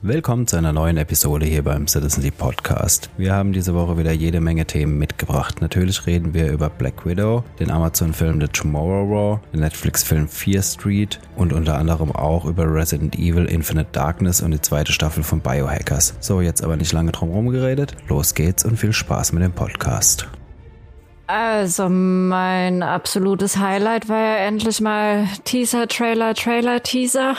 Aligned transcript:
Willkommen 0.00 0.46
zu 0.46 0.56
einer 0.56 0.72
neuen 0.72 0.96
Episode 0.96 1.44
hier 1.44 1.64
beim 1.64 1.88
Citizen 1.88 2.22
Deep 2.22 2.38
Podcast. 2.38 3.10
Wir 3.16 3.34
haben 3.34 3.52
diese 3.52 3.74
Woche 3.74 3.98
wieder 3.98 4.12
jede 4.12 4.40
Menge 4.40 4.64
Themen 4.64 4.96
mitgebracht. 4.96 5.60
Natürlich 5.60 6.06
reden 6.06 6.34
wir 6.34 6.52
über 6.52 6.70
Black 6.70 7.04
Widow, 7.04 7.42
den 7.58 7.72
Amazon-Film 7.72 8.40
The 8.40 8.46
Tomorrow 8.46 9.10
War, 9.10 9.40
den 9.52 9.58
Netflix-Film 9.58 10.28
Fear 10.28 10.62
Street 10.62 11.18
und 11.34 11.52
unter 11.52 11.76
anderem 11.76 12.12
auch 12.12 12.44
über 12.44 12.72
Resident 12.72 13.16
Evil 13.16 13.46
Infinite 13.46 13.88
Darkness 13.90 14.40
und 14.40 14.52
die 14.52 14.60
zweite 14.60 14.92
Staffel 14.92 15.24
von 15.24 15.40
Biohackers. 15.40 16.14
So, 16.20 16.42
jetzt 16.42 16.62
aber 16.62 16.76
nicht 16.76 16.92
lange 16.92 17.10
drum 17.10 17.50
geredet. 17.50 17.96
Los 18.06 18.34
geht's 18.34 18.64
und 18.64 18.76
viel 18.76 18.92
Spaß 18.92 19.32
mit 19.32 19.42
dem 19.42 19.52
Podcast. 19.52 20.28
Also 21.26 21.88
mein 21.88 22.84
absolutes 22.84 23.56
Highlight 23.58 24.08
war 24.08 24.20
ja 24.20 24.36
endlich 24.46 24.80
mal 24.80 25.26
Teaser, 25.42 25.88
Trailer, 25.88 26.34
Trailer, 26.34 26.84
Teaser 26.84 27.34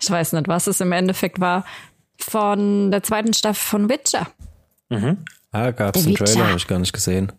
ich 0.00 0.10
weiß 0.10 0.32
nicht, 0.34 0.48
was 0.48 0.66
es 0.66 0.80
im 0.80 0.92
Endeffekt 0.92 1.40
war, 1.40 1.64
von 2.18 2.90
der 2.90 3.02
zweiten 3.02 3.32
Staffel 3.32 3.60
von 3.60 3.88
Witcher. 3.88 4.26
Mhm. 4.88 5.24
Ah, 5.52 5.70
gab 5.70 5.96
es 5.96 6.06
einen 6.06 6.16
Trailer, 6.16 6.48
habe 6.48 6.56
ich 6.56 6.66
gar 6.66 6.78
nicht 6.78 6.92
gesehen. 6.92 7.32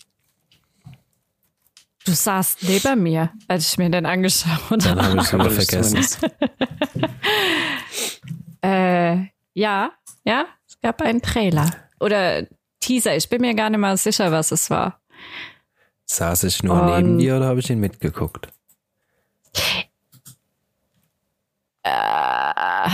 Du 2.06 2.14
saßt 2.14 2.64
neben 2.64 3.04
mir, 3.04 3.32
als 3.48 3.72
ich 3.72 3.78
mir 3.78 3.90
den 3.90 4.06
angeschaut 4.06 4.50
habe. 4.70 4.78
Dann 4.80 5.02
habe 5.02 5.18
ich 5.18 5.24
es 5.24 5.34
wieder 5.34 5.52
vergessen. 5.52 6.30
äh, 8.64 9.18
ja, 9.54 9.92
ja, 10.26 10.46
es 10.68 10.80
gab 10.82 11.02
einen 11.02 11.22
Trailer. 11.22 11.70
Oder 12.00 12.48
Teaser, 12.80 13.16
ich 13.16 13.30
bin 13.30 13.42
mir 13.42 13.54
gar 13.54 13.70
nicht 13.70 13.80
mal 13.80 13.96
sicher, 13.98 14.32
was 14.32 14.52
es 14.52 14.70
war. 14.70 15.00
Saß 16.06 16.44
ich 16.46 16.64
nur 16.64 16.82
Und 16.82 16.96
neben 16.96 17.18
dir 17.20 17.38
oder 17.38 17.46
habe 17.46 17.60
ich 17.60 17.70
ihn 17.70 17.80
mitgeguckt? 17.80 18.48
Frag 21.84 22.86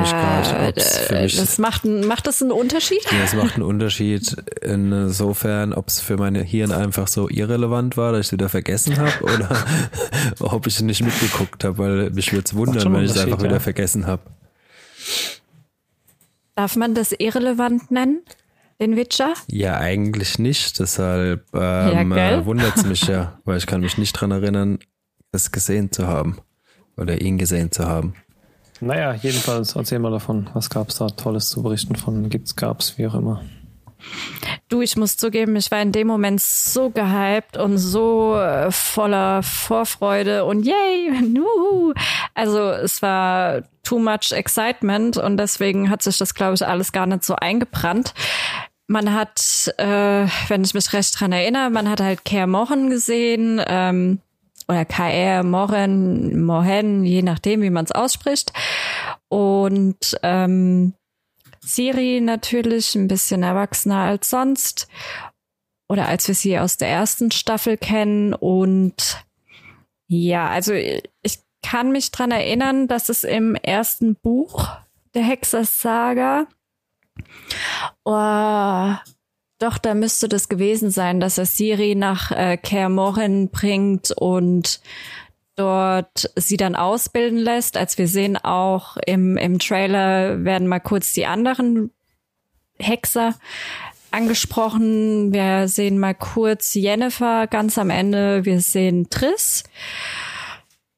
mich 0.00 0.10
gerade, 0.10 0.68
ob 0.68 0.76
es 0.76 0.98
für 0.98 1.22
mich. 1.22 1.36
Das 1.36 1.58
macht, 1.58 1.84
macht 1.84 2.26
das 2.28 2.40
einen 2.40 2.52
Unterschied? 2.52 3.04
Ja, 3.10 3.24
es 3.24 3.34
macht 3.34 3.54
einen 3.54 3.64
Unterschied 3.64 4.36
insofern, 4.62 5.72
ob 5.72 5.88
es 5.88 6.00
für 6.00 6.16
meine 6.16 6.42
Hirn 6.42 6.70
einfach 6.70 7.08
so 7.08 7.28
irrelevant 7.28 7.96
war, 7.96 8.12
dass 8.12 8.20
ich 8.20 8.26
es 8.26 8.32
wieder 8.32 8.48
vergessen 8.48 8.96
habe 8.98 9.22
oder 9.22 9.64
ob 10.38 10.68
ich 10.68 10.76
es 10.76 10.82
nicht 10.82 11.02
mitgeguckt 11.02 11.64
habe, 11.64 11.78
weil 11.78 12.10
mich 12.10 12.32
würde 12.32 12.44
es 12.46 12.54
wundern, 12.54 12.94
wenn 12.94 13.04
ich 13.04 13.10
es 13.10 13.18
einfach 13.18 13.38
ja. 13.38 13.44
wieder 13.44 13.58
vergessen 13.60 14.06
habe. 14.06 14.22
Darf 16.54 16.76
man 16.76 16.94
das 16.94 17.12
irrelevant 17.12 17.90
nennen? 17.90 18.22
Den 18.80 18.94
Witcher? 18.94 19.34
Ja, 19.48 19.78
eigentlich 19.78 20.38
nicht. 20.38 20.78
Deshalb 20.78 21.46
ähm, 21.54 22.12
ja, 22.12 22.38
äh, 22.38 22.44
wundert 22.44 22.76
es 22.76 22.84
mich 22.84 23.08
ja, 23.08 23.40
weil 23.44 23.58
ich 23.58 23.66
kann 23.66 23.80
mich 23.80 23.98
nicht 23.98 24.12
dran 24.12 24.30
erinnern, 24.30 24.78
es 25.32 25.50
gesehen 25.50 25.90
zu 25.90 26.06
haben 26.06 26.38
oder 26.96 27.20
ihn 27.20 27.38
gesehen 27.38 27.72
zu 27.72 27.86
haben. 27.86 28.14
Naja, 28.80 29.14
jedenfalls 29.14 29.74
erzähl 29.74 29.98
mal 29.98 30.10
davon. 30.10 30.50
Was 30.52 30.68
gab 30.68 30.90
es 30.90 30.96
da 30.96 31.08
Tolles 31.08 31.48
zu 31.48 31.62
berichten 31.62 31.96
von? 31.96 32.28
Gibt's, 32.28 32.56
gab's, 32.56 32.98
wie 32.98 33.06
auch 33.06 33.14
immer. 33.14 33.42
Du, 34.68 34.82
ich 34.82 34.96
muss 34.96 35.16
zugeben, 35.16 35.56
ich 35.56 35.70
war 35.70 35.80
in 35.80 35.92
dem 35.92 36.06
Moment 36.06 36.40
so 36.40 36.90
gehypt 36.90 37.56
und 37.56 37.78
so 37.78 38.36
äh, 38.36 38.70
voller 38.70 39.42
Vorfreude 39.42 40.44
und 40.44 40.64
yay, 40.64 41.10
nuhu. 41.22 41.94
Also 42.34 42.70
es 42.70 43.00
war 43.00 43.62
too 43.82 43.98
much 43.98 44.32
excitement 44.32 45.16
und 45.16 45.36
deswegen 45.36 45.88
hat 45.88 46.02
sich 46.02 46.18
das, 46.18 46.34
glaube 46.34 46.54
ich, 46.54 46.66
alles 46.66 46.92
gar 46.92 47.06
nicht 47.06 47.24
so 47.24 47.36
eingebrannt. 47.36 48.12
Man 48.88 49.14
hat, 49.14 49.72
äh, 49.78 50.26
wenn 50.48 50.64
ich 50.64 50.74
mich 50.74 50.92
recht 50.92 51.18
dran 51.18 51.32
erinnere, 51.32 51.70
man 51.70 51.88
hat 51.88 52.00
halt 52.00 52.24
Care 52.24 52.46
Mochen 52.46 52.90
gesehen, 52.90 53.60
ähm, 53.66 54.20
oder 54.68 54.84
KR, 54.84 55.42
Moren, 55.44 56.44
Mohen, 56.44 57.04
je 57.04 57.22
nachdem, 57.22 57.62
wie 57.62 57.70
man 57.70 57.84
es 57.84 57.92
ausspricht. 57.92 58.52
Und 59.28 60.18
ähm, 60.22 60.94
Siri 61.60 62.20
natürlich 62.20 62.94
ein 62.94 63.08
bisschen 63.08 63.42
erwachsener 63.42 64.00
als 64.00 64.30
sonst 64.30 64.88
oder 65.88 66.08
als 66.08 66.26
wir 66.28 66.34
sie 66.34 66.58
aus 66.58 66.76
der 66.76 66.88
ersten 66.88 67.30
Staffel 67.30 67.76
kennen. 67.76 68.34
Und 68.34 69.24
ja, 70.08 70.48
also 70.48 70.72
ich 70.74 71.40
kann 71.62 71.92
mich 71.92 72.10
dran 72.10 72.30
erinnern, 72.30 72.88
dass 72.88 73.08
es 73.08 73.24
im 73.24 73.54
ersten 73.56 74.16
Buch 74.16 74.68
der 75.14 75.22
Hexers 75.22 75.80
Saga 75.80 76.46
oh, 78.04 78.94
doch, 79.58 79.78
da 79.78 79.94
müsste 79.94 80.28
das 80.28 80.48
gewesen 80.48 80.90
sein, 80.90 81.20
dass 81.20 81.38
er 81.38 81.46
Siri 81.46 81.94
nach 81.94 82.30
äh, 82.30 82.56
Kaer 82.56 82.88
Morhen 82.88 83.48
bringt 83.48 84.10
und 84.10 84.80
dort 85.56 86.30
sie 86.36 86.58
dann 86.58 86.76
ausbilden 86.76 87.38
lässt. 87.38 87.76
Als 87.76 87.96
wir 87.96 88.08
sehen 88.08 88.36
auch 88.36 88.98
im, 89.06 89.36
im 89.38 89.58
Trailer 89.58 90.44
werden 90.44 90.68
mal 90.68 90.80
kurz 90.80 91.14
die 91.14 91.26
anderen 91.26 91.90
Hexer 92.78 93.34
angesprochen. 94.10 95.32
Wir 95.32 95.68
sehen 95.68 95.98
mal 95.98 96.14
kurz 96.14 96.74
Jennifer 96.74 97.46
ganz 97.46 97.78
am 97.78 97.88
Ende. 97.88 98.44
Wir 98.44 98.60
sehen 98.60 99.08
Triss. 99.08 99.64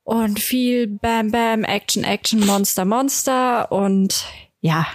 Und 0.02 0.40
viel 0.40 0.86
Bam 0.86 1.30
Bam, 1.30 1.64
Action, 1.64 2.02
Action, 2.02 2.44
Monster, 2.46 2.84
Monster 2.84 3.70
und 3.70 4.24
ja, 4.60 4.86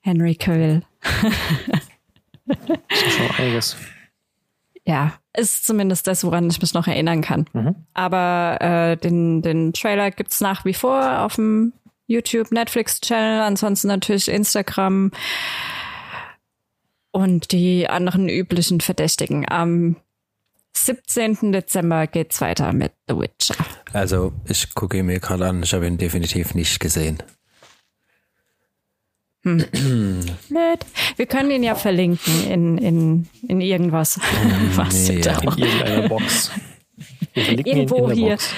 Henry 0.00 0.34
Cavill. 0.34 0.82
Schon 2.90 3.30
einiges. 3.36 3.76
Ja, 4.84 5.12
ist 5.36 5.66
zumindest 5.66 6.06
das, 6.06 6.24
woran 6.24 6.48
ich 6.48 6.60
mich 6.62 6.72
noch 6.72 6.86
erinnern 6.86 7.20
kann. 7.20 7.46
Mhm. 7.52 7.74
Aber 7.92 8.56
äh, 8.60 8.96
den, 8.96 9.42
den 9.42 9.72
Trailer 9.74 10.10
gibt's 10.10 10.40
nach 10.40 10.64
wie 10.64 10.74
vor 10.74 11.20
auf 11.20 11.34
dem 11.34 11.74
YouTube, 12.06 12.50
Netflix-Channel, 12.50 13.42
ansonsten 13.42 13.88
natürlich 13.88 14.28
Instagram 14.28 15.10
und 17.10 17.52
die 17.52 17.88
anderen 17.88 18.28
üblichen 18.28 18.80
Verdächtigen. 18.80 19.46
Am 19.48 19.96
17. 20.74 21.52
Dezember 21.52 22.06
geht's 22.06 22.40
weiter 22.40 22.72
mit 22.72 22.92
The 23.08 23.16
Witcher. 23.16 23.56
Also 23.92 24.32
ich 24.46 24.74
gucke 24.74 24.98
ihn 24.98 25.06
mir 25.06 25.20
gerade 25.20 25.46
an, 25.48 25.62
ich 25.62 25.74
habe 25.74 25.86
ihn 25.86 25.98
definitiv 25.98 26.54
nicht 26.54 26.80
gesehen. 26.80 27.22
Hm. 29.56 29.66
Blöd. 30.48 30.78
Wir 31.16 31.26
können 31.26 31.50
ihn 31.50 31.62
ja 31.62 31.74
verlinken 31.74 32.48
in, 32.48 32.78
in, 32.78 33.28
in 33.46 33.60
irgendwas. 33.60 34.18
Was 34.74 35.08
nee, 35.08 35.20
ja. 35.20 35.38
In 35.40 35.58
irgendeiner 35.58 36.08
Box. 36.08 36.50
Irgendwo 37.34 38.10
hier. 38.10 38.30
Box. 38.30 38.50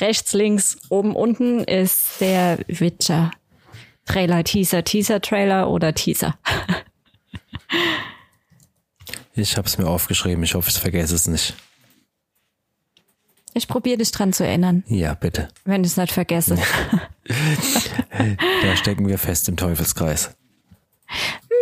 Rechts, 0.00 0.32
links, 0.32 0.78
oben, 0.88 1.14
unten 1.14 1.64
ist 1.64 2.20
der 2.20 2.58
Witcher. 2.66 3.30
Trailer, 4.06 4.42
Teaser, 4.42 4.82
Teaser-Trailer 4.82 5.68
oder 5.68 5.94
Teaser. 5.94 6.36
ich 9.34 9.56
habe 9.56 9.68
es 9.68 9.78
mir 9.78 9.86
aufgeschrieben. 9.86 10.42
Ich 10.42 10.54
hoffe, 10.54 10.70
ich 10.70 10.78
vergesse 10.78 11.14
es 11.14 11.28
nicht. 11.28 11.54
Ich 13.54 13.68
probiere 13.68 13.98
dich 13.98 14.10
dran 14.10 14.32
zu 14.32 14.46
erinnern. 14.46 14.82
Ja, 14.88 15.14
bitte. 15.14 15.48
Wenn 15.64 15.84
ich 15.84 15.90
es 15.90 15.96
nicht 15.96 16.12
vergesse. 16.12 16.56
da 17.28 18.76
stecken 18.76 19.06
wir 19.06 19.18
fest 19.18 19.48
im 19.48 19.56
Teufelskreis. 19.56 20.36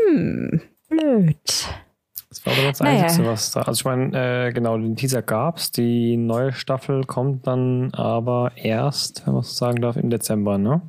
Hm, 0.08 0.60
blöd. 0.88 1.68
Das 2.28 2.46
war 2.46 2.52
aber 2.52 2.62
das 2.62 2.80
naja. 2.80 3.02
Einzige, 3.02 3.26
was 3.26 3.50
da. 3.50 3.62
Also 3.62 3.80
ich 3.80 3.84
meine, 3.84 4.46
äh, 4.46 4.52
genau, 4.52 4.78
den 4.78 4.96
Teaser 4.96 5.22
gab's. 5.22 5.72
Die 5.72 6.16
neue 6.16 6.52
Staffel 6.52 7.04
kommt 7.04 7.46
dann 7.46 7.92
aber 7.92 8.52
erst, 8.56 9.26
wenn 9.26 9.34
man 9.34 9.42
so 9.42 9.52
sagen 9.52 9.82
darf, 9.82 9.96
im 9.96 10.10
Dezember, 10.10 10.56
ne? 10.56 10.80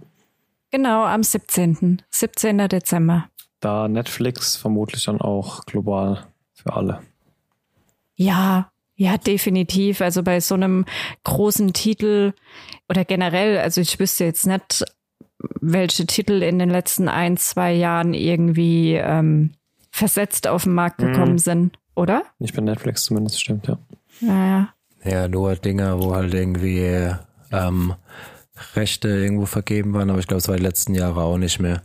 Genau, 0.72 1.04
am 1.04 1.24
17. 1.24 2.02
17. 2.10 2.70
Dezember. 2.70 3.26
Da 3.60 3.88
Netflix 3.88 4.56
vermutlich 4.56 5.04
dann 5.04 5.20
auch 5.20 5.66
global 5.66 6.28
für 6.54 6.74
alle. 6.74 7.02
Ja, 8.16 8.71
ja, 9.02 9.18
definitiv. 9.18 10.00
Also 10.00 10.22
bei 10.22 10.40
so 10.40 10.54
einem 10.54 10.86
großen 11.24 11.74
Titel 11.74 12.34
oder 12.88 13.04
generell, 13.04 13.58
also 13.58 13.82
ich 13.82 14.00
wüsste 14.00 14.26
jetzt 14.26 14.46
nicht, 14.46 14.86
welche 15.60 16.06
Titel 16.06 16.44
in 16.44 16.60
den 16.60 16.70
letzten 16.70 17.10
ein, 17.10 17.36
zwei 17.36 17.74
Jahren 17.74 18.14
irgendwie 18.14 18.94
ähm, 18.94 19.54
versetzt 19.90 20.46
auf 20.46 20.66
den 20.66 20.76
Markt 20.76 21.02
mhm. 21.02 21.08
gekommen 21.08 21.32
mhm. 21.32 21.40
sind, 21.40 21.80
oder? 21.96 22.22
Nicht 22.38 22.56
bei 22.56 22.62
Netflix 22.62 23.06
zumindest, 23.06 23.42
stimmt, 23.42 23.68
ja. 23.68 23.80
Naja. 24.20 24.70
Ja, 25.04 25.28
nur 25.28 25.56
Dinger, 25.56 26.00
wo 26.00 26.14
halt 26.14 26.36
irgendwie 26.36 27.12
ähm, 27.52 27.96
Rechte 28.76 29.08
irgendwo 29.08 29.48
vergeben 29.48 29.96
waren, 29.96 30.12
aber 30.12 30.20
ich 30.20 30.28
glaube, 30.28 30.42
es 30.42 30.48
war 30.48 30.58
die 30.58 30.64
letzten 30.64 30.94
Jahre 30.94 31.24
auch 31.24 31.40
nicht 31.40 31.60
mehr. 31.60 31.82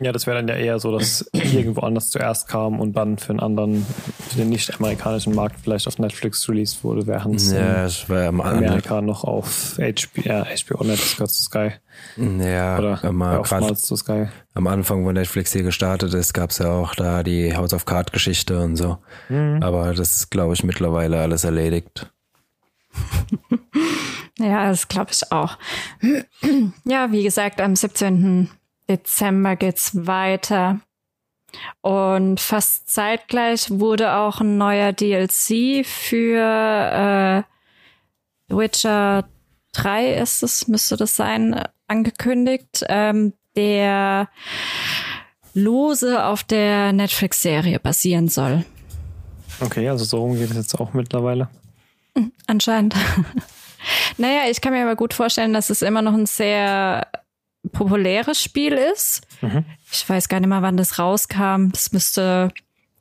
Ja, 0.00 0.12
das 0.12 0.26
wäre 0.26 0.38
dann 0.38 0.48
ja 0.48 0.54
eher 0.54 0.78
so, 0.78 0.96
dass 0.96 1.28
irgendwo 1.32 1.82
anders 1.82 2.10
zuerst 2.10 2.48
kam 2.48 2.80
und 2.80 2.94
dann 2.94 3.18
für 3.18 3.30
einen 3.30 3.40
anderen, 3.40 3.86
für 4.28 4.36
den 4.36 4.48
nicht-amerikanischen 4.48 5.34
Markt 5.34 5.60
vielleicht 5.62 5.86
auf 5.86 5.98
Netflix 5.98 6.48
released 6.48 6.82
wurde, 6.82 7.06
während 7.06 7.36
es 7.36 7.52
ja, 7.52 7.86
am 8.26 8.40
Amerika 8.40 9.02
noch 9.02 9.24
auf 9.24 9.76
HBO, 9.76 10.22
ja, 10.22 10.44
HBO 10.44 10.84
Net, 10.84 10.98
das 10.98 11.12
gehört 11.16 11.30
zu 11.30 11.42
Sky. 11.42 11.72
Ja, 12.16 12.78
Oder 12.78 13.04
immer 13.04 13.40
oftmals 13.40 13.82
zu 13.82 13.96
Sky. 13.96 14.28
Am 14.54 14.66
Anfang, 14.66 15.04
wo 15.04 15.12
Netflix 15.12 15.52
hier 15.52 15.62
gestartet 15.62 16.14
ist, 16.14 16.32
gab 16.32 16.50
es 16.50 16.58
ja 16.58 16.70
auch 16.70 16.94
da 16.94 17.22
die 17.22 17.54
House 17.54 17.74
of 17.74 17.84
Card 17.84 18.12
Geschichte 18.12 18.58
und 18.60 18.76
so. 18.76 18.98
Mhm. 19.28 19.62
Aber 19.62 19.92
das 19.92 20.16
ist, 20.16 20.30
glaube 20.30 20.54
ich, 20.54 20.64
mittlerweile 20.64 21.20
alles 21.20 21.44
erledigt. 21.44 22.10
ja, 24.38 24.70
das 24.70 24.88
glaube 24.88 25.10
ich 25.12 25.30
auch. 25.30 25.58
ja, 26.84 27.12
wie 27.12 27.22
gesagt, 27.22 27.60
am 27.60 27.76
17. 27.76 28.50
Dezember 28.90 29.56
geht's 29.56 30.06
weiter. 30.06 30.80
Und 31.80 32.40
fast 32.40 32.90
zeitgleich 32.90 33.70
wurde 33.70 34.14
auch 34.14 34.40
ein 34.40 34.58
neuer 34.58 34.92
DLC 34.92 35.86
für 35.86 37.44
äh, 38.48 38.54
Witcher 38.54 39.24
3 39.72 40.14
ist 40.14 40.42
es, 40.42 40.68
müsste 40.68 40.96
das 40.96 41.14
sein, 41.16 41.62
angekündigt, 41.86 42.84
ähm, 42.88 43.32
der 43.56 44.28
lose 45.54 46.24
auf 46.24 46.44
der 46.44 46.92
Netflix-Serie 46.92 47.78
basieren 47.80 48.28
soll. 48.28 48.64
Okay, 49.60 49.88
also 49.88 50.04
so 50.04 50.18
rum 50.18 50.36
geht 50.36 50.50
es 50.50 50.56
jetzt 50.56 50.74
auch 50.80 50.92
mittlerweile. 50.94 51.48
Anscheinend. 52.46 52.94
naja, 54.16 54.50
ich 54.50 54.60
kann 54.60 54.72
mir 54.72 54.82
aber 54.82 54.96
gut 54.96 55.14
vorstellen, 55.14 55.52
dass 55.52 55.70
es 55.70 55.82
immer 55.82 56.02
noch 56.02 56.14
ein 56.14 56.26
sehr 56.26 57.06
populäres 57.72 58.42
Spiel 58.42 58.72
ist. 58.72 59.26
Mhm. 59.40 59.64
Ich 59.90 60.08
weiß 60.08 60.28
gar 60.28 60.40
nicht 60.40 60.48
mal, 60.48 60.62
wann 60.62 60.76
das 60.76 60.98
rauskam. 60.98 61.70
Das 61.72 61.92
müsste 61.92 62.52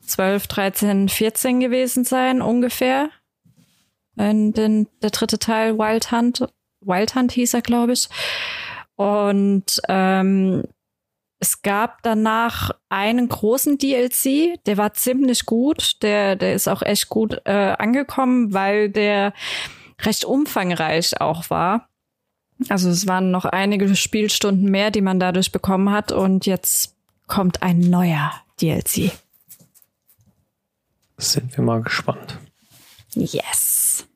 12, 0.01 0.47
13, 0.47 1.09
14 1.09 1.59
gewesen 1.59 2.03
sein, 2.03 2.41
ungefähr. 2.41 3.09
In 4.17 4.53
den, 4.53 4.87
der 5.01 5.11
dritte 5.11 5.39
Teil, 5.39 5.77
Wild 5.77 6.11
Hunt. 6.11 6.47
Wild 6.81 7.15
Hunt 7.15 7.31
hieß 7.31 7.53
er, 7.53 7.61
glaube 7.61 7.93
ich. 7.93 8.09
Und 8.95 9.81
ähm, 9.87 10.63
es 11.39 11.61
gab 11.61 12.03
danach 12.03 12.71
einen 12.89 13.29
großen 13.29 13.77
DLC, 13.77 14.61
der 14.65 14.77
war 14.77 14.93
ziemlich 14.93 15.45
gut. 15.45 16.01
Der, 16.01 16.35
der 16.35 16.53
ist 16.53 16.67
auch 16.67 16.81
echt 16.81 17.07
gut 17.07 17.41
äh, 17.45 17.75
angekommen, 17.77 18.53
weil 18.53 18.89
der 18.89 19.33
recht 20.01 20.25
umfangreich 20.25 21.21
auch 21.21 21.49
war. 21.49 21.88
Also 22.67 22.89
es 22.89 23.07
waren 23.07 23.31
noch 23.31 23.45
einige 23.45 23.95
Spielstunden 23.95 24.69
mehr, 24.69 24.91
die 24.91 25.01
man 25.01 25.19
dadurch 25.19 25.51
bekommen 25.51 25.91
hat. 25.91 26.11
Und 26.11 26.45
jetzt 26.45 26.95
kommt 27.27 27.63
ein 27.63 27.79
neuer 27.79 28.33
DLC. 28.61 29.11
Sind 31.17 31.55
wir 31.55 31.63
mal 31.63 31.81
gespannt. 31.81 32.37
Yes. 33.15 34.07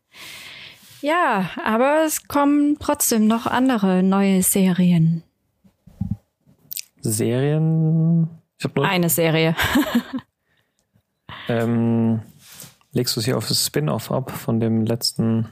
Ja, 1.01 1.49
aber 1.63 2.03
es 2.05 2.27
kommen 2.27 2.77
trotzdem 2.79 3.27
noch 3.27 3.45
andere 3.45 4.03
neue 4.03 4.41
Serien. 4.41 5.23
Serien? 7.01 8.29
Ich 8.57 8.63
habe 8.63 8.79
nur 8.79 8.87
eine 8.87 9.09
Serie. 9.09 9.55
ähm, 11.49 12.21
legst 12.93 13.15
du 13.15 13.19
es 13.19 13.25
hier 13.25 13.37
auf 13.37 13.47
das 13.47 13.65
Spin-off 13.65 14.11
ab 14.11 14.31
von 14.31 14.61
dem 14.61 14.85
letzten 14.85 15.49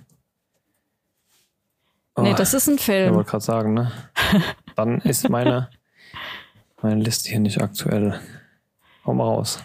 Oh, 2.22 2.24
nee, 2.24 2.36
das 2.36 2.54
ist 2.54 2.68
ein 2.68 2.78
Film. 2.78 3.10
Ich 3.10 3.16
wollte 3.16 3.32
gerade 3.32 3.44
sagen, 3.44 3.74
ne? 3.74 3.92
Dann 4.76 5.00
ist 5.02 5.28
meine, 5.28 5.70
meine 6.82 7.02
Liste 7.02 7.30
hier 7.30 7.40
nicht 7.40 7.60
aktuell. 7.60 8.20
Komm 9.04 9.18
mal 9.18 9.24
raus. 9.24 9.60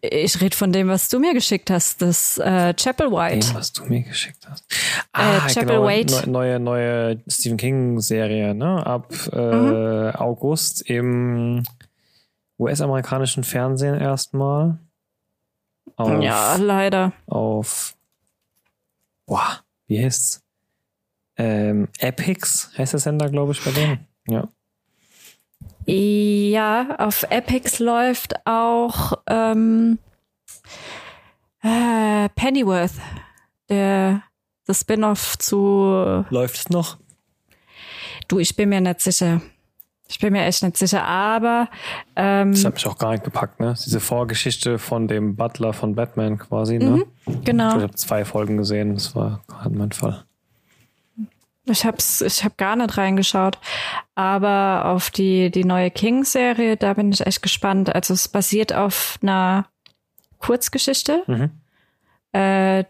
Ich 0.00 0.40
rede 0.40 0.56
von 0.56 0.72
dem, 0.72 0.88
was 0.88 1.08
du 1.08 1.18
mir 1.18 1.34
geschickt 1.34 1.70
hast, 1.70 2.00
das 2.02 2.38
äh, 2.38 2.74
Chapel 2.74 3.10
White. 3.10 3.46
Dem, 3.46 3.54
was 3.54 3.72
du 3.72 3.84
mir 3.84 4.02
geschickt 4.02 4.46
hast. 4.48 4.64
Äh, 4.70 4.76
ah, 5.12 5.36
äh, 5.36 5.52
Chapel 5.52 5.76
genau, 5.76 5.86
White. 5.86 6.30
neue, 6.30 6.58
neue 6.58 7.22
Stephen 7.26 7.56
King-Serie, 7.56 8.54
ne? 8.54 8.84
Ab 8.86 9.12
äh, 9.32 9.38
mhm. 9.38 10.16
August 10.16 10.82
im 10.88 11.62
US-amerikanischen 12.58 13.44
Fernsehen 13.44 13.98
erstmal. 13.98 14.78
ja, 15.98 16.56
leider. 16.56 17.12
Auf. 17.26 17.96
Boah, 19.26 19.60
wie 19.86 20.02
heißt's? 20.02 20.43
Ähm, 21.36 21.88
Epics 21.98 22.70
heißt 22.76 22.92
der 22.92 23.00
Sender, 23.00 23.28
glaube 23.30 23.52
ich, 23.52 23.64
bei 23.64 23.70
denen. 23.70 24.06
Ja. 24.28 24.48
Ja, 25.86 26.96
auf 26.98 27.24
Epics 27.24 27.78
läuft 27.78 28.46
auch 28.46 29.18
ähm, 29.26 29.98
äh, 31.62 32.28
Pennyworth, 32.34 32.94
der 33.68 34.22
das 34.66 34.80
Spin-off 34.80 35.38
zu. 35.38 36.24
Läuft 36.30 36.56
es 36.56 36.70
noch? 36.70 36.96
Du, 38.28 38.38
ich 38.38 38.56
bin 38.56 38.70
mir 38.70 38.80
nicht 38.80 39.00
sicher. 39.00 39.42
Ich 40.06 40.18
bin 40.18 40.32
mir 40.32 40.44
echt 40.44 40.62
nicht 40.62 40.76
sicher, 40.76 41.02
aber 41.04 41.68
ähm, 42.14 42.52
das 42.52 42.64
hat 42.64 42.74
mich 42.74 42.86
auch 42.86 42.98
gar 42.98 43.12
nicht 43.12 43.24
gepackt, 43.24 43.58
ne? 43.58 43.74
Diese 43.84 44.00
Vorgeschichte 44.00 44.78
von 44.78 45.08
dem 45.08 45.34
Butler 45.34 45.72
von 45.72 45.94
Batman 45.94 46.38
quasi, 46.38 46.78
ne? 46.78 47.04
Mhm, 47.26 47.44
genau. 47.44 47.76
Ich 47.76 47.82
habe 47.82 47.94
zwei 47.94 48.24
Folgen 48.24 48.58
gesehen, 48.58 48.94
das 48.94 49.16
war 49.16 49.42
gerade 49.48 49.74
mein 49.76 49.92
Fall. 49.92 50.24
Ich 51.66 51.84
hab's, 51.84 52.20
ich 52.20 52.44
hab 52.44 52.58
gar 52.58 52.76
nicht 52.76 52.96
reingeschaut. 52.96 53.58
Aber 54.14 54.84
auf 54.86 55.10
die, 55.10 55.50
die 55.50 55.64
neue 55.64 55.90
King-Serie, 55.90 56.76
da 56.76 56.94
bin 56.94 57.12
ich 57.12 57.26
echt 57.26 57.42
gespannt. 57.42 57.94
Also 57.94 58.14
es 58.14 58.28
basiert 58.28 58.72
auf 58.72 59.18
einer 59.22 59.66
Kurzgeschichte. 60.38 61.22
Mhm. 61.26 61.50
Äh, 62.34 62.84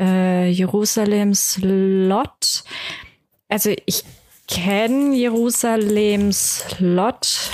äh, 0.00 0.48
Jerusalems 0.48 1.58
Lot. 1.62 2.64
Also 3.48 3.74
ich 3.86 4.04
kenne 4.48 5.14
Jerusalems 5.14 6.64
Lot 6.78 7.50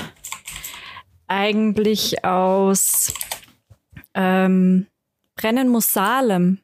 eigentlich 1.26 2.24
aus 2.24 3.12
ähm, 4.14 4.86
Brennen 5.36 5.68
muss 5.68 5.92
Salem. 5.92 6.58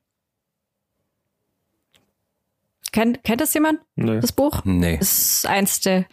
Kennt, 2.96 3.24
kennt 3.24 3.42
das 3.42 3.52
jemand? 3.52 3.80
Nee. 3.94 4.20
Das 4.20 4.32
Buch? 4.32 4.62
Nee. 4.64 4.96
Das 4.96 5.12
ist 5.12 5.46
eins 5.46 5.80
der, 5.80 6.06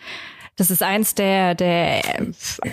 das 0.57 0.69
ist 0.69 0.83
eins 0.83 1.15
der, 1.15 1.55
der, 1.55 2.01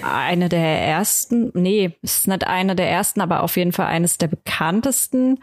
eine 0.03 0.49
der 0.49 0.81
ersten, 0.85 1.53
nee, 1.55 1.97
ist 2.03 2.27
nicht 2.27 2.45
eine 2.45 2.75
der 2.75 2.91
ersten, 2.91 3.21
aber 3.21 3.45
auf 3.45 3.57
jeden 3.57 3.71
Fall 3.71 3.87
eines 3.87 4.19
der 4.19 4.27
bekanntesten 4.27 5.39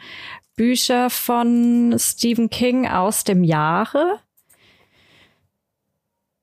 Bücher 0.57 1.09
von 1.09 1.95
Stephen 1.97 2.49
King 2.49 2.89
aus 2.89 3.23
dem 3.23 3.45
Jahre 3.45 4.19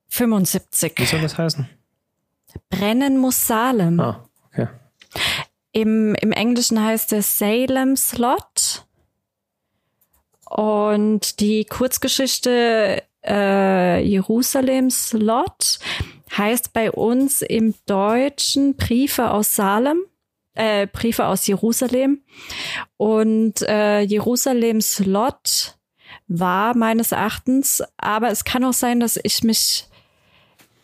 75. 0.07 0.93
Wie 0.97 1.05
soll 1.05 1.21
das 1.21 1.37
heißen? 1.37 1.69
Brennen 2.71 3.19
muss 3.19 3.45
Salem. 3.45 3.99
Ah, 3.99 4.27
okay. 4.47 4.69
Im, 5.73 6.15
Im 6.15 6.31
Englischen 6.31 6.83
heißt 6.83 7.13
es 7.13 7.37
Salem 7.37 7.95
Slot. 7.95 8.74
Und 10.49 11.39
die 11.39 11.65
Kurzgeschichte 11.65 13.03
äh, 13.25 14.01
Jerusalems 14.01 15.13
Lot 15.13 15.79
heißt 16.35 16.73
bei 16.73 16.91
uns 16.91 17.41
im 17.41 17.73
Deutschen 17.85 18.75
Briefe 18.75 19.31
aus 19.31 19.55
Salem. 19.55 19.99
Äh, 20.53 20.87
Briefe 20.87 21.25
aus 21.25 21.47
Jerusalem. 21.47 22.21
Und 22.97 23.61
äh, 23.63 24.01
Jerusalems 24.01 24.99
Lot 24.99 25.75
war 26.27 26.75
meines 26.77 27.11
Erachtens, 27.11 27.83
aber 27.97 28.29
es 28.29 28.45
kann 28.45 28.63
auch 28.63 28.73
sein, 28.73 28.99
dass 28.99 29.19
ich 29.21 29.43
mich 29.43 29.87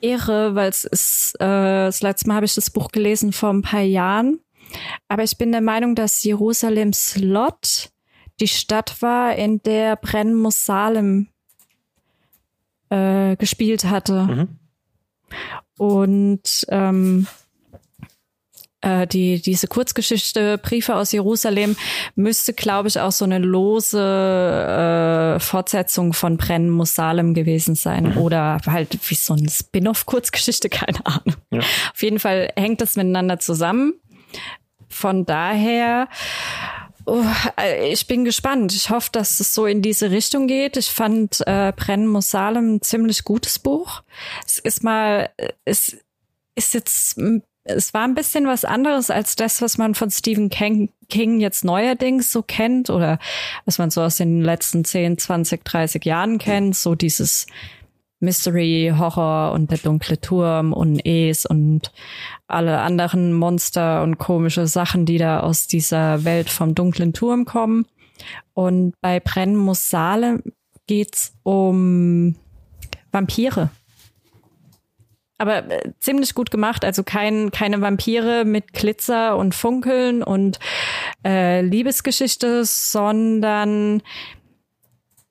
irre, 0.02 0.56
weil 0.56 0.70
es 0.70 0.84
ist, 0.84 1.36
äh, 1.36 1.86
das 1.86 2.02
letzte 2.02 2.28
Mal 2.28 2.36
habe 2.36 2.46
ich 2.46 2.56
das 2.56 2.70
Buch 2.70 2.90
gelesen 2.90 3.32
vor 3.32 3.52
ein 3.52 3.62
paar 3.62 3.82
Jahren. 3.82 4.40
Aber 5.08 5.24
ich 5.24 5.38
bin 5.38 5.52
der 5.52 5.62
Meinung, 5.62 5.96
dass 5.96 6.24
Jerusalems 6.24 7.18
Lot 7.18 7.90
die 8.40 8.48
Stadt 8.48 9.02
war, 9.02 9.36
in 9.36 9.62
der 9.64 9.96
Brenn 9.96 10.34
muss 10.34 10.66
Salem 10.66 11.28
äh, 12.90 13.36
gespielt 13.36 13.86
hatte. 13.86 14.24
Mhm. 14.24 14.48
Und 15.78 16.66
ähm, 16.70 17.28
äh, 18.82 19.08
die, 19.08 19.42
diese 19.42 19.68
Kurzgeschichte 19.68 20.58
Briefe 20.58 20.96
aus 20.96 21.12
Jerusalem 21.12 21.76
müsste, 22.16 22.54
glaube 22.54 22.88
ich, 22.88 23.00
auch 23.00 23.12
so 23.12 23.26
eine 23.26 23.38
lose 23.38 24.00
äh, 24.00 25.40
Fortsetzung 25.40 26.14
von 26.14 26.38
Brennen 26.38 26.70
muss 26.70 26.96
Salem 26.96 27.34
gewesen 27.34 27.76
sein. 27.76 28.12
Mhm. 28.12 28.18
Oder 28.18 28.60
halt 28.66 28.98
wie 29.10 29.16
so 29.16 29.34
ein 29.34 29.48
Spin-off-Kurzgeschichte, 29.48 30.70
keine 30.70 31.06
Ahnung. 31.06 31.36
Ja. 31.52 31.60
Auf 31.60 32.02
jeden 32.02 32.20
Fall 32.20 32.52
hängt 32.56 32.82
das 32.82 32.96
miteinander 32.96 33.40
zusammen. 33.40 33.94
Von 34.90 35.26
daher 35.26 36.10
Oh, 37.14 37.26
äh, 37.60 37.92
ich 37.92 38.08
bin 38.08 38.24
gespannt. 38.24 38.72
Ich 38.72 38.90
hoffe, 38.90 39.10
dass 39.12 39.42
es 39.42 39.54
so 39.54 39.66
in 39.66 39.82
diese 39.82 40.12
Richtung 40.12 40.48
geht. 40.48 40.78
Ich 40.78 40.90
fand 40.90 41.46
äh, 41.46 41.74
Brennen 41.76 42.08
muss 42.08 42.32
Salem 42.32 42.76
ein 42.76 42.82
ziemlich 42.82 43.26
gutes 43.26 43.60
Buch. 43.60 44.02
Es 44.46 44.60
ist 44.60 44.82
mal, 44.82 45.30
es 45.66 45.98
ist 46.56 46.74
jetzt, 46.74 47.20
es 47.66 47.94
war 47.94 48.06
ein 48.06 48.16
bisschen 48.16 48.48
was 48.48 48.64
anderes 48.64 49.10
als 49.10 49.36
das, 49.36 49.62
was 49.62 49.78
man 49.78 49.94
von 49.94 50.10
Stephen 50.10 50.50
King, 50.50 50.90
King 51.10 51.42
jetzt 51.42 51.66
neuerdings 51.66 52.32
so 52.32 52.44
kennt 52.44 52.90
oder 52.90 53.20
was 53.66 53.78
man 53.78 53.90
so 53.90 54.02
aus 54.04 54.16
den 54.16 54.42
letzten 54.42 54.86
10, 54.86 55.18
20, 55.18 55.66
30 55.66 56.06
Jahren 56.06 56.38
kennt. 56.38 56.78
So 56.78 56.96
dieses 56.96 57.46
Mystery, 58.22 58.94
Horror 58.98 59.52
und 59.52 59.72
der 59.72 59.80
dunkle 59.80 60.22
Turm 60.22 60.74
und 60.74 61.00
Es 61.06 61.46
und 61.46 61.92
alle 62.48 62.80
anderen 62.80 63.34
Monster 63.34 64.04
und 64.04 64.18
komische 64.18 64.68
Sachen, 64.68 65.06
die 65.06 65.18
da 65.18 65.42
aus 65.42 65.68
dieser 65.68 66.24
Welt 66.24 66.50
vom 66.50 66.76
dunklen 66.76 67.14
Turm 67.14 67.46
kommen. 67.46 67.86
Und 68.54 68.94
bei 69.02 69.20
Brennen 69.20 69.58
muss 69.58 69.90
Saale 69.90 70.42
geht's 70.88 71.34
um 71.44 72.36
Vampire. 73.12 73.70
Aber 75.38 75.72
äh, 75.72 75.94
ziemlich 75.98 76.36
gut 76.36 76.52
gemacht, 76.52 76.86
also 76.86 77.04
kein, 77.04 77.50
keine 77.50 77.82
Vampire 77.82 78.46
mit 78.46 78.74
Glitzer 78.74 79.38
und 79.38 79.56
Funkeln 79.56 80.22
und 80.22 80.60
äh, 81.26 81.62
Liebesgeschichte, 81.62 82.64
sondern 82.64 84.04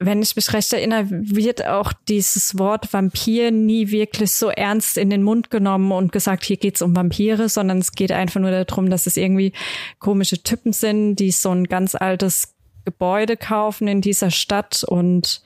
wenn 0.03 0.23
ich 0.23 0.35
mich 0.35 0.53
recht 0.55 0.73
erinnere, 0.73 1.07
wird 1.11 1.67
auch 1.67 1.93
dieses 1.93 2.59
Wort 2.59 2.91
Vampir 2.93 3.51
nie 3.51 3.91
wirklich 3.91 4.33
so 4.33 4.49
ernst 4.49 4.97
in 4.97 5.11
den 5.11 5.23
Mund 5.23 5.51
genommen 5.51 5.93
und 5.93 6.11
gesagt, 6.11 6.45
hier 6.45 6.57
geht's 6.57 6.81
um 6.81 6.97
Vampire, 6.97 7.51
sondern 7.51 7.79
es 7.79 7.93
geht 7.93 8.11
einfach 8.11 8.41
nur 8.41 8.51
darum, 8.51 8.89
dass 8.89 9.07
es 9.07 9.19
irgendwie 9.19 9.53
komische 9.99 10.43
Typen 10.43 10.73
sind, 10.73 11.17
die 11.17 11.31
so 11.31 11.51
ein 11.51 11.65
ganz 11.65 11.95
altes 11.95 12.55
Gebäude 12.87 13.37
kaufen 13.37 13.89
in 13.89 14.01
dieser 14.01 14.31
Stadt 14.31 14.85
und 14.85 15.43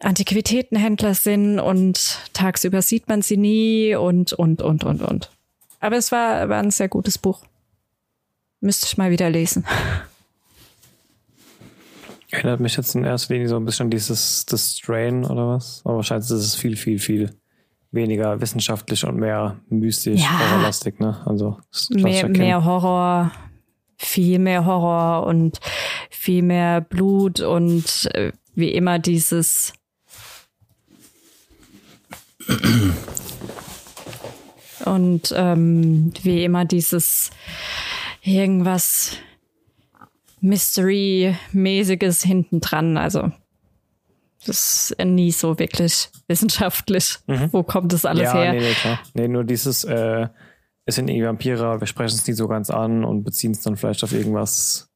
Antiquitätenhändler 0.00 1.14
sind 1.14 1.60
und 1.60 2.18
tagsüber 2.32 2.82
sieht 2.82 3.06
man 3.08 3.22
sie 3.22 3.36
nie 3.36 3.94
und, 3.94 4.32
und, 4.32 4.60
und, 4.60 4.82
und, 4.82 5.02
und. 5.02 5.30
Aber 5.78 5.96
es 5.96 6.10
war, 6.10 6.48
war 6.48 6.60
ein 6.60 6.72
sehr 6.72 6.88
gutes 6.88 7.16
Buch. 7.16 7.44
Müsste 8.60 8.86
ich 8.86 8.96
mal 8.96 9.12
wieder 9.12 9.30
lesen. 9.30 9.64
Erinnert 12.32 12.60
mich 12.60 12.78
jetzt 12.78 12.94
in 12.94 13.04
erster 13.04 13.34
Linie 13.34 13.48
so 13.48 13.56
ein 13.56 13.64
bisschen 13.66 13.90
dieses 13.90 14.46
das 14.46 14.78
Strain 14.78 15.26
oder 15.26 15.48
was? 15.48 15.82
Aber 15.84 15.96
wahrscheinlich 15.96 16.30
ist 16.30 16.32
es 16.32 16.54
viel, 16.54 16.76
viel, 16.76 16.98
viel 16.98 17.30
weniger 17.90 18.40
wissenschaftlich 18.40 19.04
und 19.04 19.18
mehr 19.18 19.60
mystisch, 19.68 20.22
ja. 20.22 20.38
horrorlastig, 20.38 20.98
ne? 20.98 21.20
Also 21.26 21.58
mehr, 21.90 22.26
mehr 22.28 22.64
Horror, 22.64 23.32
viel 23.98 24.38
mehr 24.38 24.64
Horror 24.64 25.26
und 25.26 25.60
viel 26.08 26.42
mehr 26.42 26.80
Blut 26.80 27.40
und 27.40 28.08
äh, 28.14 28.32
wie 28.54 28.70
immer 28.70 28.98
dieses 28.98 29.74
und 34.86 35.34
ähm, 35.36 36.14
wie 36.22 36.44
immer 36.44 36.64
dieses 36.64 37.30
irgendwas 38.22 39.18
Mystery-mäßiges 40.42 42.22
hinten 42.22 42.60
dran. 42.60 42.96
Also 42.96 43.32
das 44.44 44.90
ist 44.90 45.04
nie 45.04 45.30
so 45.30 45.58
wirklich 45.58 46.10
wissenschaftlich. 46.26 47.18
Mhm. 47.26 47.52
Wo 47.52 47.62
kommt 47.62 47.92
das 47.92 48.04
alles 48.04 48.24
ja, 48.24 48.34
her? 48.34 48.52
Nee, 48.52 48.60
nee, 48.60 48.74
klar. 48.74 48.98
Nee, 49.14 49.28
nur 49.28 49.44
dieses, 49.44 49.84
äh, 49.84 50.28
es 50.84 50.96
sind 50.96 51.08
irgendwie 51.08 51.26
Vampire, 51.26 51.80
wir 51.80 51.86
sprechen 51.86 52.16
es 52.16 52.26
nie 52.26 52.34
so 52.34 52.48
ganz 52.48 52.68
an 52.68 53.04
und 53.04 53.22
beziehen 53.22 53.52
es 53.52 53.60
dann 53.60 53.76
vielleicht 53.76 54.02
auf 54.02 54.12
irgendwas 54.12 54.90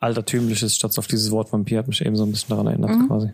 Altertümliches, 0.00 0.74
statt 0.74 0.98
auf 0.98 1.06
dieses 1.06 1.30
Wort 1.30 1.52
Vampir, 1.52 1.78
hat 1.78 1.88
mich 1.88 2.04
eben 2.04 2.16
so 2.16 2.24
ein 2.24 2.30
bisschen 2.30 2.50
daran 2.50 2.66
erinnert, 2.66 2.90
mhm. 2.90 3.06
quasi. 3.06 3.32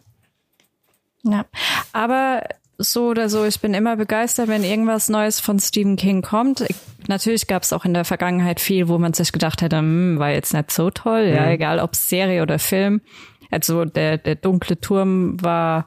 Ja, 1.24 1.46
aber 1.92 2.42
so 2.82 3.08
oder 3.08 3.28
so, 3.28 3.44
ich 3.44 3.60
bin 3.60 3.74
immer 3.74 3.96
begeistert, 3.96 4.48
wenn 4.48 4.64
irgendwas 4.64 5.08
Neues 5.08 5.40
von 5.40 5.58
Stephen 5.58 5.96
King 5.96 6.22
kommt. 6.22 6.62
Ich, 6.62 6.76
natürlich 7.08 7.46
gab 7.46 7.62
es 7.62 7.72
auch 7.72 7.84
in 7.84 7.94
der 7.94 8.04
Vergangenheit 8.04 8.60
viel, 8.60 8.88
wo 8.88 8.98
man 8.98 9.14
sich 9.14 9.32
gedacht 9.32 9.62
hätte, 9.62 9.78
hm, 9.78 10.18
war 10.18 10.30
jetzt 10.30 10.54
nicht 10.54 10.70
so 10.70 10.90
toll, 10.90 11.28
mhm. 11.28 11.34
ja, 11.34 11.50
egal 11.50 11.78
ob 11.78 11.96
Serie 11.96 12.42
oder 12.42 12.58
Film. 12.58 13.00
Also 13.50 13.84
der, 13.84 14.18
der 14.18 14.34
dunkle 14.34 14.80
Turm 14.80 15.42
war 15.42 15.86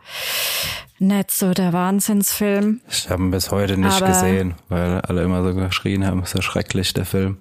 nicht 0.99 1.31
so 1.31 1.53
der 1.53 1.73
Wahnsinnsfilm. 1.73 2.81
Ich 2.89 3.09
habe 3.09 3.23
ihn 3.23 3.31
bis 3.31 3.51
heute 3.51 3.77
nicht 3.77 3.91
Aber 3.91 4.07
gesehen, 4.07 4.55
weil 4.69 5.01
alle 5.01 5.23
immer 5.23 5.43
so 5.43 5.53
geschrien 5.53 6.05
haben, 6.05 6.23
so 6.25 6.41
schrecklich, 6.41 6.93
der 6.93 7.05
Film. 7.05 7.39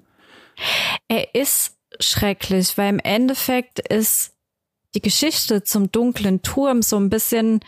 Er 1.08 1.34
ist 1.34 1.76
schrecklich, 2.00 2.76
weil 2.78 2.88
im 2.88 2.99
Endeffekt 2.99 3.80
ist 3.80 4.32
die 4.94 5.02
Geschichte 5.02 5.62
zum 5.62 5.90
dunklen 5.90 6.42
Turm 6.42 6.82
so 6.82 6.96
ein 6.96 7.11
bisschen, 7.11 7.61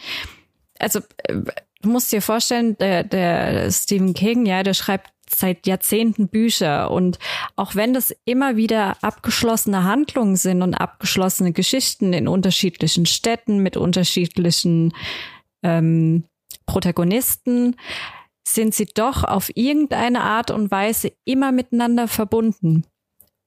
also 0.79 1.01
äh, 1.25 1.43
du 1.83 1.89
musst 1.89 2.13
dir 2.13 2.23
vorstellen, 2.23 2.77
der, 2.79 3.05
der 3.05 3.71
Stephen 3.71 4.15
King, 4.15 4.47
ja, 4.47 4.63
der 4.63 4.75
schreibt 4.75 5.11
seit 5.29 5.67
Jahrzehnten 5.67 6.29
Bücher 6.29 6.91
und 6.91 7.19
auch 7.57 7.75
wenn 7.75 7.93
das 7.93 8.15
immer 8.25 8.57
wieder 8.57 8.97
abgeschlossene 9.03 9.85
Handlungen 9.85 10.37
sind 10.37 10.63
und 10.63 10.75
abgeschlossene 10.75 11.53
Geschichten 11.53 12.13
in 12.13 12.29
unterschiedlichen 12.29 13.07
Städten 13.07 13.59
mit 13.59 13.77
unterschiedlichen 13.77 14.93
ähm, 15.63 16.25
Protagonisten, 16.65 17.77
sind 18.47 18.75
sie 18.75 18.87
doch 18.87 19.25
auf 19.25 19.51
irgendeine 19.57 20.21
Art 20.21 20.53
und 20.53 20.71
Weise 20.71 21.13
immer 21.25 21.51
miteinander 21.51 22.07
verbunden. 22.07 22.85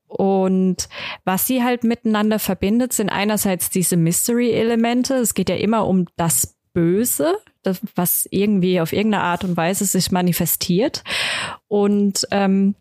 Und 0.07 0.89
was 1.23 1.47
sie 1.47 1.63
halt 1.63 1.83
miteinander 1.83 2.39
verbindet, 2.39 2.93
sind 2.93 3.09
einerseits 3.09 3.69
diese 3.69 3.95
Mystery-Elemente. 3.95 5.15
Es 5.15 5.35
geht 5.35 5.49
ja 5.49 5.55
immer 5.55 5.87
um 5.87 6.07
das 6.17 6.58
Böse, 6.73 7.35
das, 7.63 7.81
was 7.95 8.27
irgendwie 8.31 8.81
auf 8.81 8.93
irgendeine 8.93 9.23
Art 9.23 9.43
und 9.43 9.57
Weise 9.57 9.85
sich 9.85 10.11
manifestiert. 10.11 11.03
Und 11.67 12.27
ähm, 12.31 12.75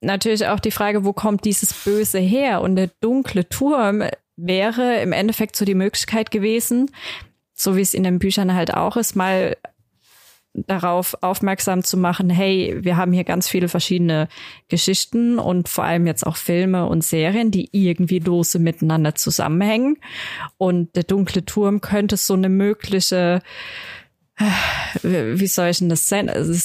natürlich 0.00 0.46
auch 0.46 0.60
die 0.60 0.70
Frage, 0.70 1.04
wo 1.04 1.12
kommt 1.12 1.44
dieses 1.44 1.72
Böse 1.72 2.18
her? 2.18 2.60
Und 2.60 2.76
der 2.76 2.90
dunkle 3.00 3.48
Turm 3.48 4.04
wäre 4.36 5.00
im 5.00 5.12
Endeffekt 5.12 5.56
so 5.56 5.64
die 5.64 5.74
Möglichkeit 5.74 6.30
gewesen, 6.30 6.90
so 7.54 7.76
wie 7.76 7.80
es 7.80 7.94
in 7.94 8.04
den 8.04 8.18
Büchern 8.18 8.54
halt 8.54 8.72
auch 8.72 8.96
ist, 8.96 9.16
mal 9.16 9.56
darauf 10.66 11.16
aufmerksam 11.22 11.82
zu 11.82 11.96
machen, 11.96 12.30
hey, 12.30 12.78
wir 12.80 12.96
haben 12.96 13.12
hier 13.12 13.24
ganz 13.24 13.48
viele 13.48 13.68
verschiedene 13.68 14.28
Geschichten 14.68 15.38
und 15.38 15.68
vor 15.68 15.84
allem 15.84 16.06
jetzt 16.06 16.26
auch 16.26 16.36
Filme 16.36 16.86
und 16.86 17.04
Serien, 17.04 17.50
die 17.50 17.68
irgendwie 17.72 18.18
lose 18.18 18.58
miteinander 18.58 19.14
zusammenhängen. 19.14 19.98
Und 20.56 20.94
der 20.96 21.04
dunkle 21.04 21.44
Turm 21.44 21.80
könnte 21.80 22.16
so 22.16 22.34
eine 22.34 22.48
mögliche 22.48 23.42
wie 25.02 25.46
soll 25.48 25.68
ich 25.68 25.78
denn 25.78 25.88
das 25.88 26.10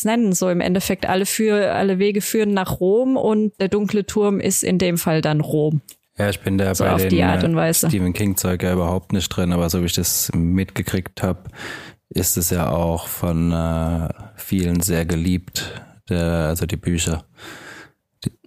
nennen? 0.05 0.33
So 0.33 0.49
im 0.49 0.61
Endeffekt 0.61 1.07
alle 1.07 1.25
für 1.25 1.71
alle 1.73 1.97
Wege 1.97 2.21
führen 2.21 2.53
nach 2.53 2.79
Rom 2.79 3.17
und 3.17 3.59
der 3.59 3.67
dunkle 3.67 4.05
Turm 4.05 4.39
ist 4.39 4.63
in 4.63 4.77
dem 4.77 4.97
Fall 4.97 5.21
dann 5.21 5.41
Rom. 5.41 5.81
Ja, 6.17 6.29
ich 6.29 6.39
bin 6.41 6.59
da 6.59 6.75
so 6.75 6.83
bei 6.83 6.95
den 7.07 7.57
äh, 7.57 7.73
Stephen 7.73 8.13
King 8.13 8.37
Zeug 8.37 8.61
ja 8.61 8.73
überhaupt 8.73 9.13
nicht 9.13 9.29
drin, 9.29 9.51
aber 9.51 9.67
so 9.71 9.81
wie 9.81 9.85
ich 9.85 9.93
das 9.93 10.31
mitgekriegt 10.35 11.23
habe, 11.23 11.45
ist 12.13 12.37
es 12.37 12.49
ja 12.49 12.69
auch 12.69 13.07
von 13.07 13.51
äh, 13.51 14.09
vielen 14.35 14.81
sehr 14.81 15.05
geliebt, 15.05 15.81
der, 16.09 16.47
also 16.49 16.65
die 16.65 16.77
Bücher. 16.77 17.25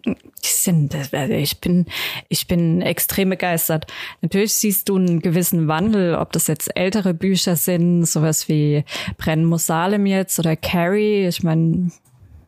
Die 0.06 0.14
sind, 0.42 0.94
also 0.94 1.35
ich 1.35 1.61
bin, 1.61 1.87
ich 2.28 2.46
bin 2.46 2.80
extrem 2.80 3.30
begeistert. 3.30 3.92
Natürlich 4.23 4.54
siehst 4.54 4.88
du 4.88 4.96
einen 4.96 5.20
gewissen 5.20 5.66
Wandel, 5.66 6.14
ob 6.14 6.32
das 6.32 6.46
jetzt 6.46 6.76
ältere 6.76 7.12
Bücher 7.12 7.56
sind, 7.56 8.04
sowas 8.04 8.49
wie 8.49 8.85
Brennen 9.18 9.44
muss 9.44 9.66
Salem 9.66 10.06
jetzt 10.06 10.38
oder 10.38 10.54
Carrie. 10.54 11.26
Ich 11.26 11.42
meine, 11.42 11.90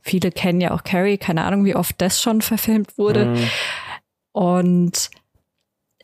viele 0.03 0.31
kennen 0.31 0.61
ja 0.61 0.71
auch 0.71 0.85
Carrie, 0.85 1.19
keine 1.19 1.43
Ahnung, 1.45 1.65
wie 1.65 1.75
oft 1.75 1.97
das 1.99 2.23
schon 2.23 2.43
verfilmt 2.43 2.97
wurde. 2.97 3.27
Mhm. 3.27 3.51
Und 4.33 5.11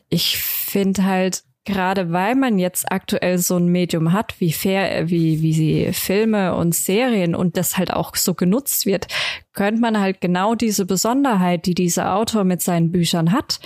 ich 0.09 0.37
finde 0.37 1.05
halt, 1.05 1.43
gerade 1.65 2.11
weil 2.11 2.35
man 2.35 2.59
jetzt 2.59 2.91
aktuell 2.91 3.39
so 3.39 3.57
ein 3.57 3.67
Medium 3.67 4.13
hat, 4.13 4.39
wie 4.39 4.53
fair, 4.53 5.09
wie, 5.09 5.41
wie 5.41 5.53
sie 5.53 5.93
Filme 5.93 6.55
und 6.55 6.75
Serien 6.75 7.35
und 7.35 7.57
das 7.57 7.77
halt 7.77 7.91
auch 7.91 8.15
so 8.15 8.35
genutzt 8.35 8.85
wird, 8.85 9.07
könnte 9.53 9.81
man 9.81 9.99
halt 9.99 10.21
genau 10.21 10.55
diese 10.55 10.85
Besonderheit, 10.85 11.65
die 11.65 11.75
dieser 11.75 12.15
Autor 12.15 12.43
mit 12.43 12.61
seinen 12.61 12.91
Büchern 12.91 13.31
hat, 13.31 13.59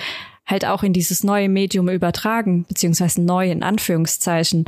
halt 0.48 0.66
auch 0.66 0.82
in 0.82 0.94
dieses 0.94 1.24
neue 1.24 1.50
Medium 1.50 1.90
übertragen, 1.90 2.66
beziehungsweise 2.68 3.22
neu 3.22 3.52
in 3.52 3.64
Anführungszeichen. 3.64 4.66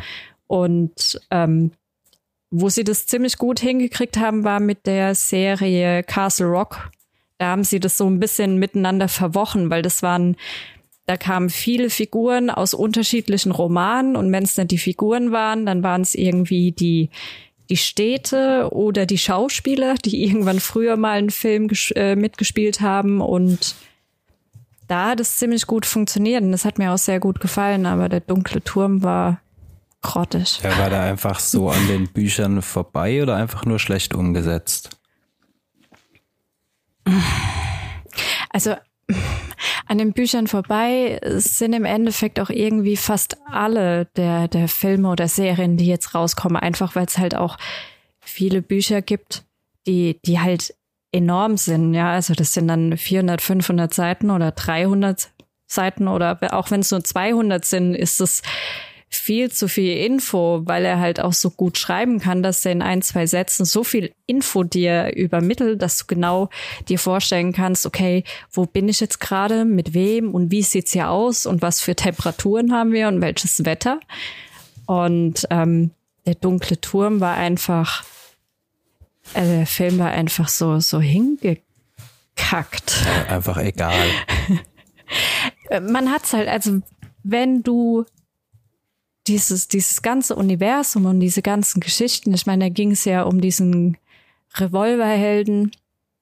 Und 0.48 1.20
ähm, 1.32 1.72
wo 2.52 2.68
sie 2.68 2.84
das 2.84 3.08
ziemlich 3.08 3.38
gut 3.38 3.62
hingekriegt 3.62 4.18
haben, 4.18 4.44
war 4.44 4.60
mit 4.60 4.86
der 4.86 5.16
Serie 5.16 6.04
Castle 6.04 6.48
Rock. 6.48 6.92
Da 7.38 7.48
haben 7.48 7.64
sie 7.64 7.80
das 7.80 7.98
so 7.98 8.08
ein 8.08 8.20
bisschen 8.20 8.58
miteinander 8.58 9.08
verwochen, 9.08 9.70
weil 9.70 9.82
das 9.82 10.04
waren 10.04 10.36
da 11.06 11.18
kamen 11.18 11.50
viele 11.50 11.90
Figuren 11.90 12.50
aus 12.50 12.74
unterschiedlichen 12.74 13.52
Romanen 13.52 14.16
und 14.16 14.32
wenn 14.32 14.44
es 14.44 14.56
dann 14.56 14.68
die 14.68 14.78
Figuren 14.78 15.32
waren, 15.32 15.66
dann 15.66 15.84
waren 15.84 16.02
es 16.02 16.16
irgendwie 16.16 16.72
die 16.72 17.10
die 17.70 17.78
Städte 17.78 18.68
oder 18.72 19.06
die 19.06 19.18
Schauspieler, 19.18 19.96
die 20.06 20.24
irgendwann 20.24 20.60
früher 20.60 20.98
mal 20.98 21.18
einen 21.18 21.30
Film 21.30 21.70
äh, 21.96 22.16
mitgespielt 22.16 22.82
haben 22.82 23.22
und 23.22 23.76
da 24.88 25.12
hat 25.12 25.22
es 25.22 25.38
ziemlich 25.38 25.68
gut 25.68 25.86
funktioniert 25.86 26.44
und 26.44 26.52
das 26.52 26.66
hat 26.66 26.78
mir 26.78 26.92
auch 26.92 26.98
sehr 26.98 27.22
gut 27.22 27.40
gefallen, 27.40 27.86
aber 27.86 28.10
der 28.10 28.20
dunkle 28.20 28.62
Turm 28.62 29.04
war 29.04 29.40
grottig. 30.02 30.60
Ja, 30.64 30.78
war 30.78 30.90
da 30.90 31.02
einfach 31.02 31.40
so 31.40 31.70
an 31.70 31.88
den 31.88 32.10
Büchern 32.10 32.62
vorbei 32.62 33.24
oder 33.24 33.38
einfach 33.38 33.64
nur 33.64 33.80
schlecht 33.80 34.14
umgesetzt? 34.14 34.90
Also 38.50 38.76
an 39.88 39.98
den 39.98 40.14
Büchern 40.14 40.48
vorbei 40.48 41.20
sind 41.36 41.74
im 41.74 41.86
Endeffekt 41.86 42.40
auch 42.40 42.50
irgendwie 42.50 42.98
fast 42.98 43.38
alle 43.46 44.06
der, 44.16 44.48
der 44.48 44.68
Filme 44.68 45.10
oder 45.10 45.28
Serien, 45.28 45.78
die 45.78 45.88
jetzt 45.88 46.16
rauskommen, 46.16 46.58
einfach 46.58 46.96
weil 46.96 47.06
es 47.06 47.18
halt 47.18 47.36
auch 47.36 47.58
viele 48.20 48.62
Bücher 48.62 49.02
gibt, 49.02 49.44
die, 49.88 50.20
die 50.26 50.40
halt 50.40 50.74
enorm 51.12 51.58
sind. 51.58 51.94
Ja, 51.94 52.12
also 52.12 52.34
das 52.34 52.54
sind 52.54 52.68
dann 52.68 52.98
400, 52.98 53.42
500 53.42 53.94
Seiten 53.94 54.30
oder 54.30 54.52
300 54.52 55.32
Seiten 55.68 56.08
oder 56.08 56.38
auch 56.54 56.72
wenn 56.72 56.82
es 56.82 56.92
nur 56.92 57.04
200 57.04 57.64
sind, 57.66 57.96
ist 57.96 58.20
es 58.22 58.42
viel 59.14 59.52
zu 59.52 59.68
viel 59.68 59.98
Info, 59.98 60.62
weil 60.64 60.86
er 60.86 61.00
halt 61.00 61.20
auch 61.20 61.34
so 61.34 61.50
gut 61.50 61.78
schreiben 61.78 62.20
kann, 62.20 62.42
dass 62.42 62.66
er 62.66 62.72
in 62.72 62.82
ein, 62.82 63.02
zwei 63.02 63.28
Sätzen 63.28 63.66
so 63.66 63.84
viel 63.84 64.14
Info 64.26 64.64
dir 64.64 65.14
übermittelt, 65.16 65.82
dass 65.82 65.98
du 65.98 66.06
genau 66.08 66.50
dir 66.88 66.98
vorstellen 66.98 67.52
kannst, 67.52 67.86
okay, 67.86 68.24
wo 68.52 68.66
bin 68.66 68.88
ich 68.88 69.02
jetzt 69.02 69.20
gerade, 69.20 69.66
mit 69.66 69.94
wem 69.94 70.34
und 70.34 70.50
wie 70.50 70.64
sieht's 70.64 70.94
hier 70.94 71.10
aus 71.10 71.46
und 71.46 71.62
was 71.62 71.82
für 71.82 71.94
Temperaturen 71.94 72.72
haben 72.72 72.94
wir 72.94 73.10
und 73.10 73.22
welches 73.22 73.66
Wetter. 73.66 74.00
Und 74.86 75.46
ähm, 75.50 75.92
der 76.26 76.36
dunkle 76.36 76.80
Turm 76.80 77.20
war 77.20 77.36
einfach, 77.36 78.06
äh, 79.34 79.44
der 79.44 79.68
Film 79.68 80.00
war 80.00 80.12
einfach 80.12 80.48
so, 80.48 80.80
so 80.80 81.02
hingekackt. 81.02 81.66
Einfach 83.28 83.58
egal. 83.58 84.08
Man 85.82 86.10
hat's 86.12 86.32
halt, 86.32 86.48
also 86.48 86.82
wenn 87.24 87.62
du 87.62 88.06
dieses, 89.28 89.68
dieses 89.68 90.02
ganze 90.02 90.36
Universum 90.36 91.06
und 91.06 91.20
diese 91.20 91.42
ganzen 91.42 91.80
Geschichten. 91.80 92.34
Ich 92.34 92.46
meine, 92.46 92.66
da 92.66 92.70
ging 92.70 92.92
es 92.92 93.06
ja 93.06 93.24
um 93.24 93.42
diesen 93.42 93.98
Revolverhelden, 94.56 95.72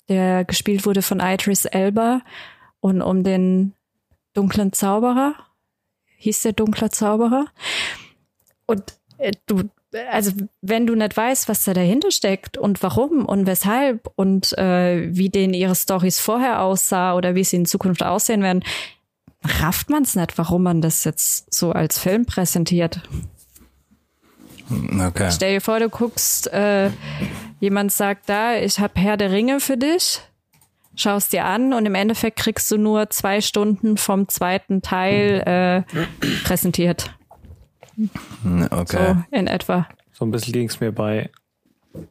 der 0.07 0.43
gespielt 0.45 0.85
wurde 0.85 1.01
von 1.01 1.19
Idris 1.19 1.65
Elba 1.65 2.21
und 2.79 3.01
um 3.01 3.23
den 3.23 3.73
dunklen 4.33 4.73
Zauberer. 4.73 5.35
Hieß 6.17 6.41
der 6.41 6.53
dunkle 6.53 6.89
Zauberer? 6.89 7.47
Und 8.65 8.83
äh, 9.17 9.31
du, 9.45 9.69
also 10.11 10.31
wenn 10.61 10.85
du 10.85 10.95
nicht 10.95 11.15
weißt, 11.15 11.47
was 11.47 11.63
da 11.63 11.73
dahinter 11.73 12.11
steckt 12.11 12.57
und 12.57 12.83
warum 12.83 13.25
und 13.25 13.47
weshalb 13.47 14.11
und 14.15 14.57
äh, 14.57 15.15
wie 15.15 15.29
denen 15.29 15.53
ihre 15.53 15.75
Stories 15.75 16.19
vorher 16.19 16.61
aussah 16.61 17.15
oder 17.15 17.35
wie 17.35 17.43
sie 17.43 17.57
in 17.57 17.65
Zukunft 17.65 18.03
aussehen 18.03 18.43
werden, 18.43 18.63
rafft 19.43 19.89
man 19.89 20.03
es 20.03 20.15
nicht, 20.15 20.37
warum 20.37 20.63
man 20.63 20.81
das 20.81 21.03
jetzt 21.03 21.53
so 21.53 21.71
als 21.71 21.97
Film 21.97 22.25
präsentiert. 22.25 23.01
Okay. 24.69 25.31
Stell 25.31 25.55
dir 25.55 25.61
vor, 25.61 25.79
du 25.79 25.89
guckst, 25.89 26.51
äh, 26.53 26.91
jemand 27.59 27.91
sagt 27.91 28.29
da, 28.29 28.55
ich 28.55 28.79
habe 28.79 28.99
Herr 28.99 29.17
der 29.17 29.31
Ringe 29.31 29.59
für 29.59 29.77
dich, 29.77 30.21
schaust 30.95 31.33
dir 31.33 31.45
an 31.45 31.73
und 31.73 31.85
im 31.85 31.95
Endeffekt 31.95 32.37
kriegst 32.37 32.69
du 32.69 32.77
nur 32.77 33.09
zwei 33.09 33.41
Stunden 33.41 33.97
vom 33.97 34.27
zweiten 34.27 34.81
Teil 34.81 35.85
äh, 35.87 36.01
präsentiert. 36.43 37.11
Okay. 38.71 39.15
So 39.31 39.35
in 39.35 39.47
etwa. 39.47 39.87
So 40.11 40.25
ein 40.25 40.31
bisschen 40.31 40.53
ging 40.53 40.67
es 40.67 40.79
mir 40.79 40.91
bei 40.91 41.29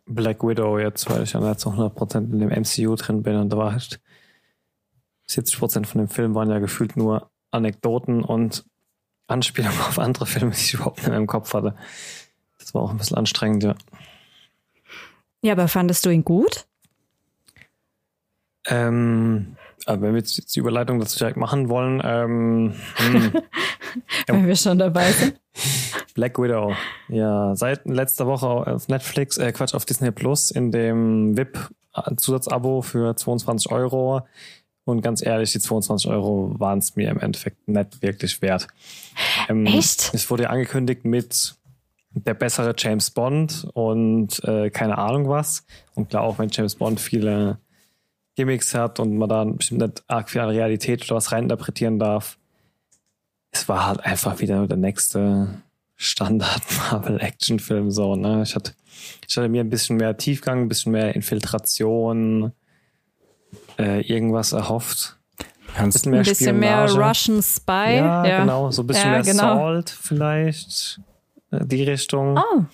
Black 0.07 0.43
Widow 0.43 0.79
jetzt, 0.79 1.09
weil 1.09 1.23
ich 1.23 1.33
ja 1.33 1.49
jetzt 1.49 1.65
noch 1.65 1.77
100% 1.77 2.33
in 2.33 2.41
dem 2.41 2.49
MCU 2.49 2.97
drin 2.97 3.23
bin 3.23 3.37
und 3.37 3.51
da 3.51 3.57
war 3.57 3.73
halt 3.73 4.01
70 5.29 5.59
Prozent 5.59 5.87
von 5.87 6.01
dem 6.01 6.09
Film 6.09 6.35
waren 6.35 6.51
ja 6.51 6.59
gefühlt 6.59 6.97
nur 6.97 7.31
Anekdoten 7.51 8.25
und 8.25 8.65
Anspielungen 9.27 9.81
auf 9.81 9.99
andere 9.99 10.27
Filme, 10.27 10.53
die 10.53 10.61
ich 10.61 10.75
überhaupt 10.75 10.99
nicht 10.99 11.07
in 11.07 11.13
meinem 11.13 11.27
Kopf 11.27 11.53
hatte. 11.55 11.75
Das 12.59 12.75
war 12.75 12.83
auch 12.83 12.91
ein 12.91 12.97
bisschen 12.97 13.17
anstrengend, 13.17 13.63
ja. 13.63 13.75
Ja, 15.43 15.53
aber 15.53 15.69
fandest 15.69 16.05
du 16.05 16.11
ihn 16.11 16.25
gut? 16.25 16.67
Ähm, 18.67 19.57
aber 19.87 20.03
wenn 20.03 20.13
wir 20.13 20.19
jetzt 20.19 20.55
die 20.55 20.59
Überleitung 20.59 20.99
dazu 20.99 21.19
direkt 21.19 21.37
machen 21.37 21.69
wollen, 21.69 22.03
ähm, 22.05 22.75
hm. 22.97 23.33
wenn 24.27 24.47
wir 24.47 24.57
schon 24.57 24.79
dabei 24.79 25.13
sind. 25.13 25.41
Black 26.15 26.39
Widow. 26.39 26.75
Ja, 27.09 27.55
seit 27.55 27.87
letzter 27.87 28.27
Woche 28.27 28.47
auf 28.47 28.89
Netflix, 28.89 29.39
äh, 29.39 29.53
Quatsch, 29.53 29.75
auf 29.75 29.85
Disney 29.85 30.11
Plus 30.11 30.51
in 30.51 30.73
dem 30.73 31.37
VIP-Zusatzabo 31.37 32.83
für 32.83 33.15
22 33.15 33.71
Euro 33.71 34.23
und 34.89 35.03
ganz 35.03 35.25
ehrlich, 35.25 35.53
die 35.53 35.61
22 35.61 36.11
Euro 36.11 36.55
waren 36.59 36.79
es 36.79 36.97
mir 36.97 37.11
im 37.11 37.21
Endeffekt 37.21 37.69
nicht 37.69 38.01
wirklich 38.01 38.41
wert. 38.41 38.69
Ähm, 39.49 39.67
Echt? 39.67 40.15
Es 40.15 40.31
wurde 40.31 40.45
ja 40.45 40.51
angekündigt 40.51 41.05
mit 41.05 41.57
der 42.15 42.33
bessere 42.35 42.75
James 42.77 43.11
Bond 43.11 43.69
und 43.75 44.43
äh, 44.45 44.71
keine 44.71 44.97
Ahnung 44.97 45.29
was. 45.29 45.67
Und 45.95 46.09
klar, 46.09 46.23
auch 46.23 46.39
wenn 46.39 46.49
James 46.51 46.75
Bond 46.75 47.01
viele 47.01 47.59
Gimmicks 48.35 48.73
hat 48.75 48.99
und 48.99 49.19
man 49.19 49.29
da 49.29 49.45
bestimmt 49.45 49.83
nicht 49.83 50.05
arg 50.07 50.31
viel 50.31 50.41
an 50.41 50.49
Realität 50.49 51.05
oder 51.05 51.17
was 51.17 51.33
reininterpretieren 51.33 51.99
darf. 51.99 52.39
Es 53.51 53.69
war 53.69 53.87
halt 53.87 54.01
einfach 54.01 54.41
wieder 54.41 54.67
der 54.67 54.79
nächste 54.79 55.63
Standard-Marvel-Action-Film 55.97 57.91
so, 57.91 58.17
ne? 58.17 58.43
Ich 58.43 58.55
hatte, 58.55 58.73
ich 59.29 59.37
hatte 59.37 59.51
mir 59.51 59.61
ein 59.61 59.71
bisschen 59.71 59.97
mehr 59.97 60.17
Tiefgang, 60.17 60.63
ein 60.63 60.69
bisschen 60.69 60.93
mehr 60.93 61.15
Infiltration, 61.15 62.53
äh, 63.79 64.01
irgendwas 64.01 64.53
erhofft. 64.53 65.17
Ein 65.77 65.91
bisschen 65.91 66.11
mehr, 66.11 66.21
ein 66.21 66.27
bisschen 66.27 66.59
mehr 66.59 66.91
Russian 66.91 67.43
Spy. 67.43 67.97
Ja, 67.97 68.27
ja, 68.27 68.41
genau. 68.41 68.71
So 68.71 68.83
ein 68.83 68.87
bisschen 68.87 69.05
ja, 69.05 69.11
mehr 69.11 69.23
genau. 69.23 69.57
Salt 69.57 69.91
vielleicht. 69.91 71.01
Äh, 71.51 71.65
die 71.65 71.85
Richtung. 71.85 72.39
Oh, 72.39 72.65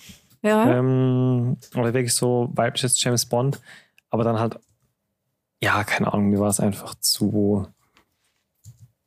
ja. 0.41 0.77
Ähm, 0.77 1.57
oder 1.75 1.93
wirklich 1.93 2.13
so 2.13 2.49
weibliches 2.53 3.01
James 3.01 3.25
Bond. 3.25 3.59
Aber 4.09 4.23
dann 4.23 4.39
halt, 4.39 4.59
ja, 5.61 5.83
keine 5.83 6.13
Ahnung, 6.13 6.29
mir 6.29 6.39
war 6.39 6.49
es 6.49 6.59
einfach 6.59 6.95
zu. 6.95 7.67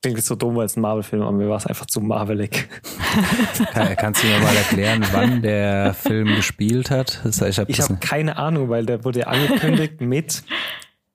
Klingt 0.01 0.23
so 0.23 0.37
dumm, 0.37 0.55
weil 0.55 0.67
es 0.67 0.77
ein 0.77 0.81
Marvel-Film, 0.81 1.23
aber 1.23 1.33
mir 1.33 1.49
war 1.49 1.57
es 1.57 1.67
einfach 1.67 1.87
zu 1.87 2.01
marvelig. 2.01 2.69
Kann, 3.73 3.97
kannst 3.97 4.23
du 4.23 4.29
mir 4.29 4.39
mal 4.39 4.55
erklären, 4.55 5.05
wann 5.11 5.43
der 5.43 5.93
Film 5.93 6.29
gespielt 6.37 6.93
hat? 6.93 7.21
Ich 7.25 7.59
habe 7.59 7.73
hab 7.73 8.01
keine 8.01 8.37
Ahnung, 8.37 8.69
weil 8.69 8.87
der 8.87 9.05
wurde 9.05 9.27
angekündigt 9.27 10.01
mit 10.01 10.45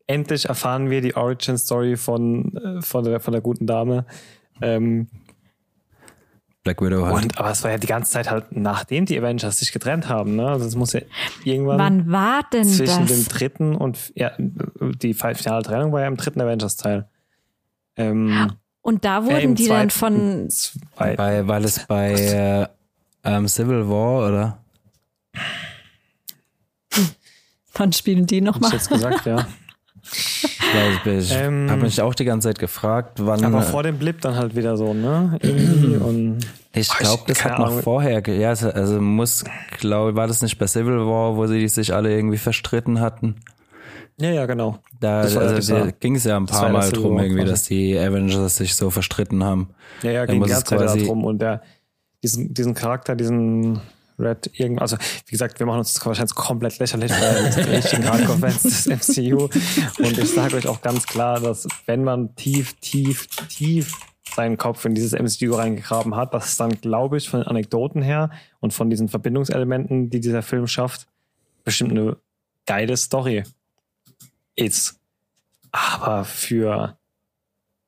endlich 0.07 0.45
erfahren 0.45 0.89
wir 0.89 1.01
die 1.01 1.15
Origin 1.15 1.57
Story 1.57 1.97
von, 1.97 2.55
äh, 2.57 2.81
von, 2.81 3.03
der, 3.03 3.19
von 3.19 3.31
der 3.31 3.41
guten 3.41 3.67
Dame. 3.67 4.05
Ähm, 4.61 5.07
Black 6.63 6.81
Widow 6.81 7.05
halt. 7.05 7.23
Und, 7.23 7.37
aber 7.37 7.51
es 7.51 7.63
war 7.63 7.71
ja 7.71 7.77
die 7.77 7.87
ganze 7.87 8.11
Zeit 8.11 8.31
halt, 8.31 8.55
nachdem 8.55 9.05
die 9.05 9.19
Avengers 9.19 9.59
sich 9.59 9.73
getrennt 9.73 10.07
haben, 10.07 10.35
ne? 10.37 10.47
Also 10.47 10.65
es 10.65 10.75
muss 10.75 10.93
ja 10.93 11.01
irgendwann. 11.43 11.77
Wann 11.77 12.11
war 12.11 12.41
denn 12.53 12.63
zwischen 12.63 13.05
das? 13.05 13.11
dem 13.11 13.27
dritten 13.27 13.75
und 13.75 14.13
ja, 14.15 14.31
die 14.39 15.13
finale 15.13 15.63
Trennung 15.63 15.91
war 15.91 16.01
ja 16.01 16.07
im 16.07 16.15
dritten 16.15 16.39
Avengers-Teil. 16.39 17.09
Ähm, 17.97 18.53
und 18.81 19.03
da 19.03 19.25
wurden 19.25 19.51
äh, 19.51 19.55
die 19.55 19.67
dann 19.67 19.89
von. 19.89 20.49
Zwei. 20.49 21.15
Bei, 21.15 21.47
weil 21.47 21.65
es 21.65 21.85
bei 21.85 22.13
äh, 22.13 22.67
ähm, 23.25 23.47
Civil 23.47 23.89
War, 23.89 24.27
oder? 24.27 24.63
Wann 27.73 27.91
spielen 27.91 28.25
die 28.25 28.39
nochmal? 28.39 28.69
Ich 28.69 28.73
jetzt 28.75 28.89
gesagt, 28.89 29.25
ja. 29.25 29.47
Ja, 30.73 31.11
ich 31.11 31.31
ähm, 31.31 31.69
habe 31.69 31.83
mich 31.83 32.01
auch 32.01 32.13
die 32.13 32.25
ganze 32.25 32.49
Zeit 32.49 32.59
gefragt, 32.59 33.19
wann. 33.21 33.43
Aber 33.45 33.61
vor 33.61 33.83
dem 33.83 33.97
Blip 33.97 34.21
dann 34.21 34.35
halt 34.35 34.55
wieder 34.55 34.75
so, 34.77 34.93
ne? 34.93 35.39
Ich 36.75 36.89
glaube, 36.89 37.21
das 37.27 37.45
hat 37.45 37.59
noch 37.59 37.81
vorher, 37.81 38.27
ja, 38.27 38.49
also 38.49 38.99
muss, 38.99 39.43
glaube 39.77 40.15
war 40.15 40.25
das 40.25 40.41
nicht 40.41 40.57
bei 40.57 40.65
Civil 40.65 41.05
War, 41.05 41.37
wo 41.37 41.45
sie 41.45 41.67
sich 41.67 41.93
alle 41.93 42.11
irgendwie 42.11 42.39
verstritten 42.39 42.99
hatten? 42.99 43.35
Ja, 44.19 44.31
ja, 44.31 44.47
genau. 44.47 44.79
Da 44.99 45.21
also, 45.21 45.91
ging 45.99 46.15
es 46.15 46.23
ja 46.23 46.35
ein 46.35 46.47
paar 46.47 46.69
Mal 46.69 46.89
drum, 46.91 47.19
irgendwie, 47.19 47.45
dass 47.45 47.63
die 47.63 47.95
Avengers 47.97 48.55
sich 48.55 48.75
so 48.75 48.89
verstritten 48.89 49.43
haben. 49.43 49.69
Ja, 50.01 50.11
ja, 50.11 50.25
ging 50.25 50.41
die 50.43 50.49
ganze 50.49 50.65
Zeit 50.65 50.79
darum 50.79 51.25
und 51.25 51.43
der, 51.43 51.61
diesen, 52.23 52.53
diesen 52.55 52.73
Charakter, 52.73 53.15
diesen 53.15 53.79
Red 54.19 54.51
irgend, 54.59 54.81
also 54.81 54.97
wie 54.97 55.31
gesagt, 55.31 55.59
wir 55.59 55.65
machen 55.65 55.79
uns 55.79 55.93
das 55.93 56.05
wahrscheinlich 56.05 56.35
komplett 56.35 56.79
lächerlich, 56.79 57.11
weil 57.11 57.43
das 57.43 57.55
sind 57.55 57.67
richtigen 57.67 58.09
Hardcore-Fans 58.09 58.63
des 58.63 58.85
MCU. 59.17 59.49
Und 59.99 60.17
ich 60.17 60.31
sage 60.31 60.55
euch 60.57 60.67
auch 60.67 60.81
ganz 60.81 61.05
klar, 61.05 61.39
dass 61.39 61.67
wenn 61.85 62.03
man 62.03 62.35
tief, 62.35 62.73
tief, 62.79 63.27
tief 63.49 63.97
seinen 64.35 64.57
Kopf 64.57 64.85
in 64.85 64.95
dieses 64.95 65.13
MCU 65.13 65.55
reingegraben 65.55 66.15
hat, 66.15 66.33
dass 66.33 66.49
es 66.49 66.57
dann, 66.57 66.71
glaube 66.81 67.17
ich, 67.17 67.29
von 67.29 67.41
den 67.41 67.47
Anekdoten 67.47 68.01
her 68.01 68.31
und 68.59 68.73
von 68.73 68.89
diesen 68.89 69.09
Verbindungselementen, 69.09 70.09
die 70.09 70.19
dieser 70.19 70.41
Film 70.41 70.67
schafft, 70.67 71.07
bestimmt 71.63 71.91
eine 71.91 72.17
geile 72.65 72.97
Story 72.97 73.43
ist. 74.55 74.99
Aber 75.71 76.23
für 76.23 76.97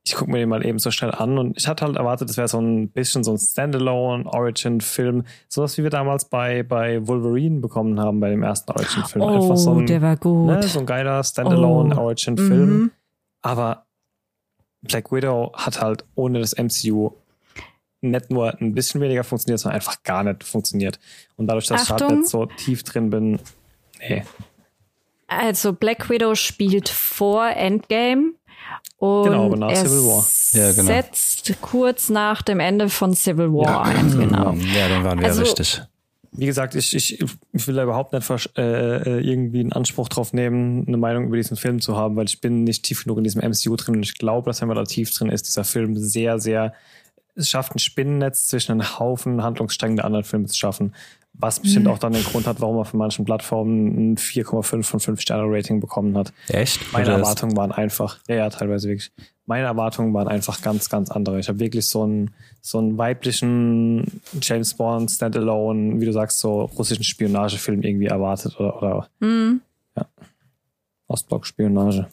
ich 0.06 0.14
gucke 0.14 0.30
mir 0.30 0.38
den 0.38 0.48
mal 0.48 0.64
eben 0.64 0.78
so 0.78 0.92
schnell 0.92 1.10
an 1.10 1.36
und 1.36 1.58
ich 1.58 1.66
hatte 1.66 1.84
halt 1.84 1.96
erwartet, 1.96 2.28
das 2.28 2.36
wäre 2.36 2.46
so 2.46 2.60
ein 2.60 2.90
bisschen 2.90 3.24
so 3.24 3.32
ein 3.32 3.38
Standalone 3.38 4.24
Origin-Film, 4.24 5.24
sowas 5.48 5.76
wie 5.76 5.82
wir 5.82 5.90
damals 5.90 6.26
bei, 6.26 6.62
bei 6.62 7.04
Wolverine 7.08 7.58
bekommen 7.58 7.98
haben 7.98 8.20
bei 8.20 8.30
dem 8.30 8.44
ersten 8.44 8.70
Origin-Film. 8.70 9.24
Oh, 9.24 9.28
Einfach 9.28 9.56
so 9.56 9.74
ein, 9.74 9.86
der 9.86 10.02
war 10.02 10.16
gut. 10.16 10.46
Ne, 10.46 10.62
so 10.62 10.78
ein 10.78 10.86
geiler 10.86 11.24
Standalone 11.24 11.96
oh. 11.96 12.02
Origin-Film. 12.02 12.70
Mhm. 12.70 12.90
Aber 13.42 13.86
Black 14.82 15.10
Widow 15.10 15.52
hat 15.54 15.80
halt 15.80 16.04
ohne 16.14 16.38
das 16.38 16.56
MCU 16.56 17.10
nicht 18.00 18.30
nur 18.30 18.60
ein 18.60 18.74
bisschen 18.74 19.00
weniger 19.00 19.24
funktioniert, 19.24 19.58
sondern 19.58 19.74
einfach 19.74 20.04
gar 20.04 20.22
nicht 20.22 20.44
funktioniert. 20.44 21.00
Und 21.34 21.48
dadurch, 21.48 21.66
dass 21.66 21.90
Achtung. 21.90 21.96
ich 21.96 22.02
halt 22.02 22.18
nicht 22.20 22.30
so 22.30 22.46
tief 22.46 22.84
drin 22.84 23.10
bin, 23.10 23.40
nee. 23.98 24.22
Also 25.26 25.72
Black 25.72 26.08
Widow 26.08 26.36
spielt 26.36 26.88
vor 26.88 27.48
Endgame 27.48 28.34
und 28.98 29.24
genau, 29.24 29.46
aber 29.46 29.56
nach 29.56 29.74
Civil 29.74 30.04
War. 30.06 30.26
Ja, 30.52 30.72
genau. 30.72 30.86
setzt 30.86 31.60
kurz 31.60 32.08
nach 32.08 32.42
dem 32.42 32.60
Ende 32.60 32.88
von 32.88 33.14
Civil 33.14 33.52
War 33.52 33.64
ja. 33.64 33.82
ein. 33.82 34.18
Genau. 34.18 34.52
Ja, 34.52 34.88
dann 34.88 35.04
waren 35.04 35.20
wir 35.20 35.26
also, 35.26 35.42
richtig. 35.42 35.82
wie 36.32 36.46
gesagt, 36.46 36.74
ich, 36.74 36.94
ich, 36.94 37.20
ich 37.52 37.68
will 37.68 37.74
da 37.74 37.82
überhaupt 37.82 38.12
nicht 38.14 38.50
äh, 38.56 38.96
äh, 38.96 39.20
irgendwie 39.20 39.60
einen 39.60 39.72
Anspruch 39.72 40.08
drauf 40.08 40.32
nehmen, 40.32 40.86
eine 40.86 40.96
Meinung 40.96 41.26
über 41.26 41.36
diesen 41.36 41.58
Film 41.58 41.80
zu 41.80 41.96
haben, 41.96 42.16
weil 42.16 42.26
ich 42.26 42.40
bin 42.40 42.64
nicht 42.64 42.84
tief 42.84 43.04
genug 43.04 43.18
in 43.18 43.24
diesem 43.24 43.42
MCU 43.42 43.76
drin 43.76 43.96
und 43.96 44.02
ich 44.02 44.14
glaube, 44.14 44.48
dass 44.48 44.62
wenn 44.62 44.68
man 44.68 44.76
da 44.76 44.84
tief 44.84 45.10
drin 45.10 45.28
ist, 45.28 45.46
dieser 45.46 45.64
Film 45.64 45.96
sehr, 45.96 46.38
sehr, 46.38 46.72
es 47.34 47.50
schafft 47.50 47.74
ein 47.74 47.78
Spinnennetz 47.78 48.46
zwischen 48.48 48.72
einem 48.72 48.98
Haufen 48.98 49.42
Handlungssträngen 49.42 49.96
der 49.96 50.06
anderen 50.06 50.24
Filme 50.24 50.46
zu 50.46 50.56
schaffen, 50.56 50.94
was 51.38 51.60
bestimmt 51.60 51.86
mhm. 51.86 51.92
auch 51.92 51.98
dann 51.98 52.12
den 52.12 52.24
Grund 52.24 52.46
hat, 52.46 52.60
warum 52.60 52.78
er 52.78 52.84
von 52.84 52.98
manchen 52.98 53.24
Plattformen 53.24 54.12
ein 54.12 54.16
4,5 54.16 54.82
von 54.82 55.00
5 55.00 55.20
Sterne 55.20 55.44
Rating 55.46 55.80
bekommen 55.80 56.16
hat. 56.16 56.32
Echt? 56.48 56.92
Meine 56.92 57.10
Erwartungen 57.10 57.56
waren 57.56 57.72
einfach, 57.72 58.18
ja, 58.28 58.36
ja, 58.36 58.50
teilweise 58.50 58.88
wirklich. 58.88 59.12
Meine 59.44 59.66
Erwartungen 59.66 60.12
waren 60.12 60.26
einfach 60.26 60.60
ganz, 60.60 60.88
ganz 60.88 61.10
andere. 61.10 61.38
Ich 61.38 61.48
habe 61.48 61.60
wirklich 61.60 61.86
so 61.86 62.02
einen, 62.02 62.32
so 62.62 62.78
einen 62.78 62.98
weiblichen 62.98 64.20
James 64.42 64.74
Bond 64.74 65.10
Standalone, 65.10 66.00
wie 66.00 66.04
du 66.04 66.12
sagst, 66.12 66.40
so 66.40 66.62
russischen 66.62 67.04
Spionagefilm 67.04 67.82
irgendwie 67.82 68.06
erwartet 68.06 68.58
oder, 68.58 68.76
oder 68.76 69.08
mhm. 69.20 69.60
ja. 69.96 70.06
Ostblock-Spionage. 71.06 72.08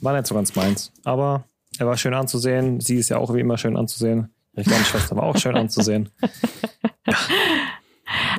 War 0.00 0.12
nicht 0.14 0.26
so 0.26 0.34
ganz 0.34 0.54
meins. 0.56 0.92
Aber 1.04 1.44
er 1.78 1.86
war 1.86 1.96
schön 1.96 2.14
anzusehen. 2.14 2.80
Sie 2.80 2.96
ist 2.96 3.10
ja 3.10 3.18
auch 3.18 3.32
wie 3.32 3.40
immer 3.40 3.56
schön 3.56 3.76
anzusehen. 3.76 4.30
Ihre 4.54 4.64
kleine 4.64 4.84
Schwester 4.84 5.16
war 5.16 5.24
auch 5.24 5.36
schön 5.36 5.56
anzusehen. 5.56 6.10
Ja. 7.06 7.18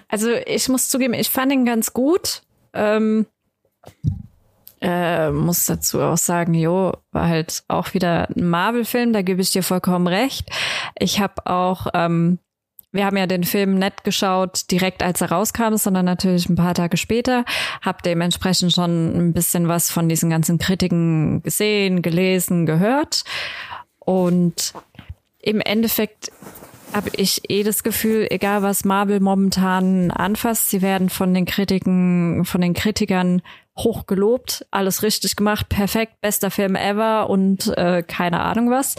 Also 0.08 0.32
ich 0.32 0.70
muss 0.70 0.90
zugeben, 0.90 1.14
ich 1.14 1.30
fand 1.30 1.52
ihn 1.52 1.66
ganz 1.66 1.94
gut. 1.94 2.42
Ähm, 2.74 3.26
äh, 4.82 5.32
muss 5.32 5.66
dazu 5.66 6.02
auch 6.02 6.18
sagen, 6.18 6.54
jo, 6.54 6.94
war 7.12 7.28
halt 7.28 7.64
auch 7.68 7.94
wieder 7.94 8.30
ein 8.36 8.48
Marvel-Film, 8.48 9.14
da 9.14 9.22
gebe 9.22 9.42
ich 9.42 9.52
dir 9.52 9.64
vollkommen 9.64 10.08
recht. 10.08 10.50
Ich 11.00 11.20
habe 11.20 11.46
auch, 11.46 11.88
ähm, 11.94 12.40
wir 12.92 13.06
haben 13.06 13.18
ja 13.18 13.26
den 13.26 13.44
Film 13.44 13.80
nicht 13.80 14.04
geschaut 14.04 14.70
direkt 14.72 15.02
als 15.02 15.22
er 15.22 15.32
rauskam, 15.32 15.76
sondern 15.76 16.06
natürlich 16.06 16.50
ein 16.50 16.56
paar 16.56 16.74
Tage 16.74 16.98
später. 16.98 17.46
Hab 17.82 18.04
dementsprechend 18.04 18.74
schon 18.74 19.18
ein 19.18 19.34
bisschen 19.34 19.68
was 19.68 19.90
von 19.90 20.08
diesen 20.08 20.30
ganzen 20.30 20.60
Kritiken 20.60 21.42
gesehen, 21.42 22.02
gelesen, 22.02 22.66
gehört. 22.66 23.24
Und 24.00 24.74
im 25.40 25.62
Endeffekt 25.62 26.32
habe 26.96 27.10
ich 27.18 27.50
eh 27.50 27.64
das 27.64 27.84
Gefühl, 27.84 28.28
egal 28.30 28.64
was 28.64 28.86
Marvel 28.86 29.20
momentan 29.20 30.12
anfasst, 30.12 30.70
sie 30.70 30.82
werden 30.82 31.10
von 31.10 31.34
den 31.34 31.46
Kritiken, 31.46 32.46
von 32.46 32.62
den 32.62 32.74
Kritikern 32.74 33.42
hoch 33.78 34.06
gelobt, 34.06 34.66
alles 34.72 35.04
richtig 35.04 35.36
gemacht, 35.36 35.68
perfekt, 35.68 36.22
bester 36.22 36.50
Film 36.52 36.76
ever 36.76 37.30
und 37.30 37.68
äh, 37.78 38.02
keine 38.02 38.40
Ahnung 38.40 38.72
was. 38.72 38.96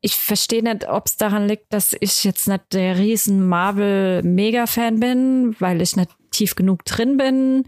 Ich 0.00 0.14
verstehe 0.14 0.62
nicht, 0.62 0.88
ob 0.88 1.06
es 1.06 1.16
daran 1.16 1.48
liegt, 1.48 1.72
dass 1.72 1.96
ich 1.98 2.22
jetzt 2.22 2.46
nicht 2.46 2.72
der 2.72 2.96
riesen 2.96 3.46
Marvel-Mega-Fan 3.48 5.00
bin, 5.00 5.56
weil 5.58 5.82
ich 5.82 5.96
nicht 5.96 6.10
tief 6.30 6.54
genug 6.54 6.84
drin 6.84 7.16
bin. 7.16 7.66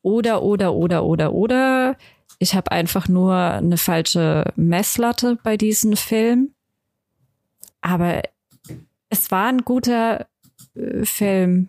Oder, 0.00 0.42
oder, 0.42 0.72
oder, 0.72 1.04
oder, 1.04 1.32
oder. 1.34 1.96
Ich 2.38 2.54
habe 2.54 2.72
einfach 2.72 3.06
nur 3.06 3.34
eine 3.34 3.76
falsche 3.76 4.44
Messlatte 4.56 5.38
bei 5.42 5.56
diesem 5.56 5.96
Film. 5.96 6.54
Aber 7.80 8.22
es 9.10 9.30
war 9.30 9.46
ein 9.46 9.58
guter 9.58 10.26
äh, 10.74 11.04
Film. 11.04 11.68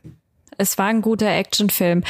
Es 0.58 0.78
war 0.78 0.88
ein 0.88 1.02
guter 1.02 1.30
Actionfilm. 1.30 2.04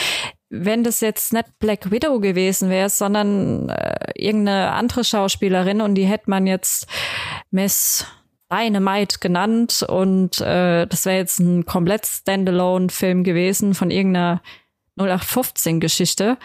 Wenn 0.50 0.84
das 0.84 1.02
jetzt 1.02 1.32
nicht 1.34 1.60
Black 1.60 1.92
Widow 1.92 2.20
gewesen 2.20 2.70
wäre, 2.70 2.90
sondern 2.90 3.70
äh, 3.70 4.12
irgendeine 4.16 4.72
andere 4.72 5.04
Schauspielerin 5.04 5.82
und 5.82 5.96
die 5.96 6.06
hätte 6.06 6.30
man 6.30 6.48
jetzt 6.48 6.88
Miss 7.52 8.06
Dynamite 8.52 9.20
genannt 9.20 9.86
und 9.88 10.42
äh, 10.42 10.88
das 10.88 11.06
wäre 11.06 11.18
jetzt 11.18 11.40
ein 11.40 11.66
komplett 11.66 12.08
Standalone-Film 12.08 13.24
gewesen 13.24 13.76
von 13.76 13.92
irgendeiner 13.92 14.42
0815-Geschichte, 14.98 16.38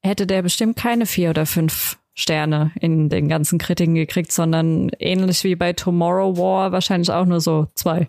hätte 0.00 0.26
der 0.28 0.42
bestimmt 0.42 0.76
keine 0.76 1.06
vier 1.06 1.30
oder 1.30 1.44
fünf 1.44 1.98
Sterne 2.18 2.72
in 2.80 3.08
den 3.08 3.28
ganzen 3.28 3.60
Kritiken 3.60 3.94
gekriegt, 3.94 4.32
sondern 4.32 4.90
ähnlich 4.98 5.44
wie 5.44 5.54
bei 5.54 5.72
Tomorrow 5.72 6.36
War 6.36 6.72
wahrscheinlich 6.72 7.12
auch 7.12 7.24
nur 7.24 7.40
so 7.40 7.68
zwei. 7.74 8.08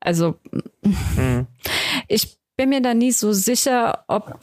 Also 0.00 0.34
mhm. 0.82 1.46
ich 2.08 2.36
bin 2.56 2.70
mir 2.70 2.82
da 2.82 2.92
nie 2.92 3.12
so 3.12 3.32
sicher, 3.32 4.04
ob 4.08 4.40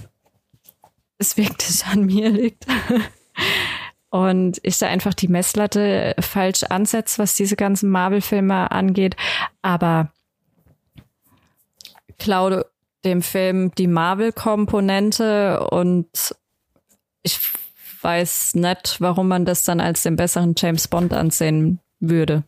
es 1.17 1.35
wirklich 1.35 1.85
an 1.85 2.05
mir 2.05 2.29
liegt. 2.29 2.65
Und 4.09 4.59
ich 4.63 4.77
da 4.77 4.87
einfach 4.87 5.13
die 5.13 5.27
Messlatte 5.27 6.15
falsch 6.21 6.63
ansetze, 6.63 7.21
was 7.21 7.35
diese 7.35 7.57
ganzen 7.57 7.89
Marvel-Filme 7.89 8.71
angeht. 8.71 9.17
Aber 9.61 10.13
klaue 12.19 12.65
dem 13.03 13.21
Film 13.21 13.75
die 13.75 13.87
Marvel-Komponente 13.87 15.67
und 15.71 16.07
ich 17.23 17.39
weiß 18.03 18.55
nicht, 18.55 18.97
warum 18.99 19.27
man 19.27 19.45
das 19.45 19.63
dann 19.63 19.79
als 19.79 20.03
den 20.03 20.15
besseren 20.15 20.55
James 20.57 20.87
Bond 20.87 21.13
ansehen 21.13 21.79
würde. 21.99 22.43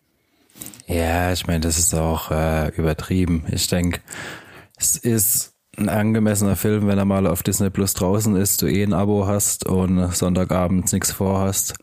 Ja, 0.88 1.32
ich 1.32 1.48
meine, 1.48 1.62
das 1.62 1.80
ist 1.80 1.94
auch 1.94 2.32
äh, 2.32 2.70
übertrieben. 2.76 3.46
Ich 3.52 3.68
denke, 3.68 4.00
es 4.78 4.98
ist 4.98 5.56
ein 5.78 5.90
angemessener 5.90 6.56
Film, 6.56 6.88
wenn 6.88 6.98
er 6.98 7.06
mal 7.06 7.28
auf 7.28 7.44
Disney 7.44 7.70
Plus 7.70 7.94
draußen 7.94 8.36
ist, 8.36 8.62
du 8.62 8.68
eh 8.68 8.84
ein 8.84 8.94
Abo 8.94 9.28
hast 9.28 9.66
und 9.66 10.14
Sonntagabends 10.14 10.94
nichts 10.94 11.12
vorhast, 11.12 11.76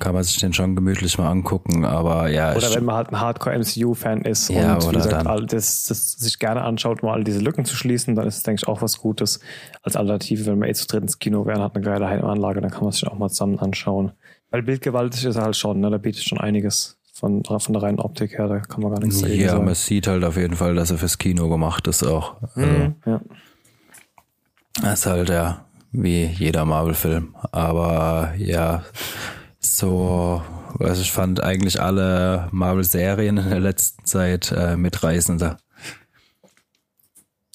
kann 0.00 0.14
man 0.14 0.24
sich 0.24 0.38
den 0.38 0.52
schon 0.52 0.74
gemütlich 0.74 1.16
mal 1.18 1.30
angucken. 1.30 1.84
Aber 1.84 2.28
ja. 2.28 2.54
Oder 2.54 2.74
wenn 2.74 2.84
man 2.84 2.96
halt 2.96 3.10
ein 3.10 3.20
Hardcore-MCU-Fan 3.20 4.22
ist 4.22 4.48
ja, 4.48 4.74
und 4.74 4.90
wie 4.90 4.96
gesagt, 4.96 5.26
all 5.26 5.46
das, 5.46 5.84
das 5.84 6.12
sich 6.12 6.38
gerne 6.38 6.62
anschaut, 6.62 7.02
mal 7.02 7.12
all 7.12 7.24
diese 7.24 7.40
Lücken 7.40 7.64
zu 7.64 7.76
schließen, 7.76 8.16
dann 8.16 8.26
ist 8.26 8.38
es, 8.38 8.42
denke 8.42 8.62
ich, 8.62 8.68
auch 8.68 8.82
was 8.82 8.98
Gutes 8.98 9.40
als 9.82 9.96
Alternative, 9.96 10.46
wenn 10.46 10.58
man 10.58 10.68
eh 10.68 10.74
zu 10.74 10.86
dritt 10.86 11.02
ins 11.02 11.18
Kino 11.18 11.46
wäre 11.46 11.58
und 11.58 11.64
hat 11.64 11.74
eine 11.74 11.84
geile 11.84 12.08
Heimanlage, 12.08 12.60
dann 12.60 12.70
kann 12.70 12.82
man 12.82 12.92
sich 12.92 13.06
auch 13.06 13.16
mal 13.16 13.28
zusammen 13.28 13.58
anschauen. 13.58 14.12
Weil 14.50 14.62
bildgewaltig 14.62 15.24
ist 15.24 15.36
er 15.36 15.42
halt 15.42 15.56
schon, 15.56 15.80
ne? 15.80 15.90
Da 15.90 15.98
bietet 15.98 16.24
schon 16.24 16.38
einiges 16.38 16.98
von, 17.12 17.44
von 17.44 17.72
der 17.72 17.82
reinen 17.82 18.00
Optik 18.00 18.38
her, 18.38 18.48
da 18.48 18.60
kann 18.60 18.82
man 18.82 18.92
gar 18.92 19.00
nichts 19.00 19.20
sagen. 19.20 19.34
Ja, 19.34 19.58
man 19.58 19.74
sieht 19.74 20.06
halt 20.06 20.24
auf 20.24 20.36
jeden 20.36 20.56
Fall, 20.56 20.74
dass 20.74 20.90
er 20.90 20.98
fürs 20.98 21.18
Kino 21.18 21.48
gemacht 21.48 21.86
ist 21.86 22.02
auch. 22.02 22.36
Also, 22.54 22.60
mhm, 22.60 22.94
ja. 23.06 23.20
Das 24.82 25.00
ist 25.00 25.06
halt 25.06 25.28
ja 25.28 25.64
wie 25.92 26.24
jeder 26.26 26.64
Marvel-Film. 26.64 27.34
Aber 27.52 28.32
ja, 28.36 28.84
so, 29.58 30.42
also 30.78 31.02
ich 31.02 31.12
fand 31.12 31.42
eigentlich 31.42 31.80
alle 31.80 32.48
Marvel-Serien 32.52 33.36
in 33.36 33.48
der 33.48 33.60
letzten 33.60 34.04
Zeit 34.04 34.52
äh, 34.52 34.76
mitreißender. 34.76 35.58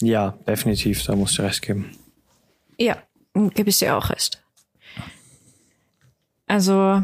Ja, 0.01 0.37
definitiv, 0.47 1.03
da 1.05 1.15
muss 1.15 1.31
ich 1.31 1.39
recht 1.39 1.61
geben. 1.61 1.91
Ja, 2.77 2.97
gebe 3.33 3.69
ich 3.69 3.79
dir 3.79 3.97
auch 3.97 4.09
recht. 4.09 4.41
Also, 6.47 7.01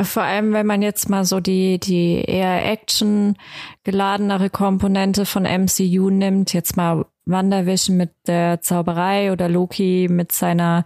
vor 0.00 0.22
allem, 0.22 0.52
wenn 0.52 0.66
man 0.66 0.82
jetzt 0.82 1.08
mal 1.08 1.24
so 1.24 1.40
die, 1.40 1.78
die 1.78 2.20
eher 2.20 2.64
Action 2.64 3.36
geladenere 3.84 4.50
Komponente 4.50 5.26
von 5.26 5.42
MCU 5.42 6.10
nimmt, 6.10 6.52
jetzt 6.52 6.76
mal 6.76 7.04
WandaVision 7.26 7.96
mit 7.96 8.10
der 8.26 8.60
Zauberei 8.60 9.32
oder 9.32 9.48
Loki 9.48 10.08
mit 10.10 10.32
seiner 10.32 10.84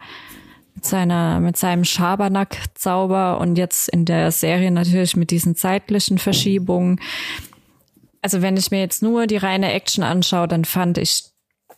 mit 0.75 0.87
seiner 0.87 1.39
mit 1.41 1.57
seinem 1.57 1.85
Schabernack-Zauber 1.85 3.39
und 3.39 3.57
jetzt 3.57 3.89
in 3.89 4.07
der 4.07 4.33
Serie 4.33 4.71
natürlich 4.71 5.17
mit 5.17 5.31
diesen 5.31 5.55
zeitlichen 5.55 6.19
Verschiebungen. 6.19 6.99
Also 8.23 8.41
wenn 8.41 8.57
ich 8.57 8.71
mir 8.71 8.81
jetzt 8.81 9.03
nur 9.03 9.27
die 9.27 9.37
reine 9.37 9.73
Action 9.73 10.03
anschaue, 10.03 10.49
dann 10.49 10.65
fand 10.65 10.97
ich 10.97 11.25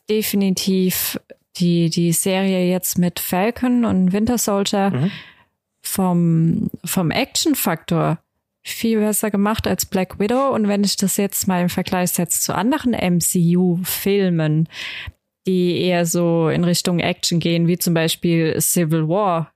definitiv 0.09 1.19
die 1.57 1.91
die 1.91 2.13
Serie 2.13 2.69
jetzt 2.69 2.99
mit 2.99 3.21
Falcon 3.21 3.85
und 3.85 4.13
Winter 4.13 4.39
Soldier 4.39 4.91
mhm 4.91 5.11
vom, 5.85 6.71
vom 6.85 7.11
Action-Faktor 7.11 8.19
viel 8.63 8.99
besser 8.99 9.31
gemacht 9.31 9.67
als 9.67 9.85
Black 9.85 10.19
Widow. 10.19 10.49
Und 10.49 10.67
wenn 10.67 10.83
ich 10.83 10.97
das 10.97 11.19
jetzt 11.19 11.47
mal 11.47 11.63
im 11.63 11.69
Vergleich 11.69 12.11
setze 12.11 12.41
zu 12.41 12.55
anderen 12.55 12.93
MCU-Filmen, 12.93 14.69
die 15.47 15.79
eher 15.83 16.07
so 16.07 16.49
in 16.49 16.65
Richtung 16.65 16.99
Action 16.99 17.39
gehen, 17.39 17.69
wie 17.69 17.79
zum 17.79 17.93
Beispiel 17.93 18.59
Civil 18.61 19.09
War, 19.09 19.53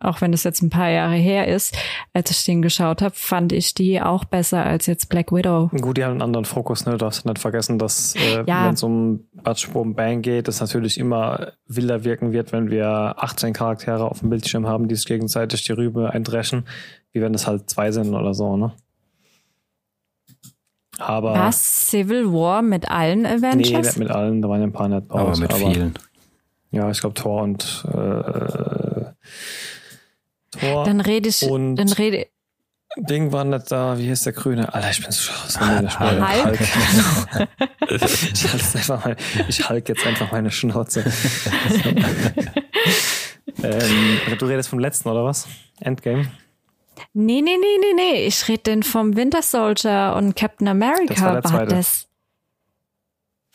auch 0.00 0.20
wenn 0.20 0.32
das 0.32 0.44
jetzt 0.44 0.62
ein 0.62 0.70
paar 0.70 0.90
Jahre 0.90 1.14
her 1.14 1.48
ist, 1.48 1.76
als 2.12 2.30
ich 2.30 2.44
den 2.44 2.62
geschaut 2.62 3.00
habe, 3.00 3.14
fand 3.14 3.52
ich 3.52 3.74
die 3.74 4.00
auch 4.00 4.24
besser 4.24 4.64
als 4.64 4.86
jetzt 4.86 5.08
Black 5.08 5.32
Widow. 5.32 5.70
Gut, 5.80 5.96
die 5.96 6.04
haben 6.04 6.12
einen 6.12 6.22
anderen 6.22 6.44
Fokus, 6.44 6.84
ne? 6.84 6.92
Du 6.92 6.98
darfst 6.98 7.24
nicht 7.24 7.38
vergessen, 7.38 7.78
dass 7.78 8.14
äh, 8.16 8.44
ja. 8.46 8.66
wenn 8.66 8.74
es 8.74 8.82
um 8.82 9.24
Batsch 9.32 9.70
Boom 9.70 9.94
Bang 9.94 10.22
geht, 10.22 10.48
das 10.48 10.60
natürlich 10.60 10.98
immer 10.98 11.52
wilder 11.66 12.04
wirken 12.04 12.32
wird, 12.32 12.52
wenn 12.52 12.70
wir 12.70 13.14
18 13.16 13.52
Charaktere 13.52 14.04
auf 14.04 14.20
dem 14.20 14.30
Bildschirm 14.30 14.66
haben, 14.66 14.88
die 14.88 14.94
sich 14.94 15.06
gegenseitig 15.06 15.64
die 15.64 15.72
Rübe 15.72 16.10
eindreschen, 16.10 16.66
wie 17.12 17.20
wenn 17.20 17.34
es 17.34 17.46
halt 17.46 17.70
zwei 17.70 17.90
sind 17.90 18.14
oder 18.14 18.34
so, 18.34 18.56
ne? 18.56 18.72
Aber. 20.98 21.34
Was? 21.34 21.90
Civil 21.90 22.32
War 22.32 22.62
mit 22.62 22.90
allen 22.90 23.26
Avengers? 23.26 23.70
Nee, 23.70 23.78
nicht 23.78 23.98
mit 23.98 24.10
allen, 24.10 24.42
da 24.42 24.48
waren 24.48 24.60
ja 24.60 24.66
ein 24.66 24.72
paar 24.72 24.88
nicht 24.88 25.10
Aber 25.10 25.36
mit 25.36 25.52
aber, 25.52 25.72
vielen. 25.72 25.94
Ja, 26.70 26.90
ich 26.90 27.00
glaube 27.00 27.14
Thor 27.14 27.42
und 27.42 27.84
äh, 27.92 29.04
Tor. 30.58 30.84
Dann 30.84 31.00
rede 31.00 31.28
ich, 31.28 31.40
dann 31.40 31.92
rede, 31.92 32.26
Ding 32.96 33.32
war 33.32 33.44
nicht 33.44 33.72
da, 33.72 33.98
wie 33.98 34.06
hieß 34.06 34.22
der 34.22 34.32
Grüne? 34.32 34.72
Alter, 34.72 34.90
ich 34.90 35.02
bin 35.02 35.10
so, 35.10 35.32
Hulk. 35.60 35.98
Hulk. 35.98 36.60
ich, 37.90 38.46
halte 38.52 38.78
einfach 38.78 39.04
mal, 39.04 39.16
ich 39.48 39.68
halte 39.68 39.92
jetzt 39.92 40.06
einfach 40.06 40.30
meine 40.30 40.52
Schnauze. 40.52 41.00
ähm, 43.62 44.18
du 44.38 44.46
redest 44.46 44.68
vom 44.68 44.78
letzten, 44.78 45.08
oder 45.08 45.24
was? 45.24 45.48
Endgame? 45.80 46.30
Nee, 47.12 47.42
nee, 47.42 47.56
nee, 47.56 47.78
nee, 47.80 47.94
nee. 47.96 48.26
Ich 48.26 48.46
rede 48.46 48.62
denn 48.62 48.84
vom 48.84 49.16
Winter 49.16 49.42
Soldier 49.42 50.14
und 50.16 50.36
Captain 50.36 50.68
America. 50.68 51.14
Das 51.14 51.22
war, 51.22 51.32
der 51.32 51.42
zweite. 51.42 51.74
das? 51.74 52.06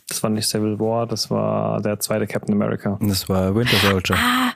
das 0.09 0.21
war 0.21 0.29
nicht 0.29 0.49
Civil 0.49 0.77
War, 0.79 1.07
das 1.07 1.31
war 1.31 1.81
der 1.81 1.99
zweite 1.99 2.27
Captain 2.27 2.53
America. 2.55 2.99
Das 3.01 3.29
war 3.29 3.55
Winter 3.55 3.77
Soldier. 3.77 4.17
Ah, 4.17 4.51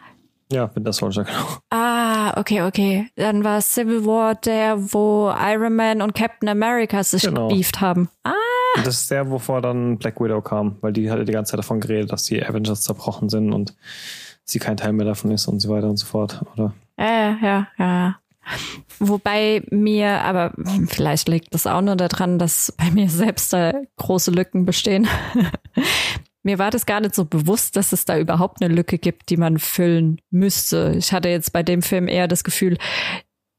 Ja, 0.53 0.69
Winter 0.75 0.93
Soldier, 0.93 1.23
genau. 1.23 1.57
ah, 1.71 2.39
okay, 2.39 2.61
okay. 2.61 3.07
Dann 3.15 3.43
war 3.43 3.61
Civil 3.61 4.05
War 4.05 4.35
der, 4.35 4.93
wo 4.93 5.33
Iron 5.37 5.75
Man 5.75 6.01
und 6.01 6.13
Captain 6.13 6.47
America 6.49 7.03
sich 7.03 7.23
Genau. 7.23 7.47
gebieft 7.47 7.81
haben. 7.81 8.09
Ah, 8.23 8.31
Und 8.77 8.85
das 8.85 9.01
ist 9.01 9.11
der, 9.11 9.29
wovor 9.29 9.61
dann 9.61 9.97
Black 9.97 10.19
Widow 10.21 10.41
kam, 10.41 10.77
weil 10.81 10.93
die 10.93 11.09
hatte 11.09 11.25
die 11.25 11.31
ganze 11.31 11.51
Zeit 11.51 11.59
davon 11.59 11.79
geredet, 11.79 12.11
dass 12.11 12.23
die 12.23 12.43
Avengers 12.45 12.81
zerbrochen 12.83 13.29
sind 13.29 13.51
und 13.53 13.75
sie 14.45 14.59
kein 14.59 14.77
Teil 14.77 14.93
mehr 14.93 15.05
davon 15.05 15.31
ist 15.31 15.47
und 15.47 15.59
so 15.59 15.69
weiter 15.69 15.89
und 15.89 15.97
so 15.97 16.05
fort, 16.05 16.41
oder? 16.53 16.73
ja, 16.99 17.37
ja, 17.41 17.67
ja. 17.77 18.15
Wobei 18.99 19.63
mir, 19.71 20.21
aber 20.21 20.51
vielleicht 20.87 21.29
liegt 21.29 21.53
das 21.53 21.65
auch 21.65 21.79
nur 21.81 21.95
daran, 21.95 22.39
dass 22.39 22.73
bei 22.77 22.91
mir 22.91 23.09
selbst 23.09 23.53
da 23.53 23.71
große 23.97 24.31
Lücken 24.31 24.65
bestehen. 24.65 25.07
Mir 26.43 26.59
war 26.59 26.71
das 26.71 26.85
gar 26.85 26.99
nicht 26.99 27.15
so 27.15 27.25
bewusst, 27.25 27.75
dass 27.75 27.93
es 27.93 28.05
da 28.05 28.19
überhaupt 28.19 28.61
eine 28.61 28.73
Lücke 28.73 28.97
gibt, 28.97 29.29
die 29.29 29.37
man 29.37 29.57
füllen 29.57 30.19
müsste. 30.29 30.93
Ich 30.97 31.13
hatte 31.13 31.29
jetzt 31.29 31.53
bei 31.53 31.63
dem 31.63 31.81
Film 31.81 32.07
eher 32.07 32.27
das 32.27 32.43
Gefühl, 32.43 32.77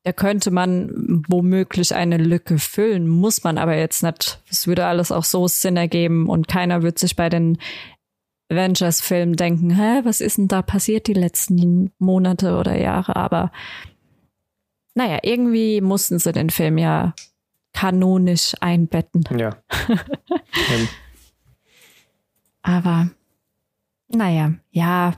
da 0.05 0.13
könnte 0.13 0.51
man 0.51 1.23
womöglich 1.29 1.95
eine 1.95 2.19
Lücke 2.19 2.59
füllen, 2.59 3.09
muss 3.09 3.43
man 3.43 3.57
aber 3.57 3.75
jetzt 3.75 4.03
nicht. 4.03 4.43
Es 4.51 4.67
würde 4.67 4.85
alles 4.85 5.11
auch 5.11 5.25
so 5.25 5.49
Sinn 5.49 5.79
ergeben 5.79 6.29
und 6.29 6.47
keiner 6.47 6.83
wird 6.83 6.99
sich 6.99 7.17
bei 7.17 7.31
den 7.31 7.57
Avengers-Filmen 8.51 9.37
denken, 9.37 9.71
hä, 9.71 10.03
was 10.05 10.21
ist 10.21 10.37
denn 10.37 10.49
da 10.49 10.61
passiert 10.61 11.07
die 11.07 11.15
letzten 11.15 11.91
Monate 11.99 12.59
oder 12.59 12.79
Jahre? 12.79 13.17
Aber 13.17 13.51
naja, 14.95 15.21
irgendwie 15.23 15.81
mussten 15.81 16.19
sie 16.19 16.33
den 16.33 16.51
Film 16.51 16.77
ja 16.77 17.15
kanonisch 17.73 18.55
einbetten. 18.61 19.25
Ja. 19.37 19.57
Aber 22.65 23.11
naja, 24.09 24.55
ja, 24.71 25.13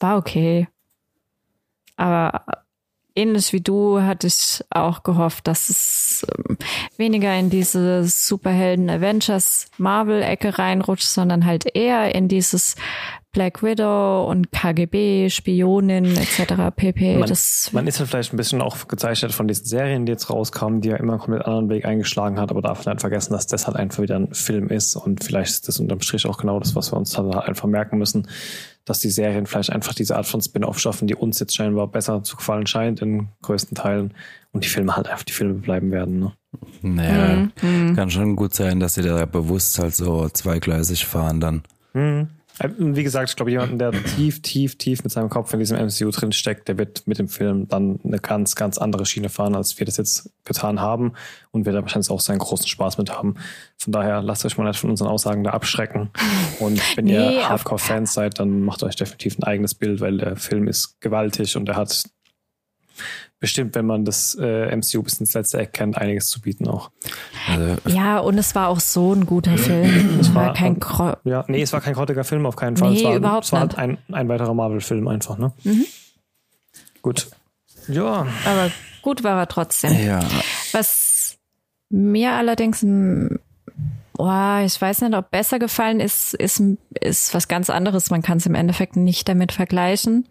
war 0.00 0.16
okay. 0.16 0.66
Aber 1.96 2.44
ähnlich 3.14 3.52
wie 3.52 3.60
du 3.60 4.00
hatte 4.00 4.26
ich 4.26 4.64
auch 4.70 5.02
gehofft, 5.02 5.46
dass 5.46 5.68
es 5.68 6.26
ähm, 6.26 6.56
weniger 6.96 7.38
in 7.38 7.50
diese 7.50 8.04
Superhelden-Avengers-Marvel-Ecke 8.04 10.58
reinrutscht, 10.58 11.08
sondern 11.08 11.44
halt 11.44 11.76
eher 11.76 12.14
in 12.14 12.28
dieses 12.28 12.76
Black 13.32 13.62
Widow 13.62 14.26
und 14.28 14.50
KGB, 14.50 15.30
Spionin 15.30 16.04
etc. 16.04 16.54
pp. 16.74 17.16
man, 17.16 17.28
das 17.28 17.70
man 17.72 17.86
ist 17.86 18.00
halt 18.00 18.08
vielleicht 18.10 18.32
ein 18.32 18.36
bisschen 18.36 18.60
auch 18.60 18.88
gezeichnet 18.88 19.32
von 19.32 19.46
diesen 19.46 19.66
Serien, 19.66 20.04
die 20.04 20.10
jetzt 20.12 20.30
rauskamen, 20.30 20.80
die 20.80 20.88
ja 20.88 20.96
immer 20.96 21.12
einen 21.12 21.20
komplett 21.20 21.46
anderen 21.46 21.68
Weg 21.68 21.84
eingeschlagen 21.84 22.40
hat, 22.40 22.50
aber 22.50 22.60
darf 22.60 22.84
nicht 22.84 23.00
vergessen, 23.00 23.32
dass 23.32 23.46
das 23.46 23.66
halt 23.68 23.76
einfach 23.76 24.02
wieder 24.02 24.16
ein 24.16 24.34
Film 24.34 24.68
ist 24.68 24.96
und 24.96 25.22
vielleicht 25.22 25.50
ist 25.52 25.68
das 25.68 25.78
unterm 25.78 26.00
Strich 26.00 26.26
auch 26.26 26.38
genau 26.38 26.58
das, 26.58 26.74
was 26.74 26.92
wir 26.92 26.96
uns 26.96 27.16
halt 27.16 27.32
einfach 27.36 27.68
merken 27.68 27.98
müssen, 27.98 28.26
dass 28.84 28.98
die 28.98 29.10
Serien 29.10 29.46
vielleicht 29.46 29.70
einfach 29.70 29.94
diese 29.94 30.16
Art 30.16 30.26
von 30.26 30.40
Spin-off 30.40 30.80
schaffen, 30.80 31.06
die 31.06 31.14
uns 31.14 31.38
jetzt 31.38 31.54
scheinbar 31.54 31.86
besser 31.86 32.24
zu 32.24 32.36
gefallen 32.36 32.66
scheint 32.66 33.00
in 33.00 33.28
größten 33.42 33.76
Teilen 33.76 34.14
und 34.50 34.64
die 34.64 34.68
Filme 34.68 34.96
halt 34.96 35.06
einfach 35.08 35.22
die 35.24 35.32
Filme 35.32 35.54
bleiben 35.54 35.92
werden. 35.92 36.18
Ne? 36.18 36.32
Naja, 36.82 37.48
Mhm. 37.62 37.94
kann 37.94 38.10
schon 38.10 38.34
gut 38.34 38.54
sein, 38.54 38.80
dass 38.80 38.94
sie 38.94 39.02
da 39.02 39.24
bewusst 39.26 39.78
halt 39.78 39.94
so 39.94 40.28
zweigleisig 40.28 41.06
fahren 41.06 41.38
dann. 41.40 41.62
Mhm. 41.92 42.28
Äh, 42.60 42.68
Wie 42.78 43.02
gesagt, 43.02 43.30
ich 43.30 43.36
glaube, 43.36 43.50
jemanden, 43.50 43.78
der 43.78 43.90
tief, 43.92 44.42
tief, 44.42 44.76
tief 44.76 45.02
mit 45.02 45.12
seinem 45.12 45.30
Kopf 45.30 45.52
in 45.52 45.58
diesem 45.58 45.78
MCU 45.78 46.10
drin 46.10 46.32
steckt, 46.32 46.68
der 46.68 46.78
wird 46.78 47.06
mit 47.06 47.18
dem 47.18 47.28
Film 47.28 47.66
dann 47.68 47.98
eine 48.04 48.18
ganz, 48.18 48.54
ganz 48.54 48.78
andere 48.78 49.06
Schiene 49.06 49.28
fahren, 49.28 49.54
als 49.56 49.78
wir 49.78 49.86
das 49.86 49.96
jetzt 49.96 50.30
getan 50.44 50.80
haben 50.80 51.14
und 51.50 51.64
wird 51.64 51.74
da 51.74 51.82
wahrscheinlich 51.82 52.10
auch 52.10 52.20
seinen 52.20 52.38
großen 52.38 52.68
Spaß 52.68 52.98
mit 52.98 53.10
haben. 53.10 53.36
Von 53.78 53.92
daher 53.92 54.22
lasst 54.22 54.44
euch 54.44 54.58
mal 54.58 54.64
nicht 54.68 54.78
von 54.78 54.90
unseren 54.90 55.08
Aussagen 55.08 55.42
da 55.42 55.50
abschrecken. 55.50 56.10
Und 56.60 56.80
wenn 56.96 57.06
Nee, 57.06 57.14
ihr 57.14 57.48
Hardcore-Fans 57.48 58.12
seid, 58.12 58.38
dann 58.38 58.60
macht 58.60 58.82
euch 58.82 58.96
definitiv 58.96 59.38
ein 59.38 59.44
eigenes 59.44 59.74
Bild, 59.74 60.00
weil 60.00 60.18
der 60.18 60.36
Film 60.36 60.68
ist 60.68 61.00
gewaltig 61.00 61.56
und 61.56 61.68
er 61.68 61.76
hat 61.76 62.04
bestimmt, 63.40 63.74
wenn 63.74 63.86
man 63.86 64.04
das 64.04 64.36
äh, 64.40 64.74
MCU 64.76 65.02
bis 65.02 65.18
ins 65.18 65.32
letzte 65.32 65.58
Eck 65.58 65.72
kennt, 65.72 65.96
einiges 65.98 66.28
zu 66.28 66.40
bieten 66.42 66.68
auch. 66.68 66.90
Also, 67.48 67.76
ja, 67.88 68.18
und 68.18 68.36
es 68.38 68.54
war 68.54 68.68
auch 68.68 68.80
so 68.80 69.12
ein 69.14 69.26
guter 69.26 69.56
Film. 69.58 70.20
Es 70.20 70.34
war 70.34 70.48
war- 70.48 70.54
kein 70.54 70.78
Ja, 71.24 71.44
nee, 71.48 71.62
es 71.62 71.72
war 71.72 71.80
kein 71.80 71.94
grottiger 71.94 72.22
Film, 72.24 72.44
auf 72.46 72.56
keinen 72.56 72.76
Fall. 72.76 72.90
Nee, 72.90 72.98
es 72.98 73.04
war, 73.04 73.16
überhaupt 73.16 73.46
es 73.46 73.52
war 73.52 73.64
nicht. 73.64 73.76
halt 73.78 73.98
ein, 74.08 74.14
ein 74.14 74.28
weiterer 74.28 74.54
Marvel-Film 74.54 75.08
einfach, 75.08 75.38
ne? 75.38 75.52
Gut. 77.02 77.28
Ja, 77.88 78.26
aber 78.44 78.70
gut 79.02 79.24
war 79.24 79.38
er 79.40 79.48
trotzdem. 79.48 79.98
ja, 80.04 80.20
Was 80.72 81.38
mir 81.88 82.32
allerdings, 82.32 82.84
boah, 84.12 84.60
ich 84.64 84.80
weiß 84.80 85.00
nicht, 85.00 85.14
ob 85.14 85.30
besser 85.30 85.58
gefallen 85.58 85.98
ist, 85.98 86.34
ist, 86.34 86.62
ist 87.00 87.34
was 87.34 87.48
ganz 87.48 87.70
anderes. 87.70 88.10
Man 88.10 88.20
kann 88.22 88.36
es 88.38 88.46
im 88.46 88.54
Endeffekt 88.54 88.96
nicht 88.96 89.28
damit 89.28 89.50
vergleichen. 89.52 90.28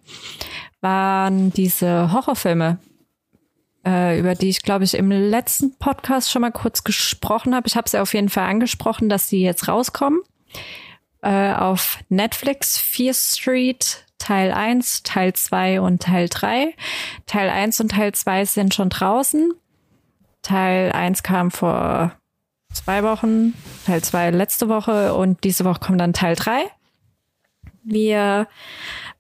Waren 0.82 1.52
diese 1.52 2.13
Horrorfilme, 2.13 2.78
äh, 3.89 4.19
über 4.19 4.36
die 4.36 4.49
ich, 4.49 4.62
glaube 4.62 4.84
ich, 4.84 4.93
im 4.93 5.10
letzten 5.10 5.75
Podcast 5.78 6.32
schon 6.32 6.43
mal 6.43 6.52
kurz 6.52 6.84
gesprochen 6.84 7.56
habe. 7.56 7.67
Ich 7.67 7.75
habe 7.75 7.89
sie 7.89 7.99
auf 7.99 8.13
jeden 8.13 8.30
Fall 8.30 8.47
angesprochen, 8.47 9.10
dass 9.10 9.28
die 9.28 9.41
jetzt 9.41 9.67
rauskommen. 9.67 10.21
Äh, 11.21 11.54
auf 11.54 11.99
Netflix, 12.10 12.78
Fear 12.78 13.13
Street, 13.13 14.06
Teil 14.19 14.52
1, 14.52 15.04
Teil 15.04 15.34
2 15.34 15.82
und 15.82 16.04
Teil 16.04 16.30
3. 16.30 16.75
Teil 17.25 17.49
1 17.49 17.80
und 17.82 17.89
Teil 17.91 18.13
2 18.13 18.45
sind 18.45 18.73
schon 18.73 18.89
draußen. 18.89 19.54
Teil 20.43 20.91
1 20.91 21.23
kam 21.23 21.52
vor 21.52 22.13
zwei 22.71 23.04
Wochen, 23.04 23.54
Teil 23.86 24.04
2 24.04 24.30
letzte 24.32 24.69
Woche 24.69 25.15
und 25.15 25.43
diese 25.43 25.65
Woche 25.65 25.80
kommt 25.80 25.99
dann 25.99 26.13
Teil 26.13 26.36
3. 26.36 26.65
Wir 27.84 28.47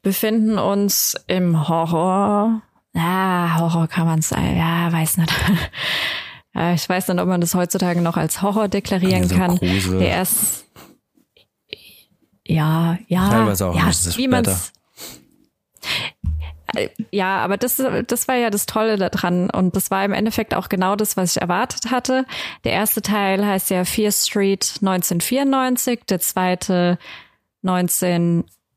befinden 0.03 0.59
uns 0.59 1.15
im 1.27 1.67
Horror. 1.67 2.61
Ja, 2.93 3.55
Horror 3.59 3.87
kann 3.87 4.07
man 4.07 4.21
sagen. 4.21 4.57
Ja, 4.57 4.91
weiß 4.91 5.17
nicht. 5.17 5.33
Ja, 6.55 6.73
ich 6.73 6.89
weiß 6.89 7.09
nicht, 7.09 7.19
ob 7.21 7.27
man 7.27 7.41
das 7.41 7.53
heutzutage 7.53 8.01
noch 8.01 8.17
als 8.17 8.41
Horror 8.41 8.67
deklarieren 8.67 9.21
Also 9.21 9.35
kann. 9.35 9.57
Grusel. 9.57 9.99
Der 9.99 10.09
erst 10.09 10.65
ja, 12.43 12.97
ja, 13.07 13.29
Teilweise 13.29 13.67
auch 13.67 13.75
ja, 13.75 13.85
nicht, 13.85 14.07
ist 14.07 14.17
wie 14.17 14.27
man's 14.27 14.73
ja, 17.11 17.37
aber 17.39 17.57
das, 17.57 17.81
das 18.07 18.27
war 18.27 18.35
ja 18.35 18.49
das 18.49 18.65
Tolle 18.65 18.97
daran. 18.97 19.49
Und 19.49 19.75
das 19.75 19.91
war 19.91 20.05
im 20.05 20.13
Endeffekt 20.13 20.53
auch 20.53 20.69
genau 20.69 20.95
das, 20.95 21.17
was 21.17 21.35
ich 21.35 21.41
erwartet 21.41 21.91
hatte. 21.91 22.25
Der 22.63 22.73
erste 22.73 23.01
Teil 23.01 23.45
heißt 23.45 23.69
ja 23.69 23.85
Fear 23.85 24.11
Street 24.11 24.75
1994, 24.81 26.01
der 26.07 26.19
zweite 26.19 26.97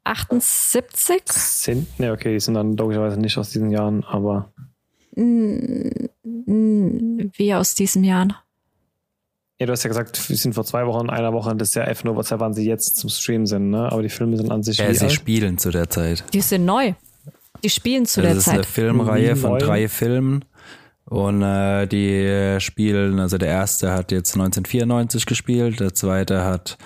1978. 0.04 1.32
sind, 1.32 2.00
ne, 2.00 2.12
okay, 2.12 2.32
die 2.32 2.40
sind 2.40 2.54
dann 2.54 2.76
logischerweise 2.76 3.18
nicht 3.20 3.36
aus 3.38 3.50
diesen 3.50 3.70
Jahren, 3.70 4.04
aber 4.04 4.52
Wie 5.14 6.08
aus 7.54 7.74
diesem 7.74 8.04
Jahr. 8.04 8.42
ja, 9.58 9.66
du 9.66 9.72
hast 9.72 9.84
ja 9.84 9.88
gesagt, 9.88 10.28
wir 10.28 10.36
sind 10.36 10.54
vor 10.54 10.64
zwei 10.64 10.86
Wochen, 10.86 11.08
einer 11.10 11.32
Woche, 11.32 11.54
das 11.56 11.68
ist 11.68 11.74
ja 11.76 11.84
einfach 11.84 12.04
nur, 12.04 12.16
was 12.16 12.30
wann 12.32 12.54
sie 12.54 12.66
jetzt 12.66 12.96
zum 12.96 13.10
Stream 13.10 13.46
sind, 13.46 13.70
ne? 13.70 13.90
Aber 13.92 14.02
die 14.02 14.08
Filme 14.08 14.36
sind 14.36 14.50
an 14.50 14.62
sich 14.62 14.78
ja, 14.78 14.88
wie 14.88 14.94
sie 14.94 15.04
alt? 15.04 15.12
spielen 15.12 15.58
zu 15.58 15.70
der 15.70 15.88
Zeit. 15.90 16.24
Die 16.32 16.40
sind 16.40 16.64
neu. 16.64 16.94
Die 17.62 17.70
spielen 17.70 18.06
zu 18.06 18.22
Das 18.22 18.30
der 18.30 18.38
ist 18.38 18.48
eine 18.48 18.58
Zeit. 18.62 18.66
Filmreihe 18.66 19.36
von 19.36 19.52
Neu. 19.52 19.58
drei 19.58 19.88
Filmen. 19.88 20.44
Und 21.04 21.42
äh, 21.42 21.86
die 21.86 22.56
spielen, 22.60 23.18
also 23.20 23.36
der 23.36 23.48
erste 23.48 23.92
hat 23.92 24.10
jetzt 24.12 24.34
1994 24.34 25.26
gespielt, 25.26 25.78
der 25.80 25.92
zweite 25.94 26.44
hat 26.44 26.78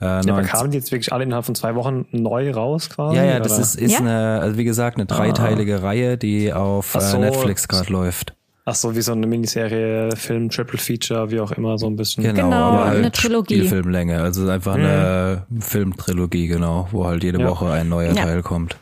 äh, 0.00 0.04
Ja, 0.04 0.18
aber 0.18 0.32
19 0.32 0.46
kamen 0.46 0.70
die 0.70 0.78
jetzt 0.78 0.92
wirklich 0.92 1.12
alle 1.12 1.24
innerhalb 1.24 1.44
von 1.44 1.54
zwei 1.54 1.74
Wochen 1.74 2.06
neu 2.12 2.50
raus 2.52 2.88
quasi? 2.90 3.16
Ja, 3.16 3.24
ja, 3.24 3.40
das 3.40 3.52
oder? 3.52 3.60
ist, 3.62 3.74
ist 3.76 3.92
Ja? 3.92 3.98
eine, 4.00 4.40
also 4.40 4.56
wie 4.58 4.64
gesagt, 4.64 4.96
eine 4.96 5.06
dreiteilige 5.06 5.82
Reihe, 5.82 6.16
die 6.18 6.52
auf 6.52 6.94
Ach 6.96 7.00
so, 7.00 7.16
äh, 7.16 7.20
Netflix 7.20 7.68
gerade 7.68 7.92
läuft. 7.92 8.34
Ach 8.66 8.74
so, 8.74 8.94
wie 8.94 9.00
so 9.00 9.12
eine 9.12 9.26
Miniserie, 9.26 10.14
Film, 10.16 10.48
Triple 10.50 10.78
Feature, 10.78 11.30
wie 11.30 11.40
auch 11.40 11.50
immer, 11.52 11.76
so 11.78 11.86
ein 11.86 11.96
bisschen. 11.96 12.22
Genau, 12.22 12.44
Genau, 12.44 12.56
aber 12.56 12.84
halt 12.86 12.98
eine 12.98 13.10
Trilogie. 13.10 13.56
Spielfilmlänge, 13.56 14.20
also 14.20 14.48
einfach 14.48 14.74
eine 14.74 15.46
Filmtrilogie, 15.60 16.46
genau, 16.46 16.86
wo 16.92 17.06
halt 17.06 17.24
jede 17.24 17.40
Ja. 17.40 17.48
Woche 17.48 17.70
ein 17.70 17.88
neuer 17.88 18.12
Ja. 18.14 18.22
Teil 18.24 18.42
kommt. 18.42 18.76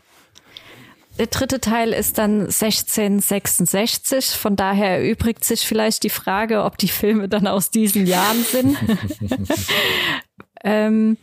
Der 1.19 1.27
dritte 1.27 1.61
Teil 1.61 1.93
ist 1.93 2.19
dann 2.19 2.43
1666. 2.51 4.37
Von 4.37 4.57
daher 4.57 4.99
erübrigt 4.99 5.45
sich 5.45 5.67
vielleicht 5.67 6.03
die 6.05 6.11
Frage, 6.11 6.63
ob 6.65 6.79
die 6.79 6.89
Filme 6.89 7.29
dann 7.29 7.47
aus 7.47 7.71
diesen 7.71 8.07
Jahren 8.07 8.45
sind. 8.45 8.77
ähm, 10.65 11.17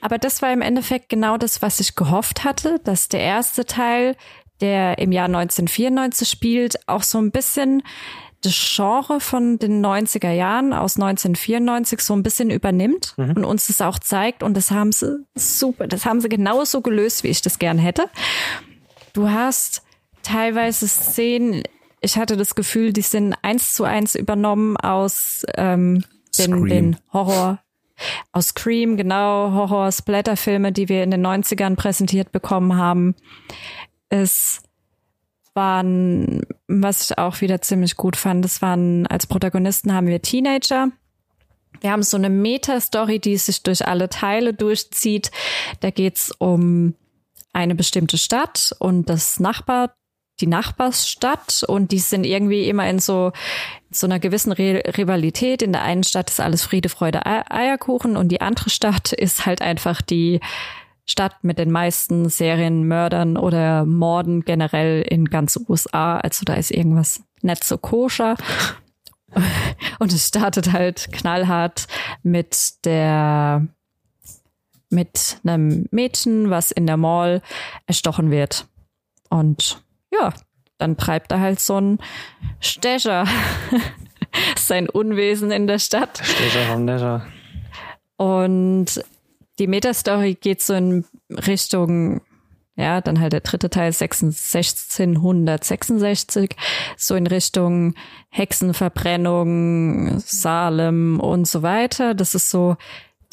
aber 0.00 0.18
das 0.18 0.42
war 0.42 0.52
im 0.52 0.62
Endeffekt 0.62 1.08
genau 1.08 1.36
das, 1.36 1.62
was 1.62 1.80
ich 1.80 1.94
gehofft 1.94 2.44
hatte, 2.44 2.80
dass 2.84 3.08
der 3.08 3.20
erste 3.20 3.66
Teil, 3.66 4.16
der 4.60 4.98
im 4.98 5.12
Jahr 5.12 5.26
1994 5.26 6.28
spielt, 6.28 6.88
auch 6.88 7.02
so 7.02 7.18
ein 7.18 7.30
bisschen 7.30 7.82
das 8.42 8.54
Genre 8.74 9.20
von 9.20 9.58
den 9.58 9.84
90er 9.84 10.30
Jahren 10.30 10.72
aus 10.72 10.96
1994 10.96 12.00
so 12.00 12.14
ein 12.14 12.22
bisschen 12.22 12.50
übernimmt 12.50 13.14
mhm. 13.16 13.32
und 13.32 13.44
uns 13.44 13.66
das 13.66 13.82
auch 13.82 13.98
zeigt. 13.98 14.42
Und 14.42 14.56
das 14.56 14.70
haben 14.70 14.92
sie 14.92 15.24
super, 15.34 15.86
das 15.86 16.06
haben 16.06 16.20
sie 16.20 16.28
genauso 16.28 16.80
gelöst, 16.80 17.22
wie 17.22 17.28
ich 17.28 17.42
das 17.42 17.58
gern 17.58 17.78
hätte. 17.78 18.08
Du 19.12 19.28
hast 19.28 19.82
teilweise 20.22 20.88
Szenen, 20.88 21.64
ich 22.00 22.16
hatte 22.16 22.36
das 22.36 22.54
Gefühl, 22.54 22.92
die 22.92 23.02
sind 23.02 23.34
eins 23.42 23.74
zu 23.74 23.84
eins 23.84 24.14
übernommen 24.14 24.76
aus 24.78 25.44
ähm, 25.56 26.04
den, 26.38 26.64
den 26.64 26.96
Horror, 27.12 27.60
aus 28.32 28.48
Scream, 28.48 28.96
genau, 28.96 29.52
Horror-Splatter-Filme, 29.52 30.72
die 30.72 30.88
wir 30.88 31.02
in 31.02 31.10
den 31.10 31.26
90ern 31.26 31.76
präsentiert 31.76 32.32
bekommen 32.32 32.76
haben. 32.76 33.14
Es 34.08 34.62
waren, 35.54 36.42
was 36.68 37.10
ich 37.10 37.18
auch 37.18 37.40
wieder 37.40 37.60
ziemlich 37.60 37.96
gut 37.96 38.16
fand, 38.16 38.44
das 38.44 38.62
waren, 38.62 39.06
als 39.06 39.26
Protagonisten 39.26 39.92
haben 39.92 40.06
wir 40.06 40.22
Teenager. 40.22 40.88
Wir 41.80 41.92
haben 41.92 42.02
so 42.02 42.16
eine 42.16 42.30
Meta-Story, 42.30 43.18
die 43.18 43.36
sich 43.36 43.62
durch 43.62 43.86
alle 43.86 44.08
Teile 44.08 44.54
durchzieht. 44.54 45.30
Da 45.80 45.90
geht's 45.90 46.30
um 46.38 46.94
eine 47.52 47.74
bestimmte 47.74 48.18
Stadt 48.18 48.74
und 48.78 49.08
das 49.08 49.40
Nachbar, 49.40 49.94
die 50.40 50.46
Nachbarsstadt 50.46 51.62
und 51.66 51.92
die 51.92 51.98
sind 51.98 52.24
irgendwie 52.24 52.68
immer 52.68 52.88
in 52.88 52.98
so, 52.98 53.32
so 53.90 54.06
einer 54.06 54.18
gewissen 54.18 54.52
Re 54.52 54.82
Rivalität. 54.96 55.62
In 55.62 55.72
der 55.72 55.82
einen 55.82 56.04
Stadt 56.04 56.30
ist 56.30 56.40
alles 56.40 56.62
Friede, 56.62 56.88
Freude, 56.88 57.26
Eierkuchen 57.26 58.16
und 58.16 58.28
die 58.28 58.40
andere 58.40 58.70
Stadt 58.70 59.12
ist 59.16 59.46
halt 59.46 59.62
einfach 59.62 60.02
die 60.02 60.40
Stadt 61.06 61.42
mit 61.42 61.58
den 61.58 61.70
meisten 61.70 62.28
Serienmördern 62.28 63.36
oder 63.36 63.84
Morden 63.84 64.44
generell 64.44 65.02
in 65.02 65.24
ganz 65.26 65.58
USA. 65.68 66.18
Also 66.18 66.44
da 66.44 66.54
ist 66.54 66.70
irgendwas 66.70 67.22
nicht 67.42 67.64
so 67.64 67.78
koscher. 67.78 68.36
Und 69.98 70.12
es 70.12 70.28
startet 70.28 70.72
halt 70.72 71.12
knallhart 71.12 71.86
mit 72.22 72.84
der 72.84 73.66
mit 74.90 75.38
einem 75.44 75.86
Mädchen, 75.92 76.50
was 76.50 76.72
in 76.72 76.86
der 76.86 76.96
Mall 76.96 77.42
erstochen 77.86 78.30
wird. 78.30 78.66
Und 79.28 79.82
ja, 80.10 80.32
dann 80.78 80.96
treibt 80.96 81.30
er 81.32 81.40
halt 81.40 81.60
so 81.60 81.80
ein 81.80 81.98
Stecher 82.60 83.26
sein 84.56 84.88
Unwesen 84.88 85.50
in 85.50 85.66
der 85.66 85.78
Stadt. 85.78 86.20
Stecher 86.22 86.66
vom 86.66 86.84
Nescher. 86.84 87.26
Und 88.16 89.02
die 89.58 89.66
Metastory 89.66 90.34
geht 90.34 90.62
so 90.62 90.74
in 90.74 91.04
Richtung, 91.30 92.20
ja, 92.76 93.00
dann 93.00 93.18
halt 93.20 93.32
der 93.32 93.40
dritte 93.40 93.70
Teil 93.70 93.92
1666, 93.92 96.54
so 96.96 97.14
in 97.14 97.26
Richtung 97.26 97.94
Hexenverbrennung, 98.30 100.20
Salem 100.20 101.20
und 101.20 101.46
so 101.46 101.62
weiter. 101.62 102.14
Das 102.14 102.34
ist 102.34 102.50
so 102.50 102.76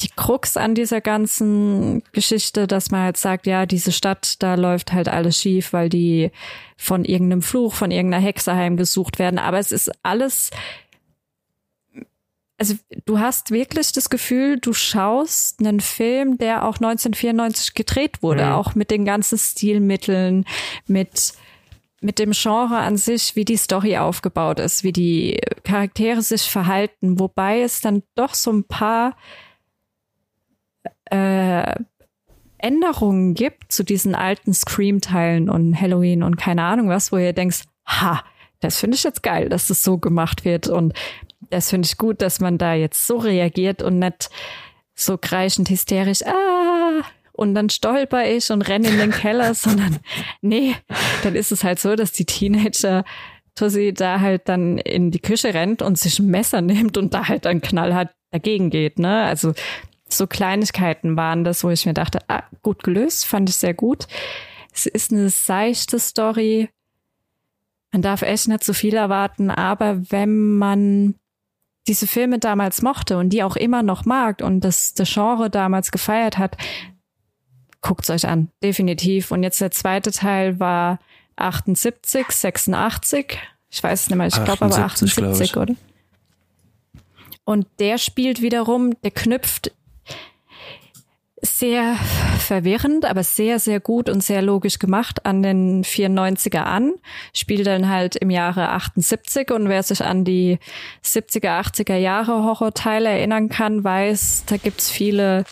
die 0.00 0.10
Krux 0.14 0.56
an 0.56 0.74
dieser 0.74 1.00
ganzen 1.00 2.02
Geschichte, 2.12 2.66
dass 2.66 2.90
man 2.90 3.02
halt 3.02 3.16
sagt, 3.16 3.46
ja, 3.46 3.66
diese 3.66 3.90
Stadt, 3.90 4.42
da 4.42 4.54
läuft 4.54 4.92
halt 4.92 5.08
alles 5.08 5.36
schief, 5.38 5.72
weil 5.72 5.88
die 5.88 6.30
von 6.76 7.04
irgendeinem 7.04 7.42
Fluch, 7.42 7.74
von 7.74 7.90
irgendeiner 7.90 8.22
Hexe 8.22 8.54
heimgesucht 8.54 9.18
werden. 9.18 9.38
Aber 9.38 9.58
es 9.58 9.72
ist 9.72 9.90
alles 10.04 10.50
also 12.60 12.74
du 13.06 13.20
hast 13.20 13.52
wirklich 13.52 13.92
das 13.92 14.10
Gefühl, 14.10 14.58
du 14.58 14.72
schaust 14.72 15.60
einen 15.60 15.78
Film, 15.78 16.38
der 16.38 16.64
auch 16.64 16.74
1994 16.74 17.74
gedreht 17.74 18.20
wurde, 18.20 18.46
mhm. 18.46 18.52
auch 18.52 18.74
mit 18.74 18.90
den 18.90 19.04
ganzen 19.04 19.38
Stilmitteln, 19.38 20.44
mit 20.86 21.34
mit 22.00 22.20
dem 22.20 22.30
Genre 22.30 22.76
an 22.76 22.96
sich, 22.96 23.34
wie 23.34 23.44
die 23.44 23.56
Story 23.56 23.96
aufgebaut 23.96 24.60
ist, 24.60 24.84
wie 24.84 24.92
die 24.92 25.40
Charaktere 25.64 26.22
sich 26.22 26.42
verhalten, 26.42 27.18
wobei 27.18 27.62
es 27.62 27.80
dann 27.80 28.04
doch 28.14 28.34
so 28.34 28.52
ein 28.52 28.62
paar 28.62 29.16
äh, 31.10 31.74
Änderungen 32.58 33.34
gibt 33.34 33.72
zu 33.72 33.84
diesen 33.84 34.14
alten 34.14 34.52
Scream-Teilen 34.52 35.48
und 35.48 35.80
Halloween 35.80 36.22
und 36.22 36.36
keine 36.36 36.64
Ahnung 36.64 36.88
was, 36.88 37.12
wo 37.12 37.16
ihr 37.16 37.32
denkst, 37.32 37.62
ha, 37.86 38.24
das 38.60 38.78
finde 38.78 38.96
ich 38.96 39.04
jetzt 39.04 39.22
geil, 39.22 39.48
dass 39.48 39.68
das 39.68 39.84
so 39.84 39.98
gemacht 39.98 40.44
wird 40.44 40.68
und 40.68 40.92
das 41.50 41.70
finde 41.70 41.86
ich 41.86 41.96
gut, 41.96 42.20
dass 42.20 42.40
man 42.40 42.58
da 42.58 42.74
jetzt 42.74 43.06
so 43.06 43.16
reagiert 43.16 43.82
und 43.82 44.00
nicht 44.00 44.30
so 44.94 45.16
kreischend 45.16 45.70
hysterisch, 45.70 46.22
ah, 46.26 47.02
und 47.38 47.54
dann 47.54 47.70
stolper 47.70 48.28
ich 48.28 48.50
und 48.50 48.62
renne 48.62 48.88
in 48.88 48.98
den 48.98 49.12
Keller, 49.12 49.54
sondern 49.54 49.98
nee, 50.40 50.74
dann 51.22 51.36
ist 51.36 51.52
es 51.52 51.62
halt 51.62 51.78
so, 51.78 51.94
dass 51.94 52.10
die 52.10 52.24
Teenager 52.24 53.04
Tussi 53.54 53.94
da 53.94 54.18
halt 54.18 54.48
dann 54.48 54.78
in 54.78 55.12
die 55.12 55.20
Küche 55.20 55.54
rennt 55.54 55.80
und 55.80 55.98
sich 55.98 56.18
ein 56.18 56.26
Messer 56.26 56.60
nimmt 56.62 56.96
und 56.96 57.14
da 57.14 57.28
halt 57.28 57.44
dann 57.44 57.60
knallhart 57.60 58.10
dagegen 58.32 58.70
geht, 58.70 58.98
ne? 58.98 59.22
Also 59.22 59.54
so 60.08 60.26
Kleinigkeiten 60.26 61.16
waren 61.16 61.44
das, 61.44 61.64
wo 61.64 61.70
ich 61.70 61.86
mir 61.86 61.94
dachte, 61.94 62.20
ah, 62.28 62.42
gut 62.62 62.82
gelöst, 62.82 63.26
fand 63.26 63.48
ich 63.50 63.56
sehr 63.56 63.74
gut. 63.74 64.06
Es 64.72 64.86
ist 64.86 65.12
eine 65.12 65.28
seichte 65.28 65.98
Story. 65.98 66.70
Man 67.92 68.02
darf 68.02 68.22
echt 68.22 68.48
nicht 68.48 68.64
zu 68.64 68.74
viel 68.74 68.94
erwarten, 68.94 69.50
aber 69.50 70.10
wenn 70.10 70.56
man 70.56 71.14
diese 71.86 72.06
Filme 72.06 72.38
damals 72.38 72.82
mochte 72.82 73.16
und 73.18 73.30
die 73.30 73.42
auch 73.42 73.56
immer 73.56 73.82
noch 73.82 74.04
mag 74.04 74.42
und 74.42 74.60
das, 74.60 74.94
das 74.94 75.12
Genre 75.12 75.48
damals 75.50 75.90
gefeiert 75.90 76.36
hat, 76.36 76.56
guckt's 77.80 78.10
euch 78.10 78.26
an, 78.26 78.50
definitiv. 78.62 79.30
Und 79.30 79.42
jetzt 79.42 79.60
der 79.60 79.70
zweite 79.70 80.12
Teil 80.12 80.60
war 80.60 80.98
78, 81.36 82.30
86, 82.30 83.38
ich 83.70 83.82
weiß 83.82 84.02
es 84.02 84.08
nicht 84.08 84.16
mehr, 84.16 84.26
ich 84.26 84.44
glaube 84.44 84.64
aber 84.64 84.78
78, 84.78 85.52
glaub 85.52 85.62
oder? 85.62 85.74
Und 87.44 87.66
der 87.78 87.96
spielt 87.96 88.42
wiederum, 88.42 89.00
der 89.02 89.10
knüpft 89.10 89.72
sehr 91.42 91.94
verwirrend, 92.38 93.04
aber 93.04 93.22
sehr, 93.22 93.58
sehr 93.58 93.80
gut 93.80 94.08
und 94.08 94.22
sehr 94.22 94.42
logisch 94.42 94.78
gemacht 94.78 95.24
an 95.24 95.42
den 95.42 95.84
94er 95.84 96.62
an. 96.62 96.94
Spielt 97.32 97.66
dann 97.66 97.88
halt 97.88 98.16
im 98.16 98.30
Jahre 98.30 98.70
78 98.70 99.50
und 99.50 99.68
wer 99.68 99.82
sich 99.82 100.02
an 100.02 100.24
die 100.24 100.58
70er, 101.04 101.60
80er 101.60 101.96
Jahre 101.96 102.44
Horrorteile 102.44 103.08
erinnern 103.08 103.48
kann, 103.48 103.84
weiß, 103.84 104.44
da 104.46 104.56
gibt's 104.56 104.90
viele 104.90 105.44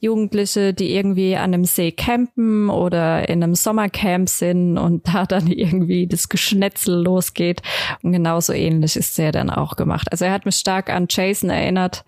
Jugendliche, 0.00 0.74
die 0.74 0.94
irgendwie 0.94 1.34
an 1.34 1.54
einem 1.54 1.64
See 1.64 1.90
campen 1.90 2.68
oder 2.68 3.28
in 3.28 3.42
einem 3.42 3.54
Sommercamp 3.54 4.28
sind 4.28 4.76
und 4.76 5.08
da 5.08 5.24
dann 5.24 5.46
irgendwie 5.46 6.06
das 6.06 6.28
Geschnetzel 6.28 7.02
losgeht. 7.02 7.62
Und 8.02 8.12
genauso 8.12 8.52
ähnlich 8.52 8.96
ist 8.96 9.18
er 9.18 9.32
dann 9.32 9.50
auch 9.50 9.76
gemacht. 9.76 10.08
Also 10.12 10.26
er 10.26 10.32
hat 10.32 10.44
mich 10.44 10.56
stark 10.56 10.90
an 10.90 11.06
Jason 11.08 11.48
erinnert 11.48 12.04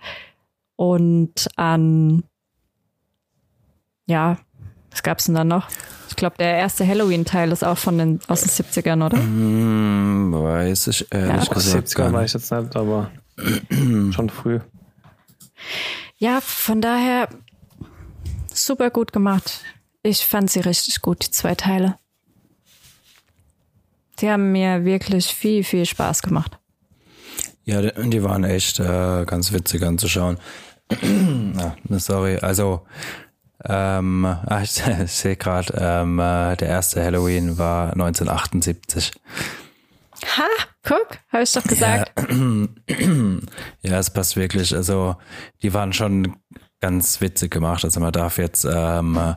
und 0.76 1.48
an 1.56 2.24
ja, 4.06 4.38
was 4.90 5.02
gab's 5.02 5.24
denn 5.24 5.34
da 5.34 5.44
noch? 5.44 5.68
Ich 6.08 6.16
glaube, 6.16 6.36
der 6.38 6.56
erste 6.56 6.86
Halloween-Teil 6.86 7.52
ist 7.52 7.64
auch 7.64 7.76
von 7.76 7.98
den 7.98 8.20
aus 8.28 8.40
den 8.42 8.50
70ern, 8.50 9.04
oder? 9.04 9.18
Mm, 9.18 10.32
weiß 10.32 10.86
ich 10.86 11.12
ehrlich 11.12 11.48
ja, 11.48 11.54
gesagt. 11.54 11.88
70er 11.88 12.12
weiß 12.12 12.34
ich 12.34 12.40
jetzt 12.40 12.52
nicht, 12.52 12.76
aber 12.76 13.10
schon 14.12 14.30
früh. 14.30 14.60
Ja, 16.16 16.40
von 16.40 16.80
daher 16.80 17.28
super 18.54 18.90
gut 18.90 19.12
gemacht. 19.12 19.60
Ich 20.02 20.24
fand 20.24 20.50
sie 20.50 20.60
richtig 20.60 21.02
gut, 21.02 21.26
die 21.26 21.30
zwei 21.30 21.54
Teile. 21.54 21.98
Die 24.20 24.30
haben 24.30 24.52
mir 24.52 24.84
wirklich 24.84 25.26
viel, 25.26 25.62
viel 25.62 25.84
Spaß 25.84 26.22
gemacht. 26.22 26.58
Ja, 27.64 27.82
die 27.82 28.22
waren 28.22 28.44
echt 28.44 28.78
äh, 28.80 29.24
ganz 29.26 29.52
witzig 29.52 29.82
anzuschauen. 29.82 30.38
ah, 31.58 31.74
sorry, 31.98 32.36
also 32.36 32.86
ähm, 33.64 34.24
ach, 34.24 34.62
ich 34.62 34.72
sehe 35.12 35.36
gerade, 35.36 35.72
ähm, 35.76 36.18
äh, 36.18 36.56
der 36.56 36.68
erste 36.68 37.02
Halloween 37.02 37.58
war 37.58 37.92
1978. 37.92 39.12
Ha, 40.24 40.44
guck, 40.82 41.18
habe 41.32 41.42
ich 41.42 41.52
doch 41.52 41.64
gesagt. 41.64 42.12
Ja, 42.18 42.66
ja, 43.82 43.98
es 43.98 44.10
passt 44.10 44.36
wirklich. 44.36 44.74
Also 44.74 45.16
die 45.62 45.74
waren 45.74 45.92
schon 45.92 46.36
ganz 46.80 47.20
witzig 47.20 47.50
gemacht. 47.50 47.84
Also 47.84 48.00
man 48.00 48.12
darf 48.12 48.38
jetzt 48.38 48.66
ähm, 48.70 49.36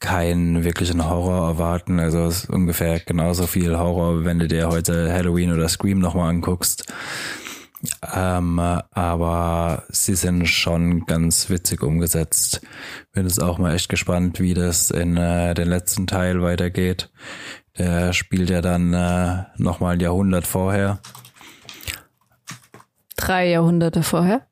keinen 0.00 0.64
wirklichen 0.64 1.08
Horror 1.08 1.48
erwarten. 1.48 2.00
Also 2.00 2.24
es 2.26 2.44
ist 2.44 2.50
ungefähr 2.50 3.00
genauso 3.00 3.46
viel 3.46 3.78
Horror, 3.78 4.24
wenn 4.24 4.38
du 4.38 4.48
dir 4.48 4.68
heute 4.68 5.12
Halloween 5.12 5.52
oder 5.52 5.68
Scream 5.68 5.98
nochmal 5.98 6.30
anguckst. 6.30 6.92
Ähm, 8.14 8.58
aber 8.58 9.84
sie 9.88 10.14
sind 10.14 10.48
schon 10.48 11.06
ganz 11.06 11.48
witzig 11.48 11.82
umgesetzt. 11.82 12.60
Bin 13.12 13.24
jetzt 13.24 13.40
auch 13.42 13.58
mal 13.58 13.74
echt 13.74 13.88
gespannt, 13.88 14.40
wie 14.40 14.54
das 14.54 14.90
in 14.90 15.16
äh, 15.16 15.54
den 15.54 15.68
letzten 15.68 16.06
Teil 16.06 16.42
weitergeht. 16.42 17.10
Der 17.78 18.12
spielt 18.12 18.50
ja 18.50 18.60
dann 18.60 18.92
äh, 18.92 19.44
nochmal 19.56 19.94
ein 19.94 20.00
Jahrhundert 20.00 20.46
vorher. 20.46 20.98
drei 23.16 23.48
Jahrhunderte 23.50 24.02
vorher. 24.02 24.46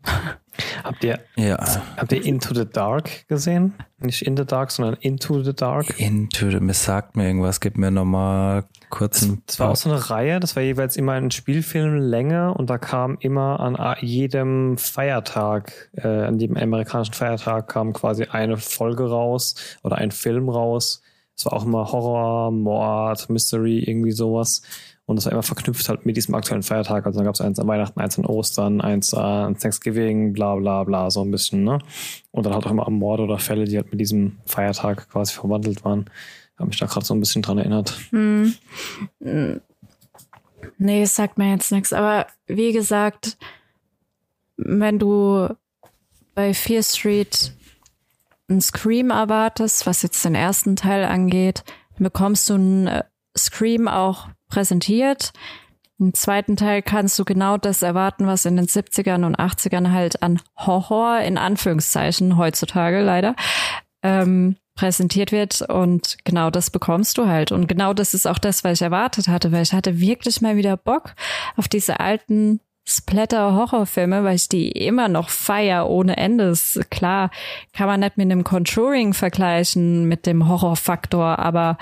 Habt 0.84 1.04
ihr, 1.04 1.18
ja. 1.36 1.58
habt 1.96 2.12
ihr 2.12 2.24
Into 2.24 2.54
the 2.54 2.64
Dark 2.64 3.26
gesehen? 3.28 3.74
Nicht 3.98 4.22
In 4.22 4.36
the 4.36 4.44
Dark, 4.44 4.70
sondern 4.70 4.96
Into 5.00 5.42
the 5.42 5.52
Dark? 5.54 5.98
Into 5.98 6.50
the, 6.50 6.60
mir 6.60 6.74
sagt 6.74 7.16
mir 7.16 7.26
irgendwas, 7.26 7.60
gib 7.60 7.76
mir 7.76 7.90
nochmal 7.90 8.64
kurz 8.90 9.22
ein 9.22 9.42
Das 9.46 9.60
war 9.60 9.70
auch 9.70 9.76
so 9.76 9.90
eine 9.90 10.10
Reihe, 10.10 10.40
das 10.40 10.56
war 10.56 10.62
jeweils 10.62 10.96
immer 10.96 11.12
ein 11.12 11.30
Spielfilm 11.30 11.98
länger 11.98 12.56
und 12.56 12.70
da 12.70 12.78
kam 12.78 13.16
immer 13.20 13.60
an 13.60 13.76
jedem 14.00 14.78
Feiertag, 14.78 15.90
äh, 15.94 16.06
an 16.06 16.38
jedem 16.38 16.56
amerikanischen 16.56 17.14
Feiertag 17.14 17.68
kam 17.68 17.92
quasi 17.92 18.24
eine 18.24 18.56
Folge 18.56 19.08
raus 19.08 19.54
oder 19.82 19.96
ein 19.96 20.10
Film 20.10 20.48
raus. 20.48 21.02
Es 21.36 21.44
war 21.44 21.52
auch 21.52 21.64
immer 21.64 21.92
Horror, 21.92 22.50
Mord, 22.50 23.28
Mystery, 23.28 23.80
irgendwie 23.80 24.12
sowas. 24.12 24.62
Und 25.04 25.16
das 25.16 25.26
war 25.26 25.32
immer 25.32 25.42
verknüpft 25.44 25.88
halt 25.88 26.04
mit 26.04 26.16
diesem 26.16 26.34
aktuellen 26.34 26.64
Feiertag. 26.64 27.06
Also 27.06 27.18
dann 27.18 27.26
gab 27.26 27.34
es 27.34 27.40
eins 27.40 27.60
an 27.60 27.68
Weihnachten, 27.68 28.00
eins 28.00 28.18
an 28.18 28.26
Ostern, 28.26 28.80
eins 28.80 29.14
an 29.14 29.56
Thanksgiving, 29.56 30.32
bla 30.32 30.56
bla 30.56 30.82
bla, 30.82 31.10
so 31.10 31.22
ein 31.22 31.30
bisschen, 31.30 31.62
ne? 31.62 31.78
Und 32.32 32.44
dann 32.44 32.54
halt 32.54 32.66
auch 32.66 32.70
immer 32.72 32.86
am 32.88 32.94
Mord 32.94 33.20
oder 33.20 33.38
Fälle, 33.38 33.66
die 33.66 33.76
halt 33.76 33.92
mit 33.92 34.00
diesem 34.00 34.38
Feiertag 34.46 35.08
quasi 35.08 35.32
verwandelt 35.34 35.84
waren. 35.84 36.06
Habe 36.58 36.68
mich 36.68 36.78
da 36.78 36.86
gerade 36.86 37.04
so 37.04 37.14
ein 37.14 37.20
bisschen 37.20 37.42
dran 37.42 37.58
erinnert. 37.58 37.94
Hm. 38.10 38.54
Nee, 40.78 41.02
es 41.02 41.14
sagt 41.14 41.38
mir 41.38 41.50
jetzt 41.50 41.72
nichts. 41.72 41.92
Aber 41.92 42.26
wie 42.46 42.72
gesagt, 42.72 43.36
wenn 44.56 44.98
du 44.98 45.48
bei 46.34 46.54
Fear 46.54 46.82
Street 46.82 47.52
ein 48.48 48.60
Scream 48.60 49.10
erwartest, 49.10 49.86
was 49.86 50.02
jetzt 50.02 50.24
den 50.24 50.34
ersten 50.34 50.76
Teil 50.76 51.04
angeht, 51.04 51.64
bekommst 51.98 52.48
du 52.48 52.54
ein 52.54 52.86
äh, 52.86 53.04
Scream 53.36 53.88
auch 53.88 54.28
präsentiert. 54.48 55.32
Im 55.98 56.12
zweiten 56.12 56.56
Teil 56.56 56.82
kannst 56.82 57.18
du 57.18 57.24
genau 57.24 57.56
das 57.56 57.82
erwarten, 57.82 58.26
was 58.26 58.44
in 58.44 58.56
den 58.56 58.66
70ern 58.66 59.24
und 59.24 59.38
80ern 59.38 59.92
halt 59.92 60.22
an 60.22 60.40
Horror, 60.56 61.20
in 61.20 61.38
Anführungszeichen, 61.38 62.36
heutzutage 62.36 63.00
leider, 63.00 63.34
ähm, 64.02 64.56
präsentiert 64.76 65.32
wird. 65.32 65.62
Und 65.62 66.18
genau 66.24 66.50
das 66.50 66.70
bekommst 66.70 67.18
du 67.18 67.26
halt. 67.26 67.50
Und 67.50 67.66
genau 67.66 67.92
das 67.92 68.14
ist 68.14 68.26
auch 68.26 68.38
das, 68.38 68.62
was 68.62 68.78
ich 68.78 68.82
erwartet 68.82 69.26
hatte, 69.26 69.50
weil 69.50 69.62
ich 69.62 69.72
hatte 69.72 69.98
wirklich 69.98 70.40
mal 70.40 70.56
wieder 70.56 70.76
Bock 70.76 71.14
auf 71.56 71.66
diese 71.66 71.98
alten 71.98 72.60
Splatter-Horrorfilme, 72.88 74.22
weil 74.22 74.36
ich 74.36 74.48
die 74.48 74.70
immer 74.70 75.08
noch 75.08 75.28
feier 75.28 75.88
ohne 75.88 76.16
Ende. 76.16 76.54
Klar, 76.90 77.30
kann 77.72 77.88
man 77.88 78.00
nicht 78.00 78.16
mit 78.16 78.30
einem 78.30 78.44
Conjuring 78.44 79.12
vergleichen, 79.12 80.06
mit 80.06 80.24
dem 80.24 80.46
Horrorfaktor, 80.48 81.40
aber 81.40 81.78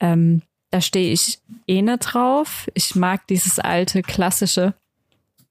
ähm, 0.00 0.42
da 0.70 0.80
stehe 0.80 1.12
ich 1.12 1.38
eh 1.68 1.82
nicht 1.82 2.00
drauf. 2.00 2.68
Ich 2.74 2.96
mag 2.96 3.26
dieses 3.28 3.60
alte, 3.60 4.02
klassische. 4.02 4.74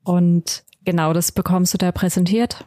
Und 0.03 0.63
genau 0.83 1.13
das 1.13 1.31
bekommst 1.31 1.73
du 1.73 1.77
da 1.77 1.91
präsentiert. 1.91 2.65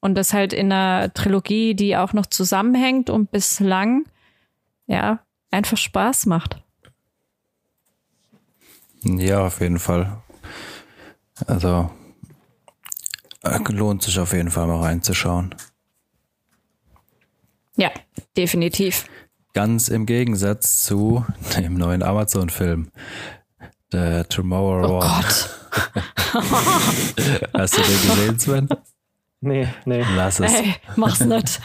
Und 0.00 0.14
das 0.14 0.32
halt 0.32 0.52
in 0.52 0.70
einer 0.70 1.12
Trilogie, 1.14 1.74
die 1.74 1.96
auch 1.96 2.12
noch 2.12 2.26
zusammenhängt 2.26 3.10
und 3.10 3.30
bislang, 3.30 4.04
ja, 4.86 5.20
einfach 5.50 5.76
Spaß 5.76 6.26
macht. 6.26 6.62
Ja, 9.02 9.46
auf 9.46 9.60
jeden 9.60 9.78
Fall. 9.78 10.22
Also, 11.46 11.90
äh, 13.42 13.58
lohnt 13.72 14.02
sich 14.02 14.18
auf 14.18 14.32
jeden 14.32 14.50
Fall 14.50 14.66
mal 14.66 14.80
reinzuschauen. 14.80 15.54
Ja, 17.76 17.90
definitiv. 18.36 19.06
Ganz 19.52 19.88
im 19.88 20.06
Gegensatz 20.06 20.82
zu 20.84 21.24
dem 21.56 21.74
neuen 21.74 22.02
Amazon-Film. 22.02 22.90
The 23.92 24.24
Tomorrow 24.28 24.96
Oh 24.96 25.00
Gott. 25.00 25.50
Hast 27.54 27.78
du 27.78 27.82
den 27.82 28.02
gesehen, 28.02 28.38
Sven? 28.38 28.68
Nee, 29.46 29.68
nee. 29.84 30.04
Lass 30.16 30.40
es. 30.40 30.52
Hey, 30.52 30.74
mach's 30.96 31.20
nicht. 31.20 31.60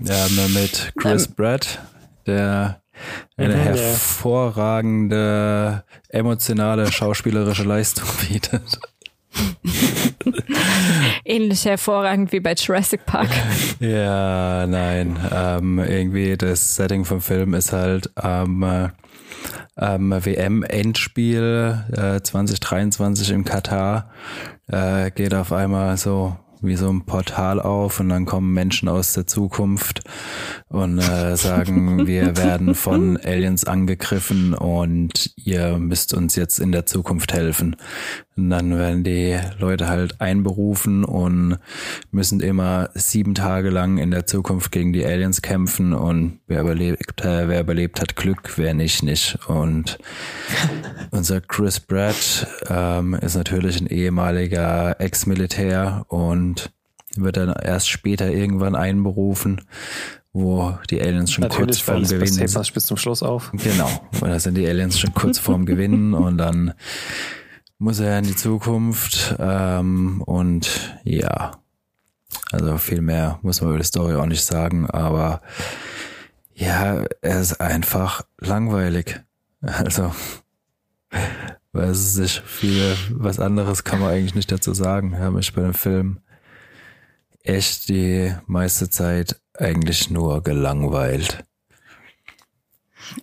ja, 0.00 0.26
mit 0.48 0.92
Chris 0.98 1.26
ähm. 1.26 1.34
Pratt, 1.36 1.78
der 2.26 2.82
eine 3.36 3.54
mhm, 3.54 3.60
hervorragende 3.60 5.84
emotionale 6.08 6.90
schauspielerische 6.90 7.62
Leistung 7.62 8.08
bietet. 8.28 8.80
Ähnlich 11.24 11.64
hervorragend 11.64 12.32
wie 12.32 12.40
bei 12.40 12.54
Jurassic 12.54 13.06
Park. 13.06 13.28
Ja, 13.78 14.66
nein. 14.66 15.16
Ähm, 15.32 15.78
irgendwie 15.78 16.36
das 16.36 16.74
Setting 16.74 17.04
vom 17.04 17.20
Film 17.20 17.54
ist 17.54 17.72
halt 17.72 18.10
ähm, 18.20 18.90
ähm, 19.78 20.10
WM-Endspiel 20.10 21.84
äh, 21.92 22.20
2023 22.20 23.30
in 23.30 23.44
Katar. 23.44 24.10
Äh, 24.68 25.10
geht 25.12 25.34
auf 25.34 25.52
einmal 25.52 25.96
so 25.96 26.36
wie 26.62 26.76
so 26.76 26.88
ein 26.88 27.04
Portal 27.04 27.60
auf 27.60 28.00
und 28.00 28.08
dann 28.08 28.24
kommen 28.24 28.52
Menschen 28.52 28.88
aus 28.88 29.12
der 29.12 29.26
Zukunft 29.26 30.00
und 30.68 30.98
äh, 30.98 31.36
sagen, 31.36 32.06
wir 32.06 32.36
werden 32.36 32.74
von 32.74 33.16
Aliens 33.16 33.64
angegriffen 33.64 34.54
und 34.54 35.32
ihr 35.36 35.78
müsst 35.78 36.14
uns 36.14 36.36
jetzt 36.36 36.58
in 36.58 36.72
der 36.72 36.86
Zukunft 36.86 37.32
helfen. 37.32 37.76
Und 38.36 38.50
dann 38.50 38.76
werden 38.76 39.02
die 39.02 39.38
Leute 39.58 39.88
halt 39.88 40.20
einberufen 40.20 41.04
und 41.04 41.58
müssen 42.10 42.40
immer 42.40 42.90
sieben 42.94 43.34
Tage 43.34 43.70
lang 43.70 43.96
in 43.96 44.10
der 44.10 44.26
Zukunft 44.26 44.72
gegen 44.72 44.92
die 44.92 45.06
Aliens 45.06 45.40
kämpfen 45.40 45.94
und 45.94 46.40
wer 46.46 46.60
überlebt, 46.60 47.24
äh, 47.24 47.48
wer 47.48 47.60
überlebt 47.60 48.00
hat 48.00 48.14
Glück, 48.14 48.52
wer 48.56 48.74
nicht, 48.74 49.02
nicht. 49.02 49.38
Und 49.46 49.98
unser 51.10 51.40
Chris 51.40 51.80
Pratt 51.80 52.46
ähm, 52.68 53.14
ist 53.14 53.36
natürlich 53.36 53.80
ein 53.80 53.86
ehemaliger 53.86 55.00
Ex-Militär 55.00 56.04
und 56.08 56.70
wird 57.16 57.38
dann 57.38 57.54
erst 57.54 57.88
später 57.88 58.30
irgendwann 58.30 58.74
einberufen 58.74 59.62
wo 60.36 60.78
die 60.90 61.00
Aliens 61.00 61.32
schon 61.32 61.42
Natürlich, 61.42 61.78
kurz 61.78 61.80
vorm 61.80 62.02
Gewinnen 62.02 62.46
sind. 62.46 62.74
bis 62.74 62.84
zum 62.84 62.98
Schluss 62.98 63.22
auf. 63.22 63.50
Genau, 63.52 63.88
weil 64.20 64.30
da 64.30 64.38
sind 64.38 64.54
die 64.54 64.66
Aliens 64.66 65.00
schon 65.00 65.14
kurz 65.14 65.38
vorm 65.38 65.64
Gewinnen 65.66 66.12
und 66.12 66.36
dann 66.36 66.74
muss 67.78 68.00
er 68.00 68.18
in 68.18 68.24
die 68.24 68.36
Zukunft 68.36 69.36
ähm, 69.38 70.22
und 70.22 70.98
ja, 71.04 71.52
also 72.50 72.78
viel 72.78 73.00
mehr 73.00 73.38
muss 73.42 73.60
man 73.60 73.70
über 73.70 73.78
die 73.78 73.84
Story 73.84 74.14
auch 74.14 74.26
nicht 74.26 74.44
sagen, 74.44 74.88
aber 74.88 75.42
ja, 76.54 77.04
er 77.20 77.40
ist 77.40 77.60
einfach 77.60 78.24
langweilig. 78.38 79.20
Also, 79.60 80.14
weiß 81.72 81.98
es 81.98 82.16
nicht, 82.16 82.42
viel, 82.46 82.96
was 83.10 83.38
anderes 83.38 83.84
kann 83.84 84.00
man 84.00 84.10
eigentlich 84.10 84.34
nicht 84.34 84.50
dazu 84.50 84.72
sagen. 84.72 85.12
Ich 85.12 85.18
habe 85.18 85.36
mich 85.36 85.52
bei 85.52 85.62
dem 85.62 85.74
Film 85.74 86.20
echt 87.42 87.88
die 87.88 88.34
meiste 88.46 88.88
Zeit 88.88 89.40
eigentlich 89.54 90.10
nur 90.10 90.42
gelangweilt. 90.42 91.44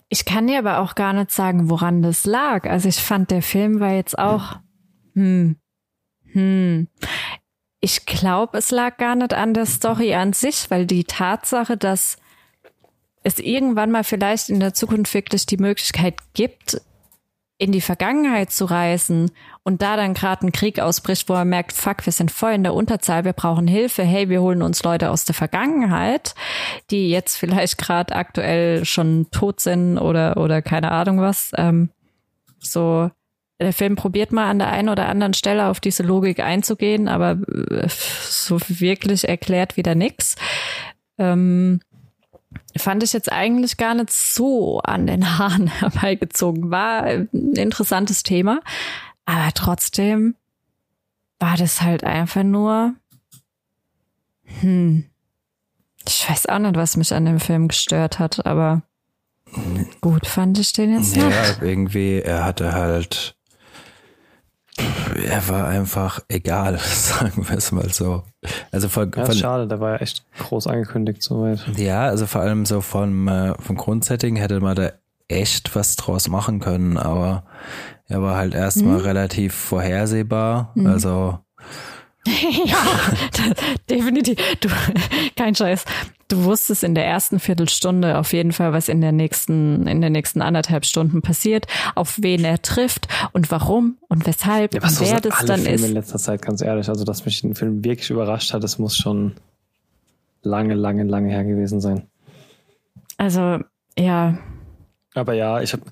Ich 0.10 0.26
kann 0.26 0.48
dir 0.48 0.60
aber 0.60 0.80
auch 0.80 0.96
gar 0.96 1.14
nicht 1.14 1.32
sagen, 1.32 1.70
woran 1.70 2.02
das 2.02 2.26
lag. 2.26 2.70
Also 2.70 2.90
ich 2.90 2.98
fand, 2.98 3.32
der 3.32 3.42
Film 3.42 3.80
war 3.80 3.94
jetzt 3.94 4.18
auch, 4.18 4.58
hm, 5.14 5.58
hm. 6.32 6.88
Ich 7.80 8.06
glaube, 8.06 8.58
es 8.58 8.72
lag 8.72 8.98
gar 8.98 9.16
nicht 9.16 9.34
an 9.34 9.54
der 9.54 9.66
Story 9.66 10.14
an 10.14 10.34
sich, 10.34 10.72
weil 10.72 10.86
die 10.86 11.04
Tatsache, 11.04 11.76
dass 11.76 12.18
es 13.24 13.40
irgendwann 13.40 13.92
mal 13.92 14.04
vielleicht 14.04 14.50
in 14.50 14.60
der 14.60 14.74
Zukunft 14.74 15.14
wirklich 15.14 15.46
die 15.46 15.58
Möglichkeit 15.58 16.16
gibt, 16.34 16.82
in 17.58 17.72
die 17.72 17.82
Vergangenheit 17.82 18.52
zu 18.52 18.66
reisen 18.66 19.32
und 19.64 19.82
da 19.82 19.96
dann 19.96 20.14
gerade 20.14 20.46
ein 20.46 20.52
Krieg 20.52 20.80
ausbricht, 20.80 21.30
wo 21.30 21.34
er 21.34 21.46
merkt, 21.46 21.72
fuck, 21.72 22.06
wir 22.06 22.12
sind 22.12 22.32
voll 22.32 22.54
in 22.54 22.64
der 22.64 22.74
Unterzahl, 22.74 23.26
wir 23.26 23.34
brauchen 23.34 23.68
Hilfe, 23.68 24.04
hey, 24.04 24.28
wir 24.30 24.42
holen 24.42 24.62
uns 24.62 24.84
Leute 24.84 25.12
aus 25.12 25.26
der 25.26 25.36
Vergangenheit, 25.36 26.36
die 26.90 27.10
jetzt 27.10 27.38
vielleicht 27.38 27.78
gerade 27.78 28.16
aktuell 28.16 28.86
schon 28.86 29.28
tot 29.32 29.60
sind 29.60 29.98
oder, 29.98 30.38
oder 30.38 30.62
keine 30.62 30.92
Ahnung 30.92 31.22
was. 31.22 31.52
Ähm, 31.56 31.90
so, 32.60 33.10
der 33.62 33.74
Film 33.74 33.96
probiert 33.96 34.32
mal 34.32 34.50
an 34.50 34.60
der 34.60 34.70
einen 34.70 34.90
oder 34.90 35.08
anderen 35.08 35.34
Stelle 35.34 35.68
auf 35.68 35.80
diese 35.80 36.04
Logik 36.04 36.40
einzugehen, 36.40 37.08
aber 37.08 37.38
äh, 37.72 37.88
so 37.88 38.60
wirklich 38.68 39.28
erklärt 39.28 39.78
wieder 39.78 39.96
nix. 39.96 40.36
Ähm, 41.18 41.80
fand 42.78 43.04
ich 43.04 43.14
jetzt 43.14 43.32
eigentlich 43.32 43.78
gar 43.78 43.94
nicht 43.94 44.12
so 44.12 44.80
an 44.80 45.08
den 45.08 45.38
Haaren 45.38 45.68
herbeigezogen. 45.80 46.72
War 46.72 47.04
ein 47.04 47.30
interessantes 47.56 48.24
Thema, 48.24 48.62
aber 49.26 49.54
trotzdem 49.54 50.36
war 51.40 51.58
das 51.58 51.82
halt 51.82 52.04
einfach 52.04 52.44
nur, 52.44 52.96
hm, 54.62 55.06
ich 56.08 56.30
weiß 56.30 56.48
auch 56.48 56.60
nicht, 56.60 56.76
was 56.76 56.98
mich 56.98 57.14
an 57.14 57.26
dem 57.26 57.40
Film 57.40 57.68
gestört 57.68 58.20
hat, 58.20 58.46
aber 58.46 58.84
gut 60.02 60.26
fand 60.26 60.58
ich 60.60 60.74
den 60.74 60.94
jetzt 60.94 61.16
nicht. 61.16 61.30
Ja, 61.30 61.62
irgendwie, 61.62 62.20
er 62.20 62.44
hatte 62.44 62.74
halt 62.74 63.36
er 64.78 65.48
war 65.50 65.68
einfach 65.68 66.20
egal, 66.28 66.80
sagen 66.84 67.48
wir 67.48 67.58
es 67.58 67.72
mal 67.72 67.92
so. 67.92 68.24
Also 68.72 68.90
von, 68.90 69.12
ja, 69.16 69.26
von, 69.26 69.36
schade, 69.36 69.68
der 69.68 69.80
war 69.80 69.92
ja 69.94 69.98
echt 69.98 70.26
groß 70.40 70.68
angekündigt 70.68 71.22
soweit. 71.22 71.64
Ja, 71.78 72.04
also 72.04 72.26
vor 72.26 72.42
allem 72.42 72.66
so 72.66 72.82
vom, 72.82 73.28
äh, 73.28 73.54
vom 73.62 73.78
Grundsetting 73.78 74.36
hätte 74.36 74.60
man 74.60 74.76
da 74.76 74.92
echt 75.28 75.76
was 75.76 75.96
draus 75.96 76.28
machen 76.28 76.60
können, 76.60 76.98
aber 76.98 77.44
er 78.08 78.22
war 78.22 78.36
halt 78.38 78.54
erstmal 78.54 79.00
mhm. 79.00 79.06
relativ 79.06 79.54
vorhersehbar. 79.54 80.72
Mhm. 80.76 80.88
Also 80.88 81.40
ja, 82.66 82.78
definitiv. 83.90 84.38
Du, 84.60 84.70
kein 85.36 85.56
Scheiß. 85.56 85.86
Du 86.30 86.46
wusstest 86.46 86.84
in 86.84 86.96
der 86.96 87.06
ersten 87.06 87.40
Viertelstunde 87.40 88.18
auf 88.18 88.34
jeden 88.34 88.54
Fall, 88.54 88.72
was 88.72 88.88
in 88.88 89.02
der 89.02 89.12
nächsten, 89.12 89.86
in 89.88 90.02
den 90.02 90.14
nächsten 90.14 90.42
anderthalb 90.42 90.86
Stunden 90.86 91.22
passiert, 91.22 91.68
auf 91.96 92.18
wen 92.22 92.46
er 92.46 92.62
trifft 92.62 93.08
und 93.34 93.52
warum 93.52 93.98
und 94.08 94.26
weshalb 94.26 94.74
ja, 94.74 94.82
und 94.82 95.00
wer 95.02 95.20
das 95.20 95.34
alle 95.34 95.48
dann 95.48 95.60
Filme 95.60 95.76
ist. 95.76 95.86
in 95.86 95.94
letzter 95.94 96.18
Zeit, 96.18 96.42
ganz 96.42 96.62
ehrlich. 96.62 96.88
Also, 96.88 97.04
dass 97.04 97.26
mich 97.26 97.44
ein 97.44 97.56
Film 97.56 97.84
wirklich 97.84 98.10
überrascht 98.10 98.54
hat, 98.54 98.64
das 98.64 98.80
muss 98.80 98.98
schon 98.98 99.34
lange, 100.42 100.74
lange, 100.74 101.04
lange 101.04 101.30
her 101.30 101.44
gewesen 101.44 101.82
sein. 101.82 102.08
Also, 103.18 103.60
ja, 103.98 104.38
aber 105.16 105.34
ja, 105.34 105.62
ich 105.62 105.74
habe 105.74 105.84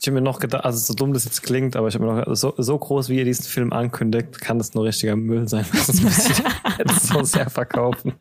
ich 0.00 0.06
hab 0.06 0.14
mir 0.14 0.20
noch 0.20 0.38
gedacht, 0.38 0.64
also 0.64 0.78
so 0.78 0.94
dumm 0.94 1.12
das 1.12 1.24
jetzt 1.24 1.42
klingt, 1.42 1.76
aber 1.76 1.88
ich 1.88 1.94
habe 1.94 2.04
mir 2.04 2.12
noch 2.12 2.18
gedacht, 2.20 2.36
so, 2.36 2.54
so 2.56 2.78
groß 2.78 3.08
wie 3.10 3.18
ihr 3.18 3.24
diesen 3.24 3.44
Film 3.44 3.72
ankündigt, 3.72 4.40
kann 4.40 4.58
das 4.58 4.74
nur 4.74 4.84
richtiger 4.84 5.16
Müll 5.16 5.48
sein. 5.48 5.64
Das 5.80 6.00
muss 6.02 6.28
ich 6.28 7.02
so 7.02 7.22
sehr 7.24 7.50
verkaufen. 7.50 8.14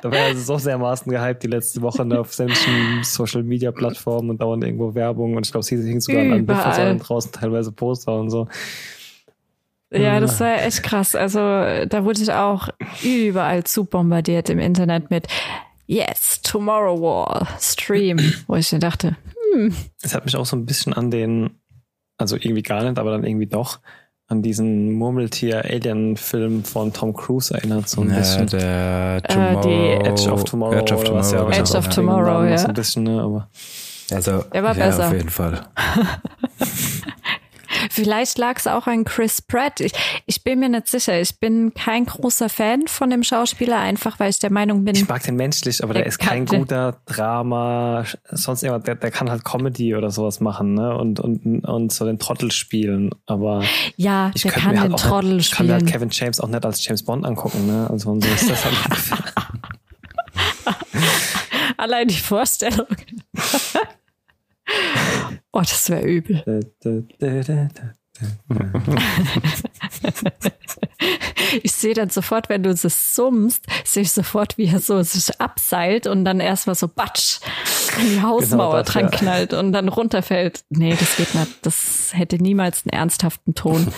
Da 0.00 0.10
war 0.10 0.18
also 0.18 0.40
so 0.40 0.58
sehr 0.58 0.78
maßen 0.78 1.10
gehypt 1.10 1.42
die 1.42 1.48
letzte 1.48 1.82
Woche 1.82 2.02
auf 2.18 2.32
sämtlichen 2.32 3.02
Social 3.02 3.42
Media 3.42 3.70
Plattformen 3.70 4.30
und 4.30 4.40
dauernd 4.40 4.64
irgendwo 4.64 4.94
Werbung 4.94 5.36
und 5.36 5.46
ich 5.46 5.52
glaube, 5.52 5.64
sie 5.64 5.76
hing 5.76 6.00
sogar 6.00 6.22
an 6.22 6.46
Buffer 6.46 6.94
draußen 6.94 7.32
teilweise 7.32 7.72
Poster 7.72 8.18
und 8.18 8.30
so. 8.30 8.48
Ja, 9.90 10.20
das 10.20 10.40
war 10.40 10.62
echt 10.62 10.82
krass. 10.82 11.14
Also 11.14 11.38
da 11.38 12.04
wurde 12.04 12.22
ich 12.22 12.32
auch 12.32 12.68
überall 13.02 13.64
zu 13.64 13.84
bombardiert 13.84 14.48
im 14.48 14.58
Internet 14.58 15.10
mit 15.10 15.26
Yes, 15.86 16.40
Tomorrow 16.42 17.00
War 17.02 17.48
Stream, 17.60 18.18
wo 18.46 18.54
ich 18.56 18.72
mir 18.72 18.78
dachte, 18.78 19.16
hm. 19.52 19.74
Es 20.02 20.14
hat 20.14 20.24
mich 20.24 20.36
auch 20.36 20.46
so 20.46 20.56
ein 20.56 20.66
bisschen 20.66 20.92
an 20.92 21.10
den, 21.10 21.60
also 22.18 22.36
irgendwie 22.36 22.62
gar 22.62 22.82
nicht, 22.82 22.98
aber 22.98 23.10
dann 23.10 23.24
irgendwie 23.24 23.46
doch, 23.46 23.80
an 24.28 24.42
diesen 24.42 24.92
Murmeltier-Alien-Film 24.92 26.64
von 26.64 26.92
Tom 26.92 27.12
Cruise 27.12 27.52
erinnert, 27.52 27.88
so 27.88 28.00
ein 28.00 28.10
ja, 28.10 28.16
bisschen. 28.16 28.46
Der 28.46 29.22
Tomorrow, 29.28 29.68
äh, 29.68 30.08
Edge 30.08 30.30
of 30.30 30.44
Tomorrow. 30.44 30.78
Edge 30.78 30.94
of 30.94 31.04
Tomorrow, 31.04 31.50
ja, 31.50 31.58
Edge 31.58 31.76
of 31.76 31.88
Tomorrow, 31.88 32.44
ja. 32.44 32.58
So 32.58 32.68
ein 32.68 32.74
bisschen, 32.74 33.02
ne, 33.04 33.20
aber. 33.20 33.48
Also, 34.10 34.42
der 34.52 34.62
war 34.62 34.76
ja, 34.76 34.86
besser. 34.86 35.06
auf 35.08 35.12
jeden 35.12 35.28
Fall. 35.28 35.60
Vielleicht 37.90 38.38
lag 38.38 38.56
es 38.58 38.66
auch 38.66 38.86
an 38.86 39.04
Chris 39.04 39.42
Pratt. 39.42 39.80
Ich, 39.80 39.92
ich 40.26 40.42
bin 40.42 40.60
mir 40.60 40.68
nicht 40.68 40.88
sicher. 40.88 41.20
Ich 41.20 41.38
bin 41.38 41.74
kein 41.74 42.06
großer 42.06 42.48
Fan 42.48 42.86
von 42.86 43.10
dem 43.10 43.22
Schauspieler, 43.22 43.78
einfach 43.78 44.18
weil 44.20 44.30
ich 44.30 44.38
der 44.38 44.52
Meinung 44.52 44.84
bin. 44.84 44.94
Ich 44.94 45.08
mag 45.08 45.22
den 45.22 45.36
menschlich, 45.36 45.82
aber 45.82 45.94
der, 45.94 46.02
der 46.02 46.08
ist 46.08 46.18
kein 46.18 46.46
guter 46.46 46.96
Drama, 47.06 48.04
sonst 48.30 48.62
irgendwas. 48.62 48.84
Der, 48.84 48.94
der 48.96 49.10
kann 49.10 49.30
halt 49.30 49.44
Comedy 49.44 49.94
oder 49.94 50.10
sowas 50.10 50.40
machen, 50.40 50.74
ne? 50.74 50.96
Und, 50.96 51.20
und, 51.20 51.64
und 51.64 51.92
so 51.92 52.04
den 52.04 52.18
Trottel 52.18 52.52
spielen. 52.52 53.10
Aber 53.26 53.62
ja, 53.96 54.30
ich 54.34 54.42
der 54.42 54.52
kann 54.52 54.72
den 54.72 54.80
halt 54.80 54.98
Trottel 54.98 55.36
nicht, 55.36 55.50
spielen. 55.50 55.68
Ich 55.68 55.76
kann 55.76 55.82
halt 55.82 55.92
Kevin 55.92 56.08
James 56.10 56.40
auch 56.40 56.48
nicht 56.48 56.64
als 56.64 56.84
James 56.84 57.02
Bond 57.02 57.24
angucken, 57.24 57.66
ne? 57.66 57.88
Also 57.90 58.10
und 58.10 58.24
so 58.24 58.30
ist 58.30 58.50
das 58.50 58.64
halt 58.64 58.74
Allein 61.76 62.08
die 62.08 62.14
Vorstellung. 62.14 62.86
Oh, 65.52 65.60
das 65.60 65.90
wäre 65.90 66.02
übel. 66.02 66.42
ich 71.62 71.72
sehe 71.72 71.94
dann 71.94 72.10
sofort, 72.10 72.48
wenn 72.48 72.62
du 72.62 72.70
es 72.70 73.14
summst, 73.14 73.66
sehe 73.84 74.02
ich 74.02 74.12
sofort, 74.12 74.56
wie 74.58 74.66
er 74.66 74.80
so 74.80 75.02
sich 75.02 75.40
abseilt 75.40 76.06
und 76.06 76.24
dann 76.24 76.40
erstmal 76.40 76.74
so 76.74 76.88
batsch 76.88 77.40
an 77.98 78.06
die 78.06 78.22
Hausmauer 78.22 78.70
genau 78.70 78.82
das, 78.82 78.92
dran 78.92 79.10
knallt 79.10 79.52
ja. 79.52 79.60
und 79.60 79.72
dann 79.72 79.88
runterfällt. 79.88 80.64
Nee, 80.70 80.96
das 80.98 81.16
geht 81.16 81.34
nicht. 81.34 81.66
Das 81.66 82.10
hätte 82.12 82.36
niemals 82.36 82.84
einen 82.84 82.98
ernsthaften 82.98 83.54
Ton. 83.54 83.88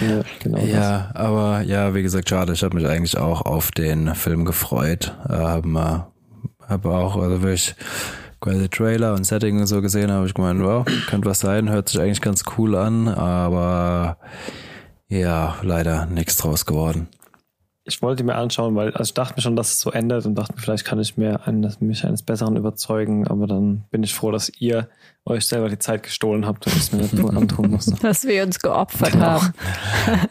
ja, 0.00 0.22
genau 0.40 0.58
ja 0.58 1.10
aber 1.14 1.62
ja, 1.62 1.94
wie 1.94 2.02
gesagt, 2.02 2.28
schade. 2.28 2.52
Ich 2.52 2.62
habe 2.62 2.76
mich 2.76 2.86
eigentlich 2.86 3.16
auch 3.16 3.42
auf 3.42 3.70
den 3.72 4.14
Film 4.14 4.44
gefreut. 4.44 5.16
Ähm, 5.28 5.76
habe 5.76 6.90
auch, 6.90 7.16
also 7.16 7.42
wirklich 7.42 7.74
quasi 8.44 8.68
Trailer 8.68 9.14
und 9.14 9.24
Setting 9.24 9.58
und 9.58 9.66
so 9.66 9.80
gesehen 9.80 10.12
habe, 10.12 10.26
ich 10.26 10.34
gemeint, 10.34 10.62
wow, 10.62 10.84
könnte 11.08 11.28
was 11.28 11.40
sein, 11.40 11.70
hört 11.70 11.88
sich 11.88 12.00
eigentlich 12.00 12.20
ganz 12.20 12.44
cool 12.58 12.76
an, 12.76 13.08
aber 13.08 14.18
ja, 15.08 15.56
leider 15.62 16.06
nichts 16.06 16.36
draus 16.36 16.66
geworden 16.66 17.08
ich 17.86 18.00
wollte 18.00 18.24
mir 18.24 18.34
anschauen, 18.34 18.74
weil 18.76 18.92
also 18.92 19.10
ich 19.10 19.14
dachte 19.14 19.34
mir 19.36 19.42
schon, 19.42 19.56
dass 19.56 19.72
es 19.72 19.80
so 19.80 19.90
endet 19.90 20.24
und 20.24 20.36
dachte 20.36 20.54
mir, 20.54 20.60
vielleicht 20.60 20.86
kann 20.86 20.98
ich 21.00 21.18
mir 21.18 21.46
eines, 21.46 21.80
mich 21.80 22.04
eines 22.06 22.22
Besseren 22.22 22.56
überzeugen, 22.56 23.28
aber 23.28 23.46
dann 23.46 23.84
bin 23.90 24.02
ich 24.02 24.14
froh, 24.14 24.30
dass 24.30 24.50
ihr 24.58 24.88
euch 25.26 25.46
selber 25.46 25.68
die 25.68 25.78
Zeit 25.78 26.02
gestohlen 26.02 26.46
habt 26.46 26.66
und 26.66 26.74
ich 26.74 26.80
es 26.80 26.92
mir 26.92 27.02
nicht 27.02 27.18
antun 27.18 27.70
musste. 27.70 27.94
Dass 28.02 28.24
wir 28.24 28.42
uns 28.42 28.58
geopfert 28.60 29.12
genau. 29.12 29.40
haben. 29.42 29.52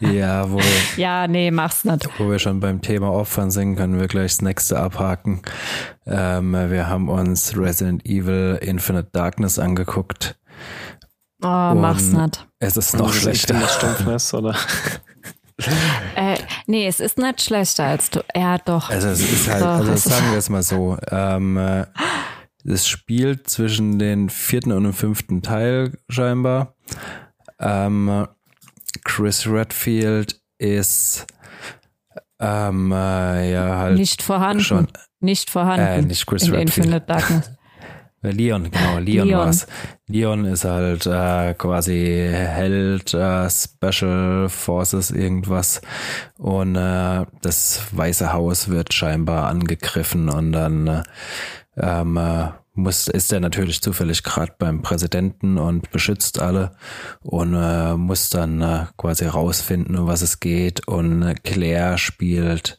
ja, 0.14 0.50
wo 0.50 0.60
Ja, 0.96 1.26
nee, 1.26 1.50
mach's 1.50 1.84
nicht. 1.84 2.08
Wo 2.18 2.30
wir 2.30 2.38
schon 2.38 2.60
beim 2.60 2.80
Thema 2.80 3.10
Opfern 3.10 3.50
sind, 3.50 3.74
können 3.76 3.98
wir 3.98 4.06
gleich 4.06 4.32
das 4.32 4.42
nächste 4.42 4.78
abhaken. 4.78 5.42
Ähm, 6.06 6.52
wir 6.52 6.88
haben 6.88 7.08
uns 7.08 7.56
Resident 7.56 8.06
Evil 8.06 8.58
Infinite 8.62 9.08
Darkness 9.12 9.58
angeguckt. 9.58 10.36
Oh, 11.42 11.74
mach's 11.74 12.08
nicht. 12.08 12.46
Es 12.58 12.76
ist 12.76 12.96
noch 12.96 13.12
schlechter. 13.12 13.60
Stumpfness, 13.66 14.32
oder? 14.34 14.54
äh, 16.16 16.36
nee, 16.66 16.86
es 16.86 17.00
ist 17.00 17.18
nicht 17.18 17.42
schlechter 17.42 17.84
als 17.84 18.10
du. 18.10 18.24
Ja, 18.34 18.58
doch. 18.58 18.90
Also 18.90 19.08
es 19.08 19.20
ist 19.20 19.48
halt, 19.48 19.62
also 19.62 19.96
sagen 19.96 20.30
wir 20.30 20.38
es 20.38 20.48
mal 20.48 20.62
so. 20.62 20.96
Ähm, 21.10 21.56
äh, 21.56 21.86
es 22.64 22.88
spielt 22.88 23.48
zwischen 23.48 23.98
den 23.98 24.30
vierten 24.30 24.72
und 24.72 24.84
dem 24.84 24.94
fünften 24.94 25.42
Teil 25.42 25.92
scheinbar. 26.08 26.74
Ähm, 27.60 28.26
Chris 29.04 29.46
Redfield 29.46 30.40
ist 30.58 31.26
ähm, 32.40 32.90
äh, 32.90 33.52
ja 33.52 33.76
halt 33.76 33.98
nicht 33.98 34.22
vorhanden. 34.22 34.62
Schon, 34.62 34.88
nicht 35.20 35.50
vorhanden. 35.50 35.86
Äh, 35.86 36.02
nicht 36.02 36.26
Chris 36.26 36.44
in 36.44 36.54
Redfield. 36.54 36.86
Infinite 36.86 37.06
Darkness. 37.06 37.50
Leon, 38.30 38.70
genau, 38.70 38.98
Leon, 38.98 39.28
Leon. 39.28 39.40
war's. 39.40 39.66
Leon 40.06 40.44
ist 40.44 40.64
halt 40.64 41.06
äh, 41.06 41.54
quasi 41.54 42.28
Held, 42.32 43.14
äh, 43.14 43.48
Special 43.50 44.48
Forces, 44.48 45.10
irgendwas. 45.10 45.80
Und 46.38 46.76
äh, 46.76 47.24
das 47.42 47.82
Weiße 47.92 48.32
Haus 48.32 48.68
wird 48.68 48.92
scheinbar 48.94 49.48
angegriffen 49.48 50.28
und 50.28 50.52
dann 50.52 50.86
äh, 50.86 51.02
ähm, 51.76 52.16
äh, 52.16 52.48
muss, 52.74 53.08
ist 53.08 53.32
er 53.32 53.40
natürlich 53.40 53.80
zufällig 53.80 54.22
gerade 54.22 54.52
beim 54.58 54.82
Präsidenten 54.82 55.58
und 55.58 55.90
beschützt 55.90 56.40
alle 56.40 56.76
und 57.22 57.54
äh, 57.54 57.94
muss 57.94 58.30
dann 58.30 58.60
äh, 58.62 58.86
quasi 58.96 59.26
rausfinden, 59.26 59.96
um 59.96 60.06
was 60.06 60.22
es 60.22 60.40
geht. 60.40 60.86
Und 60.88 61.34
Claire 61.44 61.98
spielt 61.98 62.76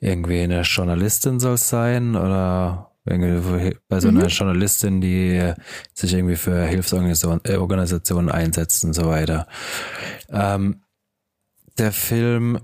irgendwie 0.00 0.40
eine 0.40 0.62
Journalistin 0.62 1.40
soll 1.40 1.54
es 1.54 1.68
sein 1.68 2.16
oder 2.16 2.89
bei 3.04 4.00
so 4.00 4.08
einer 4.08 4.24
mhm. 4.24 4.28
Journalistin, 4.28 5.00
die 5.00 5.52
sich 5.94 6.14
irgendwie 6.14 6.36
für 6.36 6.64
Hilfsorganisationen 6.64 8.28
äh, 8.28 8.32
einsetzt 8.32 8.84
und 8.84 8.92
so 8.92 9.06
weiter. 9.06 9.46
Ähm, 10.28 10.82
der 11.78 11.92
Film 11.92 12.58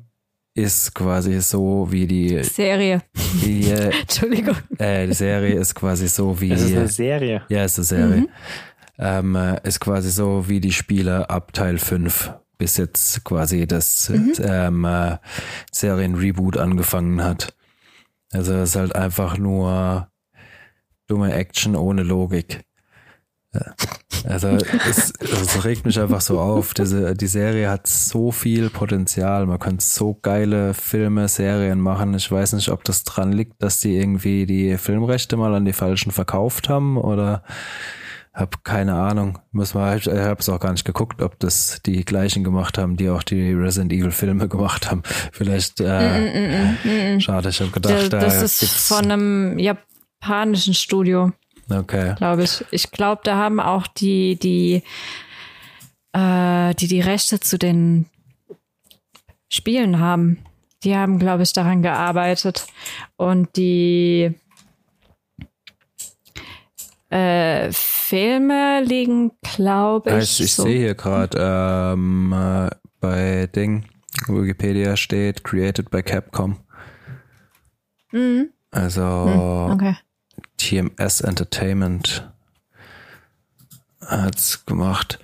ist 0.54 0.94
quasi 0.94 1.40
so 1.40 1.86
wie 1.90 2.06
die 2.06 2.42
Serie. 2.42 3.02
Die, 3.42 3.70
äh, 3.70 3.90
Entschuldigung. 4.00 4.56
Äh, 4.78 5.06
die 5.06 5.14
Serie 5.14 5.54
ist 5.54 5.74
quasi 5.74 6.08
so 6.08 6.40
wie. 6.40 6.52
Es 6.52 6.62
ist 6.62 6.76
eine 6.76 6.88
Serie. 6.88 7.42
Ja, 7.48 7.64
es 7.64 7.78
ist 7.78 7.92
eine 7.92 8.02
Serie. 8.08 8.20
Mhm. 8.22 8.28
Ähm, 8.98 9.36
äh, 9.36 9.60
ist 9.68 9.80
quasi 9.80 10.10
so 10.10 10.48
wie 10.48 10.60
die 10.60 10.72
Spiele 10.72 11.28
ab 11.28 11.52
Teil 11.52 11.78
5 11.78 12.32
bis 12.58 12.78
jetzt 12.78 13.22
quasi 13.24 13.66
das 13.66 14.08
mhm. 14.08 14.32
ähm, 14.40 14.84
äh, 14.84 15.18
Serien-Reboot 15.70 16.56
angefangen 16.56 17.22
hat. 17.22 17.54
Also 18.32 18.54
es 18.54 18.70
ist 18.70 18.76
halt 18.76 18.96
einfach 18.96 19.36
nur 19.36 20.08
dumme 21.06 21.32
Action 21.32 21.76
ohne 21.76 22.02
Logik. 22.02 22.64
Also 24.28 24.48
es, 24.48 25.12
es 25.20 25.64
regt 25.64 25.86
mich 25.86 26.00
einfach 26.00 26.20
so 26.20 26.40
auf. 26.40 26.74
Diese, 26.74 27.14
die 27.14 27.26
Serie 27.26 27.70
hat 27.70 27.86
so 27.86 28.32
viel 28.32 28.70
Potenzial. 28.70 29.46
Man 29.46 29.58
könnte 29.58 29.84
so 29.84 30.14
geile 30.20 30.74
Filme, 30.74 31.28
Serien 31.28 31.80
machen. 31.80 32.14
Ich 32.14 32.30
weiß 32.30 32.54
nicht, 32.54 32.68
ob 32.70 32.84
das 32.84 33.04
dran 33.04 33.32
liegt, 33.32 33.62
dass 33.62 33.80
die 33.80 33.96
irgendwie 33.96 34.46
die 34.46 34.76
Filmrechte 34.78 35.36
mal 35.36 35.54
an 35.54 35.64
die 35.64 35.72
Falschen 35.72 36.10
verkauft 36.10 36.68
haben 36.68 36.96
oder 36.96 37.42
hab 38.32 38.64
keine 38.64 38.94
Ahnung. 38.94 39.38
Muss 39.52 39.74
man 39.74 39.84
halt, 39.84 40.06
ich 40.06 40.12
habe 40.12 40.40
es 40.40 40.48
auch 40.48 40.60
gar 40.60 40.72
nicht 40.72 40.84
geguckt, 40.84 41.22
ob 41.22 41.38
das 41.38 41.80
die 41.86 42.04
gleichen 42.04 42.44
gemacht 42.44 42.76
haben, 42.78 42.96
die 42.96 43.08
auch 43.08 43.22
die 43.22 43.52
Resident 43.52 43.92
Evil 43.92 44.10
Filme 44.10 44.48
gemacht 44.48 44.90
haben. 44.90 45.02
Vielleicht 45.32 45.80
äh, 45.80 46.20
mm, 46.20 46.88
mm, 46.88 47.14
mm, 47.14 47.20
schade, 47.20 47.48
ich 47.48 47.60
habe 47.60 47.70
gedacht, 47.70 48.12
das, 48.12 48.40
das 48.40 48.62
ist 48.62 48.88
von 48.88 49.04
einem 49.04 49.58
ja, 49.58 49.76
japanischen 50.26 50.74
Studio. 50.74 51.32
Okay. 51.70 52.14
Glaube 52.16 52.44
ich. 52.44 52.64
Ich 52.70 52.90
glaube, 52.90 53.22
da 53.24 53.36
haben 53.36 53.60
auch 53.60 53.86
die, 53.86 54.36
die, 54.36 54.82
äh, 56.12 56.74
die 56.74 56.88
die 56.88 57.00
Rechte 57.00 57.40
zu 57.40 57.58
den 57.58 58.06
Spielen 59.48 59.98
haben. 59.98 60.38
Die 60.84 60.96
haben, 60.96 61.18
glaube 61.18 61.42
ich, 61.42 61.52
daran 61.52 61.82
gearbeitet. 61.82 62.66
Und 63.16 63.56
die 63.56 64.34
äh, 67.10 67.72
Filme 67.72 68.82
liegen, 68.84 69.32
glaube 69.42 70.10
ich. 70.10 70.16
Also 70.16 70.44
ich 70.44 70.54
so. 70.54 70.62
sehe 70.64 70.78
hier 70.78 70.94
gerade 70.94 71.38
ähm, 71.40 72.32
äh, 72.32 72.70
bei 73.00 73.46
Ding, 73.48 73.86
Wikipedia 74.26 74.96
steht, 74.96 75.42
created 75.42 75.90
by 75.90 76.02
Capcom. 76.02 76.58
Mhm. 78.12 78.50
Also 78.70 79.02
mhm. 79.02 79.72
Okay. 79.72 79.96
TMS 80.56 81.20
Entertainment 81.20 82.30
hat's 84.04 84.64
gemacht. 84.66 85.18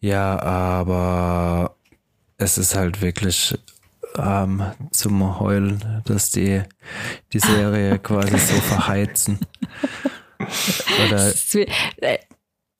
Ja, 0.00 0.40
aber 0.40 1.76
es 2.36 2.58
ist 2.58 2.76
halt 2.76 3.02
wirklich 3.02 3.58
ähm, 4.16 4.62
zum 4.90 5.38
Heulen, 5.38 6.02
dass 6.04 6.30
die 6.30 6.62
die 7.32 7.40
Serie 7.40 7.98
quasi 7.98 8.38
so 8.38 8.54
verheizen. 8.60 9.38
Oder 11.06 11.32
äh, 11.54 12.18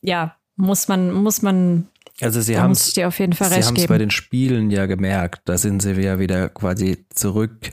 ja, 0.01 0.37
muss 0.57 0.89
man 0.89 1.13
muss 1.13 1.43
man 1.43 1.89
also 2.21 2.41
sie 2.41 2.59
haben 2.59 2.73
es 2.73 2.99
auf 2.99 3.19
jeden 3.21 3.33
Fall 3.33 3.49
Sie 3.49 3.63
haben 3.63 3.77
es 3.77 3.87
bei 3.87 3.99
den 3.99 4.11
Spielen 4.11 4.71
ja 4.71 4.87
gemerkt, 4.87 5.43
da 5.45 5.57
sind 5.57 5.81
sie 5.83 5.93
ja 5.93 6.19
wieder 6.19 6.49
quasi 6.49 7.05
zurück 7.11 7.71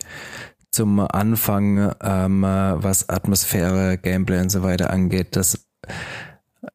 zum 0.75 0.99
Anfang, 0.99 1.93
ähm, 2.01 2.41
was 2.43 3.09
Atmosphäre, 3.09 3.97
Gameplay 3.97 4.41
und 4.41 4.49
so 4.49 4.61
weiter 4.61 4.91
angeht. 4.91 5.35
Das 5.35 5.67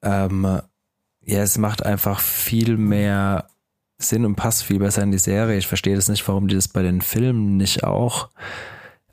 ähm, 0.02 0.60
ja, 1.22 1.42
es 1.42 1.58
macht 1.58 1.84
einfach 1.84 2.20
viel 2.20 2.76
mehr 2.76 3.46
Sinn 3.98 4.24
und 4.24 4.36
passt 4.36 4.64
viel 4.64 4.78
besser 4.78 5.02
in 5.02 5.12
die 5.12 5.18
Serie. 5.18 5.58
Ich 5.58 5.66
verstehe 5.66 5.94
das 5.94 6.08
nicht, 6.08 6.26
warum 6.26 6.48
die 6.48 6.54
das 6.54 6.68
bei 6.68 6.82
den 6.82 7.02
Filmen 7.02 7.56
nicht 7.56 7.84
auch 7.84 8.30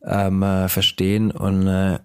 ähm, 0.04 0.42
äh, 0.42 0.70
verstehen 0.70 1.32
und 1.32 1.68
äh, 1.68 2.00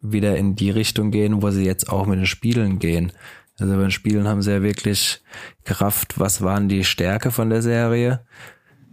wieder 0.00 0.36
in 0.36 0.54
die 0.54 0.70
Richtung 0.70 1.10
gehen, 1.10 1.42
wo 1.42 1.50
sie 1.50 1.64
jetzt 1.64 1.90
auch 1.90 2.06
mit 2.06 2.18
den 2.18 2.26
Spielen 2.26 2.78
gehen. 2.78 3.12
Also 3.58 3.74
bei 3.74 3.80
den 3.80 3.90
Spielen 3.90 4.28
haben 4.28 4.42
sie 4.42 4.52
ja 4.52 4.62
wirklich 4.62 5.20
Kraft, 5.64 6.20
was 6.20 6.42
waren 6.42 6.68
die 6.68 6.84
Stärke 6.84 7.32
von 7.32 7.50
der 7.50 7.60
Serie, 7.60 8.24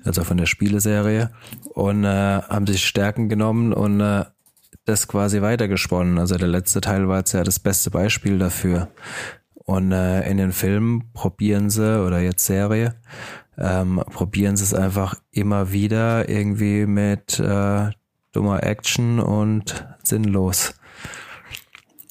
also 0.06 0.24
von 0.24 0.38
der 0.38 0.46
Spieleserie, 0.46 1.32
und 1.74 2.04
äh, 2.04 2.08
haben 2.42 2.68
sich 2.68 2.86
Stärken 2.86 3.30
genommen 3.30 3.74
und 3.74 4.00
äh, 4.00 4.26
das 4.86 5.08
quasi 5.08 5.42
weitergesponnen. 5.42 6.20
Also 6.20 6.36
der 6.36 6.48
letzte 6.48 6.82
Teil 6.82 7.08
war 7.08 7.20
jetzt 7.20 7.34
ja 7.34 7.44
das 7.44 7.60
beste 7.60 7.90
Beispiel 7.90 8.38
dafür. 8.38 8.90
Und 9.56 9.92
äh, 9.92 10.30
in 10.30 10.38
den 10.38 10.52
Filmen 10.52 11.12
probieren 11.14 11.72
sie, 11.72 12.00
oder 12.06 12.20
jetzt 12.20 12.46
Serie, 12.46 12.96
ähm, 13.58 14.02
probieren 14.12 14.58
sie 14.58 14.64
es 14.64 14.74
einfach 14.74 15.16
immer 15.32 15.72
wieder 15.72 16.30
irgendwie 16.30 16.86
mit 16.86 17.40
äh, 17.40 17.90
dummer 18.32 18.64
Action 18.64 19.20
und 19.20 19.88
sinnlos. 20.04 20.76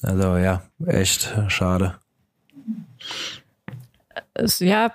Also 0.01 0.37
ja, 0.37 0.63
echt 0.85 1.33
schade. 1.47 1.95
Ja, 4.37 4.93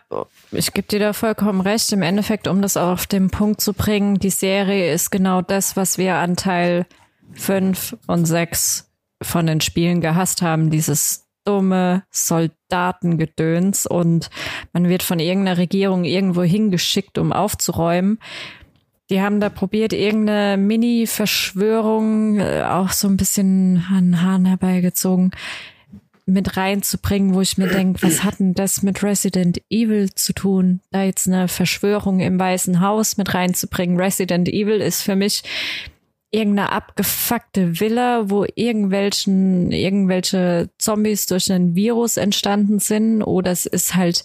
ich 0.50 0.72
gebe 0.74 0.88
dir 0.88 0.98
da 0.98 1.12
vollkommen 1.12 1.60
recht. 1.62 1.92
Im 1.92 2.02
Endeffekt, 2.02 2.46
um 2.46 2.60
das 2.60 2.76
auf 2.76 3.06
den 3.06 3.30
Punkt 3.30 3.60
zu 3.60 3.72
bringen, 3.72 4.18
die 4.18 4.30
Serie 4.30 4.92
ist 4.92 5.10
genau 5.10 5.40
das, 5.40 5.76
was 5.76 5.96
wir 5.96 6.16
an 6.16 6.36
Teil 6.36 6.86
5 7.34 7.96
und 8.06 8.26
6 8.26 8.90
von 9.22 9.46
den 9.46 9.60
Spielen 9.60 10.00
gehasst 10.00 10.42
haben. 10.42 10.70
Dieses 10.70 11.26
dumme 11.44 12.04
Soldatengedöns 12.10 13.86
und 13.86 14.30
man 14.72 14.88
wird 14.88 15.02
von 15.02 15.18
irgendeiner 15.18 15.58
Regierung 15.58 16.04
irgendwo 16.04 16.42
hingeschickt, 16.42 17.16
um 17.16 17.32
aufzuräumen. 17.32 18.18
Die 19.08 19.20
haben 19.20 19.40
da 19.40 19.48
probiert, 19.48 19.92
irgendeine 19.92 20.56
Mini-Verschwörung, 20.56 22.38
äh, 22.38 22.62
auch 22.62 22.90
so 22.90 23.08
ein 23.08 23.16
bisschen 23.16 23.84
an 23.90 24.22
Haaren 24.22 24.44
herbeigezogen, 24.44 25.32
mit 26.30 26.56
reinzubringen, 26.56 27.34
wo 27.34 27.40
ich 27.40 27.58
mir 27.58 27.68
denke, 27.68 28.02
was 28.02 28.24
hat 28.24 28.38
denn 28.38 28.54
das 28.54 28.82
mit 28.82 29.02
Resident 29.02 29.60
Evil 29.68 30.10
zu 30.14 30.32
tun? 30.32 30.80
Da 30.90 31.04
jetzt 31.04 31.26
eine 31.26 31.48
Verschwörung 31.48 32.20
im 32.20 32.38
Weißen 32.38 32.80
Haus 32.80 33.16
mit 33.16 33.34
reinzubringen. 33.34 34.00
Resident 34.00 34.48
Evil 34.48 34.80
ist 34.80 35.02
für 35.02 35.16
mich 35.16 35.42
irgendeine 36.30 36.72
abgefuckte 36.72 37.80
Villa, 37.80 38.30
wo 38.30 38.46
irgendwelchen, 38.54 39.72
irgendwelche 39.72 40.70
Zombies 40.78 41.26
durch 41.26 41.50
einen 41.50 41.74
Virus 41.74 42.16
entstanden 42.16 42.78
sind, 42.78 43.22
oder 43.22 43.50
es 43.50 43.66
ist 43.66 43.96
halt 43.96 44.24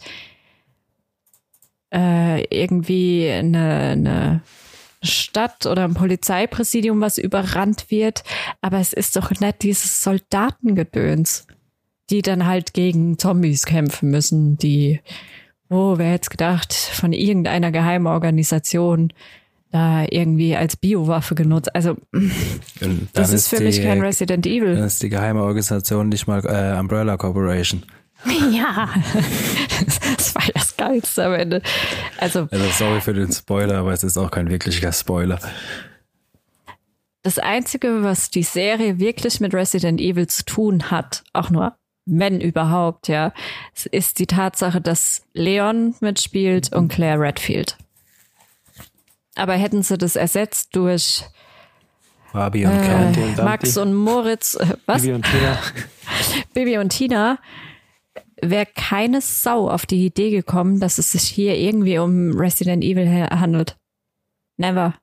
äh, 1.91 2.43
irgendwie 2.55 3.29
eine, 3.29 3.79
eine 3.91 4.41
Stadt 5.01 5.65
oder 5.65 5.83
ein 5.85 5.93
Polizeipräsidium, 5.93 7.01
was 7.01 7.17
überrannt 7.17 7.89
wird, 7.89 8.23
aber 8.61 8.79
es 8.79 8.93
ist 8.93 9.15
doch 9.15 9.31
nicht 9.31 9.63
dieses 9.63 10.03
Soldatengedöns, 10.03 11.47
die 12.09 12.21
dann 12.21 12.45
halt 12.45 12.73
gegen 12.73 13.17
Zombies 13.17 13.65
kämpfen 13.65 14.11
müssen, 14.11 14.57
die, 14.57 15.01
oh, 15.69 15.97
wer 15.97 16.11
hätte 16.11 16.29
gedacht, 16.29 16.73
von 16.73 17.13
irgendeiner 17.13 17.71
Geheimorganisation 17.71 19.11
da 19.71 20.05
irgendwie 20.09 20.55
als 20.55 20.77
Biowaffe 20.77 21.35
genutzt. 21.35 21.75
Also 21.75 21.97
das 23.13 23.29
ist, 23.29 23.33
ist 23.33 23.47
für 23.49 23.57
die, 23.57 23.65
mich 23.65 23.81
kein 23.81 24.01
Resident 24.01 24.45
Evil. 24.45 24.75
Das 24.75 24.93
ist 24.93 25.03
die 25.03 25.09
geheime 25.09 25.43
Organisation 25.43 26.09
nicht 26.09 26.27
mal 26.27 26.45
äh, 26.45 26.79
Umbrella 26.79 27.17
Corporation. 27.17 27.83
Ja, 28.51 28.89
das 30.17 30.33
war 30.33 30.43
das 30.53 30.75
Geilste 30.77 31.25
am 31.25 31.33
Ende. 31.33 31.61
Also, 32.17 32.47
also 32.49 32.65
sorry 32.71 33.01
für 33.01 33.13
den 33.13 33.31
Spoiler, 33.31 33.77
aber 33.79 33.91
es 33.91 34.03
ist 34.03 34.17
auch 34.17 34.31
kein 34.31 34.49
wirklicher 34.49 34.91
Spoiler. 34.91 35.39
Das 37.21 37.37
Einzige, 37.37 38.03
was 38.03 38.31
die 38.31 38.43
Serie 38.43 38.97
wirklich 38.97 39.41
mit 39.41 39.53
Resident 39.53 39.99
Evil 39.99 40.27
zu 40.27 40.45
tun 40.45 40.89
hat, 40.89 41.23
auch 41.33 41.49
nur 41.49 41.75
wenn 42.05 42.39
überhaupt, 42.39 43.07
ja, 43.07 43.33
ist 43.91 44.19
die 44.19 44.27
Tatsache, 44.27 44.81
dass 44.81 45.23
Leon 45.33 45.95
mitspielt 45.99 46.73
und 46.73 46.89
Claire 46.89 47.19
Redfield. 47.19 47.77
Aber 49.35 49.53
hätten 49.53 49.83
sie 49.83 49.97
das 49.97 50.15
ersetzt 50.15 50.75
durch 50.75 51.25
Barbie 52.31 52.65
und 52.65 52.73
äh, 52.73 53.43
Max 53.43 53.77
und 53.77 53.93
Moritz, 53.93 54.55
äh, 54.55 54.75
was? 54.85 55.01
Bibi 55.01 55.13
und 55.13 55.25
Tina. 55.25 55.57
Bibi 56.53 56.77
und 56.77 56.89
Tina 56.89 57.39
wäre 58.41 58.65
keine 58.65 59.21
Sau 59.21 59.69
auf 59.69 59.85
die 59.85 60.05
Idee 60.05 60.31
gekommen, 60.31 60.79
dass 60.79 60.97
es 60.97 61.13
sich 61.13 61.23
hier 61.23 61.55
irgendwie 61.55 61.97
um 61.97 62.37
Resident 62.37 62.83
Evil 62.83 63.09
handelt. 63.29 63.77
Never. 64.57 64.95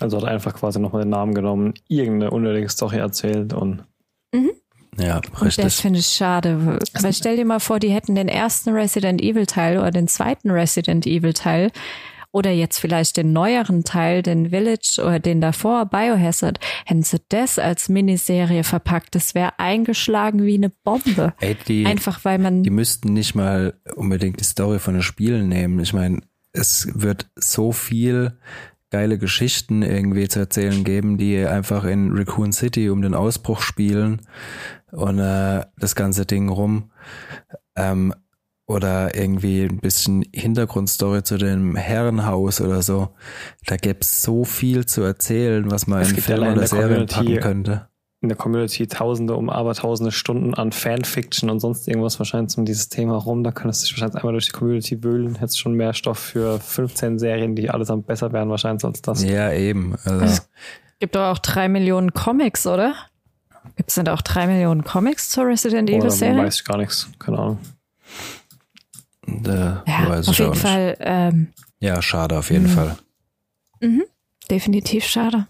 Also 0.00 0.18
hat 0.18 0.24
einfach 0.24 0.54
quasi 0.54 0.78
nochmal 0.78 1.02
den 1.02 1.10
Namen 1.10 1.34
genommen, 1.34 1.74
irgendeine 1.88 2.30
unnötige 2.30 2.68
Story 2.68 2.96
erzählt 2.96 3.52
und. 3.52 3.84
Mhm. 4.32 4.52
Ja, 4.98 5.18
richtig. 5.18 5.40
Und 5.40 5.58
das 5.58 5.80
finde 5.80 5.98
ich 5.98 6.06
schade. 6.06 6.78
Weil 7.00 7.12
stell 7.12 7.36
dir 7.36 7.44
mal 7.44 7.60
vor, 7.60 7.78
die 7.78 7.90
hätten 7.90 8.14
den 8.14 8.28
ersten 8.28 8.70
Resident 8.70 9.20
Evil 9.20 9.46
Teil 9.46 9.78
oder 9.78 9.90
den 9.90 10.08
zweiten 10.08 10.50
Resident 10.50 11.06
Evil 11.06 11.32
Teil 11.32 11.70
oder 12.36 12.50
jetzt 12.50 12.78
vielleicht 12.78 13.16
den 13.16 13.32
neueren 13.32 13.82
Teil, 13.84 14.22
den 14.22 14.50
Village 14.50 15.00
oder 15.02 15.18
den 15.18 15.40
davor, 15.40 15.86
Biohazard, 15.86 16.60
hätten 16.84 17.02
sie 17.02 17.18
das 17.30 17.58
als 17.58 17.88
Miniserie 17.88 18.62
verpackt. 18.62 19.14
Das 19.14 19.34
wäre 19.34 19.58
eingeschlagen 19.58 20.44
wie 20.44 20.54
eine 20.54 20.68
Bombe. 20.68 21.32
Ey, 21.40 21.56
die, 21.66 21.86
Einfach 21.86 22.24
weil 22.24 22.38
man. 22.38 22.62
Die 22.62 22.70
müssten 22.70 23.14
nicht 23.14 23.34
mal 23.34 23.74
unbedingt 23.94 24.38
die 24.38 24.44
Story 24.44 24.78
von 24.78 24.94
den 24.94 25.02
Spielen 25.02 25.48
nehmen. 25.48 25.80
Ich 25.80 25.94
meine, 25.94 26.20
es 26.52 26.88
wird 26.94 27.26
so 27.36 27.72
viel 27.72 28.38
geile 28.96 29.18
Geschichten 29.18 29.82
irgendwie 29.82 30.26
zu 30.26 30.38
erzählen 30.38 30.82
geben, 30.82 31.18
die 31.18 31.44
einfach 31.44 31.84
in 31.84 32.16
Raccoon 32.16 32.50
City 32.50 32.88
um 32.88 33.02
den 33.02 33.12
Ausbruch 33.12 33.60
spielen 33.60 34.22
und 34.90 35.18
äh, 35.18 35.66
das 35.76 35.94
ganze 35.94 36.24
Ding 36.24 36.48
rum. 36.48 36.90
Ähm, 37.76 38.14
oder 38.66 39.14
irgendwie 39.14 39.64
ein 39.64 39.80
bisschen 39.80 40.24
Hintergrundstory 40.34 41.22
zu 41.24 41.36
dem 41.36 41.76
Herrenhaus 41.76 42.62
oder 42.62 42.80
so. 42.80 43.10
Da 43.66 43.76
gäbe 43.76 43.98
es 44.00 44.22
so 44.22 44.46
viel 44.46 44.86
zu 44.86 45.02
erzählen, 45.02 45.70
was 45.70 45.86
man 45.86 46.00
es 46.00 46.12
in 46.12 46.16
Film 46.16 46.52
oder 46.54 46.66
Serien 46.66 47.06
packen 47.06 47.40
könnte. 47.40 47.88
In 48.26 48.30
der 48.30 48.36
Community 48.36 48.88
tausende 48.88 49.36
um 49.36 49.48
aber 49.48 49.72
tausende 49.72 50.10
Stunden 50.10 50.52
an 50.54 50.72
Fanfiction 50.72 51.48
und 51.48 51.60
sonst 51.60 51.86
irgendwas 51.86 52.18
wahrscheinlich 52.18 52.58
um 52.58 52.64
dieses 52.64 52.88
Thema 52.88 53.14
rum. 53.14 53.44
Da 53.44 53.52
könntest 53.52 53.82
du 53.82 53.86
dich 53.86 53.94
wahrscheinlich 53.94 54.16
einmal 54.16 54.32
durch 54.32 54.46
die 54.46 54.50
Community 54.50 55.04
wühlen. 55.04 55.36
Hättest 55.36 55.60
schon 55.60 55.74
mehr 55.74 55.94
Stoff 55.94 56.18
für 56.18 56.58
15 56.58 57.20
Serien, 57.20 57.54
die 57.54 57.70
allesamt 57.70 58.08
besser 58.08 58.32
wären 58.32 58.50
wahrscheinlich 58.50 58.84
als 58.84 59.00
das. 59.00 59.22
Ja, 59.22 59.52
eben. 59.52 59.94
Also. 60.04 60.24
Es 60.24 60.48
gibt 60.98 61.14
doch 61.14 61.30
auch 61.30 61.38
drei 61.38 61.68
Millionen 61.68 62.14
Comics, 62.14 62.66
oder? 62.66 62.96
Gibt 63.76 63.90
es 63.90 63.94
denn 63.94 64.06
da 64.06 64.14
auch 64.14 64.22
drei 64.22 64.48
Millionen 64.48 64.82
Comics 64.82 65.30
zur 65.30 65.46
Resident 65.46 65.88
Evil 65.88 66.10
Serie? 66.10 66.42
Weiß 66.42 66.56
ich 66.56 66.64
gar 66.64 66.78
nichts. 66.78 67.08
Keine 67.20 67.38
Ahnung. 67.38 67.58
Da 69.24 69.84
ja, 69.86 70.08
weiß 70.08 70.28
auf 70.30 70.38
jeden 70.40 70.54
Fall. 70.54 70.96
Ähm, 70.98 71.52
ja, 71.78 72.02
schade, 72.02 72.36
auf 72.36 72.50
jeden 72.50 72.66
mh. 72.66 72.74
Fall. 72.74 72.96
Mhm, 73.80 74.02
definitiv 74.50 75.04
schade. 75.04 75.46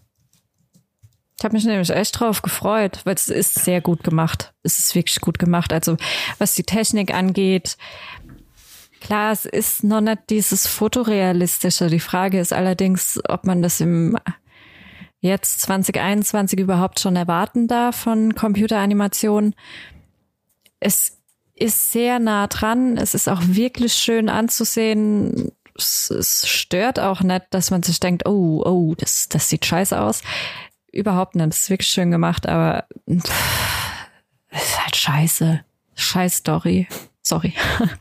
Ich 1.39 1.45
habe 1.45 1.55
mich 1.55 1.65
nämlich 1.67 1.91
echt 1.91 2.19
drauf 2.19 2.41
gefreut, 2.41 3.01
weil 3.05 3.15
es 3.15 3.29
ist 3.29 3.57
sehr 3.57 3.83
gut 3.83 4.03
gemacht. 4.03 4.55
Es 4.63 4.79
ist 4.79 4.95
wirklich 4.95 5.21
gut 5.21 5.39
gemacht. 5.39 5.73
Also 5.73 5.97
was 6.39 6.55
die 6.55 6.63
Technik 6.63 7.13
angeht, 7.13 7.77
klar, 9.01 9.33
es 9.33 9.45
ist 9.45 9.85
noch 9.85 10.01
nicht 10.01 10.31
dieses 10.31 10.67
fotorealistische. 10.67 11.89
Die 11.89 12.01
Frage 12.01 12.41
ist 12.41 12.55
allerdings, 12.55 13.21
ob 13.29 13.45
man 13.45 13.61
das 13.61 13.81
im 13.81 14.17
jetzt 15.21 15.61
2021 15.63 16.59
überhaupt 16.59 17.01
schon 17.01 17.17
erwarten 17.17 17.69
darf 17.69 17.97
von 17.97 18.35
Computeranimationen. 18.35 19.55
Es 20.81 21.19
ist 21.55 21.93
sehr 21.93 22.19
nah 22.19 22.47
dran. 22.47 22.97
Es 22.97 23.15
ist 23.15 23.29
auch 23.29 23.41
wirklich 23.43 23.95
schön 23.95 24.29
anzusehen. 24.29 25.53
Es, 25.75 26.11
es 26.11 26.49
stört 26.49 26.99
auch 26.99 27.23
nicht, 27.23 27.47
dass 27.51 27.71
man 27.71 27.83
sich 27.83 28.01
denkt, 28.01 28.27
oh, 28.27 28.63
oh, 28.65 28.95
das, 28.97 29.29
das 29.29 29.49
sieht 29.49 29.67
scheiße 29.67 30.01
aus. 30.01 30.23
Überhaupt 30.97 31.35
nicht. 31.37 31.49
Das 31.49 31.59
ist 31.59 31.71
wirklich 31.71 31.89
schön 31.89 32.11
gemacht, 32.11 32.47
aber 32.49 32.85
pff, 33.11 34.09
es 34.51 34.63
ist 34.63 34.83
halt 34.83 34.97
scheiße. 34.97 35.61
Scheiß 35.95 36.37
Story. 36.37 36.89
Sorry. 37.23 37.55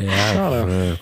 Ja, 0.00 0.66
äh, 0.66 0.96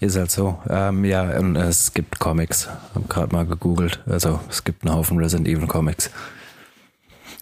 ist 0.00 0.16
halt 0.18 0.30
so. 0.30 0.58
Ähm, 0.68 1.06
ja, 1.06 1.22
und 1.38 1.56
es 1.56 1.94
gibt 1.94 2.18
Comics. 2.18 2.68
Hab 2.94 3.08
gerade 3.08 3.34
mal 3.34 3.46
gegoogelt. 3.46 4.00
Also 4.06 4.38
es 4.50 4.64
gibt 4.64 4.84
einen 4.84 4.94
Haufen 4.94 5.16
Resident 5.18 5.48
Evil 5.48 5.66
Comics. 5.66 6.10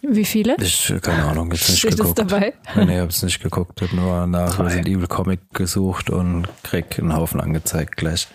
Wie 0.02 0.24
viele? 0.24 0.54
Ich, 0.60 0.94
keine 1.02 1.24
Ahnung, 1.24 1.50
jetzt 1.50 1.68
nicht 1.68 1.80
Steht 1.80 1.96
geguckt. 1.96 2.20
es 2.20 2.26
dabei? 2.26 2.54
Nee, 2.76 2.94
ich 2.94 3.00
hab's 3.00 3.22
nicht 3.24 3.42
geguckt. 3.42 3.82
Hab 3.82 3.92
nur 3.92 4.28
nach. 4.28 4.60
Resident 4.60 4.86
Evil 4.88 5.08
Comic 5.08 5.40
gesucht 5.52 6.08
und 6.08 6.46
krieg 6.62 6.98
einen 7.00 7.14
Haufen 7.16 7.40
angezeigt 7.40 7.96
gleich. 7.96 8.28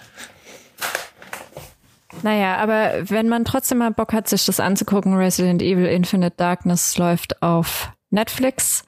Naja, 2.24 2.58
aber 2.58 3.10
wenn 3.10 3.30
man 3.30 3.46
trotzdem 3.46 3.80
mal 3.80 3.92
Bock 3.92 4.14
hat, 4.14 4.28
sich 4.28 4.46
das 4.46 4.60
anzugucken, 4.60 5.16
Resident 5.16 5.62
Evil 5.62 5.86
Infinite 5.86 6.36
Darkness 6.38 6.98
läuft 6.98 7.42
auf 7.42 7.92
Netflix. 8.10 8.84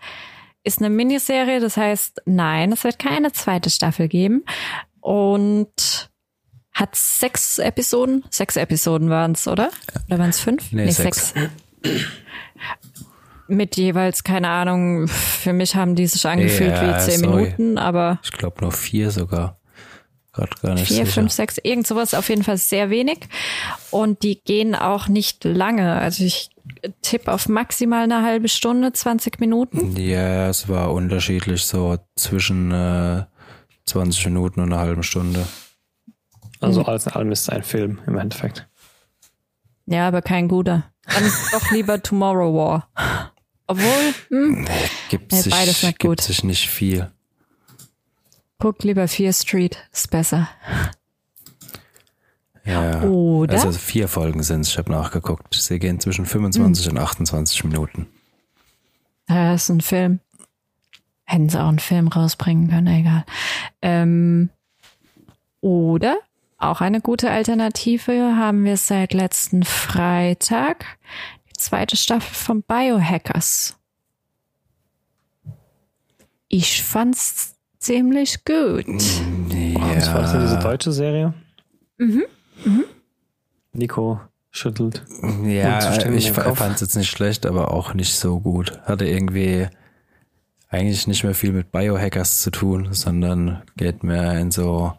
Ist 0.64 0.80
eine 0.80 0.90
Miniserie, 0.90 1.60
das 1.60 1.78
heißt, 1.78 2.24
nein, 2.26 2.72
es 2.72 2.84
wird 2.84 3.00
keine 3.00 3.32
zweite 3.32 3.70
Staffel 3.70 4.08
geben. 4.08 4.44
Und 5.00 6.10
hat 6.74 6.96
sechs 6.96 7.58
Episoden. 7.58 8.24
Sechs 8.30 8.56
Episoden 8.56 9.10
waren 9.10 9.32
es, 9.32 9.48
oder? 9.48 9.70
Oder 10.08 10.20
waren 10.20 10.30
es 10.30 10.40
fünf? 10.40 10.72
Nee, 10.72 10.92
sechs. 10.92 11.34
Mit 13.48 13.78
jeweils, 13.78 14.24
keine 14.24 14.50
Ahnung, 14.50 15.08
für 15.08 15.54
mich 15.54 15.76
haben 15.76 15.96
die 15.96 16.06
sich 16.06 16.26
angefühlt 16.28 16.72
Ja, 16.76 16.98
wie 16.98 17.00
zehn 17.00 17.20
sorry. 17.22 17.44
Minuten, 17.44 17.78
aber 17.78 18.20
Ich 18.24 18.32
glaube 18.32 18.62
nur 18.62 18.72
vier 18.74 19.10
sogar. 19.10 19.57
Gerade 20.38 20.56
gar 20.62 20.74
nicht 20.76 20.88
vier, 20.88 20.98
sicher. 21.06 21.22
fünf, 21.22 21.32
sechs, 21.32 21.58
irgend 21.64 21.88
sowas 21.88 22.14
auf 22.14 22.30
jeden 22.30 22.44
Fall 22.44 22.58
sehr 22.58 22.90
wenig. 22.92 23.28
Und 23.92 24.22
die 24.24 24.40
gehen 24.42 24.76
auch 24.76 25.08
nicht 25.08 25.44
lange. 25.44 25.94
Also 25.96 26.24
ich 26.24 26.50
tippe 27.02 27.34
auf 27.34 27.50
maximal 27.50 28.04
eine 28.04 28.22
halbe 28.22 28.48
Stunde, 28.48 28.94
20 28.94 29.40
Minuten. 29.40 29.96
Ja, 29.98 30.48
es 30.48 30.70
war 30.70 30.94
unterschiedlich, 30.94 31.66
so 31.66 31.98
zwischen 32.16 32.72
äh, 32.72 33.24
20 33.86 34.26
Minuten 34.28 34.60
und 34.62 34.72
einer 34.72 34.82
halben 34.82 35.02
Stunde. 35.04 35.48
Also 36.60 36.84
alles 36.84 37.08
in 37.08 37.14
allem 37.14 37.32
ist 37.32 37.42
es 37.42 37.50
ein 37.50 37.64
Film 37.64 38.00
im 38.06 38.18
Endeffekt. 38.18 38.68
Ja, 39.88 40.08
aber 40.08 40.22
kein 40.22 40.48
guter. 40.48 40.84
Dann 41.08 41.24
doch 41.52 41.72
lieber 41.72 42.02
Tomorrow 42.04 42.54
War. 42.56 42.90
Obwohl, 43.68 44.14
hm, 44.30 44.68
Gibt 45.10 45.32
Nee, 45.32 45.42
sich, 45.42 45.52
beides 45.54 45.82
nicht 45.84 46.00
gibt 46.00 46.18
gut. 46.18 46.22
sich 46.22 46.44
nicht 46.44 46.68
viel. 46.70 47.12
Guck 48.60 48.84
lieber 48.84 49.08
Fear 49.08 49.34
Street, 49.34 49.78
ist 49.92 50.10
besser. 50.12 50.50
Ja. 52.66 53.02
Oder? 53.04 53.54
Also 53.54 53.72
vier 53.72 54.08
Folgen 54.08 54.44
sind 54.44 54.62
es, 54.62 54.70
ich 54.70 54.78
habe 54.78 54.92
nachgeguckt. 54.92 55.54
Sie 55.54 55.80
gehen 55.80 56.00
zwischen 56.00 56.26
25 56.26 56.90
und 56.90 56.98
28 56.98 57.64
Minuten. 57.64 58.08
Ja, 59.30 59.54
ist 59.54 59.70
ein 59.70 59.82
Film. 59.82 60.20
Hätten 61.26 61.50
sie 61.50 61.62
auch 61.62 61.68
einen 61.68 61.80
Film 61.80 62.08
rausbringen 62.08 62.70
können, 62.70 62.88
egal. 62.88 63.26
Ähm, 63.82 64.50
oder 65.62 66.18
auch 66.58 66.82
eine 66.82 67.02
gute 67.02 67.30
Alternative 67.30 68.36
haben 68.36 68.64
wir 68.64 68.78
seit 68.78 69.14
letzten 69.14 69.64
Freitag 69.64 70.86
die 71.50 71.60
zweite 71.60 71.96
Staffel 71.96 72.34
von 72.34 72.64
Biohackers. 72.64 73.78
Ich 76.48 76.84
fand's 76.84 77.57
ziemlich 77.88 78.44
gut. 78.44 78.86
Oh, 78.86 79.94
das 79.96 80.14
war 80.14 80.30
denn 80.30 80.42
diese 80.42 80.60
deutsche 80.60 80.92
Serie? 80.92 81.34
Mhm. 81.98 82.26
Nico 83.72 84.20
schüttelt. 84.52 85.04
Ja, 85.46 85.96
ich 86.12 86.32
fand 86.32 86.76
es 86.76 86.82
jetzt 86.82 86.98
nicht 86.98 87.10
schlecht, 87.10 87.46
aber 87.46 87.74
auch 87.74 87.94
nicht 87.94 88.14
so 88.16 88.42
gut. 88.42 88.82
Hatte 88.84 89.06
irgendwie 89.06 89.68
eigentlich 90.68 91.08
nicht 91.08 91.24
mehr 91.24 91.34
viel 91.34 91.54
mit 91.54 91.72
Biohackers 91.72 92.42
zu 92.42 92.52
tun, 92.52 92.90
sondern 92.92 93.64
geht 93.78 94.04
mehr 94.04 94.38
in 94.38 94.52
so 94.52 94.94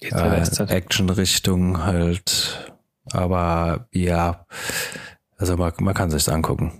äh. 0.00 0.66
Action-Richtung 0.66 1.84
halt. 1.84 2.74
Aber 3.12 3.86
ja, 3.92 4.46
also 5.36 5.56
man, 5.56 5.72
man 5.78 5.94
kann 5.94 6.10
sich's 6.10 6.28
angucken. 6.28 6.72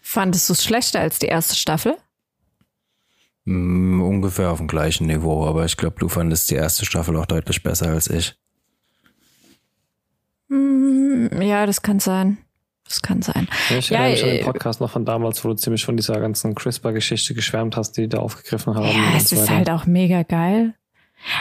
Fandest 0.00 0.48
du 0.48 0.54
es 0.54 0.64
schlechter 0.64 1.00
als 1.00 1.18
die 1.18 1.26
erste 1.26 1.54
Staffel? 1.54 1.98
Mm, 3.50 4.02
ungefähr 4.02 4.50
auf 4.50 4.58
dem 4.58 4.68
gleichen 4.68 5.06
Niveau, 5.06 5.46
aber 5.46 5.64
ich 5.64 5.76
glaube, 5.76 5.96
du 5.98 6.08
fandest 6.08 6.50
die 6.50 6.54
erste 6.56 6.84
Staffel 6.84 7.16
auch 7.16 7.26
deutlich 7.26 7.62
besser 7.62 7.88
als 7.88 8.08
ich. 8.08 8.34
Hm, 10.48 11.30
ja, 11.42 11.66
das 11.66 11.82
kann 11.82 12.00
sein. 12.00 12.38
Das 12.84 13.02
kann 13.02 13.20
sein. 13.20 13.48
Ja, 13.68 13.76
ich 13.78 13.90
Ja, 13.90 13.98
erinnere 14.00 14.12
mich 14.14 14.22
an 14.24 14.28
äh, 14.30 14.36
den 14.38 14.44
Podcast 14.46 14.80
noch 14.80 14.90
von 14.90 15.04
damals, 15.04 15.44
wo 15.44 15.48
du 15.48 15.54
ziemlich 15.54 15.84
von 15.84 15.96
dieser 15.96 16.20
ganzen 16.20 16.54
CRISPR-Geschichte 16.54 17.34
geschwärmt 17.34 17.76
hast, 17.76 17.92
die 17.92 18.02
die 18.02 18.08
da 18.08 18.18
aufgegriffen 18.18 18.74
haben. 18.74 18.86
Ja, 18.86 19.08
und 19.08 19.16
es 19.16 19.30
ist 19.32 19.42
weiter. 19.42 19.56
halt 19.56 19.70
auch 19.70 19.86
mega 19.86 20.22
geil. 20.22 20.74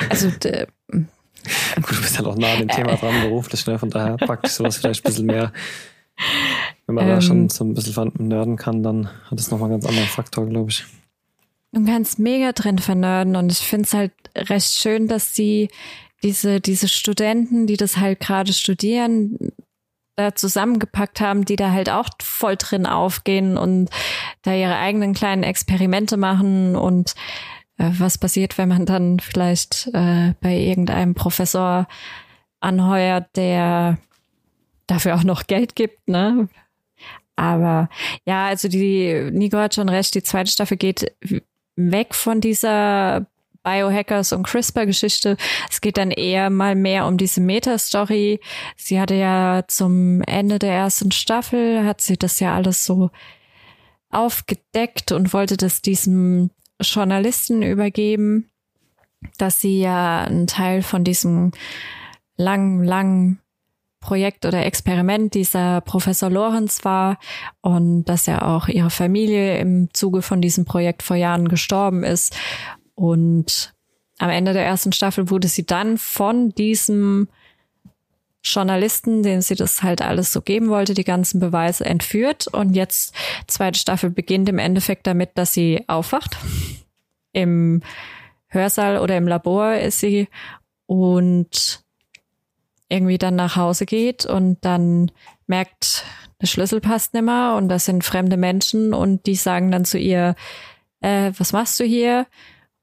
Also, 0.09 0.29
d- 0.29 0.67
Gut, 0.91 1.91
du 1.91 2.01
bist 2.01 2.17
halt 2.17 2.27
auch 2.27 2.35
nah 2.37 2.53
an 2.53 2.59
dem 2.59 2.67
Thema 2.67 2.95
dran 2.95 3.21
beruflich, 3.21 3.65
ne? 3.67 3.79
Von 3.79 3.89
daher 3.89 4.17
packt 4.17 4.47
sowas 4.49 4.77
vielleicht 4.77 5.05
ein 5.05 5.09
bisschen 5.09 5.25
mehr. 5.27 5.53
Wenn 6.85 6.95
man 6.95 7.07
da 7.07 7.15
Ähm. 7.15 7.21
schon 7.21 7.49
so 7.49 7.63
ein 7.63 7.73
bisschen 7.73 7.93
von 7.93 8.11
nerden 8.17 8.57
kann, 8.57 8.83
dann 8.83 9.09
hat 9.29 9.39
es 9.39 9.49
nochmal 9.51 9.69
einen 9.69 9.79
ganz 9.79 9.85
anderen 9.89 10.09
Faktor, 10.09 10.47
glaube 10.47 10.71
ich. 10.71 10.83
Du 11.71 11.85
kannst 11.85 12.19
mega 12.19 12.51
drin 12.51 12.79
vernörden 12.79 13.35
und 13.35 13.51
ich 13.51 13.59
finde 13.59 13.85
es 13.85 13.93
halt 13.93 14.13
recht 14.35 14.73
schön, 14.73 15.07
dass 15.07 15.33
die 15.33 15.69
diese, 16.23 16.59
diese 16.59 16.87
Studenten, 16.87 17.67
die 17.67 17.77
das 17.77 17.97
halt 17.97 18.19
gerade 18.19 18.53
studieren, 18.53 19.37
da 20.15 20.33
zusammengepackt 20.33 21.21
haben, 21.21 21.45
die 21.45 21.55
da 21.55 21.71
halt 21.71 21.89
auch 21.89 22.09
voll 22.21 22.55
drin 22.57 22.87
aufgehen 22.87 23.55
und 23.55 23.89
da 24.41 24.53
ihre 24.53 24.77
eigenen 24.77 25.13
kleinen 25.13 25.43
Experimente 25.43 26.17
machen 26.17 26.75
und 26.75 27.13
äh, 27.77 27.91
was 27.99 28.17
passiert, 28.17 28.57
wenn 28.57 28.69
man 28.69 28.87
dann 28.87 29.19
vielleicht 29.19 29.91
äh, 29.93 30.33
bei 30.41 30.57
irgendeinem 30.57 31.13
Professor 31.13 31.87
anheuert, 32.59 33.27
der 33.35 33.99
dafür 34.87 35.15
auch 35.15 35.23
noch 35.23 35.45
Geld 35.45 35.75
gibt, 35.75 36.07
ne? 36.07 36.49
Aber 37.35 37.87
ja, 38.25 38.47
also 38.47 38.67
die 38.67 39.29
Nico 39.31 39.59
hat 39.59 39.75
schon 39.75 39.89
recht, 39.89 40.15
die 40.15 40.23
zweite 40.23 40.49
Staffel 40.49 40.77
geht 40.77 41.13
weg 41.77 42.13
von 42.13 42.41
dieser 42.41 43.25
Biohackers 43.63 44.33
und 44.33 44.43
CRISPR-Geschichte. 44.43 45.37
Es 45.69 45.81
geht 45.81 45.97
dann 45.97 46.11
eher 46.11 46.49
mal 46.49 46.75
mehr 46.75 47.05
um 47.05 47.17
diese 47.17 47.41
Meta-Story. 47.41 48.39
Sie 48.75 48.99
hatte 48.99 49.15
ja 49.15 49.63
zum 49.67 50.21
Ende 50.21 50.59
der 50.59 50.71
ersten 50.71 51.11
Staffel, 51.11 51.85
hat 51.85 52.01
sie 52.01 52.17
das 52.17 52.39
ja 52.39 52.55
alles 52.55 52.85
so 52.85 53.09
aufgedeckt 54.09 55.11
und 55.11 55.33
wollte 55.33 55.57
das 55.57 55.81
diesem 55.81 56.49
Journalisten 56.81 57.61
übergeben, 57.61 58.49
dass 59.37 59.59
sie 59.59 59.81
ja 59.81 60.21
ein 60.21 60.47
Teil 60.47 60.81
von 60.81 61.03
diesem 61.03 61.51
langen, 62.37 62.83
langen 62.83 63.41
Projekt 64.07 64.45
oder 64.45 64.65
Experiment 64.65 65.33
dieser 65.33 65.81
Professor 65.81 66.29
Lorenz 66.29 66.85
war 66.85 67.19
und 67.59 68.05
dass 68.05 68.25
ja 68.25 68.41
auch 68.41 68.69
ihre 68.69 68.89
Familie 68.89 69.57
im 69.57 69.89
Zuge 69.93 70.21
von 70.21 70.39
diesem 70.39 70.63
Projekt 70.63 71.03
vor 71.03 71.17
Jahren 71.17 71.49
gestorben 71.49 72.05
ist. 72.05 72.33
Und 72.95 73.73
am 74.17 74.29
Ende 74.29 74.53
der 74.53 74.65
ersten 74.65 74.93
Staffel 74.93 75.29
wurde 75.29 75.49
sie 75.49 75.65
dann 75.65 75.97
von 75.97 76.51
diesem 76.51 77.27
Journalisten, 78.43 79.23
dem 79.23 79.41
sie 79.41 79.55
das 79.55 79.83
halt 79.83 80.01
alles 80.01 80.31
so 80.31 80.41
geben 80.41 80.69
wollte, 80.69 80.93
die 80.93 81.03
ganzen 81.03 81.41
Beweise 81.41 81.83
entführt. 81.83 82.47
Und 82.47 82.75
jetzt, 82.75 83.13
zweite 83.47 83.77
Staffel 83.77 84.09
beginnt 84.09 84.47
im 84.47 84.57
Endeffekt 84.57 85.05
damit, 85.05 85.31
dass 85.35 85.53
sie 85.53 85.83
aufwacht. 85.87 86.37
Im 87.33 87.83
Hörsaal 88.47 88.99
oder 88.99 89.17
im 89.17 89.27
Labor 89.27 89.73
ist 89.73 89.99
sie 89.99 90.29
und 90.85 91.85
irgendwie 92.89 93.17
dann 93.17 93.35
nach 93.35 93.55
Hause 93.55 93.85
geht 93.85 94.25
und 94.25 94.63
dann 94.63 95.11
merkt, 95.45 96.05
der 96.41 96.47
Schlüssel 96.47 96.81
passt 96.81 97.13
nimmer 97.13 97.55
und 97.57 97.69
das 97.69 97.85
sind 97.85 98.03
fremde 98.03 98.37
Menschen 98.37 98.93
und 98.93 99.25
die 99.25 99.35
sagen 99.35 99.71
dann 99.71 99.85
zu 99.85 99.97
ihr, 99.97 100.35
äh, 101.01 101.31
was 101.37 101.53
machst 101.53 101.79
du 101.79 101.83
hier? 101.83 102.27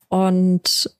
Und 0.08 0.90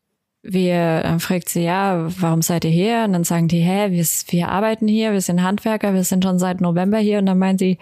wir, 0.43 1.03
dann 1.03 1.21
fragt 1.21 1.49
sie, 1.49 1.63
ja, 1.63 2.07
warum 2.21 2.43
seid 2.43 2.65
ihr 2.65 2.71
hier? 2.71 3.05
Und 3.05 3.15
dann 3.15 3.25
sagen 3.25 3.49
die, 3.49 3.61
hä, 3.61 3.91
wir, 3.91 4.05
wir 4.05 4.49
arbeiten 4.49 4.87
hier, 4.87 5.13
wir 5.13 5.21
sind 5.21 5.43
Handwerker, 5.43 5.95
wir 5.95 6.05
sind 6.05 6.23
schon 6.23 6.39
seit 6.39 6.61
November 6.61 6.99
hier. 6.99 7.19
Und 7.19 7.27
dann 7.27 7.39
meint 7.39 7.61
sie, 7.61 7.79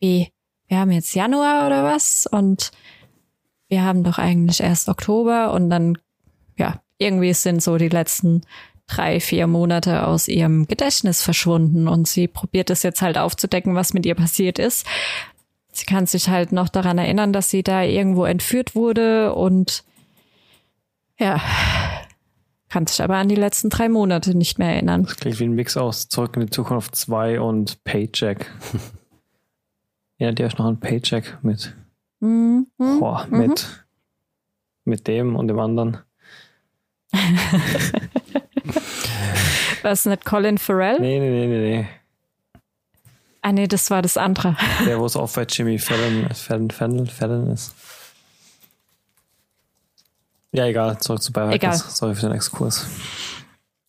wie, 0.00 0.32
wir 0.66 0.78
haben 0.78 0.92
jetzt 0.92 1.14
Januar 1.14 1.66
oder 1.66 1.84
was? 1.84 2.26
Und 2.26 2.70
wir 3.68 3.82
haben 3.82 4.02
doch 4.02 4.18
eigentlich 4.18 4.60
erst 4.60 4.88
Oktober. 4.88 5.52
Und 5.52 5.68
dann, 5.68 5.98
ja, 6.56 6.80
irgendwie 6.96 7.34
sind 7.34 7.62
so 7.62 7.76
die 7.76 7.88
letzten 7.88 8.42
drei, 8.90 9.20
vier 9.20 9.46
Monate 9.46 10.06
aus 10.06 10.28
ihrem 10.28 10.66
Gedächtnis 10.66 11.22
verschwunden 11.22 11.88
und 11.88 12.08
sie 12.08 12.28
probiert 12.28 12.70
es 12.70 12.82
jetzt 12.82 13.02
halt 13.02 13.18
aufzudecken, 13.18 13.74
was 13.74 13.94
mit 13.94 14.06
ihr 14.06 14.14
passiert 14.14 14.58
ist. 14.58 14.86
sie 15.72 15.86
kann 15.86 16.06
sich 16.06 16.28
halt 16.28 16.52
noch 16.52 16.68
daran 16.68 16.98
erinnern, 16.98 17.32
dass 17.32 17.50
sie 17.50 17.62
da 17.62 17.82
irgendwo 17.82 18.24
entführt 18.24 18.74
wurde 18.74 19.34
und 19.34 19.84
ja, 21.18 21.40
kann 22.70 22.86
sich 22.86 23.02
aber 23.02 23.16
an 23.16 23.28
die 23.28 23.36
letzten 23.36 23.68
drei 23.68 23.88
Monate 23.88 24.36
nicht 24.36 24.58
mehr 24.58 24.72
erinnern. 24.72 25.04
Das 25.04 25.16
klingt 25.16 25.40
wie 25.40 25.44
ein 25.44 25.54
Mix 25.54 25.76
aus 25.76 26.08
Zurück 26.08 26.36
in 26.36 26.42
die 26.42 26.50
Zukunft 26.50 26.94
2 26.96 27.40
und 27.40 27.82
Paycheck. 27.84 28.50
Erinnert 30.18 30.40
ihr 30.40 30.46
euch 30.46 30.58
noch 30.58 30.66
an 30.66 30.80
Paycheck 30.80 31.38
mit? 31.42 31.74
Mhm. 32.20 32.66
Boah, 32.76 33.26
mhm. 33.28 33.38
mit, 33.38 33.86
mit 34.84 35.08
dem 35.08 35.36
und 35.36 35.48
dem 35.48 35.58
anderen. 35.58 35.98
Was 39.82 40.06
nicht 40.06 40.24
Colin 40.24 40.58
Farrell? 40.58 40.98
Nee, 41.00 41.18
nee, 41.18 41.30
nee, 41.30 41.46
nee, 41.46 41.58
nee. 41.58 41.88
Ah, 43.42 43.52
nee, 43.52 43.66
das 43.66 43.90
war 43.90 44.02
das 44.02 44.16
andere. 44.16 44.56
Der, 44.86 44.98
wo 45.00 45.06
es 45.06 45.16
auch 45.16 45.30
bei 45.30 45.44
Jimmy 45.44 45.78
Fallon, 45.78 46.28
Fallon, 46.34 46.70
Fallon, 46.70 47.06
Fallon 47.06 47.50
ist. 47.52 47.74
Ja, 50.52 50.66
egal, 50.66 50.98
zurück 50.98 51.22
zu 51.22 51.32
Biohackers. 51.32 51.96
Sorry 51.96 52.14
für 52.14 52.22
den 52.22 52.32
Exkurs. 52.32 52.86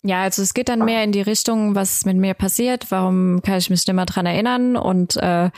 Ja, 0.04 0.24
also 0.24 0.42
es 0.42 0.54
geht 0.54 0.70
dann 0.70 0.86
mehr 0.86 1.04
in 1.04 1.12
die 1.12 1.22
Richtung, 1.22 1.76
was 1.76 2.06
mit 2.06 2.18
mir 2.18 2.34
passiert, 2.34 2.88
warum 2.90 3.42
kann 3.42 3.58
ich 3.58 3.70
mich 3.70 3.86
nicht 3.86 3.94
mehr 3.94 4.06
dran 4.06 4.26
erinnern 4.26 4.76
und 4.76 5.18
äh, 5.18 5.52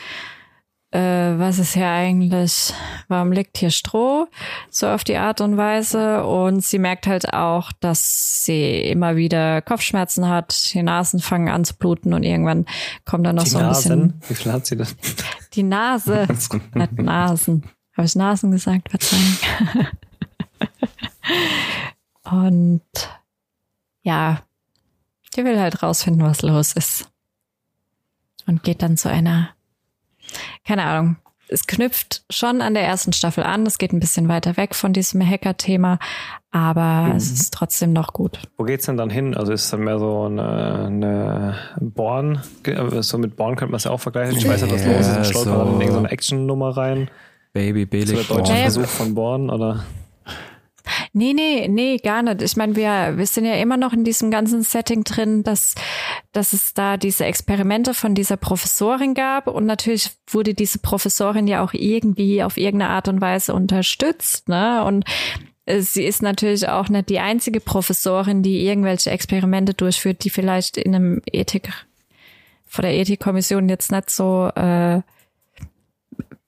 äh, 0.93 1.39
was 1.39 1.57
ist 1.57 1.73
hier 1.73 1.89
eigentlich, 1.89 2.73
warum 3.07 3.31
liegt 3.31 3.57
hier 3.57 3.71
Stroh, 3.71 4.27
so 4.69 4.87
auf 4.87 5.03
die 5.03 5.17
Art 5.17 5.41
und 5.41 5.57
Weise. 5.57 6.23
Und 6.23 6.63
sie 6.63 6.77
merkt 6.77 7.07
halt 7.07 7.33
auch, 7.33 7.71
dass 7.79 8.45
sie 8.45 8.81
immer 8.81 9.15
wieder 9.15 9.61
Kopfschmerzen 9.61 10.29
hat, 10.29 10.73
die 10.73 10.83
Nasen 10.83 11.19
fangen 11.19 11.49
an 11.49 11.65
zu 11.65 11.75
bluten 11.75 12.13
und 12.13 12.23
irgendwann 12.23 12.65
kommt 13.05 13.25
dann 13.25 13.37
noch 13.37 13.43
die 13.43 13.49
so 13.49 13.57
ein 13.57 13.65
Nasen? 13.65 14.19
bisschen. 14.19 14.29
Wie 14.29 14.35
viel 14.35 14.51
hat 14.51 14.65
sie 14.67 14.77
denn? 14.77 14.87
Die 15.53 15.63
Nase. 15.63 16.27
Hat 16.75 16.91
Nasen. 16.93 17.63
Habe 17.95 18.05
ich 18.05 18.15
Nasen 18.15 18.51
gesagt? 18.51 18.89
Verzeihung. 18.89 19.37
Und 22.23 22.81
ja, 24.03 24.43
die 25.35 25.43
will 25.43 25.59
halt 25.59 25.81
rausfinden, 25.81 26.23
was 26.23 26.41
los 26.41 26.73
ist. 26.73 27.09
Und 28.45 28.63
geht 28.63 28.81
dann 28.81 28.97
zu 28.97 29.09
einer, 29.09 29.49
keine 30.65 30.83
Ahnung, 30.83 31.17
es 31.53 31.67
knüpft 31.67 32.23
schon 32.29 32.61
an 32.61 32.73
der 32.73 32.83
ersten 32.83 33.13
Staffel 33.13 33.43
an. 33.43 33.65
Es 33.65 33.77
geht 33.77 33.93
ein 33.93 33.99
bisschen 33.99 34.27
weiter 34.27 34.57
weg 34.57 34.73
von 34.73 34.91
diesem 34.91 35.21
Hacker-Thema, 35.25 35.99
aber 36.51 37.09
mhm. 37.09 37.15
es 37.15 37.31
ist 37.31 37.53
trotzdem 37.53 37.93
noch 37.93 38.13
gut. 38.13 38.39
Wo 38.57 38.63
geht's 38.63 38.85
denn 38.85 38.97
dann 38.97 39.09
hin? 39.09 39.35
Also 39.35 39.53
ist 39.53 39.65
es 39.65 39.69
dann 39.69 39.81
mehr 39.81 39.99
so 39.99 40.23
eine, 40.23 40.85
eine 40.87 41.55
Born, 41.79 42.41
so 43.01 43.17
mit 43.17 43.35
Born 43.35 43.55
könnte 43.55 43.71
man 43.71 43.77
es 43.77 43.83
ja 43.83 43.91
auch 43.91 43.99
vergleichen. 43.99 44.37
Ich 44.37 44.47
weiß 44.47 44.61
ja, 44.61 44.71
was 44.71 44.85
los 44.85 44.99
ist. 44.99 45.15
Dann 45.15 45.25
stolpert 45.25 45.53
so. 45.53 45.71
dann 45.71 45.81
in 45.81 45.91
so 45.91 45.97
eine 45.99 46.11
Action-Nummer 46.11 46.75
rein. 46.75 47.09
Baby 47.51 47.85
Billig. 47.85 48.09
So 48.09 48.15
der 48.15 48.37
deutsche 48.37 48.53
Versuch 48.53 48.87
von 48.87 49.13
Born, 49.13 49.49
oder? 49.49 49.83
Nee, 51.13 51.33
nee, 51.33 51.67
nee, 51.67 51.97
gar 51.97 52.23
nicht. 52.23 52.41
Ich 52.41 52.55
meine, 52.55 52.75
wir, 52.75 53.17
wir 53.17 53.25
sind 53.25 53.45
ja 53.45 53.55
immer 53.55 53.77
noch 53.77 53.93
in 53.93 54.03
diesem 54.03 54.31
ganzen 54.31 54.63
Setting 54.63 55.03
drin, 55.03 55.43
dass, 55.43 55.75
dass 56.31 56.53
es 56.53 56.73
da 56.73 56.97
diese 56.97 57.25
Experimente 57.25 57.93
von 57.93 58.15
dieser 58.15 58.37
Professorin 58.37 59.13
gab 59.13 59.47
und 59.47 59.65
natürlich 59.65 60.11
wurde 60.27 60.53
diese 60.53 60.79
Professorin 60.79 61.47
ja 61.47 61.63
auch 61.63 61.73
irgendwie 61.73 62.43
auf 62.43 62.57
irgendeine 62.57 62.91
Art 62.91 63.07
und 63.07 63.21
Weise 63.21 63.53
unterstützt, 63.53 64.49
ne? 64.49 64.83
Und 64.83 65.05
sie 65.65 66.03
ist 66.03 66.21
natürlich 66.21 66.67
auch 66.67 66.89
nicht 66.89 67.09
die 67.09 67.19
einzige 67.19 67.59
Professorin, 67.59 68.43
die 68.43 68.65
irgendwelche 68.65 69.11
Experimente 69.11 69.73
durchführt, 69.73 70.23
die 70.23 70.29
vielleicht 70.29 70.77
in 70.77 70.95
einem 70.95 71.21
Ethik, 71.31 71.69
vor 72.65 72.81
der 72.81 72.93
Ethikkommission 72.95 73.69
jetzt 73.69 73.91
nicht 73.91 74.09
so 74.09 74.49
äh, 74.55 75.01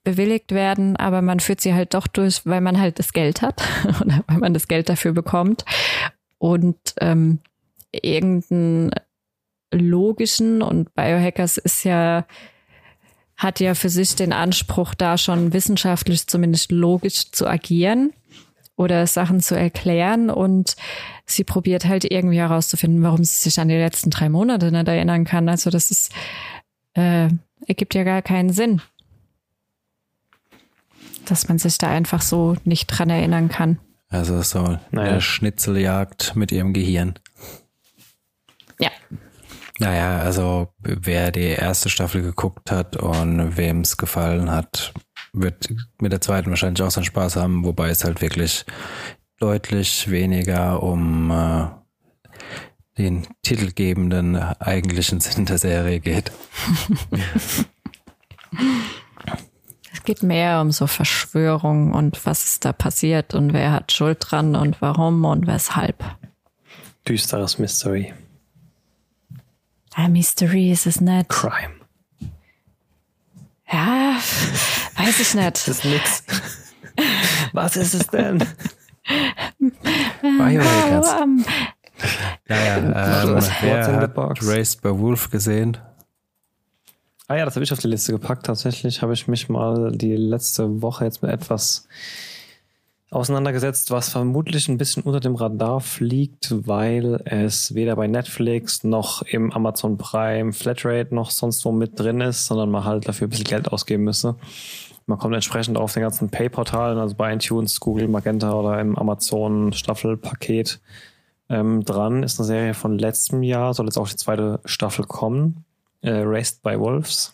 bewilligt 0.06 0.52
werden, 0.52 0.94
aber 0.94 1.20
man 1.20 1.40
führt 1.40 1.60
sie 1.60 1.74
halt 1.74 1.92
doch 1.92 2.06
durch, 2.06 2.46
weil 2.46 2.60
man 2.60 2.80
halt 2.80 3.00
das 3.00 3.12
Geld 3.12 3.42
hat 3.42 3.60
oder 4.00 4.22
weil 4.28 4.38
man 4.38 4.54
das 4.54 4.68
Geld 4.68 4.88
dafür 4.88 5.12
bekommt. 5.12 5.64
Und 6.38 6.78
ähm, 7.00 7.40
irgendeinen 7.90 8.92
logischen 9.72 10.62
und 10.62 10.94
Biohackers 10.94 11.58
ist 11.58 11.84
ja 11.84 12.24
hat 13.36 13.58
ja 13.58 13.74
für 13.74 13.90
sich 13.90 14.14
den 14.14 14.32
Anspruch, 14.32 14.94
da 14.94 15.18
schon 15.18 15.52
wissenschaftlich 15.52 16.26
zumindest 16.26 16.70
logisch 16.70 17.32
zu 17.32 17.46
agieren 17.46 18.12
oder 18.76 19.06
Sachen 19.08 19.40
zu 19.40 19.56
erklären. 19.56 20.30
Und 20.30 20.76
sie 21.26 21.44
probiert 21.44 21.84
halt 21.84 22.10
irgendwie 22.10 22.38
herauszufinden, 22.38 23.02
warum 23.02 23.24
sie 23.24 23.42
sich 23.42 23.58
an 23.58 23.68
die 23.68 23.74
letzten 23.74 24.10
drei 24.10 24.28
Monate 24.28 24.70
nicht 24.70 24.88
erinnern 24.88 25.24
kann. 25.24 25.48
Also 25.48 25.68
das 25.68 25.90
ist 25.90 26.12
äh, 26.94 27.28
ergibt 27.66 27.94
ja 27.94 28.04
gar 28.04 28.22
keinen 28.22 28.52
Sinn 28.52 28.80
dass 31.30 31.48
man 31.48 31.58
sich 31.58 31.78
da 31.78 31.88
einfach 31.88 32.22
so 32.22 32.56
nicht 32.64 32.86
dran 32.86 33.10
erinnern 33.10 33.48
kann. 33.48 33.78
Also 34.08 34.40
so 34.42 34.78
naja. 34.90 35.12
eine 35.12 35.20
Schnitzeljagd 35.20 36.36
mit 36.36 36.52
ihrem 36.52 36.72
Gehirn. 36.72 37.18
Ja. 38.78 38.90
Naja, 39.78 40.18
also 40.20 40.72
wer 40.80 41.32
die 41.32 41.40
erste 41.48 41.90
Staffel 41.90 42.22
geguckt 42.22 42.70
hat 42.70 42.96
und 42.96 43.56
wem 43.56 43.80
es 43.80 43.96
gefallen 43.96 44.50
hat, 44.50 44.94
wird 45.32 45.68
mit 46.00 46.12
der 46.12 46.20
zweiten 46.20 46.50
wahrscheinlich 46.50 46.82
auch 46.82 46.90
seinen 46.90 47.04
Spaß 47.04 47.36
haben, 47.36 47.64
wobei 47.64 47.90
es 47.90 48.04
halt 48.04 48.22
wirklich 48.22 48.64
deutlich 49.38 50.10
weniger 50.10 50.82
um 50.82 51.30
äh, 51.30 51.66
den 52.96 53.26
titelgebenden 53.42 54.36
eigentlichen 54.36 55.20
Sinn 55.20 55.44
der 55.44 55.58
Serie 55.58 56.00
geht. 56.00 56.32
geht 60.06 60.22
mehr 60.22 60.62
um 60.62 60.70
so 60.72 60.86
Verschwörungen 60.86 61.92
und 61.92 62.24
was 62.24 62.44
ist 62.44 62.64
da 62.64 62.72
passiert 62.72 63.34
und 63.34 63.52
wer 63.52 63.72
hat 63.72 63.92
Schuld 63.92 64.18
dran 64.20 64.56
und 64.56 64.80
warum 64.80 65.24
und 65.26 65.46
weshalb. 65.46 66.02
Düsteres 67.06 67.58
Mystery. 67.58 68.14
Ein 69.94 70.12
Mystery 70.12 70.72
ist 70.72 70.86
es 70.86 71.00
nicht. 71.00 71.28
Crime. 71.28 71.74
Ja, 73.70 74.16
weiß 74.96 75.20
ich 75.20 75.34
nicht. 75.34 75.56
Das 75.56 75.68
ist 75.68 75.84
nix. 75.84 76.24
Was 77.52 77.76
ist 77.76 77.94
es 77.94 78.06
denn? 78.06 78.38
Biohackers. 80.20 81.14
Naja, 82.48 82.76
ähm, 83.24 83.40
wer 83.60 83.96
hat 84.00 84.42
Raised 84.42 84.82
by 84.82 84.98
Wolf 84.98 85.30
gesehen? 85.30 85.78
Ah 87.28 87.36
ja, 87.36 87.44
das 87.44 87.56
habe 87.56 87.64
ich 87.64 87.72
auf 87.72 87.80
die 87.80 87.88
Liste 87.88 88.12
gepackt. 88.12 88.46
Tatsächlich 88.46 89.02
habe 89.02 89.12
ich 89.12 89.26
mich 89.26 89.48
mal 89.48 89.90
die 89.90 90.14
letzte 90.14 90.80
Woche 90.80 91.04
jetzt 91.04 91.22
mit 91.22 91.32
etwas 91.32 91.88
auseinandergesetzt, 93.10 93.90
was 93.90 94.10
vermutlich 94.10 94.68
ein 94.68 94.78
bisschen 94.78 95.02
unter 95.02 95.18
dem 95.18 95.34
Radar 95.34 95.80
fliegt, 95.80 96.54
weil 96.68 97.20
es 97.24 97.74
weder 97.74 97.96
bei 97.96 98.06
Netflix 98.06 98.84
noch 98.84 99.22
im 99.22 99.52
Amazon 99.52 99.98
Prime 99.98 100.52
Flatrate 100.52 101.12
noch 101.14 101.30
sonst 101.30 101.64
wo 101.64 101.72
mit 101.72 101.98
drin 101.98 102.20
ist, 102.20 102.46
sondern 102.46 102.70
man 102.70 102.84
halt 102.84 103.08
dafür 103.08 103.26
ein 103.26 103.30
bisschen 103.30 103.44
Geld 103.44 103.72
ausgeben 103.72 104.04
müsste. 104.04 104.36
Man 105.06 105.18
kommt 105.18 105.34
entsprechend 105.34 105.78
auf 105.78 105.94
den 105.94 106.02
ganzen 106.02 106.30
Pay-Portalen, 106.30 106.98
also 106.98 107.16
bei 107.16 107.34
iTunes, 107.34 107.80
Google, 107.80 108.06
Magenta 108.06 108.52
oder 108.52 108.80
im 108.80 108.96
Amazon 108.96 109.72
Staffelpaket 109.72 110.80
ähm, 111.48 111.84
dran. 111.84 112.22
Ist 112.22 112.38
eine 112.38 112.46
Serie 112.46 112.74
von 112.74 112.98
letztem 112.98 113.42
Jahr, 113.42 113.74
soll 113.74 113.86
jetzt 113.86 113.98
auch 113.98 114.08
die 114.08 114.16
zweite 114.16 114.60
Staffel 114.64 115.04
kommen 115.04 115.65
äh, 116.06 116.22
Raised 116.24 116.62
by 116.62 116.78
Wolves. 116.78 117.32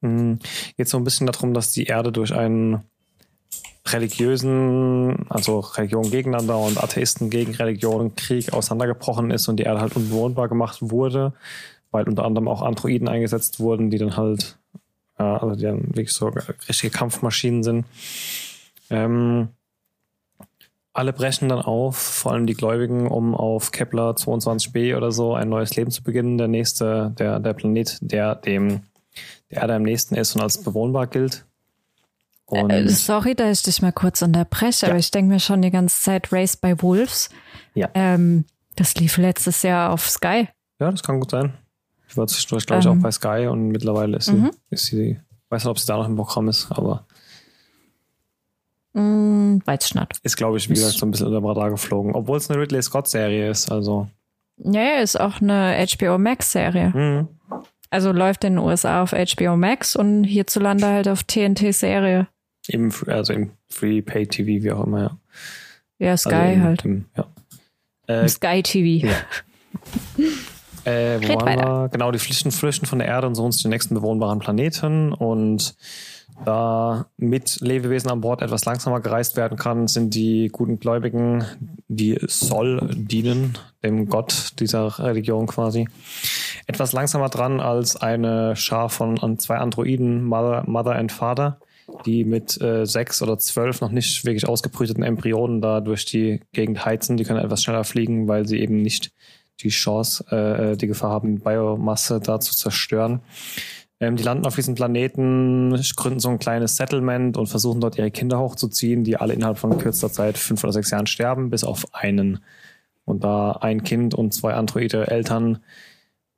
Mhm. 0.00 0.38
Geht 0.76 0.88
so 0.88 0.98
ein 0.98 1.04
bisschen 1.04 1.26
darum, 1.26 1.54
dass 1.54 1.70
die 1.72 1.84
Erde 1.84 2.12
durch 2.12 2.34
einen 2.34 2.84
religiösen, 3.86 5.26
also 5.30 5.60
Religion 5.60 6.10
gegeneinander 6.10 6.58
und 6.58 6.82
Atheisten 6.82 7.30
gegen 7.30 7.54
Religion, 7.54 8.14
Krieg 8.14 8.52
auseinandergebrochen 8.52 9.30
ist 9.30 9.48
und 9.48 9.56
die 9.56 9.64
Erde 9.64 9.80
halt 9.80 9.96
unbewohnbar 9.96 10.48
gemacht 10.48 10.78
wurde, 10.80 11.32
weil 11.90 12.08
unter 12.08 12.24
anderem 12.24 12.48
auch 12.48 12.62
Androiden 12.62 13.08
eingesetzt 13.08 13.58
wurden, 13.58 13.90
die 13.90 13.98
dann 13.98 14.16
halt, 14.16 14.58
äh, 15.18 15.22
also 15.22 15.54
die 15.54 15.62
dann 15.62 15.88
wirklich 15.88 16.12
so 16.12 16.28
richtige 16.68 16.90
Kampfmaschinen 16.90 17.62
sind. 17.62 17.86
Ähm, 18.90 19.48
alle 21.00 21.14
brechen 21.14 21.48
dann 21.48 21.62
auf, 21.62 21.96
vor 21.96 22.32
allem 22.32 22.46
die 22.46 22.52
Gläubigen, 22.52 23.08
um 23.08 23.34
auf 23.34 23.72
Kepler 23.72 24.10
22b 24.10 24.94
oder 24.94 25.12
so 25.12 25.34
ein 25.34 25.48
neues 25.48 25.74
Leben 25.74 25.90
zu 25.90 26.02
beginnen. 26.02 26.36
Der 26.36 26.46
nächste, 26.46 27.14
der, 27.18 27.40
der 27.40 27.54
Planet, 27.54 27.96
der 28.02 28.34
dem 28.34 28.82
der 29.50 29.62
Erde 29.62 29.74
am 29.74 29.82
nächsten 29.82 30.14
ist 30.14 30.36
und 30.36 30.42
als 30.42 30.62
bewohnbar 30.62 31.06
gilt. 31.06 31.46
Äh, 32.52 32.86
sorry, 32.88 33.34
dass 33.34 33.58
ich 33.58 33.64
dich 33.64 33.82
mal 33.82 33.92
kurz 33.92 34.20
unterbreche, 34.20 34.86
ja. 34.86 34.92
aber 34.92 34.98
ich 34.98 35.10
denke 35.10 35.32
mir 35.32 35.40
schon 35.40 35.62
die 35.62 35.70
ganze 35.70 36.02
Zeit 36.02 36.32
Race 36.32 36.56
by 36.56 36.82
Wolves. 36.82 37.30
Ja. 37.74 37.88
Ähm, 37.94 38.44
das 38.76 38.94
lief 38.96 39.16
letztes 39.16 39.62
Jahr 39.62 39.92
auf 39.92 40.08
Sky. 40.08 40.48
Ja, 40.78 40.90
das 40.90 41.02
kann 41.02 41.18
gut 41.18 41.30
sein. 41.30 41.54
Ich 42.08 42.16
war 42.16 42.26
zwischendurch, 42.26 42.66
glaube 42.66 42.80
ich, 42.80 42.86
ähm. 42.86 42.98
auch 42.98 43.02
bei 43.02 43.10
Sky 43.10 43.46
und 43.46 43.68
mittlerweile 43.68 44.18
ist 44.18 44.26
sie, 44.26 44.32
mhm. 44.32 44.50
ist 44.68 44.86
sie, 44.86 45.18
weiß 45.48 45.64
nicht, 45.64 45.70
ob 45.70 45.78
sie 45.78 45.86
da 45.86 45.96
noch 45.96 46.06
im 46.06 46.16
Programm 46.16 46.48
ist, 46.48 46.70
aber 46.70 47.06
Mm, 48.92 49.58
weiß 49.64 49.94
nicht. 49.94 50.20
Ist, 50.22 50.36
glaube 50.36 50.58
ich, 50.58 50.68
wie 50.68 50.74
gesagt, 50.74 50.98
so 50.98 51.06
ein 51.06 51.10
bisschen 51.10 51.26
unter 51.26 51.40
dem 51.40 51.46
Radar 51.46 51.70
geflogen. 51.70 52.14
Obwohl 52.14 52.38
es 52.38 52.50
eine 52.50 52.60
Ridley 52.60 52.82
Scott-Serie 52.82 53.50
ist, 53.50 53.70
also. 53.70 54.08
Ja, 54.56 54.98
ist 54.98 55.18
auch 55.18 55.40
eine 55.40 55.86
HBO 55.88 56.18
Max-Serie. 56.18 56.90
Mhm. 56.90 57.28
Also 57.90 58.12
läuft 58.12 58.44
in 58.44 58.54
den 58.54 58.64
USA 58.64 59.02
auf 59.02 59.12
HBO 59.12 59.56
Max 59.56 59.96
und 59.96 60.24
hierzulande 60.24 60.86
halt 60.86 61.08
auf 61.08 61.24
TNT-Serie. 61.24 62.28
Im, 62.68 62.92
also 63.06 63.32
im 63.32 63.52
Free 63.68 64.02
Pay 64.02 64.26
TV, 64.26 64.62
wie 64.62 64.70
auch 64.70 64.84
immer, 64.86 65.00
ja. 65.00 65.18
Ja, 65.98 66.16
Sky 66.16 66.34
also 66.34 66.52
im, 66.52 66.62
halt. 66.62 66.84
Im, 66.84 67.04
ja. 67.16 67.26
Äh, 68.06 68.28
Sky 68.28 68.62
TV. 68.62 69.06
Ja. 69.06 69.14
Äh, 70.84 71.20
wo 71.20 71.34
waren 71.34 71.58
wir? 71.58 71.88
Genau, 71.92 72.10
die 72.10 72.18
flüchten, 72.18 72.50
flüchten 72.50 72.86
von 72.86 73.00
der 73.00 73.08
Erde 73.08 73.26
und 73.26 73.34
suchen 73.34 73.52
sich 73.52 73.62
den 73.62 73.70
nächsten 73.70 73.94
bewohnbaren 73.94 74.38
Planeten. 74.38 75.12
Und 75.12 75.74
da 76.44 77.06
mit 77.16 77.60
Lebewesen 77.60 78.10
an 78.10 78.20
Bord 78.20 78.42
etwas 78.42 78.64
langsamer 78.64 79.00
gereist 79.00 79.36
werden 79.36 79.58
kann, 79.58 79.88
sind 79.88 80.14
die 80.14 80.48
guten 80.48 80.78
Gläubigen, 80.78 81.44
die 81.88 82.18
soll 82.26 82.88
dienen, 82.94 83.58
dem 83.82 84.08
Gott 84.08 84.52
dieser 84.58 84.98
Religion 84.98 85.46
quasi, 85.46 85.88
etwas 86.66 86.92
langsamer 86.92 87.28
dran 87.28 87.60
als 87.60 87.96
eine 87.96 88.56
Schar 88.56 88.88
von 88.88 89.38
zwei 89.38 89.56
Androiden, 89.56 90.24
Mother, 90.24 90.64
Mother 90.66 90.96
and 90.96 91.12
Father, 91.12 91.58
die 92.06 92.24
mit 92.24 92.60
äh, 92.60 92.86
sechs 92.86 93.22
oder 93.22 93.38
zwölf 93.38 93.80
noch 93.80 93.90
nicht 93.90 94.24
wirklich 94.24 94.48
ausgebrüteten 94.48 95.02
Embryonen 95.02 95.60
da 95.60 95.80
durch 95.80 96.04
die 96.04 96.40
Gegend 96.52 96.84
heizen. 96.84 97.16
Die 97.16 97.24
können 97.24 97.44
etwas 97.44 97.62
schneller 97.62 97.84
fliegen, 97.84 98.28
weil 98.28 98.46
sie 98.46 98.60
eben 98.60 98.80
nicht 98.80 99.12
die 99.62 99.68
Chance, 99.68 100.24
äh, 100.30 100.76
die 100.76 100.86
Gefahr 100.86 101.10
haben, 101.10 101.40
Biomasse 101.40 102.20
da 102.20 102.40
zu 102.40 102.54
zerstören. 102.54 103.20
Ähm, 104.00 104.16
die 104.16 104.22
landen 104.22 104.46
auf 104.46 104.54
diesem 104.54 104.74
Planeten, 104.74 105.78
gründen 105.94 106.20
so 106.20 106.30
ein 106.30 106.38
kleines 106.38 106.76
Settlement 106.76 107.36
und 107.36 107.46
versuchen 107.48 107.80
dort 107.80 107.98
ihre 107.98 108.10
Kinder 108.10 108.38
hochzuziehen, 108.38 109.04
die 109.04 109.16
alle 109.16 109.34
innerhalb 109.34 109.58
von 109.58 109.76
kürzester 109.76 110.10
Zeit, 110.10 110.38
fünf 110.38 110.64
oder 110.64 110.72
sechs 110.72 110.90
Jahren 110.90 111.06
sterben, 111.06 111.50
bis 111.50 111.64
auf 111.64 111.94
einen. 111.94 112.40
Und 113.04 113.24
da 113.24 113.52
ein 113.52 113.82
Kind 113.82 114.14
und 114.14 114.32
zwei 114.32 114.54
androide 114.54 115.08
Eltern 115.08 115.58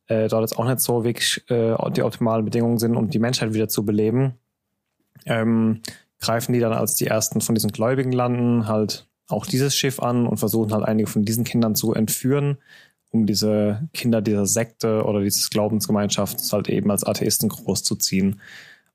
äh, 0.08 0.28
dort 0.28 0.42
jetzt 0.42 0.58
auch 0.58 0.66
nicht 0.66 0.80
so 0.80 1.04
wirklich 1.04 1.44
äh, 1.48 1.76
die 1.92 2.02
optimalen 2.02 2.44
Bedingungen 2.44 2.78
sind, 2.78 2.96
um 2.96 3.08
die 3.08 3.20
Menschheit 3.20 3.54
wieder 3.54 3.68
zu 3.68 3.84
beleben, 3.84 4.34
ähm, 5.26 5.82
greifen 6.20 6.52
die 6.52 6.60
dann 6.60 6.72
als 6.72 6.96
die 6.96 7.06
ersten 7.06 7.40
von 7.40 7.54
diesen 7.54 7.70
Gläubigen 7.70 8.12
landen 8.12 8.66
halt 8.66 9.06
auch 9.28 9.46
dieses 9.46 9.76
Schiff 9.76 10.00
an 10.00 10.26
und 10.26 10.38
versuchen 10.38 10.72
halt 10.72 10.84
einige 10.84 11.08
von 11.08 11.24
diesen 11.24 11.44
Kindern 11.44 11.74
zu 11.74 11.94
entführen 11.94 12.58
um 13.12 13.26
diese 13.26 13.88
Kinder 13.92 14.20
dieser 14.20 14.46
Sekte 14.46 15.04
oder 15.04 15.20
dieses 15.20 15.50
Glaubensgemeinschaft 15.50 16.40
halt 16.52 16.68
eben 16.68 16.90
als 16.90 17.04
Atheisten 17.04 17.48
großzuziehen. 17.48 18.40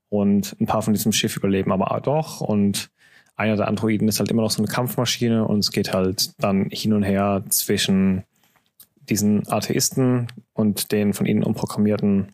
Und 0.09 0.55
ein 0.59 0.65
paar 0.65 0.82
von 0.82 0.93
diesem 0.93 1.11
Schiff 1.11 1.38
überleben 1.38 1.72
aber 1.72 1.99
doch. 2.01 2.41
Und 2.41 2.89
einer 3.36 3.55
der 3.55 3.68
Androiden 3.68 4.07
ist 4.07 4.20
halt 4.20 4.32
immer 4.32 4.41
noch 4.41 4.51
so 4.51 4.61
eine 4.61 4.72
Kampfmaschine 4.72 5.45
und 5.47 5.59
es 5.59 5.72
geht 5.72 5.93
halt 5.93 6.32
dann 6.39 6.70
hin 6.72 6.93
und 6.93 7.03
her 7.03 7.43
zwischen 7.49 8.24
diesen 9.09 9.47
Atheisten 9.47 10.28
und 10.53 10.91
den 10.91 11.13
von 11.13 11.28
ihnen 11.28 11.43
umprogrammierten 11.43 12.34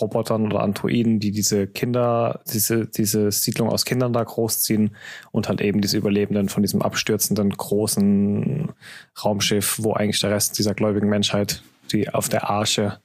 Robotern 0.00 0.46
oder 0.46 0.60
Androiden, 0.60 1.18
die 1.18 1.30
diese 1.30 1.66
Kinder, 1.66 2.40
diese, 2.52 2.86
diese 2.86 3.30
Siedlung 3.30 3.68
aus 3.68 3.84
Kindern 3.84 4.12
da 4.12 4.22
großziehen 4.22 4.94
und 5.32 5.48
halt 5.48 5.60
eben 5.60 5.80
diese 5.80 5.96
Überlebenden 5.96 6.48
von 6.48 6.62
diesem 6.62 6.82
abstürzenden 6.82 7.50
großen 7.50 8.70
Raumschiff, 9.24 9.78
wo 9.82 9.94
eigentlich 9.94 10.20
der 10.20 10.30
Rest 10.30 10.58
dieser 10.58 10.74
gläubigen 10.74 11.08
Menschheit, 11.08 11.62
die 11.90 12.08
auf 12.10 12.28
der 12.28 12.50
Arche 12.50 13.00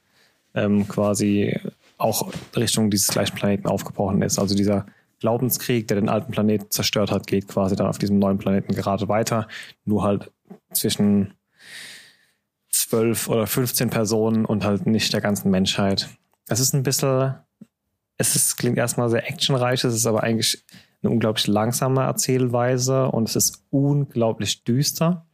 ähm, 0.54 0.86
quasi 0.86 1.58
auch 1.96 2.30
Richtung 2.54 2.90
dieses 2.90 3.08
gleichen 3.08 3.34
Planeten 3.34 3.66
aufgebrochen 3.66 4.20
ist. 4.22 4.38
Also 4.38 4.54
dieser 4.54 4.86
Glaubenskrieg, 5.20 5.88
der 5.88 5.96
den 6.00 6.08
alten 6.08 6.32
Planeten 6.32 6.70
zerstört 6.70 7.10
hat, 7.10 7.26
geht 7.26 7.48
quasi 7.48 7.76
dann 7.76 7.86
auf 7.86 7.98
diesem 7.98 8.18
neuen 8.18 8.38
Planeten 8.38 8.74
gerade 8.74 9.08
weiter. 9.08 9.48
Nur 9.84 10.02
halt 10.02 10.30
zwischen 10.72 11.34
zwölf 12.68 13.28
oder 13.28 13.46
15 13.46 13.90
Personen 13.90 14.44
und 14.44 14.64
halt 14.64 14.86
nicht 14.86 15.12
der 15.12 15.20
ganzen 15.20 15.50
Menschheit 15.50 16.08
es 16.48 16.60
ist 16.60 16.74
ein 16.74 16.82
bisschen, 16.82 17.34
es 18.16 18.36
ist, 18.36 18.56
klingt 18.56 18.78
erstmal 18.78 19.10
sehr 19.10 19.28
actionreich, 19.28 19.84
es 19.84 19.94
ist 19.94 20.06
aber 20.06 20.22
eigentlich 20.22 20.64
eine 21.02 21.12
unglaublich 21.12 21.46
langsame 21.46 22.02
Erzählweise 22.02 23.08
und 23.08 23.28
es 23.28 23.36
ist 23.36 23.64
unglaublich 23.70 24.64
düster. 24.64 25.26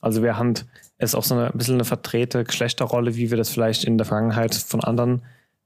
Also 0.00 0.22
während 0.22 0.66
es 0.98 1.14
auch 1.14 1.24
so 1.24 1.34
eine, 1.34 1.52
ein 1.52 1.58
bisschen 1.58 1.74
eine 1.74 1.84
verdrehte 1.84 2.44
Geschlechterrolle, 2.44 3.16
wie 3.16 3.30
wir 3.30 3.36
das 3.36 3.50
vielleicht 3.50 3.84
in 3.84 3.98
der 3.98 4.06
Vergangenheit 4.06 4.54
von 4.54 4.82
anderen 4.82 5.22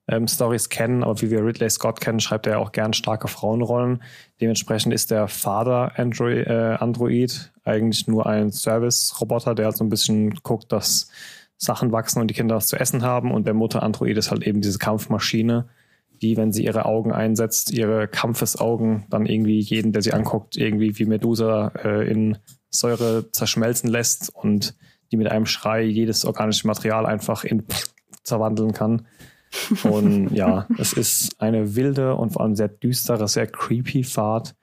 ähm, 0.09 0.27
Stories 0.27 0.69
kennen, 0.69 1.05
aber 1.05 1.21
wie 1.21 1.31
wir 1.31 1.45
Ridley 1.45 1.71
Scott 1.71 2.01
kennen, 2.01 2.21
schreibt 2.21 2.47
er 2.47 2.59
auch 2.59 2.73
gern 2.73 2.93
starke 2.93 3.29
Frauenrollen. 3.29 4.03
Dementsprechend 4.41 4.93
ist 4.93 5.11
der 5.11 5.29
Vater 5.29 5.93
Android, 5.97 6.47
äh, 6.47 6.77
Android 6.81 7.53
eigentlich 7.65 8.09
nur 8.09 8.27
ein 8.27 8.51
Service-Roboter, 8.51 9.55
der 9.55 9.67
halt 9.67 9.77
so 9.77 9.85
ein 9.85 9.91
bisschen 9.91 10.35
guckt, 10.43 10.73
dass 10.73 11.11
Sachen 11.61 11.93
wachsen 11.93 12.21
und 12.21 12.29
die 12.29 12.35
Kinder 12.35 12.57
was 12.57 12.67
zu 12.67 12.81
essen 12.81 13.03
haben. 13.03 13.31
Und 13.31 13.47
der 13.47 13.55
Mutter 13.55 13.83
Android 13.83 14.17
ist 14.17 14.31
halt 14.31 14.47
eben 14.47 14.63
diese 14.63 14.79
Kampfmaschine, 14.79 15.69
die, 16.23 16.37
wenn 16.37 16.53
sie 16.53 16.65
ihre 16.65 16.87
Augen 16.87 17.13
einsetzt, 17.13 17.71
ihre 17.71 18.09
Kampfesaugen 18.09 19.05
dann 19.11 19.27
irgendwie 19.27 19.61
jeden, 19.61 19.93
der 19.93 20.03
sie 20.03 20.13
anguckt, 20.13 20.57
irgendwie 20.57 20.99
wie 20.99 21.05
Medusa 21.05 21.69
äh, 21.85 22.11
in 22.11 22.39
Säure 22.71 23.31
zerschmelzen 23.31 23.91
lässt 23.91 24.35
und 24.35 24.75
die 25.13 25.19
mit 25.19 25.31
einem 25.31 25.47
Schrei 25.47 25.83
jedes 25.83 26.25
organische 26.25 26.67
Material 26.67 27.05
einfach 27.05 27.45
in 27.45 27.65
zerwandeln 28.23 28.73
kann. 28.73 29.07
Und 29.83 30.31
ja, 30.35 30.67
es 30.79 30.95
ist 30.95 31.41
eine 31.43 31.77
wilde 31.77 32.15
und 32.15 32.31
vor 32.31 32.43
allem 32.43 32.57
sehr 32.57 32.69
düstere, 32.69 33.29
sehr 33.29 33.47
creepy 33.47 34.03
Fahrt 34.03 34.55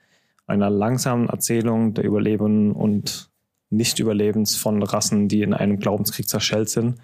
einer 0.48 0.70
langsamen 0.70 1.30
Erzählung 1.30 1.94
der 1.94 2.06
Überleben 2.06 2.72
und 2.72 3.27
nicht-Überlebens 3.70 4.56
von 4.56 4.82
Rassen, 4.82 5.28
die 5.28 5.42
in 5.42 5.54
einem 5.54 5.80
Glaubenskrieg 5.80 6.28
zerschellt 6.28 6.70
sind. 6.70 7.00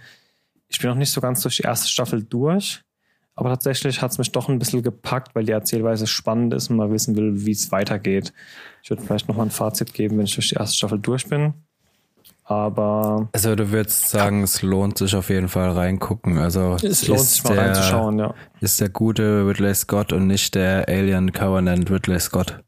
Ich 0.68 0.80
bin 0.80 0.90
noch 0.90 0.98
nicht 0.98 1.12
so 1.12 1.22
ganz 1.22 1.42
durch 1.42 1.58
die 1.58 1.64
erste 1.64 1.88
Staffel 1.88 2.24
durch, 2.24 2.82
aber 3.36 3.50
tatsächlich 3.50 4.02
hat 4.02 4.12
es 4.12 4.18
mich 4.18 4.32
doch 4.32 4.50
ein 4.50 4.60
bisschen 4.60 4.82
gepackt, 4.82 5.36
weil 5.36 5.46
die 5.46 5.52
Erzählweise 5.52 6.08
spannend 6.08 6.54
ist 6.54 6.70
und 6.70 6.78
man 6.78 6.92
wissen 6.92 7.16
will, 7.16 7.46
wie 7.46 7.52
es 7.52 7.72
weitergeht. 7.72 8.34
Ich 8.82 8.90
würde 8.90 9.04
vielleicht 9.04 9.28
noch 9.28 9.36
mal 9.36 9.44
ein 9.44 9.52
Fazit 9.52 9.94
geben, 9.94 10.18
wenn 10.18 10.26
ich 10.26 10.36
durch 10.36 10.50
die 10.50 10.56
erste 10.56 10.78
Staffel 10.78 11.00
durch 11.00 11.28
bin. 11.28 11.54
Aber. 12.46 13.30
Also 13.32 13.56
du 13.56 13.72
würdest 13.72 14.10
sagen, 14.10 14.44
es 14.44 14.62
lohnt 14.62 14.98
sich 14.98 15.16
auf 15.16 15.30
jeden 15.30 15.48
Fall 15.48 15.72
reingucken. 15.72 16.38
Also 16.38 16.76
es 16.82 17.08
lohnt 17.08 17.22
sich 17.22 17.44
mal 17.44 17.56
der, 17.56 17.66
reinzuschauen, 17.68 18.20
ja. 18.20 18.34
Ist 18.60 18.82
der 18.82 18.90
gute 18.90 19.48
Ridley 19.48 19.74
Scott 19.74 20.12
und 20.12 20.28
nicht 20.28 20.56
der 20.56 20.88
Alien 20.88 21.32
Covenant 21.32 21.90
Ridley 21.90 22.20
Scott 22.20 22.60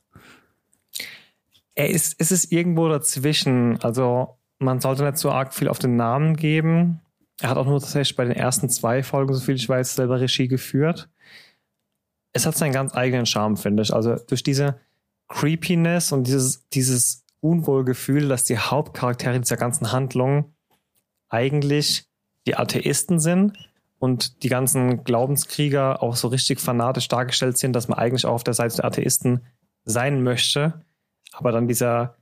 er 1.76 1.90
ist, 1.90 2.16
es 2.20 2.32
ist 2.32 2.52
irgendwo 2.52 2.88
dazwischen. 2.88 3.80
Also 3.82 4.38
man 4.60 4.80
sollte 4.80 5.04
nicht 5.04 5.18
so 5.18 5.32
arg 5.32 5.54
viel 5.54 5.68
auf 5.68 5.80
den 5.80 5.98
Namen 5.98 6.36
geben. 6.36 7.02
Er 7.42 7.50
hat 7.50 7.58
auch 7.58 7.66
nur 7.66 7.82
tatsächlich 7.82 8.16
bei 8.16 8.24
den 8.24 8.36
ersten 8.36 8.70
zwei 8.70 9.04
Folgen, 9.04 9.34
so 9.34 9.42
viel 9.42 9.56
ich 9.56 9.68
weiß, 9.68 9.96
selber 9.96 10.22
Regie 10.22 10.48
geführt. 10.48 11.10
Es 12.32 12.46
hat 12.46 12.56
seinen 12.56 12.74
ganz 12.74 12.96
eigenen 12.96 13.26
Charme, 13.26 13.58
finde 13.58 13.84
ich. 13.84 13.94
Also 13.94 14.16
durch 14.16 14.44
diese 14.44 14.80
Creepiness 15.28 16.12
und 16.12 16.28
dieses, 16.28 16.68
dieses 16.70 17.26
Unwohlgefühl, 17.42 18.30
dass 18.30 18.46
die 18.46 18.58
Hauptcharaktere 18.58 19.40
dieser 19.40 19.58
ganzen 19.58 19.92
Handlung 19.92 20.54
eigentlich 21.30 22.06
die 22.48 22.56
Atheisten 22.56 23.20
sind 23.20 23.70
und 24.00 24.44
die 24.44 24.50
ganzen 24.50 25.04
Glaubenskrieger 25.04 26.02
auch 26.02 26.16
so 26.16 26.30
richtig 26.30 26.62
fanatisch 26.62 27.08
dargestellt 27.08 27.58
sind, 27.58 27.74
dass 27.74 27.88
man 27.88 28.00
eigentlich 28.00 28.26
auch 28.26 28.34
auf 28.34 28.44
der 28.44 28.54
Seite 28.54 28.78
der 28.78 28.86
Atheisten 28.86 29.46
sein 29.84 30.24
möchte 30.24 30.86
aber 31.34 31.52
dann 31.52 31.68
dieser, 31.68 32.16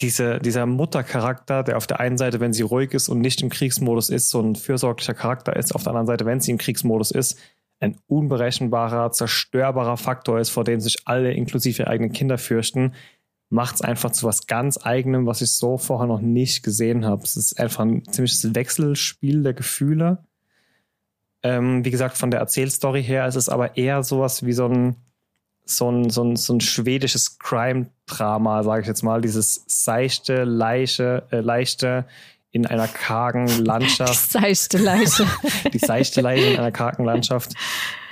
diese, 0.00 0.38
dieser 0.38 0.66
Muttercharakter, 0.66 1.62
der 1.62 1.76
auf 1.76 1.86
der 1.86 2.00
einen 2.00 2.18
Seite, 2.18 2.40
wenn 2.40 2.52
sie 2.52 2.62
ruhig 2.62 2.92
ist 2.94 3.08
und 3.08 3.20
nicht 3.20 3.42
im 3.42 3.48
Kriegsmodus 3.48 4.10
ist, 4.10 4.30
so 4.30 4.40
ein 4.40 4.54
fürsorglicher 4.54 5.14
Charakter 5.14 5.56
ist, 5.56 5.74
auf 5.74 5.82
der 5.82 5.90
anderen 5.90 6.06
Seite, 6.06 6.24
wenn 6.24 6.40
sie 6.40 6.52
im 6.52 6.58
Kriegsmodus 6.58 7.10
ist, 7.10 7.38
ein 7.80 7.96
unberechenbarer, 8.06 9.12
zerstörbarer 9.12 9.96
Faktor 9.96 10.40
ist, 10.40 10.50
vor 10.50 10.64
dem 10.64 10.80
sich 10.80 11.06
alle 11.06 11.32
inklusive 11.32 11.82
ihre 11.82 11.90
eigenen 11.90 12.12
Kinder 12.12 12.38
fürchten, 12.38 12.94
macht 13.50 13.76
es 13.76 13.82
einfach 13.82 14.10
zu 14.10 14.26
was 14.26 14.46
ganz 14.46 14.78
eigenem, 14.84 15.26
was 15.26 15.40
ich 15.40 15.52
so 15.52 15.78
vorher 15.78 16.06
noch 16.06 16.20
nicht 16.20 16.62
gesehen 16.62 17.04
habe. 17.04 17.22
Es 17.22 17.36
ist 17.36 17.58
einfach 17.58 17.84
ein 17.84 18.04
ziemliches 18.04 18.54
Wechselspiel 18.54 19.42
der 19.42 19.54
Gefühle. 19.54 20.24
Ähm, 21.42 21.84
wie 21.84 21.90
gesagt, 21.90 22.18
von 22.18 22.30
der 22.30 22.40
Erzählstory 22.40 23.02
her 23.02 23.26
ist 23.26 23.36
es 23.36 23.48
aber 23.48 23.76
eher 23.76 24.02
sowas 24.02 24.44
wie 24.44 24.52
so 24.52 24.66
ein 24.66 24.96
so 25.70 25.90
ein, 25.90 26.10
so 26.10 26.22
ein, 26.24 26.36
so 26.36 26.54
ein 26.54 26.60
schwedisches 26.60 27.38
Crime-Drama, 27.38 28.62
sage 28.62 28.82
ich 28.82 28.88
jetzt 28.88 29.02
mal, 29.02 29.20
dieses 29.20 29.64
seichte, 29.66 30.44
leiche, 30.44 31.24
äh, 31.30 31.40
leichte 31.40 32.06
in 32.50 32.66
einer 32.66 32.88
kargen 32.88 33.46
Landschaft. 33.64 34.34
Die 34.34 34.38
seichte 34.38 34.78
Leiche. 34.78 35.26
die 35.72 35.78
seichte 35.78 36.20
Leiche 36.20 36.46
in 36.46 36.58
einer 36.58 36.72
kargen 36.72 37.04
Landschaft. 37.04 37.52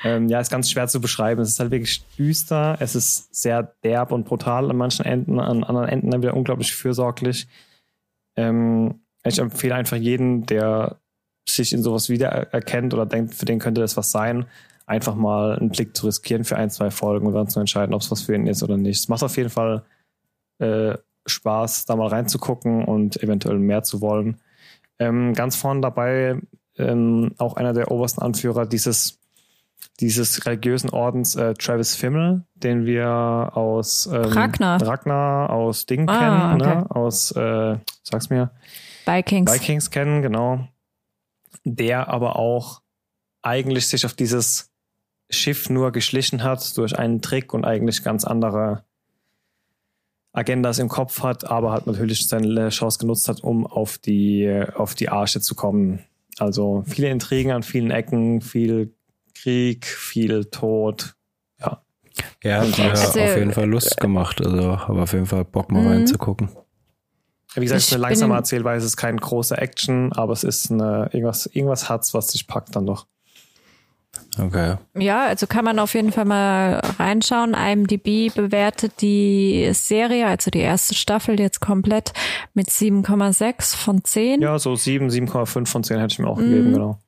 Ähm, 0.04 0.28
ja, 0.28 0.40
ist 0.40 0.50
ganz 0.50 0.70
schwer 0.70 0.86
zu 0.88 1.00
beschreiben. 1.00 1.40
Es 1.40 1.48
ist 1.50 1.60
halt 1.60 1.70
wirklich 1.70 2.04
düster. 2.18 2.76
Es 2.80 2.94
ist 2.94 3.34
sehr 3.34 3.62
derb 3.82 4.12
und 4.12 4.24
brutal 4.24 4.70
an 4.70 4.76
manchen 4.76 5.06
Enden, 5.06 5.40
an 5.40 5.64
anderen 5.64 5.88
Enden 5.88 6.10
dann 6.10 6.22
wieder 6.22 6.34
unglaublich 6.34 6.74
fürsorglich. 6.74 7.48
Ähm, 8.36 9.00
ich 9.24 9.38
empfehle 9.38 9.74
einfach 9.74 9.96
jeden, 9.96 10.44
der 10.46 11.00
sich 11.48 11.72
in 11.72 11.82
sowas 11.82 12.08
wiedererkennt 12.08 12.92
oder 12.92 13.06
denkt, 13.06 13.34
für 13.34 13.46
den 13.46 13.58
könnte 13.58 13.80
das 13.80 13.96
was 13.96 14.10
sein, 14.10 14.46
einfach 14.86 15.16
mal 15.16 15.58
einen 15.58 15.70
Blick 15.70 15.96
zu 15.96 16.06
riskieren 16.06 16.44
für 16.44 16.56
ein, 16.56 16.70
zwei 16.70 16.90
Folgen 16.90 17.26
und 17.26 17.34
dann 17.34 17.48
zu 17.48 17.60
entscheiden, 17.60 17.94
ob 17.94 18.00
es 18.00 18.10
was 18.10 18.22
für 18.22 18.34
ihn 18.34 18.46
ist 18.46 18.62
oder 18.62 18.76
nicht. 18.76 19.00
Es 19.00 19.08
macht 19.08 19.22
auf 19.22 19.36
jeden 19.36 19.50
Fall 19.50 19.84
äh, 20.58 20.96
Spaß, 21.26 21.86
da 21.86 21.96
mal 21.96 22.08
reinzugucken 22.08 22.84
und 22.84 23.22
eventuell 23.22 23.58
mehr 23.58 23.82
zu 23.82 24.00
wollen. 24.00 24.40
Ähm, 24.98 25.34
ganz 25.34 25.56
vorne 25.56 25.80
dabei 25.80 26.40
ähm, 26.78 27.34
auch 27.38 27.56
einer 27.56 27.72
der 27.72 27.90
obersten 27.90 28.22
Anführer 28.22 28.66
dieses 28.66 29.18
dieses 30.00 30.44
religiösen 30.44 30.90
Ordens 30.90 31.36
äh, 31.36 31.54
Travis 31.54 31.96
Fimmel, 31.96 32.44
den 32.54 32.84
wir 32.84 33.08
aus 33.54 34.06
ähm, 34.06 34.24
Ragnar. 34.24 34.82
Ragnar 34.82 35.50
aus 35.50 35.86
Ding 35.86 36.08
ah, 36.08 36.18
kennen, 36.18 36.60
okay. 36.60 36.76
ne? 36.76 36.90
aus, 36.90 37.30
äh, 37.32 37.78
sag's 38.02 38.28
mir, 38.28 38.50
Vikings. 39.06 39.52
Vikings 39.52 39.90
kennen, 39.90 40.20
genau. 40.20 40.68
Der 41.64 42.08
aber 42.08 42.36
auch 42.36 42.82
eigentlich 43.42 43.88
sich 43.88 44.04
auf 44.04 44.12
dieses 44.12 44.70
Schiff 45.30 45.68
nur 45.70 45.92
geschlichen 45.92 46.42
hat 46.42 46.76
durch 46.76 46.98
einen 46.98 47.20
Trick 47.20 47.52
und 47.52 47.64
eigentlich 47.64 48.02
ganz 48.02 48.24
andere 48.24 48.84
Agendas 50.32 50.78
im 50.78 50.88
Kopf 50.88 51.22
hat, 51.22 51.50
aber 51.50 51.72
hat 51.72 51.86
natürlich 51.86 52.28
seine 52.28 52.68
Chance 52.68 52.98
genutzt 52.98 53.28
hat, 53.28 53.42
um 53.42 53.66
auf 53.66 53.98
die, 53.98 54.64
auf 54.74 54.94
die 54.94 55.08
Arche 55.08 55.40
zu 55.40 55.54
kommen. 55.54 56.04
Also 56.38 56.84
viele 56.86 57.08
Intrigen 57.08 57.52
an 57.52 57.62
vielen 57.62 57.90
Ecken, 57.90 58.42
viel 58.42 58.94
Krieg, 59.34 59.86
viel 59.86 60.44
Tod. 60.46 61.14
Ja. 61.58 61.82
Ja, 62.42 62.60
hat 62.60 62.78
mir 62.78 62.90
also, 62.90 63.20
auf 63.20 63.36
jeden 63.36 63.52
Fall 63.52 63.66
Lust 63.66 63.96
gemacht. 63.98 64.44
Also 64.44 64.80
habe 64.80 65.02
auf 65.02 65.12
jeden 65.12 65.26
Fall 65.26 65.44
Bock 65.44 65.72
mal 65.72 65.82
mhm. 65.82 65.88
reinzugucken. 65.88 66.50
Wie 67.54 67.60
gesagt, 67.60 67.80
es 67.80 67.86
ist 67.86 67.94
eine 67.94 68.02
langsame 68.02 68.34
Erzählweise, 68.34 68.84
es 68.84 68.92
ist 68.92 68.96
kein 68.98 69.16
großer 69.16 69.58
Action, 69.60 70.12
aber 70.12 70.34
es 70.34 70.44
ist 70.44 70.70
eine, 70.70 71.08
irgendwas, 71.12 71.46
irgendwas 71.46 71.88
hat's, 71.88 72.12
was 72.12 72.28
dich 72.28 72.46
packt 72.46 72.76
dann 72.76 72.84
doch. 72.84 73.06
Okay. 74.38 74.76
Ja, 74.94 75.26
also 75.26 75.46
kann 75.46 75.64
man 75.64 75.78
auf 75.78 75.94
jeden 75.94 76.12
Fall 76.12 76.26
mal 76.26 76.80
reinschauen. 76.98 77.54
IMDb 77.54 78.34
bewertet 78.34 79.00
die 79.00 79.70
Serie, 79.72 80.26
also 80.26 80.50
die 80.50 80.60
erste 80.60 80.94
Staffel 80.94 81.40
jetzt 81.40 81.60
komplett 81.60 82.12
mit 82.52 82.68
7,6 82.68 83.76
von 83.76 84.04
10. 84.04 84.42
Ja, 84.42 84.58
so 84.58 84.76
7, 84.76 85.08
7,5 85.08 85.66
von 85.66 85.84
10 85.84 85.98
hätte 85.98 86.12
ich 86.12 86.18
mir 86.18 86.28
auch 86.28 86.38
gegeben, 86.38 86.70
mm. 86.70 86.74
genau. 86.74 86.98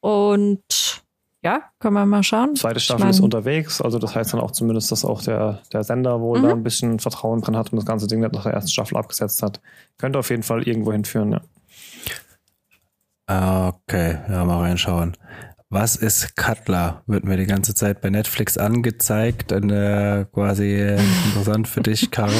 Und 0.00 1.02
ja, 1.44 1.62
können 1.78 1.94
wir 1.94 2.06
mal 2.06 2.22
schauen. 2.22 2.56
Zweite 2.56 2.80
Staffel 2.80 3.00
ich 3.00 3.04
mein, 3.04 3.10
ist 3.10 3.20
unterwegs, 3.20 3.80
also 3.80 3.98
das 3.98 4.16
heißt 4.16 4.32
dann 4.32 4.40
auch 4.40 4.50
zumindest, 4.50 4.90
dass 4.90 5.04
auch 5.04 5.22
der, 5.22 5.60
der 5.72 5.84
Sender 5.84 6.20
wohl 6.20 6.38
mhm. 6.38 6.42
da 6.42 6.50
ein 6.50 6.62
bisschen 6.62 6.98
Vertrauen 6.98 7.42
drin 7.42 7.56
hat 7.56 7.70
und 7.70 7.76
das 7.76 7.86
ganze 7.86 8.06
Ding 8.06 8.20
nicht 8.20 8.32
nach 8.32 8.44
der 8.44 8.54
ersten 8.54 8.70
Staffel 8.70 8.96
abgesetzt 8.96 9.42
hat. 9.42 9.60
Könnte 9.98 10.18
auf 10.18 10.30
jeden 10.30 10.42
Fall 10.42 10.66
irgendwo 10.66 10.92
hinführen, 10.92 11.32
ja. 11.32 11.40
Ah, 13.26 13.68
okay, 13.68 14.18
ja, 14.28 14.44
mal 14.44 14.60
reinschauen. 14.60 15.16
Was 15.74 15.96
ist 15.96 16.36
Cutler? 16.36 17.02
Wird 17.08 17.24
mir 17.24 17.36
die 17.36 17.46
ganze 17.46 17.74
Zeit 17.74 18.00
bei 18.00 18.08
Netflix 18.08 18.56
angezeigt 18.56 19.50
und 19.50 19.70
äh, 19.70 20.24
quasi 20.32 20.78
interessant 20.78 21.66
für 21.66 21.80
dich, 21.80 22.12
Karl. 22.12 22.30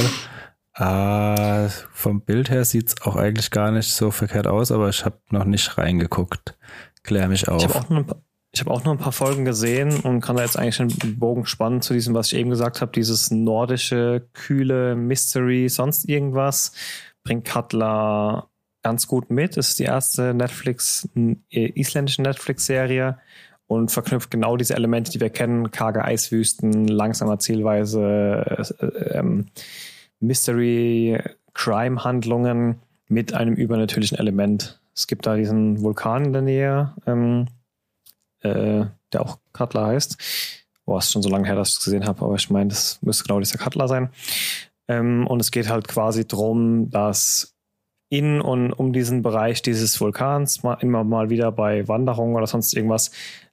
Äh, 0.76 1.68
vom 1.91 2.20
Bild 2.20 2.49
her 2.49 2.64
sieht 2.64 2.91
es 2.91 3.03
auch 3.03 3.16
eigentlich 3.16 3.51
gar 3.51 3.72
nicht 3.72 3.93
so 3.93 4.12
verkehrt 4.12 4.47
aus, 4.47 4.70
aber 4.70 4.89
ich 4.89 5.05
habe 5.05 5.18
noch 5.30 5.47
nicht 5.47 5.76
reingeguckt. 5.76 6.57
Klär 7.03 7.26
mich 7.26 7.49
auf. 7.49 7.61
Ich 7.61 7.68
habe 7.68 7.85
auch, 7.85 7.91
ein 7.91 8.07
paar, 8.07 8.22
hab 8.57 8.68
auch 8.68 8.85
nur 8.85 8.95
ein 8.95 8.99
paar 8.99 9.11
Folgen 9.11 9.45
gesehen 9.45 9.99
und 9.99 10.20
kann 10.20 10.37
da 10.37 10.45
jetzt 10.45 10.57
eigentlich 10.57 10.76
den 11.01 11.18
Bogen 11.18 11.45
spannen 11.45 11.82
zu 11.82 11.93
diesem, 11.93 12.14
was 12.14 12.30
ich 12.30 12.39
eben 12.39 12.51
gesagt 12.51 12.80
habe, 12.80 12.93
dieses 12.93 13.32
nordische, 13.32 14.28
kühle 14.32 14.95
Mystery, 14.95 15.68
sonst 15.68 16.09
irgendwas, 16.09 16.70
bringt 17.24 17.49
Cutler 17.49 18.49
ganz 18.85 19.09
gut 19.09 19.30
mit. 19.30 19.57
Es 19.57 19.70
ist 19.70 19.78
die 19.80 19.85
erste 19.85 20.35
Netflix, 20.35 21.09
äh, 21.16 21.72
isländische 21.74 22.22
Netflix-Serie 22.22 23.18
und 23.66 23.91
verknüpft 23.91 24.30
genau 24.30 24.57
diese 24.57 24.76
Elemente, 24.76 25.11
die 25.11 25.20
wir 25.20 25.30
kennen: 25.30 25.72
karge 25.72 26.05
Eiswüsten, 26.05 26.87
langsamer 26.87 27.41
Zielweise, 27.41 28.64
äh, 28.78 29.18
ähm, 29.18 29.47
Mystery, 30.20 31.18
Crime-Handlungen 31.55 32.80
mit 33.09 33.32
einem 33.35 33.55
übernatürlichen 33.55 34.18
Element. 34.18 34.80
Es 34.95 35.07
gibt 35.07 35.26
da 35.26 35.35
diesen 35.35 35.82
Vulkan 35.82 36.26
in 36.26 36.32
der 36.32 36.43
Nähe, 36.43 36.95
ähm, 37.07 37.47
äh, 38.41 38.85
der 39.12 39.20
auch 39.20 39.39
Cutler 39.53 39.87
heißt. 39.87 40.18
Boah, 40.85 40.99
ist 40.99 41.11
schon 41.11 41.22
so 41.22 41.30
lange 41.30 41.47
her, 41.47 41.57
dass 41.57 41.70
ich 41.70 41.76
es 41.76 41.85
gesehen 41.85 42.07
habe, 42.07 42.22
aber 42.24 42.35
ich 42.35 42.51
meine, 42.51 42.68
das 42.68 43.01
müsste 43.01 43.24
genau 43.24 43.41
dieser 43.41 43.59
Cutler 43.59 43.89
sein. 43.89 44.11
Ähm, 44.89 45.26
und 45.26 45.41
es 45.41 45.51
geht 45.51 45.70
halt 45.70 45.89
quasi 45.89 46.28
darum, 46.28 46.91
dass 46.91 47.53
in 48.16 48.40
und 48.40 48.72
um 48.72 48.92
diesen 48.92 49.22
Bereich 49.22 49.60
dieses 49.60 50.00
Vulkans 50.00 50.62
mal, 50.62 50.74
immer 50.74 51.02
mal 51.02 51.30
wieder 51.30 51.50
bei 51.50 51.88
Wanderungen 51.88 52.36
oder 52.36 52.46
sonst 52.46 52.74
irgendwas 52.74 53.10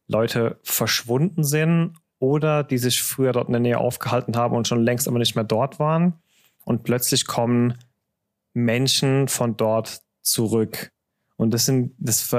Leute 0.08 0.60
verschwunden 0.62 1.44
sind 1.44 1.96
oder 2.20 2.64
die 2.64 2.78
sich 2.78 3.02
früher 3.02 3.32
dort 3.32 3.48
in 3.48 3.54
der 3.54 3.62
Nähe 3.62 3.80
aufgehalten 3.80 4.36
haben 4.36 4.56
und 4.56 4.68
schon 4.68 4.84
längst 4.84 5.08
aber 5.08 5.18
nicht 5.18 5.36
mehr 5.36 5.44
dort 5.44 5.80
waren. 5.80 6.22
Und 6.64 6.84
plötzlich 6.84 7.26
kommen 7.26 7.80
Menschen 8.54 9.28
von 9.28 9.58
dort 9.58 10.02
zurück. 10.22 10.92
Und 11.38 11.54
das 11.56 11.66
sind, 11.66 11.96
das 11.98 12.30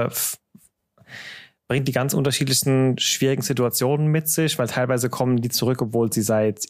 bringt 1.67 1.87
die 1.87 1.91
ganz 1.91 2.13
unterschiedlichsten 2.13 2.97
schwierigen 2.99 3.41
Situationen 3.41 4.07
mit 4.07 4.29
sich, 4.29 4.57
weil 4.57 4.67
teilweise 4.67 5.09
kommen 5.09 5.41
die 5.41 5.49
zurück, 5.49 5.81
obwohl 5.81 6.13
sie 6.13 6.21
seit 6.21 6.65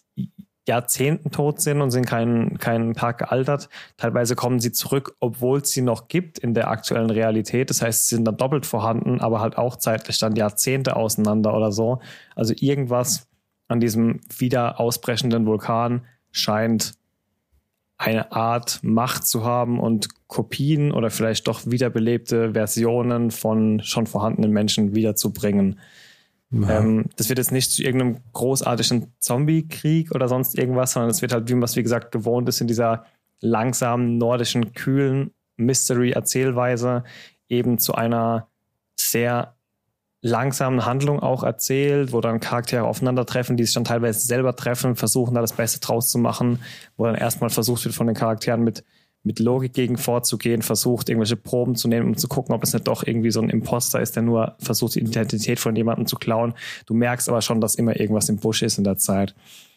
Jahrzehnten 0.67 1.31
tot 1.31 1.59
sind 1.59 1.81
und 1.81 1.91
sind 1.91 2.05
keinen 2.05 2.57
keinen 2.57 2.93
Tag 2.93 3.17
gealtert. 3.17 3.69
Teilweise 3.97 4.35
kommen 4.35 4.59
sie 4.59 4.71
zurück, 4.71 5.15
obwohl 5.19 5.59
es 5.59 5.71
sie 5.71 5.81
noch 5.81 6.07
gibt 6.07 6.39
in 6.39 6.53
der 6.53 6.69
aktuellen 6.69 7.09
Realität. 7.09 7.69
Das 7.69 7.81
heißt, 7.81 8.07
sie 8.07 8.15
sind 8.15 8.25
dann 8.25 8.37
doppelt 8.37 8.65
vorhanden, 8.65 9.19
aber 9.19 9.41
halt 9.41 9.57
auch 9.57 9.75
zeitlich 9.75 10.19
dann 10.19 10.35
Jahrzehnte 10.35 10.95
auseinander 10.95 11.53
oder 11.55 11.71
so. 11.71 11.99
Also 12.35 12.53
irgendwas 12.57 13.27
an 13.67 13.79
diesem 13.79 14.21
wieder 14.37 14.79
ausbrechenden 14.79 15.45
Vulkan 15.45 16.05
scheint 16.31 16.93
eine 17.97 18.31
Art 18.31 18.79
Macht 18.83 19.25
zu 19.25 19.43
haben 19.43 19.79
und 19.79 20.27
Kopien 20.27 20.91
oder 20.91 21.09
vielleicht 21.09 21.47
doch 21.47 21.61
wiederbelebte 21.65 22.53
Versionen 22.53 23.31
von 23.31 23.81
schon 23.81 24.07
vorhandenen 24.07 24.51
Menschen 24.51 24.95
wiederzubringen. 24.95 25.79
Ähm, 26.53 27.05
das 27.15 27.29
wird 27.29 27.39
jetzt 27.39 27.51
nicht 27.51 27.71
zu 27.71 27.83
irgendeinem 27.83 28.17
großartigen 28.33 29.13
Zombie-Krieg 29.19 30.11
oder 30.13 30.27
sonst 30.27 30.57
irgendwas, 30.57 30.93
sondern 30.93 31.09
es 31.09 31.21
wird 31.21 31.33
halt, 31.33 31.49
wie 31.49 31.53
man 31.53 31.63
es 31.63 31.75
wie 31.75 31.83
gesagt 31.83 32.11
gewohnt 32.11 32.47
ist, 32.47 32.61
in 32.61 32.67
dieser 32.67 33.05
langsamen, 33.39 34.17
nordischen, 34.17 34.73
kühlen 34.73 35.31
Mystery-Erzählweise 35.57 37.03
eben 37.49 37.79
zu 37.79 37.95
einer 37.95 38.47
sehr 38.95 39.55
langsamen 40.21 40.85
Handlung 40.85 41.19
auch 41.19 41.43
erzählt, 41.43 42.13
wo 42.13 42.21
dann 42.21 42.39
Charaktere 42.39 42.83
aufeinandertreffen, 42.83 43.57
die 43.57 43.65
sich 43.65 43.73
dann 43.73 43.83
teilweise 43.83 44.21
selber 44.25 44.55
treffen, 44.55 44.95
versuchen 44.95 45.35
da 45.35 45.41
das 45.41 45.53
Beste 45.53 45.81
draus 45.81 46.09
zu 46.09 46.17
machen, 46.17 46.61
wo 46.95 47.05
dann 47.05 47.15
erstmal 47.15 47.49
versucht 47.49 47.83
wird 47.83 47.93
von 47.93 48.07
den 48.07 48.15
Charakteren 48.15 48.63
mit 48.63 48.85
mit 49.23 49.39
Logik 49.39 49.73
gegen 49.73 49.97
vorzugehen, 49.97 50.61
versucht, 50.61 51.09
irgendwelche 51.09 51.37
Proben 51.37 51.75
zu 51.75 51.87
nehmen, 51.87 52.07
um 52.07 52.17
zu 52.17 52.27
gucken, 52.27 52.53
ob 52.53 52.63
es 52.63 52.73
nicht 52.73 52.87
doch 52.87 53.03
irgendwie 53.07 53.31
so 53.31 53.41
ein 53.41 53.49
Imposter 53.49 54.01
ist, 54.01 54.15
der 54.15 54.23
nur 54.23 54.55
versucht, 54.59 54.95
die 54.95 54.99
Identität 54.99 55.59
von 55.59 55.75
jemandem 55.75 56.05
zu 56.05 56.17
klauen. 56.17 56.53
Du 56.85 56.93
merkst 56.93 57.29
aber 57.29 57.41
schon, 57.41 57.61
dass 57.61 57.75
immer 57.75 57.97
irgendwas 57.99 58.27
im 58.27 58.37
Busch 58.37 58.61
ist 58.61 58.77
in 58.77 58.83
der 58.83 58.97
Zeit. 58.97 59.33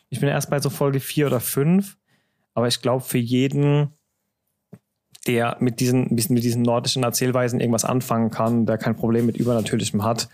Ich 0.09 0.19
bin 0.19 0.29
erst 0.29 0.51
bei 0.51 0.61
so 0.61 0.69
Folge 0.69 0.99
vier 0.99 1.29
oder 1.29 1.41
fünf, 1.41 1.97
aber 2.55 2.67
ich 2.67 2.83
glaube, 2.83 3.05
für 3.05 3.19
jeden, 3.19 3.93
der 5.27 5.57
mit 5.61 5.79
diesen, 5.79 6.15
mit 6.15 6.43
diesen 6.43 6.63
nordischen 6.63 7.05
Erzählweisen 7.05 7.61
irgendwas 7.61 7.85
anfangen 7.85 8.31
kann, 8.31 8.67
der 8.67 8.79
kein 8.79 8.97
Problem 8.97 9.27
mit 9.27 9.37
Übernatürlichem 9.37 10.03
hat, 10.03 10.29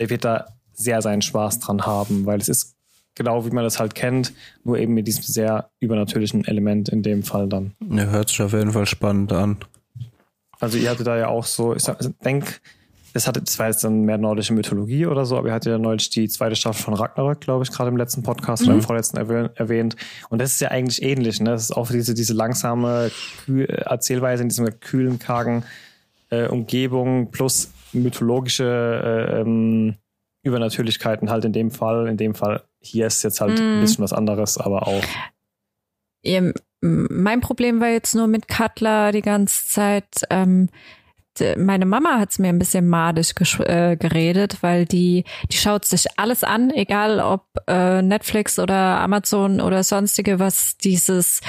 der 0.00 0.10
wird 0.10 0.24
da 0.24 0.46
sehr 0.72 1.02
seinen 1.02 1.22
Spaß 1.22 1.60
dran 1.60 1.86
haben, 1.86 2.26
weil 2.26 2.40
es 2.40 2.48
ist 2.48 2.75
genau 3.16 3.44
wie 3.44 3.50
man 3.50 3.64
das 3.64 3.80
halt 3.80 3.96
kennt, 3.96 4.32
nur 4.62 4.78
eben 4.78 4.94
mit 4.94 5.08
diesem 5.08 5.24
sehr 5.24 5.70
übernatürlichen 5.80 6.46
Element 6.46 6.88
in 6.88 7.02
dem 7.02 7.24
Fall 7.24 7.48
dann. 7.48 7.72
Ja, 7.90 8.04
hört 8.04 8.28
sich 8.28 8.40
auf 8.40 8.52
jeden 8.52 8.70
Fall 8.70 8.86
spannend 8.86 9.32
an. 9.32 9.56
Also 10.60 10.78
ihr 10.78 10.88
hattet 10.88 11.06
da 11.06 11.18
ja 11.18 11.28
auch 11.28 11.44
so, 11.44 11.74
ich 11.74 11.84
denke, 12.24 12.52
das 13.16 13.26
hatte, 13.26 13.40
das 13.40 13.58
war 13.58 13.68
jetzt 13.68 13.82
dann 13.82 14.02
mehr 14.02 14.18
nordische 14.18 14.52
Mythologie 14.52 15.06
oder 15.06 15.24
so, 15.24 15.38
aber 15.38 15.48
ihr 15.48 15.54
hattet 15.54 15.72
ja 15.72 15.78
neulich 15.78 16.10
die 16.10 16.28
zweite 16.28 16.54
Staffel 16.54 16.82
von 16.82 16.94
Ragnarök, 16.94 17.40
glaube 17.40 17.64
ich, 17.64 17.70
gerade 17.70 17.88
im 17.88 17.96
letzten 17.96 18.22
Podcast 18.22 18.62
mhm. 18.62 18.68
oder 18.68 18.76
im 18.76 18.82
vorletzten 18.82 19.16
erwähnt. 19.16 19.96
Und 20.28 20.40
das 20.40 20.52
ist 20.52 20.60
ja 20.60 20.68
eigentlich 20.68 21.02
ähnlich, 21.02 21.40
ne? 21.40 21.50
Das 21.50 21.62
ist 21.62 21.72
auch 21.72 21.88
diese, 21.88 22.12
diese 22.12 22.34
langsame 22.34 23.10
Erzählweise 23.48 24.42
in 24.42 24.50
diesem 24.50 24.80
kühlen, 24.80 25.18
kargen 25.18 25.64
äh, 26.28 26.46
Umgebung 26.48 27.30
plus 27.30 27.70
mythologische 27.94 29.30
äh, 29.34 29.40
ähm, 29.40 29.94
Übernatürlichkeiten 30.42 31.30
halt 31.30 31.46
in 31.46 31.52
dem 31.52 31.70
Fall. 31.70 32.08
In 32.08 32.18
dem 32.18 32.34
Fall 32.34 32.62
hier 32.86 33.06
ist 33.06 33.22
jetzt 33.22 33.40
halt 33.40 33.58
mm. 33.58 33.62
ein 33.62 33.80
bisschen 33.80 34.04
was 34.04 34.12
anderes, 34.12 34.58
aber 34.58 34.86
auch. 34.86 35.02
Ja, 36.22 36.42
mein 36.80 37.40
Problem 37.40 37.80
war 37.80 37.88
jetzt 37.88 38.14
nur 38.14 38.26
mit 38.26 38.48
Cutler 38.48 39.12
die 39.12 39.22
ganze 39.22 39.66
Zeit. 39.66 40.06
Ähm, 40.30 40.68
meine 41.56 41.84
Mama 41.84 42.18
hat 42.18 42.30
es 42.30 42.38
mir 42.38 42.48
ein 42.48 42.58
bisschen 42.58 42.88
madisch 42.88 43.34
äh, 43.60 43.96
geredet, 43.96 44.62
weil 44.62 44.86
die, 44.86 45.24
die 45.52 45.56
schaut 45.56 45.84
sich 45.84 46.06
alles 46.16 46.44
an, 46.44 46.70
egal 46.70 47.20
ob 47.20 47.44
äh, 47.66 48.00
Netflix 48.02 48.58
oder 48.58 49.00
Amazon 49.00 49.60
oder 49.60 49.82
sonstige, 49.84 50.38
was 50.38 50.78
dieses 50.78 51.40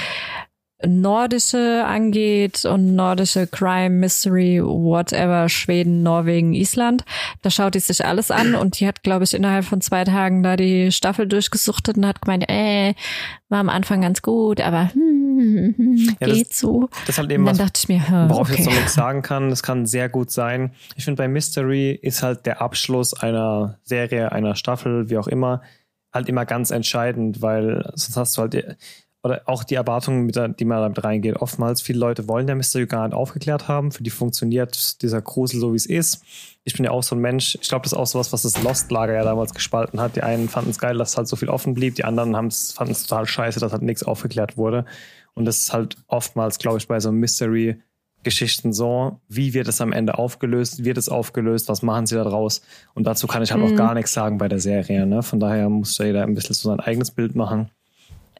Nordische 0.86 1.84
angeht 1.84 2.64
und 2.64 2.94
nordische 2.94 3.48
Crime, 3.48 3.90
Mystery, 3.90 4.62
whatever, 4.62 5.48
Schweden, 5.48 6.04
Norwegen, 6.04 6.54
Island. 6.54 7.04
Da 7.42 7.50
schaut 7.50 7.74
die 7.74 7.80
sich 7.80 8.04
alles 8.04 8.30
an 8.30 8.54
und 8.54 8.78
die 8.78 8.86
hat, 8.86 9.02
glaube 9.02 9.24
ich, 9.24 9.34
innerhalb 9.34 9.64
von 9.64 9.80
zwei 9.80 10.04
Tagen 10.04 10.44
da 10.44 10.56
die 10.56 10.92
Staffel 10.92 11.26
durchgesuchtet 11.26 11.96
und 11.96 12.06
hat 12.06 12.22
gemeint, 12.22 12.48
äh, 12.48 12.94
war 13.48 13.58
am 13.58 13.68
Anfang 13.68 14.02
ganz 14.02 14.22
gut, 14.22 14.60
aber 14.60 14.92
hm, 14.92 15.74
hm, 15.76 16.16
ja, 16.20 16.26
geht 16.28 16.50
das, 16.50 16.58
so. 16.58 16.88
Das 17.00 17.10
ist 17.10 17.18
halt 17.18 17.32
eben 17.32 17.44
dann 17.44 17.58
was, 17.58 17.66
dachte 17.66 17.80
ich 17.82 17.88
mir, 17.88 18.08
hm, 18.08 18.30
worauf 18.30 18.48
okay. 18.48 18.52
ich 18.52 18.58
jetzt 18.60 18.66
noch 18.66 18.74
nichts 18.74 18.94
sagen 18.94 19.22
kann. 19.22 19.50
Das 19.50 19.64
kann 19.64 19.84
sehr 19.86 20.08
gut 20.08 20.30
sein. 20.30 20.74
Ich 20.94 21.04
finde, 21.04 21.20
bei 21.20 21.26
Mystery 21.26 21.90
ist 21.90 22.22
halt 22.22 22.46
der 22.46 22.62
Abschluss 22.62 23.14
einer 23.14 23.78
Serie, 23.82 24.30
einer 24.30 24.54
Staffel, 24.54 25.10
wie 25.10 25.18
auch 25.18 25.28
immer, 25.28 25.62
halt 26.12 26.28
immer 26.28 26.46
ganz 26.46 26.70
entscheidend, 26.70 27.42
weil 27.42 27.82
sonst 27.94 28.16
hast 28.16 28.36
du 28.36 28.42
halt 28.42 28.76
oder 29.22 29.42
auch 29.46 29.64
die 29.64 29.74
Erwartungen, 29.74 30.28
die 30.28 30.64
man 30.64 30.80
damit 30.80 31.02
reingeht. 31.02 31.36
Oftmals, 31.36 31.82
viele 31.82 31.98
Leute 31.98 32.28
wollen 32.28 32.46
der 32.46 32.56
Mystery 32.56 32.86
gar 32.86 33.06
nicht 33.06 33.16
aufgeklärt 33.16 33.66
haben. 33.66 33.90
Für 33.90 34.02
die 34.02 34.10
funktioniert 34.10 35.02
dieser 35.02 35.20
Grusel 35.20 35.58
so, 35.58 35.72
wie 35.72 35.76
es 35.76 35.86
ist. 35.86 36.22
Ich 36.64 36.74
bin 36.74 36.84
ja 36.84 36.92
auch 36.92 37.02
so 37.02 37.16
ein 37.16 37.20
Mensch. 37.20 37.58
Ich 37.60 37.68
glaube, 37.68 37.82
das 37.82 37.92
ist 37.92 37.98
auch 37.98 38.06
sowas, 38.06 38.32
was 38.32 38.42
das 38.42 38.62
Lost-Lager 38.62 39.14
ja 39.14 39.24
damals 39.24 39.54
gespalten 39.54 40.00
hat. 40.00 40.14
Die 40.14 40.22
einen 40.22 40.48
fanden 40.48 40.70
es 40.70 40.78
geil, 40.78 40.96
dass 40.96 41.16
halt 41.16 41.26
so 41.26 41.36
viel 41.36 41.48
offen 41.48 41.74
blieb. 41.74 41.96
Die 41.96 42.04
anderen 42.04 42.32
fanden 42.32 42.92
es 42.92 43.06
total 43.06 43.26
scheiße, 43.26 43.58
dass 43.58 43.72
halt 43.72 43.82
nichts 43.82 44.04
aufgeklärt 44.04 44.56
wurde. 44.56 44.84
Und 45.34 45.46
das 45.46 45.58
ist 45.58 45.72
halt 45.72 45.96
oftmals, 46.06 46.58
glaube 46.58 46.78
ich, 46.78 46.86
bei 46.86 47.00
so 47.00 47.10
Mystery 47.10 47.80
Geschichten 48.24 48.72
so, 48.72 49.20
wie 49.28 49.54
wird 49.54 49.68
es 49.68 49.80
am 49.80 49.92
Ende 49.92 50.18
aufgelöst, 50.18 50.84
wird 50.84 50.98
es 50.98 51.08
aufgelöst, 51.08 51.68
was 51.68 51.82
machen 51.82 52.06
sie 52.06 52.16
da 52.16 52.24
draus? 52.24 52.62
Und 52.94 53.06
dazu 53.06 53.26
kann 53.26 53.42
ich 53.42 53.52
halt 53.52 53.62
mhm. 53.62 53.72
auch 53.72 53.76
gar 53.76 53.94
nichts 53.94 54.12
sagen 54.12 54.38
bei 54.38 54.48
der 54.48 54.58
Serie. 54.58 55.06
Ne? 55.06 55.22
Von 55.22 55.38
daher 55.40 55.68
muss 55.68 55.96
jeder 55.98 56.24
ein 56.24 56.34
bisschen 56.34 56.54
so 56.54 56.68
sein 56.68 56.80
eigenes 56.80 57.12
Bild 57.12 57.36
machen. 57.36 57.70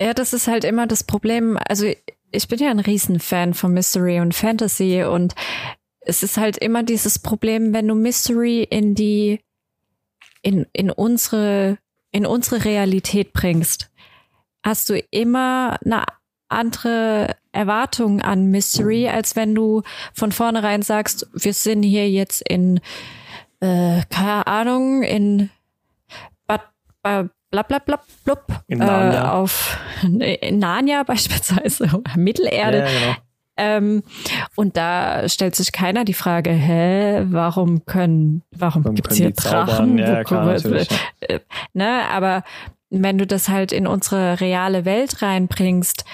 Ja, 0.01 0.15
das 0.15 0.33
ist 0.33 0.47
halt 0.47 0.65
immer 0.65 0.87
das 0.87 1.05
Problem. 1.05 1.59
Also 1.69 1.87
ich 2.31 2.49
bin 2.49 2.59
ja 2.59 2.70
ein 2.70 2.81
Riesenfan 2.81 3.55
von 3.55 3.73
Mystery 3.73 4.20
und 4.20 4.35
Fantasy 4.35 5.03
und 5.03 5.35
es 6.01 6.23
ist 6.23 6.37
halt 6.37 6.57
immer 6.59 6.83
dieses 6.83 7.19
Problem, 7.19 7.75
wenn 7.75 7.89
du 7.89 7.95
Mystery 7.95 8.62
in 8.62 8.95
die, 8.95 9.41
in, 10.43 10.66
in 10.73 10.91
unsere, 10.91 11.79
in 12.12 12.27
unsere 12.27 12.65
Realität 12.65 13.33
bringst, 13.33 13.91
hast 14.65 14.89
du 14.89 14.99
immer 15.11 15.79
eine 15.85 16.05
andere 16.49 17.37
Erwartung 17.53 18.23
an 18.23 18.47
Mystery, 18.51 19.09
als 19.09 19.37
wenn 19.37 19.55
du 19.55 19.83
von 20.15 20.33
vornherein 20.33 20.83
sagst, 20.83 21.27
wir 21.33 21.53
sind 21.53 21.83
hier 21.83 22.11
jetzt 22.11 22.43
in, 22.49 22.81
äh, 23.61 24.03
keine 24.09 24.47
Ahnung, 24.47 25.03
in 25.03 25.51
Bad, 26.47 26.62
Bad 27.03 27.31
blablabla 27.51 28.01
blub, 28.25 28.62
in 28.66 28.79
Narnia. 28.79 29.25
Äh, 29.25 29.29
auf 29.29 29.79
in 30.03 30.59
Narnia 30.59 31.03
beispielsweise, 31.07 32.03
Mittelerde. 32.16 32.79
Ja, 32.79 32.85
genau. 32.85 33.16
Ähm, 33.61 34.05
und 34.55 34.77
da 34.77 35.29
stellt 35.29 35.57
sich 35.57 35.73
keiner 35.73 36.05
die 36.05 36.15
Frage, 36.15 36.51
hä, 36.51 37.25
warum 37.31 37.85
können, 37.87 38.45
warum, 38.57 38.85
warum 38.85 38.95
gibt's 38.95 39.16
hier 39.16 39.33
Drachen? 39.33 39.99
Ja, 39.99 40.23
klar, 40.23 40.55
äh, 40.55 41.41
ne, 41.73 42.05
aber 42.09 42.45
wenn 42.91 43.19
du 43.19 43.27
das 43.27 43.49
halt 43.49 43.73
in 43.73 43.89
unsere 43.89 44.41
reale 44.41 44.85
Welt 44.85 45.23
reinbringst, 45.23 46.05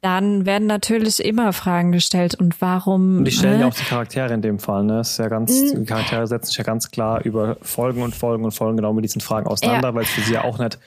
dann 0.00 0.46
werden 0.46 0.66
natürlich 0.66 1.24
immer 1.24 1.52
Fragen 1.52 1.92
gestellt 1.92 2.34
und 2.34 2.60
warum. 2.60 3.18
Und 3.18 3.24
die 3.24 3.32
stellen 3.32 3.54
ne? 3.54 3.60
ja 3.62 3.68
auch 3.68 3.74
die 3.74 3.84
Charaktere 3.84 4.32
in 4.32 4.42
dem 4.42 4.58
Fall, 4.58 4.84
ne? 4.84 4.98
Das 4.98 5.12
ist 5.12 5.18
ja 5.18 5.28
ganz, 5.28 5.50
mhm. 5.50 5.80
die 5.80 5.84
Charaktere 5.86 6.26
setzen 6.26 6.46
sich 6.46 6.58
ja 6.58 6.64
ganz 6.64 6.90
klar 6.90 7.24
über 7.24 7.56
Folgen 7.62 8.02
und 8.02 8.14
Folgen 8.14 8.44
und 8.44 8.52
Folgen 8.52 8.76
genau 8.76 8.92
mit 8.92 9.04
diesen 9.04 9.20
Fragen 9.20 9.46
auseinander, 9.46 9.88
ja. 9.88 9.94
weil 9.94 10.04
es 10.04 10.10
für 10.10 10.20
sie 10.20 10.34
ja 10.34 10.44
auch 10.44 10.58
nicht 10.58 10.78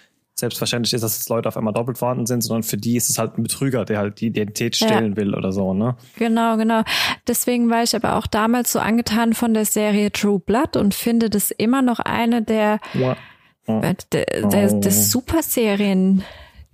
selbstverständlich 0.41 0.93
ist, 0.93 1.01
dass 1.01 1.17
jetzt 1.17 1.29
Leute 1.29 1.47
auf 1.47 1.55
einmal 1.55 1.73
doppelt 1.73 1.97
vorhanden 1.97 2.25
sind, 2.25 2.41
sondern 2.41 2.63
für 2.63 2.77
die 2.77 2.95
ist 2.97 3.09
es 3.09 3.17
halt 3.17 3.37
ein 3.37 3.43
Betrüger, 3.43 3.85
der 3.85 3.99
halt 3.99 4.19
die 4.19 4.27
Identität 4.27 4.75
stehlen 4.75 5.11
ja. 5.11 5.17
will 5.17 5.35
oder 5.35 5.51
so, 5.51 5.73
ne? 5.73 5.95
Genau, 6.17 6.57
genau. 6.57 6.83
Deswegen 7.27 7.69
war 7.69 7.83
ich 7.83 7.95
aber 7.95 8.15
auch 8.15 8.27
damals 8.27 8.71
so 8.71 8.79
angetan 8.79 9.33
von 9.33 9.53
der 9.53 9.65
Serie 9.65 10.11
True 10.11 10.39
Blood 10.39 10.75
und 10.75 10.93
finde 10.93 11.29
das 11.29 11.51
immer 11.51 11.81
noch 11.81 11.99
eine 11.99 12.41
der, 12.41 12.79
ja. 12.93 13.15
Oh. 13.67 13.79
der, 13.79 14.25
der, 14.49 14.73
der 14.73 14.91
Superserien, 14.91 16.23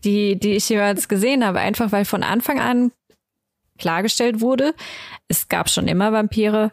die, 0.07 0.39
die 0.39 0.53
ich 0.53 0.69
jeweils 0.69 1.09
gesehen 1.09 1.45
habe, 1.45 1.59
einfach 1.59 1.91
weil 1.91 2.05
von 2.05 2.23
Anfang 2.23 2.61
an 2.61 2.91
klargestellt 3.77 4.39
wurde, 4.39 4.73
es 5.27 5.49
gab 5.49 5.69
schon 5.69 5.88
immer 5.89 6.13
Vampire, 6.13 6.71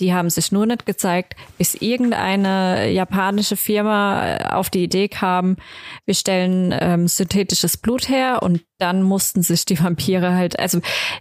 die 0.00 0.12
haben 0.12 0.28
sich 0.28 0.52
nur 0.52 0.66
nicht 0.66 0.84
gezeigt, 0.86 1.34
bis 1.56 1.74
irgendeine 1.74 2.90
japanische 2.90 3.56
Firma 3.56 4.36
äh, 4.36 4.44
auf 4.50 4.68
die 4.68 4.84
Idee 4.84 5.08
kam, 5.08 5.56
wir 6.04 6.14
stellen 6.14 6.74
ähm, 6.78 7.08
synthetisches 7.08 7.78
Blut 7.78 8.08
her 8.08 8.42
und 8.42 8.62
dann 8.78 9.02
mussten 9.02 9.42
sich 9.42 9.64
die 9.64 9.80
Vampire 9.80 10.34
halt, 10.34 10.58
also 10.58 10.80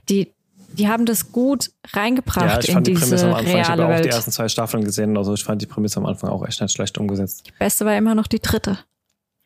die, 0.10 0.34
die 0.74 0.90
haben 0.90 1.06
das 1.06 1.32
gut 1.32 1.72
reingebracht 1.94 2.68
ja, 2.68 2.78
in 2.78 2.84
diese 2.84 3.16
die 3.16 3.22
am 3.24 3.34
Anfang, 3.36 3.62
ich 3.62 3.70
habe 3.70 3.88
auch 3.88 4.02
die 4.02 4.10
ersten 4.10 4.32
zwei 4.32 4.50
Staffeln 4.50 4.84
gesehen, 4.84 5.16
also 5.18 5.34
ich 5.34 5.44
fand 5.44 5.62
die 5.62 5.68
Prämisse 5.68 5.98
am 5.98 6.08
Anfang 6.08 6.30
auch 6.30 6.46
echt 6.46 6.60
nicht 6.60 6.74
schlecht 6.74 6.98
umgesetzt. 6.98 7.48
Die 7.48 7.54
beste 7.58 7.86
war 7.86 7.96
immer 7.96 8.16
noch 8.16 8.28
die 8.28 8.40
dritte. 8.40 8.80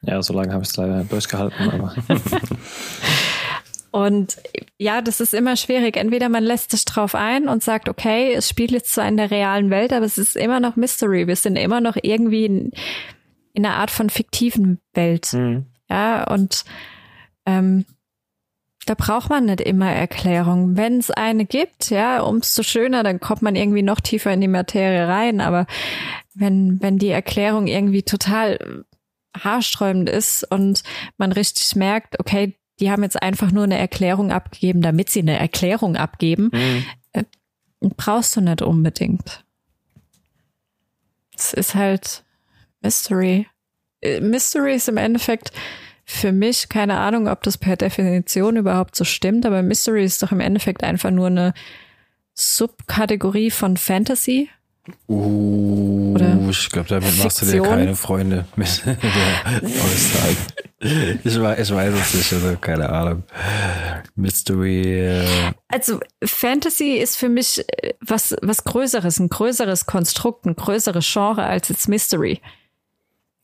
Ja, 0.01 0.21
so 0.21 0.33
lange 0.33 0.53
habe 0.53 0.63
ich 0.63 0.69
es 0.69 0.77
leider 0.77 1.03
durchgehalten, 1.03 1.69
aber. 1.69 1.95
Und 3.91 4.37
ja, 4.77 5.01
das 5.01 5.19
ist 5.21 5.33
immer 5.33 5.55
schwierig. 5.55 5.97
Entweder 5.97 6.29
man 6.29 6.43
lässt 6.43 6.71
sich 6.71 6.85
drauf 6.85 7.15
ein 7.15 7.47
und 7.47 7.63
sagt, 7.63 7.89
okay, 7.89 8.33
es 8.33 8.47
spielt 8.47 8.69
jetzt 8.71 8.93
zwar 8.93 9.07
in 9.07 9.17
der 9.17 9.31
realen 9.31 9.71
Welt, 9.71 9.91
aber 9.91 10.05
es 10.05 10.19
ist 10.19 10.35
immer 10.35 10.59
noch 10.59 10.75
Mystery. 10.75 11.25
Wir 11.25 11.35
sind 11.35 11.55
immer 11.55 11.81
noch 11.81 11.97
irgendwie 11.99 12.45
in, 12.45 12.71
in 13.53 13.65
einer 13.65 13.75
Art 13.75 13.89
von 13.89 14.09
fiktiven 14.11 14.79
Welt. 14.93 15.33
Mhm. 15.33 15.65
Ja, 15.89 16.31
und 16.31 16.63
ähm, 17.47 17.85
da 18.85 18.93
braucht 18.93 19.29
man 19.29 19.45
nicht 19.45 19.61
immer 19.61 19.91
Erklärung. 19.91 20.77
Wenn 20.77 20.99
es 20.99 21.09
eine 21.09 21.45
gibt, 21.45 21.89
ja, 21.89 22.21
umso 22.21 22.63
schöner, 22.63 23.03
dann 23.03 23.19
kommt 23.19 23.41
man 23.41 23.55
irgendwie 23.55 23.81
noch 23.81 23.99
tiefer 23.99 24.31
in 24.31 24.41
die 24.41 24.47
Materie 24.47 25.07
rein. 25.07 25.41
Aber 25.41 25.65
wenn, 26.35 26.81
wenn 26.81 26.97
die 26.99 27.09
Erklärung 27.09 27.67
irgendwie 27.67 28.03
total 28.03 28.85
haarsträubend 29.43 30.09
ist 30.09 30.43
und 30.49 30.83
man 31.17 31.31
richtig 31.31 31.75
merkt, 31.75 32.19
okay, 32.19 32.57
die 32.79 32.91
haben 32.91 33.03
jetzt 33.03 33.21
einfach 33.21 33.51
nur 33.51 33.63
eine 33.63 33.77
Erklärung 33.77 34.31
abgegeben, 34.31 34.81
damit 34.81 35.09
sie 35.09 35.21
eine 35.21 35.39
Erklärung 35.39 35.95
abgeben, 35.95 36.49
mhm. 36.53 36.85
Äh, 37.13 37.23
brauchst 37.79 38.35
du 38.35 38.41
nicht 38.41 38.61
unbedingt. 38.61 39.43
Es 41.35 41.53
ist 41.53 41.75
halt 41.75 42.23
Mystery. 42.81 43.47
Äh, 44.01 44.21
Mystery 44.21 44.75
ist 44.75 44.89
im 44.89 44.97
Endeffekt 44.97 45.51
für 46.05 46.31
mich, 46.31 46.69
keine 46.69 46.97
Ahnung, 46.97 47.27
ob 47.27 47.43
das 47.43 47.57
per 47.57 47.75
Definition 47.75 48.55
überhaupt 48.55 48.95
so 48.95 49.03
stimmt, 49.03 49.45
aber 49.45 49.61
Mystery 49.61 50.05
ist 50.05 50.23
doch 50.23 50.31
im 50.31 50.39
Endeffekt 50.39 50.83
einfach 50.83 51.11
nur 51.11 51.27
eine 51.27 51.53
Subkategorie 52.33 53.51
von 53.51 53.75
Fantasy. 53.75 54.49
Uh, 55.07 56.13
Oder 56.15 56.37
ich 56.49 56.69
glaube, 56.69 56.89
damit 56.89 57.05
Fiktion. 57.05 57.25
machst 57.25 57.41
du 57.41 57.45
dir 57.45 57.61
keine 57.61 57.95
Freunde 57.95 58.45
mit 58.55 58.83
der 58.85 58.95
Aussage. 59.63 60.37
Ich 61.23 61.41
weiß, 61.41 61.59
ich 61.59 61.75
weiß 61.75 61.93
es 61.93 62.13
nicht, 62.13 62.33
also 62.33 62.57
keine 62.57 62.89
Ahnung. 62.89 63.23
Mystery. 64.15 64.81
Äh 64.81 65.25
also 65.67 65.99
Fantasy 66.23 66.97
ist 66.97 67.17
für 67.17 67.29
mich 67.29 67.63
äh, 67.67 67.93
was, 68.01 68.35
was 68.41 68.63
Größeres, 68.63 69.19
ein 69.19 69.29
größeres 69.29 69.85
Konstrukt, 69.85 70.45
ein 70.45 70.55
größeres 70.55 71.05
Genre 71.11 71.43
als 71.43 71.69
jetzt 71.69 71.89
Mystery. 71.89 72.41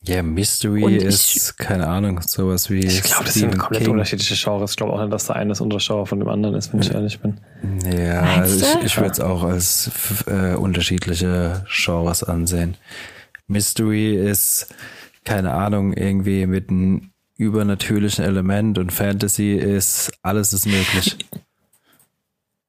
Ja, 0.06 0.22
Mystery 0.22 0.96
ist, 0.96 1.56
keine 1.56 1.86
Ahnung, 1.86 2.20
sowas 2.20 2.68
wie. 2.68 2.80
Ich 2.80 3.02
glaube, 3.02 3.24
das 3.24 3.34
sind 3.34 3.56
komplett 3.56 3.84
King. 3.84 3.92
unterschiedliche 3.92 4.34
Genres. 4.34 4.72
Ich 4.72 4.76
glaube 4.76 4.92
auch 4.92 5.00
nicht, 5.00 5.12
dass 5.12 5.26
der 5.26 5.36
eine 5.36 5.50
das 5.50 5.62
Untergenre 5.62 6.06
von 6.06 6.18
dem 6.18 6.28
anderen 6.28 6.54
ist, 6.54 6.72
wenn 6.72 6.80
ich 6.80 6.92
ehrlich 6.92 7.20
bin. 7.20 7.40
Ja, 7.90 8.20
also 8.20 8.66
ich, 8.66 8.84
ich 8.84 8.96
würde 8.98 9.12
es 9.12 9.20
auch 9.20 9.42
als 9.44 9.90
äh, 10.26 10.56
unterschiedliche 10.56 11.64
Genres 11.68 12.22
ansehen. 12.22 12.76
Mystery 13.46 14.14
ist, 14.14 14.74
keine 15.24 15.52
Ahnung, 15.52 15.94
irgendwie 15.94 16.46
mit 16.46 16.68
einem 16.68 17.10
übernatürlichen 17.36 18.24
Element 18.24 18.78
und 18.78 18.92
Fantasy 18.92 19.54
ist, 19.54 20.12
alles 20.22 20.52
ist 20.52 20.66
möglich. 20.66 21.16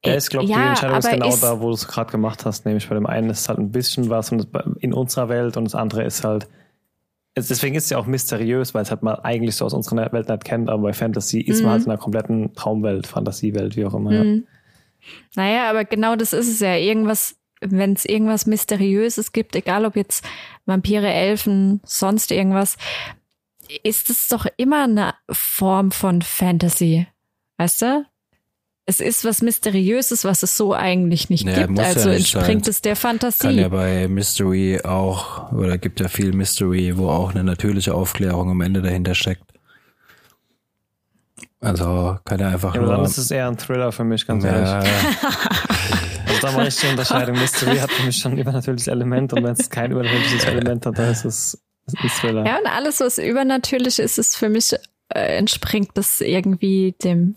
Ja, 0.05 0.15
ich 0.15 0.29
glaube, 0.29 0.47
ja, 0.47 0.57
die 0.57 0.69
Entscheidung 0.69 0.97
ist 0.99 1.09
genau 1.09 1.29
ist 1.29 1.43
da, 1.43 1.59
wo 1.59 1.67
du 1.67 1.73
es 1.73 1.87
gerade 1.87 2.11
gemacht 2.11 2.45
hast. 2.45 2.65
Nämlich 2.65 2.87
bei 2.87 2.95
dem 2.95 3.07
einen 3.07 3.29
ist 3.29 3.49
halt 3.49 3.59
ein 3.59 3.71
bisschen 3.71 4.09
was 4.09 4.31
in 4.31 4.93
unserer 4.93 5.29
Welt 5.29 5.57
und 5.57 5.65
das 5.65 5.75
andere 5.75 6.03
ist 6.03 6.23
halt 6.23 6.47
deswegen 7.35 7.75
ist 7.75 7.85
es 7.85 7.89
ja 7.89 7.97
auch 7.97 8.05
mysteriös, 8.05 8.73
weil 8.73 8.83
es 8.83 8.91
halt 8.91 9.03
mal 9.03 9.19
eigentlich 9.23 9.55
so 9.55 9.65
aus 9.65 9.73
unserer 9.73 10.11
Welt 10.11 10.29
nicht 10.29 10.43
kennt, 10.45 10.69
aber 10.69 10.83
bei 10.83 10.93
Fantasy 10.93 11.41
ist 11.41 11.59
mhm. 11.59 11.65
man 11.65 11.71
halt 11.73 11.83
in 11.83 11.91
einer 11.91 11.99
kompletten 11.99 12.53
Traumwelt, 12.53 13.07
Fantasiewelt, 13.07 13.75
wie 13.75 13.85
auch 13.85 13.93
immer. 13.93 14.11
Mhm. 14.11 14.45
Ja. 14.45 15.43
Naja, 15.43 15.69
aber 15.69 15.85
genau 15.85 16.15
das 16.15 16.33
ist 16.33 16.47
es 16.47 16.59
ja. 16.59 16.75
Irgendwas, 16.75 17.35
wenn 17.61 17.93
es 17.93 18.05
irgendwas 18.05 18.45
Mysteriöses 18.45 19.31
gibt, 19.31 19.55
egal 19.55 19.85
ob 19.85 19.95
jetzt 19.95 20.25
Vampire, 20.65 21.11
Elfen, 21.11 21.81
sonst 21.83 22.31
irgendwas, 22.31 22.77
ist 23.83 24.09
es 24.09 24.27
doch 24.27 24.45
immer 24.57 24.85
eine 24.85 25.13
Form 25.29 25.91
von 25.91 26.21
Fantasy. 26.21 27.07
Weißt 27.57 27.81
du? 27.81 28.05
Es 28.87 28.99
ist 28.99 29.25
was 29.25 29.41
Mysteriöses, 29.41 30.25
was 30.25 30.43
es 30.43 30.55
so 30.57 30.73
eigentlich 30.73 31.29
nicht 31.29 31.45
naja, 31.45 31.65
gibt. 31.65 31.79
Also 31.79 32.09
ja 32.09 32.15
nicht 32.15 32.35
entspringt 32.35 32.65
sein. 32.65 32.71
es 32.71 32.81
der 32.81 32.95
Fantasie. 32.95 33.39
Kann 33.39 33.57
ja 33.57 33.69
bei 33.69 34.07
Mystery 34.07 34.81
auch, 34.83 35.51
oder 35.51 35.79
gibt 35.79 35.99
ja 35.99 36.07
viel 36.07 36.33
Mystery, 36.33 36.95
wo 36.95 37.09
auch 37.09 37.31
eine 37.31 37.43
natürliche 37.43 37.95
Aufklärung 37.95 38.51
am 38.51 38.61
Ende 38.61 38.83
dahinter 38.83 39.15
steckt. 39.15 39.55
Also 41.61 42.19
kann 42.25 42.39
ja 42.39 42.49
einfach 42.49 42.75
ja, 42.75 42.81
nur. 42.81 42.91
Dann 42.91 43.05
ist 43.05 43.17
es 43.17 43.31
eher 43.31 43.47
ein 43.47 43.57
Thriller 43.57 43.91
für 43.91 44.03
mich, 44.03 44.27
ganz 44.27 44.43
ja, 44.43 44.51
ehrlich. 44.51 44.91
also 46.27 46.41
da 46.41 46.51
mache 46.51 46.67
ich 46.67 46.75
die 46.75 46.87
Unterscheidung. 46.87 47.39
Mystery 47.39 47.77
hat 47.77 47.91
für 47.91 48.05
mich 48.05 48.17
schon 48.17 48.33
ein 48.33 48.37
übernatürliches 48.37 48.87
Element 48.87 49.33
und 49.33 49.43
wenn 49.43 49.53
es 49.53 49.67
kein 49.67 49.91
übernatürliches 49.91 50.45
Element 50.45 50.85
hat, 50.85 50.99
dann 50.99 51.11
ist 51.11 51.25
es 51.25 51.57
ein 51.87 52.09
Thriller. 52.09 52.45
Ja, 52.45 52.59
und 52.59 52.67
alles, 52.67 52.99
was 52.99 53.17
übernatürlich 53.17 53.97
ist, 53.97 54.19
ist 54.19 54.37
für 54.37 54.49
mich, 54.49 54.75
äh, 55.09 55.37
entspringt 55.37 55.89
das 55.95 56.21
irgendwie 56.21 56.93
dem 57.03 57.35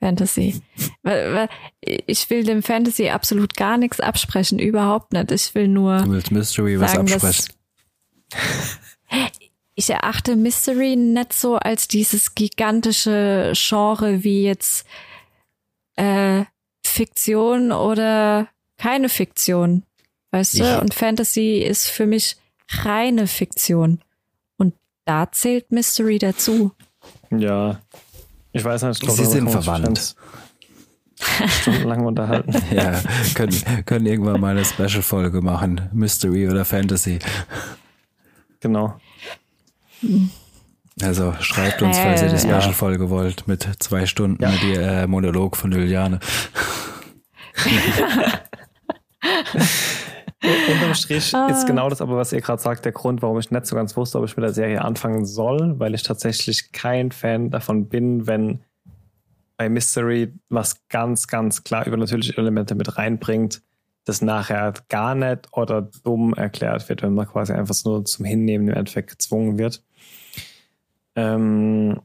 Fantasy. 0.00 0.62
Ich 1.80 2.30
will 2.30 2.44
dem 2.44 2.62
Fantasy 2.62 3.08
absolut 3.08 3.56
gar 3.56 3.78
nichts 3.78 4.00
absprechen, 4.00 4.58
überhaupt 4.58 5.12
nicht. 5.12 5.30
Ich 5.32 5.54
will 5.54 5.68
nur. 5.68 6.02
Du 6.02 6.12
willst 6.12 6.30
Mystery 6.30 6.78
was 6.80 6.92
sagen, 6.92 7.12
absprechen. 7.12 7.54
ich 9.74 9.90
erachte 9.90 10.36
Mystery 10.36 10.96
nicht 10.96 11.32
so 11.32 11.56
als 11.56 11.88
dieses 11.88 12.34
gigantische 12.34 13.52
Genre 13.54 14.22
wie 14.22 14.44
jetzt 14.44 14.86
äh, 15.96 16.44
Fiktion 16.84 17.72
oder 17.72 18.48
keine 18.76 19.08
Fiktion. 19.08 19.82
Weißt 20.30 20.54
ich. 20.54 20.60
du? 20.60 20.80
Und 20.80 20.94
Fantasy 20.94 21.58
ist 21.58 21.88
für 21.88 22.06
mich 22.06 22.36
reine 22.70 23.26
Fiktion. 23.26 24.00
Und 24.56 24.74
da 25.04 25.30
zählt 25.32 25.72
Mystery 25.72 26.18
dazu. 26.18 26.72
Ja. 27.30 27.80
Ich 28.58 28.64
weiß 28.64 28.82
nicht, 28.82 28.94
ich 28.94 29.00
glaube, 29.00 29.22
Sie 29.22 29.24
sind 29.24 29.50
verwandt. 29.50 30.16
Stundenlang 31.60 32.04
unterhalten. 32.06 32.52
ja, 32.74 33.00
können, 33.34 33.54
können 33.86 34.06
irgendwann 34.06 34.40
mal 34.40 34.50
eine 34.50 34.64
Special-Folge 34.64 35.42
machen. 35.42 35.88
Mystery 35.92 36.48
oder 36.48 36.64
Fantasy. 36.64 37.20
Genau. 38.58 38.94
Also 41.00 41.34
schreibt 41.38 41.82
uns, 41.82 41.98
falls 41.98 42.22
ihr 42.22 42.30
die 42.30 42.38
Special-Folge 42.38 43.10
wollt, 43.10 43.46
mit 43.46 43.68
zwei 43.78 44.06
Stunden 44.06 44.42
ja. 44.42 44.50
mit 44.50 44.62
äh, 44.76 45.06
Monolog 45.06 45.56
von 45.56 45.70
Juliane. 45.70 46.18
Unterm 50.42 50.94
Strich 50.94 51.34
ah. 51.34 51.48
ist 51.48 51.66
genau 51.66 51.88
das 51.88 52.00
aber, 52.00 52.16
was 52.16 52.32
ihr 52.32 52.40
gerade 52.40 52.62
sagt, 52.62 52.84
der 52.84 52.92
Grund, 52.92 53.22
warum 53.22 53.38
ich 53.38 53.50
nicht 53.50 53.66
so 53.66 53.74
ganz 53.74 53.96
wusste, 53.96 54.18
ob 54.18 54.24
ich 54.24 54.36
mit 54.36 54.44
der 54.44 54.52
Serie 54.52 54.82
anfangen 54.82 55.26
soll, 55.26 55.78
weil 55.80 55.94
ich 55.94 56.04
tatsächlich 56.04 56.70
kein 56.70 57.10
Fan 57.10 57.50
davon 57.50 57.88
bin, 57.88 58.26
wenn 58.26 58.60
bei 59.56 59.68
Mystery 59.68 60.32
was 60.48 60.86
ganz, 60.88 61.26
ganz 61.26 61.64
klar 61.64 61.86
übernatürliche 61.86 62.36
Elemente 62.36 62.76
mit 62.76 62.96
reinbringt, 62.96 63.62
das 64.04 64.22
nachher 64.22 64.72
gar 64.88 65.14
nicht 65.14 65.48
oder 65.52 65.82
dumm 65.82 66.32
erklärt 66.34 66.88
wird, 66.88 67.02
wenn 67.02 67.14
man 67.14 67.26
quasi 67.26 67.52
einfach 67.52 67.74
nur 67.84 68.04
zum 68.04 68.24
Hinnehmen 68.24 68.68
im 68.68 68.74
Endeffekt 68.74 69.10
gezwungen 69.10 69.58
wird. 69.58 69.82
Ähm, 71.16 72.00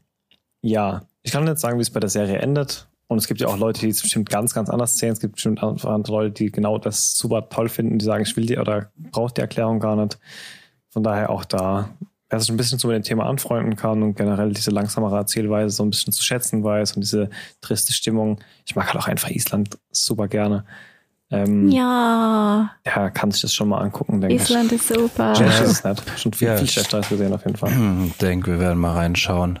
ja, 0.60 1.06
ich 1.22 1.30
kann 1.30 1.46
jetzt 1.46 1.60
sagen, 1.60 1.78
wie 1.78 1.82
es 1.82 1.90
bei 1.90 2.00
der 2.00 2.10
Serie 2.10 2.38
endet. 2.38 2.88
Und 3.06 3.18
es 3.18 3.28
gibt 3.28 3.40
ja 3.40 3.48
auch 3.48 3.58
Leute, 3.58 3.80
die 3.80 3.88
es 3.88 4.00
bestimmt 4.02 4.30
ganz, 4.30 4.54
ganz 4.54 4.70
anders 4.70 4.96
sehen. 4.96 5.12
Es 5.12 5.20
gibt 5.20 5.34
bestimmt 5.34 5.62
andere 5.62 6.12
Leute, 6.12 6.30
die 6.32 6.50
genau 6.50 6.78
das 6.78 7.16
super 7.16 7.48
toll 7.48 7.68
finden, 7.68 7.98
die 7.98 8.04
sagen, 8.04 8.22
ich 8.22 8.36
will 8.36 8.46
die 8.46 8.58
oder 8.58 8.90
brauche 9.12 9.34
die 9.34 9.42
Erklärung 9.42 9.78
gar 9.78 9.96
nicht. 9.96 10.18
Von 10.88 11.02
daher 11.02 11.30
auch 11.30 11.44
da, 11.44 11.90
wer 12.30 12.40
sich 12.40 12.50
ein 12.50 12.56
bisschen 12.56 12.78
so 12.78 12.88
mit 12.88 12.96
dem 12.96 13.02
Thema 13.02 13.26
anfreunden 13.26 13.76
kann 13.76 14.02
und 14.02 14.14
generell 14.16 14.52
diese 14.52 14.70
langsamere 14.70 15.16
Erzählweise 15.16 15.74
so 15.76 15.84
ein 15.84 15.90
bisschen 15.90 16.12
zu 16.12 16.22
schätzen 16.22 16.64
weiß 16.64 16.92
und 16.92 17.02
diese 17.02 17.28
triste 17.60 17.92
Stimmung. 17.92 18.38
Ich 18.64 18.74
mag 18.74 18.86
halt 18.86 19.02
auch 19.02 19.08
einfach 19.08 19.30
Island 19.30 19.78
super 19.90 20.26
gerne. 20.28 20.64
Ähm, 21.30 21.68
ja. 21.70 22.70
Ja, 22.86 23.10
kann 23.10 23.30
sich 23.30 23.42
das 23.42 23.52
schon 23.52 23.68
mal 23.68 23.78
angucken, 23.78 24.20
denke 24.20 24.36
Island 24.36 24.72
ich. 24.72 24.80
Island 24.80 25.06
ist 25.06 25.12
super. 25.12 25.34
Schlecht 25.34 25.60
ist 25.60 25.70
es 25.70 25.84
nicht. 25.84 26.20
Schon 26.20 26.32
viel, 26.32 26.48
ja, 26.48 26.56
viel 26.56 26.68
schlechter 26.68 26.98
als 26.98 27.08
gesehen 27.08 27.32
auf 27.32 27.44
jeden 27.44 27.56
Fall. 27.56 27.72
Ich 28.06 28.16
denke, 28.18 28.52
wir 28.52 28.60
werden 28.60 28.78
mal 28.78 28.94
reinschauen. 28.94 29.58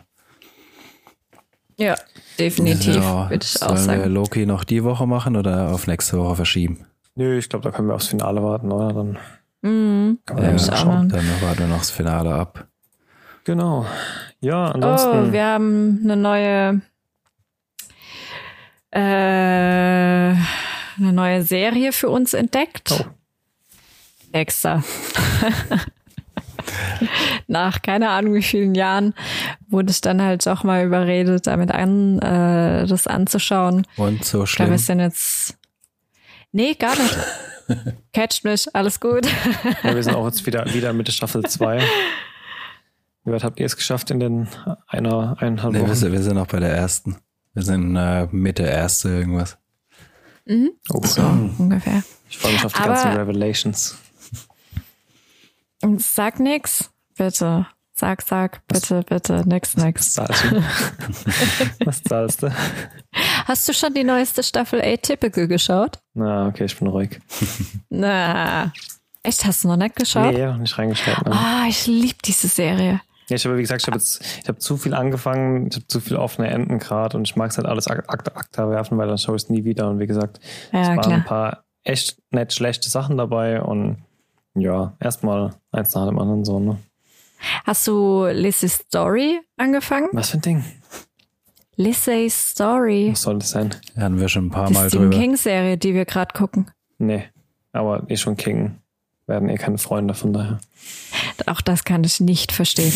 Ja, 1.76 1.96
definitiv, 2.38 2.96
ja, 2.96 3.30
würde 3.30 3.44
ich 3.44 3.62
auch 3.62 3.76
sagen. 3.76 4.02
wir 4.02 4.08
Loki 4.08 4.46
noch 4.46 4.64
die 4.64 4.84
Woche 4.84 5.06
machen 5.06 5.36
oder 5.36 5.72
auf 5.72 5.86
nächste 5.86 6.18
Woche 6.18 6.36
verschieben? 6.36 6.86
Nö, 7.14 7.38
ich 7.38 7.48
glaube, 7.48 7.64
da 7.64 7.70
können 7.70 7.88
wir 7.88 7.94
aufs 7.94 8.08
Finale 8.08 8.42
warten, 8.42 8.72
oder? 8.72 8.92
Dann 8.92 9.18
mhm. 9.62 10.18
kann 10.26 10.36
man 10.36 10.44
ja, 10.44 10.58
schauen. 10.58 11.08
Dann 11.08 11.24
warten 11.40 11.60
wir 11.60 11.66
noch 11.68 11.78
das 11.78 11.90
Finale 11.90 12.34
ab. 12.34 12.66
Genau. 13.44 13.86
Ja, 14.40 14.66
ansonsten. 14.66 15.28
Oh, 15.28 15.32
wir 15.32 15.44
haben 15.44 16.00
eine 16.02 16.16
neue 16.16 16.82
äh, 18.90 18.98
eine 20.96 21.12
neue 21.12 21.42
Serie 21.42 21.92
für 21.92 22.08
uns 22.08 22.34
entdeckt. 22.34 22.92
Oh. 22.92 23.04
Extra. 24.32 24.82
nach 27.46 27.82
keine 27.82 28.10
Ahnung 28.10 28.34
wie 28.34 28.42
vielen 28.42 28.74
Jahren 28.74 29.14
wurde 29.68 29.90
ich 29.90 30.00
dann 30.00 30.22
halt 30.22 30.46
auch 30.48 30.64
mal 30.64 30.84
überredet, 30.84 31.46
damit 31.46 31.70
an, 31.70 32.18
äh, 32.18 32.86
das 32.86 33.06
anzuschauen. 33.06 33.86
Und 33.96 34.24
so 34.24 34.46
schlimm. 34.46 34.70
Da 34.70 34.78
sind 34.78 35.00
jetzt. 35.00 35.56
Nee, 36.52 36.74
gar 36.74 36.94
nicht. 36.96 37.16
Catcht 38.12 38.44
mich, 38.44 38.74
alles 38.74 39.00
gut. 39.00 39.26
ja, 39.82 39.94
wir 39.94 40.02
sind 40.02 40.14
auch 40.14 40.26
jetzt 40.26 40.46
wieder, 40.46 40.64
wieder 40.74 40.92
mit 40.92 41.10
Staffel 41.12 41.42
2. 41.42 41.82
Wie 43.24 43.32
weit 43.32 43.42
habt 43.42 43.58
ihr 43.58 43.66
es 43.66 43.76
geschafft 43.76 44.10
in 44.10 44.20
den 44.20 44.48
einer, 44.86 45.36
eineinhalb 45.40 45.72
nee, 45.72 45.80
Wochen? 45.80 45.88
Wir 45.88 45.94
sind, 45.94 46.12
wir 46.12 46.22
sind 46.22 46.34
noch 46.34 46.46
bei 46.46 46.60
der 46.60 46.70
ersten. 46.70 47.16
Wir 47.54 47.62
sind 47.62 47.96
äh, 47.96 48.26
Mitte 48.30 48.64
erste 48.64 49.08
irgendwas. 49.08 49.56
Mhm. 50.44 50.72
Oh, 50.90 51.00
so 51.02 51.22
ungefähr. 51.22 52.02
Ich 52.28 52.38
freue 52.38 52.52
mich 52.52 52.64
auf 52.64 52.72
die 52.72 52.80
Aber 52.80 52.94
ganzen 52.94 53.12
Revelations. 53.12 53.96
Sag 55.98 56.40
nix, 56.40 56.90
bitte. 57.16 57.66
Sag, 57.96 58.22
sag, 58.22 58.66
bitte, 58.66 58.98
was, 58.98 59.04
bitte, 59.04 59.48
nix, 59.48 59.76
nix. 59.76 60.16
Was 60.18 60.26
zahlst 60.26 60.44
du? 60.44 60.62
was 61.86 62.02
zahlst 62.02 62.42
du? 62.42 62.52
Hast 63.44 63.68
du 63.68 63.72
schon 63.72 63.94
die 63.94 64.02
neueste 64.02 64.42
Staffel 64.42 64.80
Atypical 64.82 65.46
geschaut? 65.46 65.98
Na, 66.14 66.48
okay, 66.48 66.64
ich 66.64 66.76
bin 66.76 66.88
ruhig. 66.88 67.20
Na, 67.90 68.72
echt, 69.22 69.44
hast 69.44 69.62
du 69.62 69.68
noch 69.68 69.76
nicht 69.76 69.94
geschaut? 69.94 70.34
Nee, 70.34 70.44
noch 70.44 70.56
nicht 70.56 70.76
reingestellt. 70.76 71.18
Ah, 71.26 71.62
oh, 71.62 71.68
ich 71.68 71.86
liebe 71.86 72.18
diese 72.24 72.48
Serie. 72.48 73.00
Ja, 73.28 73.36
ich 73.36 73.44
habe, 73.44 73.56
wie 73.56 73.62
gesagt, 73.62 73.82
ich 73.82 73.86
habe 73.86 73.96
jetzt, 73.96 74.22
ich 74.42 74.48
habe 74.48 74.58
zu 74.58 74.76
viel 74.76 74.92
angefangen, 74.92 75.68
ich 75.68 75.76
habe 75.76 75.86
zu 75.86 76.00
viel 76.00 76.16
offene 76.16 76.50
Enden 76.50 76.80
gerade 76.80 77.16
und 77.16 77.28
ich 77.28 77.36
mag 77.36 77.50
es 77.50 77.58
halt 77.58 77.66
alles 77.66 77.86
Akta, 77.86 78.32
Akta 78.34 78.68
werfen, 78.70 78.98
weil 78.98 79.06
dann 79.06 79.18
schaue 79.18 79.36
ich 79.36 79.44
es 79.44 79.50
nie 79.50 79.64
wieder. 79.64 79.88
Und 79.88 80.00
wie 80.00 80.06
gesagt, 80.06 80.40
ja, 80.72 80.82
es 80.82 80.88
waren 80.88 81.00
klar. 81.00 81.14
ein 81.14 81.24
paar 81.24 81.64
echt 81.84 82.18
nett 82.30 82.52
schlechte 82.52 82.90
Sachen 82.90 83.16
dabei 83.16 83.62
und 83.62 84.04
ja, 84.54 84.96
erstmal 85.00 85.54
eins 85.72 85.94
nach 85.94 86.06
dem 86.06 86.18
anderen 86.18 86.44
so, 86.44 86.58
ne? 86.60 86.78
Hast 87.64 87.86
du 87.86 88.26
Lizzy's 88.26 88.74
Story 88.74 89.40
angefangen? 89.56 90.08
Was 90.12 90.30
für 90.30 90.38
ein 90.38 90.42
Ding? 90.42 90.64
Lizzy's 91.76 92.52
Story. 92.52 93.10
Was 93.12 93.22
soll 93.22 93.38
das 93.38 93.50
sein? 93.50 93.74
Hatten 93.96 94.20
wir 94.20 94.28
schon 94.28 94.46
ein 94.46 94.50
paar 94.50 94.68
die 94.68 94.74
Mal 94.74 94.88
Stephen 94.88 95.10
drüber. 95.10 95.22
King-Serie, 95.22 95.76
die 95.76 95.94
wir 95.94 96.04
gerade 96.04 96.32
gucken. 96.32 96.70
Nee, 96.98 97.24
aber 97.72 98.08
eh 98.08 98.16
schon 98.16 98.36
King. 98.36 98.78
Werden 99.26 99.48
eh 99.48 99.56
keine 99.56 99.78
Freunde, 99.78 100.14
von 100.14 100.32
daher. 100.32 100.60
Auch 101.46 101.60
das 101.62 101.84
kann 101.84 102.04
ich 102.04 102.20
nicht 102.20 102.52
verstehen. 102.52 102.92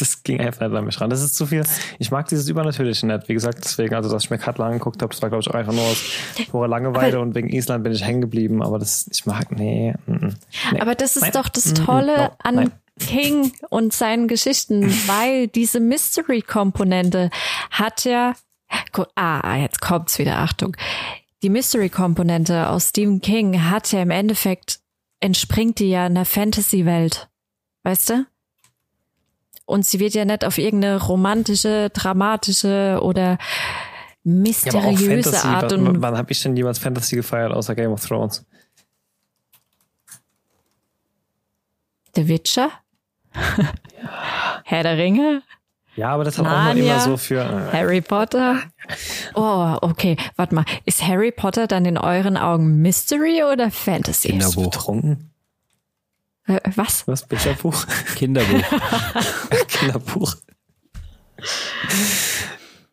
Das 0.00 0.22
ging 0.22 0.40
einfach 0.40 0.68
nicht 0.68 0.76
an 0.76 0.84
mich 0.84 1.00
ran. 1.00 1.10
Das 1.10 1.22
ist 1.22 1.34
zu 1.34 1.46
viel. 1.46 1.62
Ich 1.98 2.10
mag 2.10 2.28
dieses 2.28 2.48
Übernatürliche 2.48 3.06
nicht. 3.06 3.28
Wie 3.28 3.34
gesagt, 3.34 3.64
deswegen, 3.64 3.94
also, 3.94 4.10
dass 4.10 4.24
ich 4.24 4.30
mir 4.30 4.38
Katla 4.38 4.66
angeguckt 4.66 5.02
habe, 5.02 5.12
das 5.12 5.22
war, 5.22 5.28
glaube 5.28 5.42
ich, 5.42 5.50
auch 5.50 5.54
einfach 5.54 5.72
nur 5.72 5.84
aus 5.84 6.02
purer 6.50 6.68
Langeweile 6.68 7.20
und 7.20 7.34
wegen 7.34 7.48
Island 7.48 7.84
bin 7.84 7.92
ich 7.92 8.04
hängen 8.04 8.20
geblieben. 8.20 8.62
Aber 8.62 8.78
das, 8.78 9.08
ich 9.10 9.26
mag, 9.26 9.50
nee. 9.52 9.94
nee. 10.06 10.80
Aber 10.80 10.94
das 10.94 11.16
ist 11.16 11.22
nein. 11.22 11.32
doch 11.32 11.48
das 11.48 11.74
Tolle 11.74 12.16
no, 12.16 12.30
an 12.42 12.54
nein. 12.54 12.72
King 12.98 13.52
und 13.70 13.92
seinen 13.92 14.28
Geschichten, 14.28 14.90
weil 15.06 15.48
diese 15.48 15.80
Mystery-Komponente 15.80 17.30
hat 17.70 18.04
ja, 18.04 18.34
ah, 19.14 19.56
jetzt 19.56 19.80
kommt's 19.80 20.18
wieder, 20.18 20.38
Achtung. 20.38 20.76
Die 21.42 21.50
Mystery-Komponente 21.50 22.68
aus 22.68 22.90
Stephen 22.90 23.20
King 23.20 23.70
hat 23.70 23.92
ja 23.92 24.02
im 24.02 24.10
Endeffekt, 24.10 24.80
entspringt 25.20 25.78
die 25.78 25.90
ja 25.90 26.06
in 26.06 26.14
der 26.14 26.24
Fantasy-Welt. 26.24 27.28
Weißt 27.82 28.10
du? 28.10 28.26
Und 29.66 29.84
sie 29.84 30.00
wird 30.00 30.14
ja 30.14 30.24
nicht 30.24 30.44
auf 30.44 30.58
irgendeine 30.58 31.02
romantische, 31.02 31.90
dramatische 31.90 33.00
oder 33.02 33.36
mysteriöse 34.22 35.32
ja, 35.32 35.42
Art 35.42 35.72
und. 35.72 35.86
Wann, 35.86 36.02
wann 36.02 36.16
habe 36.16 36.32
ich 36.32 36.42
denn 36.42 36.56
jemals 36.56 36.78
Fantasy 36.78 37.16
gefeiert 37.16 37.52
außer 37.52 37.74
Game 37.74 37.92
of 37.92 38.04
Thrones? 38.04 38.44
The 42.14 42.28
Witcher? 42.28 42.70
Ja. 43.34 44.62
Herr 44.64 44.82
der 44.82 44.96
Ringe? 44.96 45.42
Ja, 45.96 46.10
aber 46.10 46.24
das 46.24 46.38
hat 46.38 46.44
Narnia, 46.44 46.60
auch 46.60 46.74
mal 46.74 46.78
immer 46.78 47.00
so 47.00 47.16
für. 47.16 47.40
Äh, 47.40 47.76
Harry 47.76 48.00
Potter? 48.00 48.62
Oh, 49.34 49.76
okay. 49.80 50.16
Warte 50.36 50.54
mal. 50.54 50.64
Ist 50.84 51.06
Harry 51.06 51.32
Potter 51.32 51.66
dann 51.66 51.86
in 51.86 51.98
euren 51.98 52.36
Augen 52.36 52.82
Mystery 52.82 53.42
oder 53.50 53.70
Fantasy? 53.70 54.28
Kinderbuch. 54.28 54.64
betrunken? 54.64 55.30
Äh, 56.46 56.60
was? 56.76 57.06
Was? 57.08 57.26
Bücherbuch? 57.26 57.86
Kinderbuch. 58.16 58.62
Kinderbuch. 59.68 60.36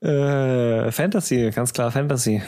äh, 0.01 0.91
Fantasy, 0.91 1.51
ganz 1.51 1.73
klar 1.73 1.91
Fantasy. 1.91 2.41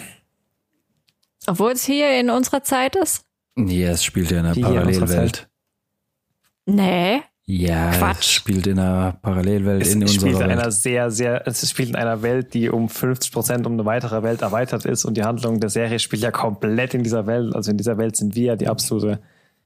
Obwohl 1.48 1.73
es 1.73 1.86
hier 1.86 2.19
in 2.19 2.30
unserer 2.30 2.64
Zeit 2.64 2.95
ist? 2.95 3.23
Ja, 3.56 3.91
es 3.91 4.03
spielt 4.03 4.32
ja 4.32 4.40
in 4.40 4.45
einer 4.48 4.56
Parallelwelt. 4.56 5.48
Nee. 6.65 7.22
Ja, 7.48 7.91
Quatsch. 7.91 8.22
es 8.22 8.32
spielt 8.32 8.65
in 8.65 8.80
einer 8.80 9.19
Parallelwelt 9.22 9.84
es 9.84 9.94
in 9.94 10.02
unserer 10.02 10.19
spielt 10.19 10.41
in 10.41 10.49
einer 10.49 10.72
sehr, 10.72 11.11
sehr, 11.11 11.48
es 11.48 11.69
spielt 11.69 11.90
in 11.90 11.95
einer 11.95 12.23
Welt, 12.23 12.56
die 12.56 12.69
um 12.69 12.90
50 12.90 13.32
Prozent 13.32 13.68
um 13.68 13.73
eine 13.73 13.86
weitere 13.86 14.23
Welt 14.23 14.41
erweitert 14.41 14.86
ist 14.86 15.06
und 15.06 15.15
die 15.15 15.23
Handlung 15.23 15.60
der 15.60 15.69
Serie 15.69 15.99
spielt 15.99 16.23
ja 16.23 16.32
komplett 16.32 16.95
in 16.95 17.03
dieser 17.03 17.27
Welt. 17.27 17.56
Also 17.56 17.69
in 17.69 17.77
dieser 17.77 17.99
Welt 17.99 18.15
sind 18.18 18.34
wir 18.36 18.45
ja 18.45 18.56
die 18.56 18.68
absolute 18.68 19.22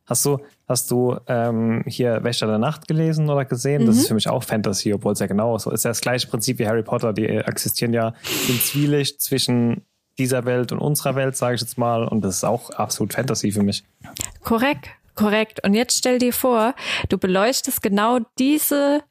Hast 0.09 0.25
du, 0.25 0.39
hast 0.67 0.89
du 0.89 1.17
ähm, 1.27 1.83
hier 1.85 2.23
Wächter 2.23 2.47
der 2.47 2.57
Nacht 2.57 2.87
gelesen 2.87 3.29
oder 3.29 3.45
gesehen? 3.45 3.83
Mhm. 3.83 3.87
Das 3.87 3.97
ist 3.97 4.07
für 4.07 4.15
mich 4.15 4.27
auch 4.27 4.43
Fantasy, 4.43 4.91
obwohl 4.91 5.13
es 5.13 5.19
ja 5.19 5.27
genau 5.27 5.57
so 5.59 5.69
ist. 5.69 5.85
Ja 5.85 5.91
das 5.91 6.01
gleiche 6.01 6.27
Prinzip 6.27 6.57
wie 6.57 6.67
Harry 6.67 6.81
Potter. 6.81 7.13
Die 7.13 7.27
existieren 7.27 7.93
ja 7.93 8.13
im 8.47 8.59
Zwielicht 8.59 9.21
zwischen 9.21 9.85
dieser 10.17 10.45
Welt 10.45 10.71
und 10.71 10.79
unserer 10.79 11.15
Welt, 11.15 11.37
sage 11.37 11.55
ich 11.55 11.61
jetzt 11.61 11.77
mal. 11.77 12.07
Und 12.07 12.21
das 12.21 12.37
ist 12.37 12.43
auch 12.43 12.71
absolut 12.71 13.13
Fantasy 13.13 13.51
für 13.51 13.61
mich. 13.61 13.83
Korrekt, 14.43 14.89
korrekt. 15.13 15.63
Und 15.63 15.75
jetzt 15.75 15.97
stell 15.97 16.17
dir 16.17 16.33
vor, 16.33 16.73
du 17.09 17.19
beleuchtest 17.19 17.83
genau 17.83 18.19
diese 18.39 19.01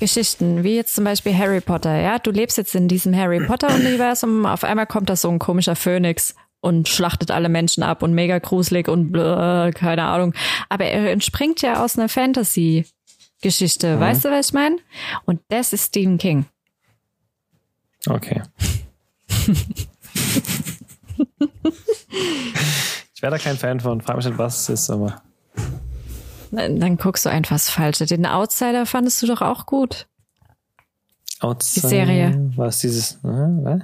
Geschichten, 0.00 0.64
wie 0.64 0.76
jetzt 0.76 0.94
zum 0.94 1.04
Beispiel 1.04 1.36
Harry 1.36 1.60
Potter, 1.60 1.94
ja. 2.00 2.18
Du 2.18 2.30
lebst 2.30 2.56
jetzt 2.56 2.74
in 2.74 2.88
diesem 2.88 3.14
Harry 3.14 3.44
Potter-Universum, 3.46 4.46
auf 4.46 4.64
einmal 4.64 4.86
kommt 4.86 5.10
da 5.10 5.14
so 5.16 5.28
ein 5.28 5.38
komischer 5.38 5.76
Phönix 5.76 6.34
und 6.60 6.88
schlachtet 6.88 7.30
alle 7.30 7.48
Menschen 7.48 7.82
ab 7.82 8.02
und 8.02 8.12
mega 8.14 8.38
gruselig 8.38 8.88
und 8.88 9.12
blö, 9.12 9.70
keine 9.72 10.04
Ahnung. 10.04 10.34
Aber 10.68 10.84
er 10.84 11.10
entspringt 11.10 11.62
ja 11.62 11.82
aus 11.82 11.98
einer 11.98 12.08
Fantasy-Geschichte. 12.08 13.96
Mhm. 13.96 14.00
Weißt 14.00 14.24
du, 14.24 14.30
was 14.30 14.48
ich 14.48 14.52
meine? 14.52 14.76
Und 15.24 15.40
das 15.48 15.72
ist 15.72 15.88
Stephen 15.88 16.18
King. 16.18 16.46
Okay. 18.06 18.42
ich 23.14 23.22
wäre 23.22 23.32
da 23.32 23.38
kein 23.38 23.56
Fan 23.56 23.80
von. 23.80 24.00
Frag 24.00 24.16
mich 24.16 24.26
nicht, 24.26 24.38
was 24.38 24.60
es 24.62 24.68
ist, 24.68 24.90
aber. 24.90 25.22
Dann 26.50 26.96
guckst 26.96 27.24
du 27.26 27.30
einfach 27.30 27.56
das 27.56 27.70
Falsche. 27.70 28.06
Den 28.06 28.26
Outsider 28.26 28.86
fandest 28.86 29.22
du 29.22 29.26
doch 29.26 29.40
auch 29.40 29.66
gut. 29.66 30.08
Outsider? 31.40 31.88
Die 31.88 31.94
Serie. 31.94 32.50
Was 32.56 32.78
dieses, 32.80 33.12
äh, 33.16 33.18
was? 33.24 33.82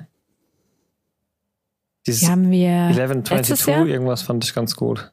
Dieses 2.06 2.20
Die 2.20 2.28
haben 2.28 2.50
wir 2.50 2.70
1122, 2.70 3.92
irgendwas 3.92 4.22
fand 4.22 4.44
ich 4.44 4.54
ganz 4.54 4.76
gut. 4.76 5.12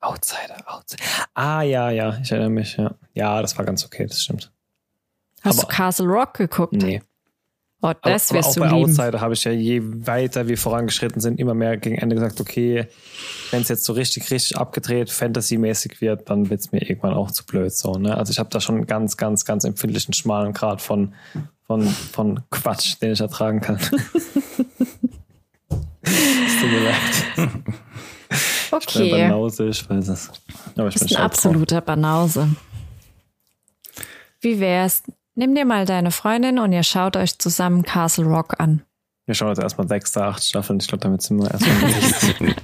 Outsider, 0.00 0.56
Outsider. 0.66 1.02
Ah, 1.34 1.62
ja, 1.62 1.90
ja, 1.90 2.18
ich 2.20 2.32
erinnere 2.32 2.50
mich, 2.50 2.76
ja. 2.76 2.94
Ja, 3.14 3.40
das 3.40 3.56
war 3.56 3.64
ganz 3.64 3.84
okay, 3.84 4.06
das 4.06 4.22
stimmt. 4.22 4.52
Hast 5.42 5.60
aber, 5.60 5.68
du 5.68 5.74
Castle 5.74 6.06
Rock 6.06 6.34
geguckt? 6.34 6.72
Nee. 6.72 7.02
Oh, 7.84 7.92
das 8.02 8.30
aber, 8.30 8.38
wirst 8.38 8.48
aber 8.48 8.48
auch 8.48 8.54
du 8.54 8.60
bei 8.60 8.78
lieben. 8.78 8.90
Outsider 8.90 9.20
habe 9.20 9.34
ich 9.34 9.44
ja, 9.44 9.52
je 9.52 9.80
weiter 9.82 10.48
wir 10.48 10.58
vorangeschritten 10.58 11.20
sind, 11.20 11.38
immer 11.38 11.54
mehr 11.54 11.76
gegen 11.76 11.96
Ende 11.98 12.16
gesagt, 12.16 12.40
okay, 12.40 12.86
wenn 13.50 13.62
es 13.62 13.68
jetzt 13.68 13.84
so 13.84 13.92
richtig, 13.92 14.30
richtig 14.30 14.56
abgedreht, 14.56 15.10
Fantasy-mäßig 15.10 16.00
wird, 16.00 16.30
dann 16.30 16.50
wird 16.50 16.60
es 16.60 16.72
mir 16.72 16.82
irgendwann 16.82 17.14
auch 17.14 17.30
zu 17.30 17.44
blöd. 17.44 17.72
So, 17.72 17.94
ne? 17.94 18.16
Also 18.16 18.32
ich 18.32 18.38
habe 18.38 18.50
da 18.50 18.60
schon 18.60 18.76
einen 18.76 18.86
ganz, 18.86 19.16
ganz, 19.16 19.44
ganz 19.44 19.64
empfindlichen 19.64 20.14
schmalen 20.14 20.52
Grad 20.52 20.80
von, 20.80 21.14
von, 21.66 21.86
von 21.86 22.40
Quatsch, 22.50 23.00
den 23.00 23.12
ich 23.12 23.20
ertragen 23.20 23.60
kann. 23.60 23.78
es 26.02 26.60
tut 26.60 26.70
mir 26.70 26.84
leid. 26.84 27.48
Okay. 27.48 27.68
Ich 28.74 28.94
bin 28.96 29.10
Banause, 29.10 29.68
ich 29.68 29.90
weiß 29.90 30.08
es. 30.08 30.30
Aber 30.78 30.88
ich 30.88 30.94
bin 30.94 31.08
ein 31.08 31.22
absoluter 31.22 31.82
Banause. 31.82 32.48
Wie 34.40 34.58
wär's? 34.60 35.02
Nimm 35.34 35.54
dir 35.54 35.66
mal 35.66 35.84
deine 35.84 36.10
Freundin 36.10 36.58
und 36.58 36.72
ihr 36.72 36.82
schaut 36.82 37.16
euch 37.16 37.38
zusammen 37.38 37.82
Castle 37.82 38.24
Rock 38.24 38.54
an. 38.58 38.82
Wir 39.32 39.36
schauen 39.36 39.48
uns 39.48 39.58
erstmal 39.58 39.88
sechs, 39.88 40.14
acht 40.14 40.44
Staffeln. 40.44 40.78
Ich 40.78 40.88
glaube, 40.88 41.00
damit 41.00 41.22
sind 41.22 41.38
wir 41.38 41.50
erstmal 41.50 41.74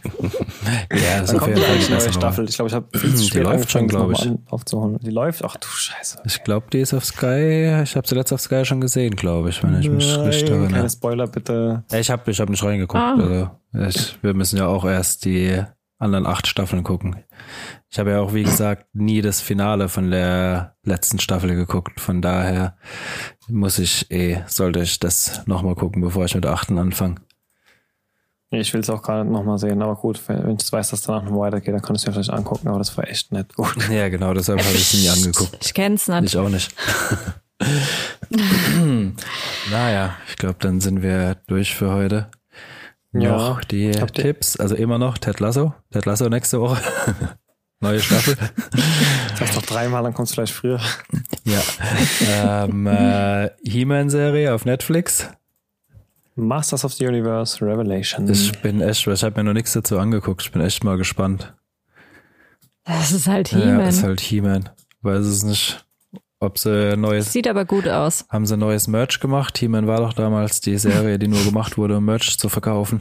Ja, 0.93 1.21
das 1.21 1.33
ist 1.33 1.41
auf 1.41 1.49
jeden 1.49 1.63
Fall 1.63 1.79
die 1.79 1.91
neue 1.91 2.13
Staffel. 2.13 2.47
Ich 2.47 2.57
glaube, 2.57 2.69
ich 2.69 2.75
habe 2.75 2.99
viel 2.99 3.15
zu 3.15 3.25
spät 3.25 3.41
die 3.41 3.45
läuft 3.45 3.71
schon, 3.71 3.89
glaube 3.89 4.13
ich. 4.13 4.31
aufzuholen. 4.51 4.99
Die 5.01 5.09
läuft? 5.09 5.43
Ach 5.47 5.57
du 5.57 5.67
Scheiße. 5.67 6.21
Ich 6.27 6.45
glaube, 6.45 6.67
die 6.71 6.81
ist 6.81 6.93
auf 6.93 7.07
Sky. 7.07 7.81
Ich 7.85 7.97
habe 7.97 8.07
sie 8.07 8.15
letztes 8.15 8.35
auf 8.35 8.41
Sky 8.43 8.67
schon 8.67 8.83
gesehen, 8.83 9.17
glaube 9.17 9.49
ich, 9.49 9.63
wenn 9.63 9.81
ich 9.81 9.89
mich 9.89 10.15
Nein, 10.15 10.27
richtig 10.27 10.51
erinnere. 10.51 10.73
Keine 10.73 10.91
Spoiler, 10.91 11.27
bitte. 11.27 11.85
Ich 11.91 12.11
habe 12.11 12.31
ich 12.31 12.39
hab 12.39 12.51
nicht 12.51 12.63
reingeguckt. 12.63 13.03
Ah. 13.03 13.59
Also 13.73 13.89
ich, 13.89 14.23
wir 14.23 14.35
müssen 14.35 14.59
ja 14.59 14.67
auch 14.67 14.85
erst 14.85 15.25
die 15.25 15.63
anderen 15.99 16.27
acht 16.27 16.47
Staffeln 16.49 16.85
gucken. 16.85 17.17
Ich 17.91 17.99
habe 17.99 18.11
ja 18.11 18.21
auch, 18.21 18.35
wie 18.35 18.43
gesagt, 18.43 18.87
nie 18.95 19.23
das 19.23 19.41
Finale 19.41 19.89
von 19.89 20.11
der 20.11 20.77
letzten 20.83 21.19
Staffel 21.19 21.55
geguckt. 21.55 22.01
Von 22.01 22.21
daher 22.21 22.77
muss 23.49 23.79
ich 23.79 24.11
eh, 24.11 24.43
sollte 24.47 24.81
ich 24.81 25.01
das 25.01 25.47
nochmal 25.47 25.75
gucken, 25.75 26.03
bevor 26.03 26.27
ich 26.27 26.35
mit 26.35 26.45
der 26.45 26.53
achten 26.53 26.79
anfange. 26.79 27.17
Ich 28.51 28.73
will 28.73 28.81
es 28.81 28.89
auch 28.89 29.03
gar 29.03 29.23
nicht 29.25 29.33
nochmal 29.33 29.59
sehen, 29.59 29.83
aber 29.83 29.95
gut, 29.95 30.21
wenn 30.27 30.57
ich 30.57 30.73
weiß, 30.73 30.91
dass 30.91 31.03
danach 31.03 31.23
noch 31.25 31.39
weitergeht, 31.39 31.75
dann 31.75 31.83
kann 31.83 31.97
ich 31.97 32.03
es 32.03 32.07
mir 32.07 32.15
vielleicht 32.15 32.31
angucken, 32.31 32.69
aber 32.69 32.79
das 32.79 32.97
war 32.97 33.07
echt 33.07 33.31
nicht 33.33 33.55
gut. 33.55 33.77
Ja, 33.91 34.09
genau, 34.09 34.33
deshalb 34.33 34.61
habe 34.61 34.75
ich 34.75 34.95
es 34.95 34.95
nie 34.95 35.09
angeguckt. 35.09 35.59
Ich 35.63 35.75
kenn's 35.75 36.09
nicht. 36.09 36.25
Ich 36.25 36.37
auch 36.37 36.49
nicht. 36.49 36.75
naja, 39.71 40.15
ich 40.29 40.37
glaube, 40.37 40.57
dann 40.61 40.81
sind 40.81 41.03
wir 41.03 41.37
durch 41.47 41.75
für 41.75 41.91
heute. 41.93 42.31
Ja, 43.13 43.37
noch 43.37 43.65
die 43.65 43.91
Tipps, 43.91 44.57
also 44.57 44.75
immer 44.75 44.99
noch 44.99 45.19
Ted 45.19 45.41
Lasso. 45.41 45.75
Ted 45.91 46.07
Lasso 46.07 46.29
nächste 46.29 46.61
Woche. 46.61 46.81
Neue 47.81 48.01
Staffel. 48.01 48.37
Sag 49.39 49.55
doch 49.55 49.63
dreimal, 49.63 50.03
dann 50.03 50.13
kommst 50.15 50.33
du 50.33 50.35
vielleicht 50.37 50.53
früher. 50.55 50.81
Ja. 51.45 51.63
Ähm, 52.65 52.87
äh, 52.87 53.51
He-Man-Serie 53.65 54.53
auf 54.53 54.65
Netflix. 54.65 55.29
Masters 56.35 56.85
of 56.85 56.93
the 56.95 57.07
Universe 57.07 57.65
Revelation. 57.65 58.29
Ich 58.31 58.61
bin 58.61 58.81
echt, 58.81 59.07
ich 59.07 59.23
habe 59.23 59.41
mir 59.41 59.45
noch 59.45 59.53
nichts 59.53 59.73
dazu 59.73 59.99
angeguckt. 59.99 60.43
Ich 60.43 60.53
bin 60.53 60.63
echt 60.63 60.85
mal 60.85 60.97
gespannt. 60.97 61.55
Das 62.85 63.13
ist 63.13 63.27
halt 63.27 63.49
He-Man. 63.49 63.81
Ja, 63.81 63.89
ist 63.89 64.03
halt 64.03 64.21
He-Man. 64.21 64.69
Weiß 65.03 65.25
es 65.27 65.45
nicht, 65.45 65.85
ob 66.41 66.59
sie 66.59 66.97
neues. 66.97 67.33
Sieht 67.33 67.47
aber 67.47 67.65
gut 67.65 67.89
aus. 67.89 68.25
Haben 68.29 68.47
sie 68.47 68.57
neues 68.57 68.89
Merch 68.89 69.21
gemacht? 69.21 69.59
He-Man 69.59 69.87
war 69.87 69.99
doch 69.99 70.15
damals 70.15 70.61
die 70.61 70.79
Serie, 70.79 71.19
die 71.19 71.29
nur 71.29 71.45
gemacht 71.45 71.77
wurde, 71.77 71.99
um 71.99 72.05
Merch 72.05 72.39
zu 72.39 72.49
verkaufen. 72.49 73.01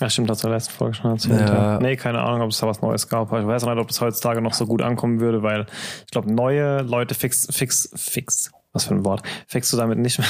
Ja, 0.00 0.08
stimmt, 0.08 0.30
das 0.30 0.44
war 0.44 0.50
letzte 0.52 0.72
Folge 0.72 0.94
schon 0.94 1.10
erzählt. 1.10 1.40
Ja. 1.40 1.80
Nee, 1.80 1.96
keine 1.96 2.20
Ahnung, 2.20 2.42
ob 2.42 2.50
es 2.50 2.58
da 2.58 2.68
was 2.68 2.80
Neues 2.82 3.08
gab. 3.08 3.32
Ich 3.32 3.46
weiß 3.46 3.64
auch 3.64 3.74
nicht, 3.74 3.80
ob 3.80 3.90
es 3.90 4.00
heutzutage 4.00 4.40
noch 4.40 4.54
so 4.54 4.66
gut 4.66 4.80
ankommen 4.80 5.18
würde, 5.18 5.42
weil 5.42 5.66
ich 6.04 6.12
glaube, 6.12 6.32
neue 6.32 6.82
Leute 6.82 7.14
fix, 7.14 7.48
fix, 7.50 7.90
fix, 7.96 8.52
was 8.72 8.84
für 8.84 8.94
ein 8.94 9.04
Wort, 9.04 9.22
fixst 9.48 9.72
du 9.72 9.76
damit 9.76 9.98
nicht 9.98 10.20
mehr. 10.20 10.28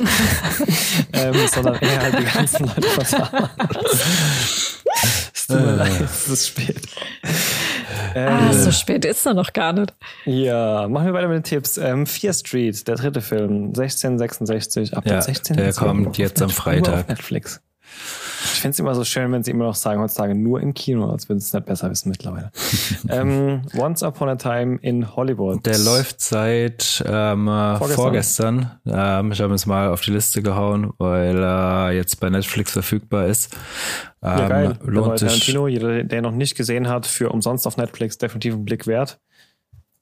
ähm, 1.12 1.34
sondern 1.52 1.74
eher 1.80 2.00
halt 2.00 2.20
die 2.20 2.24
ganzen 2.24 2.66
Leute 2.66 2.88
versagen. 2.88 3.48
es 5.34 5.46
tut 5.48 5.60
mir 5.60 5.72
leid, 5.74 6.00
es 6.00 6.28
ist 6.28 6.46
spät. 6.46 6.80
ah, 8.14 8.52
so 8.52 8.70
spät 8.70 9.04
ist 9.04 9.26
er 9.26 9.34
noch 9.34 9.52
gar 9.52 9.72
nicht. 9.72 9.92
Ja, 10.24 10.86
machen 10.86 11.06
wir 11.06 11.14
weiter 11.14 11.26
mit 11.26 11.38
den 11.38 11.42
Tipps. 11.42 11.78
Ähm, 11.78 12.06
Fear 12.06 12.32
Street, 12.32 12.86
der 12.86 12.94
dritte 12.94 13.22
Film, 13.22 13.72
1666, 13.76 14.96
ab 14.96 15.04
ja, 15.04 15.20
16. 15.20 15.56
Der 15.56 15.72
kommt 15.72 16.16
jetzt 16.16 16.40
am 16.40 16.50
Freitag. 16.50 16.94
Auf 16.94 17.08
Netflix. 17.08 17.60
Ich 18.52 18.60
finde 18.60 18.72
es 18.72 18.78
immer 18.78 18.94
so 18.94 19.04
schön, 19.04 19.30
wenn 19.32 19.42
sie 19.42 19.50
immer 19.50 19.64
noch 19.64 19.74
sagen, 19.74 20.00
heutzutage 20.00 20.34
nur 20.34 20.60
im 20.60 20.74
Kino, 20.74 21.10
als 21.10 21.28
würden 21.28 21.40
sie 21.40 21.46
es 21.46 21.52
nicht 21.52 21.66
besser 21.66 21.90
wissen 21.90 22.10
mittlerweile. 22.10 22.50
ähm, 23.08 23.62
Once 23.76 24.02
Upon 24.02 24.28
a 24.28 24.36
Time 24.36 24.78
in 24.82 25.14
Hollywood. 25.14 25.64
Der 25.64 25.78
läuft 25.78 26.20
seit 26.20 27.04
ähm, 27.06 27.46
vorgestern. 27.46 27.94
vorgestern. 27.96 28.70
Ähm, 28.86 29.32
ich 29.32 29.40
habe 29.40 29.54
es 29.54 29.66
mal 29.66 29.88
auf 29.88 30.00
die 30.00 30.10
Liste 30.10 30.42
gehauen, 30.42 30.92
weil 30.98 31.42
er 31.42 31.90
äh, 31.90 31.96
jetzt 31.96 32.20
bei 32.20 32.30
Netflix 32.30 32.72
verfügbar 32.72 33.26
ist. 33.26 33.54
Ähm, 34.22 34.38
ja, 34.38 34.48
geil. 34.48 34.78
Lohnt 34.84 35.18
sich. 35.18 35.28
Tarantino, 35.28 35.68
jeder, 35.68 36.04
der 36.04 36.22
noch 36.22 36.32
nicht 36.32 36.56
gesehen 36.56 36.88
hat, 36.88 37.06
für 37.06 37.30
umsonst 37.30 37.66
auf 37.66 37.76
Netflix 37.76 38.18
definitiv 38.18 38.54
einen 38.54 38.64
Blick 38.64 38.86
wert. 38.86 39.20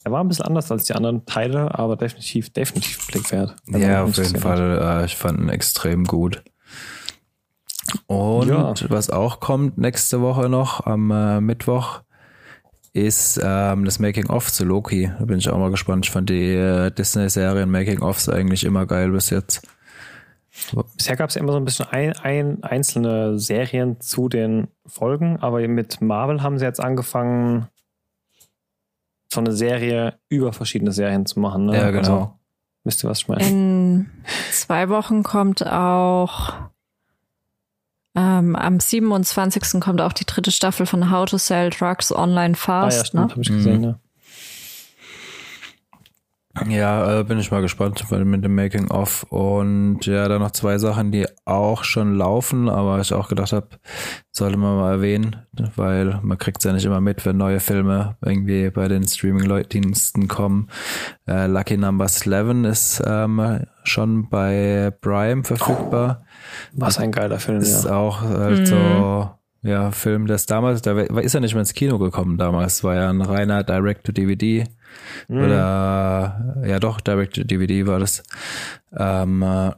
Er 0.07 0.13
war 0.13 0.23
ein 0.23 0.29
bisschen 0.29 0.45
anders 0.45 0.71
als 0.71 0.85
die 0.85 0.93
anderen 0.93 1.27
Teile, 1.27 1.77
aber 1.77 1.97
definitiv, 1.97 2.53
definitiv 2.53 3.01
einen 3.01 3.07
Blick 3.09 3.33
wert. 3.33 3.57
Ja, 3.67 4.05
auf 4.05 4.17
jeden 4.17 4.39
Fall. 4.39 5.03
Äh, 5.03 5.05
ich 5.05 5.17
fand 5.17 5.41
ihn 5.41 5.49
extrem 5.49 6.05
gut. 6.05 6.45
Und 8.07 8.49
ja. 8.49 8.75
was 8.89 9.11
auch 9.11 9.41
kommt 9.41 9.79
nächste 9.79 10.21
Woche 10.21 10.49
noch 10.49 10.85
am 10.87 11.11
äh, 11.11 11.41
Mittwoch 11.41 12.01
ist 12.97 13.39
ähm, 13.43 13.85
das 13.85 13.99
Making-of 13.99 14.51
zu 14.51 14.65
Loki. 14.65 15.13
Da 15.19 15.27
bin 15.27 15.39
ich 15.39 15.51
auch 15.51 15.59
mal 15.59 15.71
gespannt. 15.71 16.07
Ich 16.07 16.11
fand 16.11 16.31
die 16.31 16.55
äh, 16.55 16.91
Disney-Serien 16.91 17.71
Making-ofs 17.71 18.31
eigentlich 18.31 18.65
immer 18.65 18.87
geil 18.87 19.11
bis 19.11 19.29
jetzt. 19.29 19.69
Bisher 20.97 21.17
gab 21.17 21.29
es 21.29 21.35
ja 21.35 21.43
immer 21.43 21.53
so 21.53 21.59
ein 21.59 21.67
bisschen 21.67 21.87
ein, 21.91 22.13
ein, 22.15 22.65
einzelne 22.65 23.39
Serien 23.39 24.01
zu 24.01 24.31
den 24.31 24.69
Folgen, 24.87 25.37
aber 25.41 25.67
mit 25.69 26.01
Marvel 26.01 26.43
haben 26.43 26.59
sie 26.59 26.65
jetzt 26.65 26.83
angefangen, 26.83 27.69
so 29.31 29.41
eine 29.41 29.53
Serie 29.53 30.15
über 30.31 30.55
verschiedene 30.55 30.93
Serien 30.93 31.27
zu 31.27 31.39
machen. 31.41 31.67
Ne? 31.67 31.77
Ja, 31.77 31.91
genau. 31.91 31.99
Also, 31.99 32.33
wisst 32.85 33.05
ihr, 33.05 33.11
was 33.11 33.19
ich 33.19 33.29
meine? 33.29 33.47
In 33.47 34.11
zwei 34.51 34.89
Wochen 34.89 35.23
kommt 35.23 35.67
auch 35.67 36.55
ähm, 38.17 38.57
am 38.57 38.81
27. 38.81 39.81
kommt 39.81 40.01
auch 40.01 40.13
die 40.13 40.25
dritte 40.25 40.51
Staffel 40.51 40.87
von 40.87 41.11
How 41.11 41.29
to 41.29 41.39
Sell 41.39 41.71
Drugs 41.71 42.15
Online 42.15 42.55
Fast. 42.55 42.97
Ah, 42.97 42.99
ja, 42.99 43.05
stimmt, 43.05 43.27
ne? 43.27 43.31
hab 43.31 43.39
ich 43.39 43.49
gesehen, 43.49 43.79
mhm. 43.79 43.85
ja. 43.85 43.99
Ja, 46.69 47.21
äh, 47.21 47.25
bin 47.25 47.39
ich 47.39 47.51
mal 47.51 47.61
gespannt 47.61 48.03
mit 48.11 48.43
dem 48.43 48.55
Making 48.55 48.91
of 48.91 49.25
und 49.25 50.07
ja, 50.07 50.27
da 50.27 50.39
noch 50.39 50.53
zwei 50.53 50.79
Sachen, 50.79 51.13
die 51.13 51.27
auch 51.45 51.85
schon 51.85 52.15
laufen, 52.15 52.71
aber 52.71 52.99
ich 53.01 53.13
auch 53.13 53.29
gedacht 53.29 53.53
habe, 53.53 53.69
sollte 54.33 54.57
man 54.57 54.77
mal 54.77 54.93
erwähnen, 54.93 55.37
weil 55.77 56.19
man 56.23 56.39
kriegt 56.39 56.59
es 56.59 56.65
ja 56.65 56.73
nicht 56.73 56.87
immer 56.87 57.03
mit, 57.03 57.27
wenn 57.27 57.37
neue 57.37 57.61
Filme 57.61 58.17
irgendwie 58.25 58.71
bei 58.71 58.89
den 58.89 59.07
Streaming-Diensten 59.07 60.29
kommen. 60.29 60.71
Äh, 61.29 61.47
Lucky 61.47 61.77
Number 61.77 62.07
11 62.07 62.65
ist 62.65 63.03
ähm, 63.07 63.67
schon 63.85 64.31
bei 64.31 64.93
Prime 65.03 65.45
verfügbar. 65.45 66.25
Was 66.73 66.99
ein 66.99 67.13
geiler 67.13 67.39
Film, 67.39 67.59
ist 67.59 67.85
ja. 67.85 67.95
auch 67.95 68.21
halt 68.21 68.61
mhm. 68.61 68.67
so 68.67 69.31
ja, 69.67 69.91
Film, 69.91 70.27
das 70.27 70.47
damals, 70.47 70.83
da 70.83 70.99
ist 71.01 71.35
er 71.35 71.41
nicht 71.41 71.55
mehr 71.55 71.61
ins 71.61 71.75
Kino 71.75 71.99
gekommen 71.99 72.39
damals, 72.39 72.85
war 72.85 72.95
ja 72.95 73.11
ein 73.11 73.21
reiner 73.21 73.65
Direct-to-DVD. 73.65 74.65
Mhm. 75.29 75.39
Oder, 75.39 76.63
ja 76.65 76.79
doch, 76.79 77.01
Direct-to-DVD 77.01 77.87
war 77.87 77.99
das. 77.99 78.23
Ähm, 78.97 79.43
äh, 79.43 79.73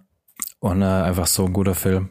und 0.61 0.83
äh, 0.83 0.85
einfach 0.85 1.27
so 1.27 1.47
ein 1.47 1.53
guter 1.53 1.75
Film. 1.75 2.11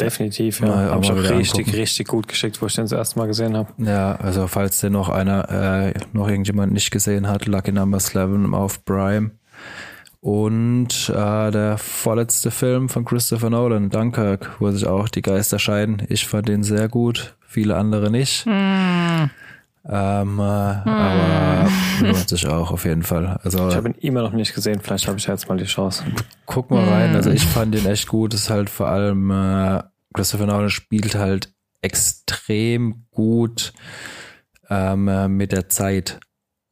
Definitiv, 0.00 0.60
ja. 0.60 0.66
ja 0.66 0.90
habe 0.90 1.04
ich 1.04 1.12
auch 1.12 1.16
richtig, 1.16 1.60
angucken. 1.60 1.78
richtig 1.78 2.08
gut 2.08 2.28
geschickt, 2.28 2.60
wo 2.60 2.66
ich 2.66 2.74
den 2.74 2.84
das 2.84 2.92
erste 2.92 3.18
Mal 3.18 3.26
gesehen 3.26 3.56
habe. 3.56 3.72
Ja, 3.78 4.16
also 4.16 4.46
falls 4.48 4.80
den 4.80 4.92
noch 4.92 5.08
einer, 5.08 5.48
äh, 5.50 5.94
noch 6.12 6.28
irgendjemand 6.28 6.72
nicht 6.72 6.90
gesehen 6.90 7.28
hat, 7.28 7.46
Lucky 7.46 7.72
Number 7.72 7.98
11 7.98 8.52
auf 8.52 8.84
Prime. 8.84 9.30
Und 10.20 11.10
äh, 11.10 11.50
der 11.50 11.78
vorletzte 11.78 12.50
Film 12.50 12.88
von 12.88 13.04
Christopher 13.04 13.50
Nolan, 13.50 13.88
Dunkirk, 13.88 14.56
wo 14.58 14.70
sich 14.70 14.86
auch 14.86 15.08
die 15.08 15.22
Geister 15.22 15.58
scheiden. 15.58 16.02
Ich 16.08 16.26
fand 16.26 16.48
den 16.48 16.64
sehr 16.64 16.88
gut, 16.88 17.36
viele 17.46 17.76
andere 17.76 18.10
nicht. 18.10 18.44
Mm. 18.46 19.30
Ähm, 19.90 20.38
äh, 20.38 20.42
mm. 20.42 20.88
Aber 20.88 21.68
lohnt 22.00 22.28
sich 22.28 22.46
auch 22.48 22.72
auf 22.72 22.84
jeden 22.84 23.04
Fall. 23.04 23.38
Also, 23.44 23.68
ich 23.68 23.76
habe 23.76 23.90
ihn 23.90 23.94
immer 24.00 24.22
noch 24.22 24.32
nicht 24.32 24.54
gesehen, 24.54 24.80
vielleicht 24.82 25.06
habe 25.06 25.18
ich 25.18 25.26
jetzt 25.26 25.48
mal 25.48 25.56
die 25.56 25.64
Chance. 25.64 26.04
Guck 26.46 26.70
mal 26.70 26.86
rein, 26.88 27.14
also 27.14 27.30
ich 27.30 27.44
fand 27.44 27.74
den 27.74 27.86
echt 27.86 28.08
gut. 28.08 28.34
Das 28.34 28.42
ist 28.42 28.50
halt 28.50 28.70
vor 28.70 28.88
allem, 28.88 29.30
äh, 29.30 29.82
Christopher 30.14 30.46
Nolan 30.46 30.70
spielt 30.70 31.14
halt 31.14 31.52
extrem 31.80 33.04
gut 33.12 33.72
ähm, 34.68 35.06
äh, 35.06 35.28
mit 35.28 35.52
der 35.52 35.68
Zeit. 35.68 36.18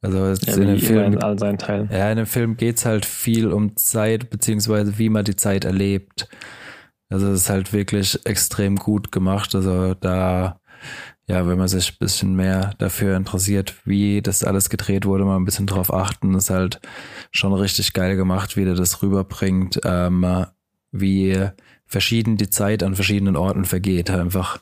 Also 0.01 0.45
ja, 0.45 0.55
in 0.55 0.67
dem 0.67 0.79
Film, 0.79 1.13
in 1.13 1.23
all 1.23 1.39
seinen 1.39 1.57
Teilen. 1.57 1.89
Ja, 1.91 2.11
in 2.11 2.17
dem 2.17 2.25
Film 2.27 2.55
geht's 2.55 2.85
halt 2.85 3.05
viel 3.05 3.51
um 3.51 3.75
Zeit, 3.75 4.29
beziehungsweise 4.29 4.97
wie 4.97 5.09
man 5.09 5.25
die 5.25 5.35
Zeit 5.35 5.65
erlebt. 5.65 6.29
Also 7.09 7.27
es 7.27 7.41
ist 7.41 7.49
halt 7.49 7.73
wirklich 7.73 8.19
extrem 8.25 8.75
gut 8.75 9.11
gemacht. 9.11 9.55
Also 9.55 9.95
da, 9.95 10.59
ja, 11.27 11.47
wenn 11.47 11.57
man 11.57 11.67
sich 11.67 11.93
ein 11.93 11.97
bisschen 11.99 12.35
mehr 12.35 12.75
dafür 12.77 13.17
interessiert, 13.17 13.75
wie 13.85 14.21
das 14.21 14.43
alles 14.43 14.69
gedreht 14.69 15.05
wurde, 15.05 15.25
mal 15.25 15.37
ein 15.37 15.45
bisschen 15.45 15.67
drauf 15.67 15.91
achten, 15.91 16.35
ist 16.35 16.49
halt 16.49 16.79
schon 17.31 17.53
richtig 17.53 17.93
geil 17.93 18.15
gemacht, 18.15 18.55
wie 18.55 18.65
der 18.65 18.75
das 18.75 19.01
rüberbringt, 19.01 19.79
ähm, 19.83 20.45
wie 20.91 21.49
verschieden 21.85 22.37
die 22.37 22.49
Zeit 22.49 22.83
an 22.83 22.95
verschiedenen 22.95 23.35
Orten 23.35 23.65
vergeht. 23.65 24.11
Einfach 24.11 24.59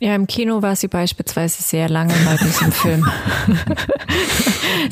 ja, 0.00 0.14
im 0.14 0.26
Kino 0.26 0.60
war 0.60 0.76
sie 0.76 0.88
beispielsweise 0.88 1.62
sehr 1.62 1.88
lange 1.88 2.12
bei 2.24 2.36
diesem 2.36 2.72
Film. 2.72 3.06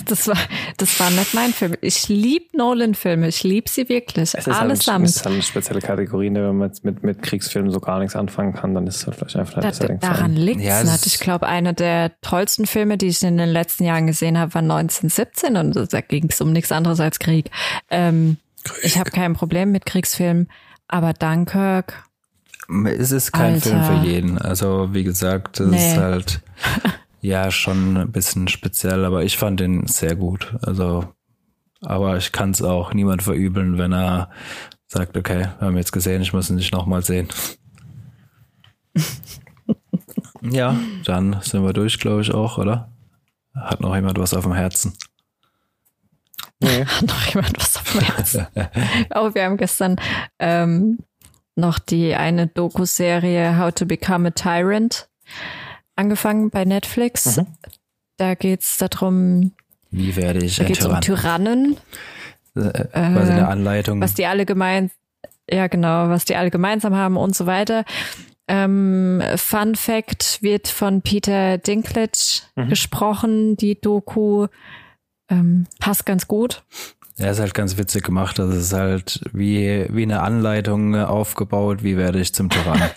das 0.06 0.28
war, 0.28 0.36
das 0.76 1.00
war 1.00 1.10
nicht 1.10 1.34
mein 1.34 1.52
Film. 1.52 1.74
Ich 1.80 2.08
liebe 2.08 2.56
Nolan-Filme. 2.56 3.28
Ich 3.28 3.42
liebe 3.42 3.68
sie 3.68 3.88
wirklich. 3.88 4.34
Es 4.34 4.46
ist 4.46 4.48
Allesamt. 4.48 5.00
Halt, 5.00 5.08
es 5.08 5.16
ist 5.16 5.24
halt 5.24 5.34
eine 5.34 5.42
spezielle 5.42 5.80
Kategorie, 5.80 6.30
ne? 6.30 6.48
wenn 6.48 6.56
man 6.56 6.68
jetzt 6.68 6.84
mit, 6.84 7.02
mit 7.02 7.20
Kriegsfilmen 7.22 7.70
so 7.72 7.80
gar 7.80 7.98
nichts 7.98 8.14
anfangen 8.14 8.52
kann, 8.52 8.74
dann 8.74 8.86
ist 8.86 8.96
es 8.96 9.06
halt 9.06 9.16
vielleicht 9.16 9.36
einfach 9.36 9.62
nicht 9.62 9.82
da, 9.82 9.88
Daran 9.88 10.34
liegt 10.34 10.60
ja, 10.60 10.80
es. 10.80 11.06
Ich 11.06 11.18
glaube, 11.18 11.46
einer 11.46 11.72
der 11.72 12.12
tollsten 12.20 12.66
Filme, 12.66 12.96
die 12.96 13.08
ich 13.08 13.22
in 13.22 13.38
den 13.38 13.50
letzten 13.50 13.84
Jahren 13.84 14.06
gesehen 14.06 14.38
habe, 14.38 14.54
war 14.54 14.62
1917 14.62 15.56
und 15.56 15.92
da 15.92 16.00
ging 16.00 16.28
es 16.30 16.40
um 16.40 16.52
nichts 16.52 16.72
anderes 16.72 17.00
als 17.00 17.18
Krieg. 17.18 17.50
Ähm, 17.90 18.38
Krieg. 18.64 18.84
Ich 18.84 18.98
habe 18.98 19.10
kein 19.10 19.34
Problem 19.34 19.72
mit 19.72 19.86
Kriegsfilmen, 19.86 20.48
aber 20.88 21.12
Dunkirk 21.12 22.04
es 22.86 23.12
ist 23.12 23.32
kein 23.32 23.54
Alter. 23.54 23.70
Film 23.70 23.84
für 23.84 24.06
jeden. 24.06 24.38
Also 24.38 24.92
wie 24.92 25.04
gesagt, 25.04 25.60
es 25.60 25.70
nee. 25.70 25.92
ist 25.92 25.96
halt 25.96 26.40
ja 27.20 27.50
schon 27.50 27.96
ein 27.96 28.12
bisschen 28.12 28.48
speziell, 28.48 29.04
aber 29.04 29.24
ich 29.24 29.36
fand 29.36 29.60
den 29.60 29.86
sehr 29.86 30.16
gut. 30.16 30.54
Also, 30.62 31.04
aber 31.82 32.16
ich 32.16 32.32
kann 32.32 32.50
es 32.50 32.62
auch 32.62 32.94
niemand 32.94 33.22
verübeln, 33.22 33.78
wenn 33.78 33.92
er 33.92 34.30
sagt, 34.86 35.16
okay, 35.16 35.48
wir 35.58 35.66
haben 35.66 35.76
jetzt 35.76 35.92
gesehen, 35.92 36.22
ich 36.22 36.32
muss 36.32 36.50
ihn 36.50 36.56
nicht 36.56 36.72
nochmal 36.72 37.02
sehen. 37.02 37.28
ja, 40.42 40.76
dann 41.04 41.38
sind 41.42 41.64
wir 41.64 41.72
durch, 41.72 41.98
glaube 41.98 42.22
ich 42.22 42.32
auch, 42.32 42.58
oder? 42.58 42.92
Hat 43.54 43.80
noch 43.80 43.94
jemand 43.94 44.18
was 44.18 44.34
auf 44.34 44.44
dem 44.44 44.54
Herzen? 44.54 44.94
Nee. 46.60 46.84
Hat 46.84 47.02
noch 47.02 47.26
jemand 47.26 47.58
was 47.58 47.76
auf 47.76 47.92
dem 47.92 48.00
Herzen? 48.00 48.46
oh, 49.14 49.34
wir 49.34 49.44
haben 49.44 49.56
gestern 49.56 49.96
ähm, 50.38 50.98
noch 51.54 51.78
die 51.78 52.14
eine 52.14 52.46
Doku-Serie 52.46 53.58
How 53.58 53.72
to 53.72 53.86
Become 53.86 54.28
a 54.28 54.30
Tyrant 54.30 55.08
angefangen 55.96 56.50
bei 56.50 56.64
Netflix. 56.64 57.36
Mhm. 57.36 57.46
Da 58.16 58.34
geht's 58.34 58.78
darum, 58.78 59.52
wie 59.90 60.16
werde 60.16 60.44
ich 60.44 60.56
da 60.56 60.64
geht's 60.64 60.80
Tyrann? 60.80 60.96
um 60.96 61.00
Tyrannen. 61.00 61.76
Äh, 62.54 62.70
quasi 62.92 63.32
eine 63.32 63.48
Anleitung. 63.48 64.00
Was 64.00 64.14
die 64.14 64.26
alle 64.26 64.46
gemein, 64.46 64.90
ja 65.50 65.66
genau, 65.66 66.08
was 66.08 66.24
die 66.24 66.36
alle 66.36 66.50
gemeinsam 66.50 66.96
haben 66.96 67.16
und 67.16 67.36
so 67.36 67.46
weiter. 67.46 67.84
Ähm, 68.48 69.22
Fun 69.36 69.76
Fact 69.76 70.42
wird 70.42 70.68
von 70.68 71.02
Peter 71.02 71.58
Dinklage 71.58 72.42
mhm. 72.56 72.68
gesprochen, 72.68 73.56
die 73.56 73.80
Doku 73.80 74.48
ähm, 75.30 75.66
passt 75.78 76.06
ganz 76.06 76.26
gut. 76.26 76.62
Ja, 77.22 77.30
ist 77.30 77.40
halt 77.40 77.54
ganz 77.54 77.78
witzig 77.78 78.04
gemacht. 78.04 78.38
Das 78.38 78.54
ist 78.54 78.72
halt 78.72 79.20
wie, 79.32 79.86
wie 79.90 80.02
eine 80.02 80.22
Anleitung 80.22 80.96
aufgebaut, 80.96 81.82
wie 81.82 81.96
werde 81.96 82.20
ich 82.20 82.34
zum 82.34 82.50
Tyrann. 82.50 82.82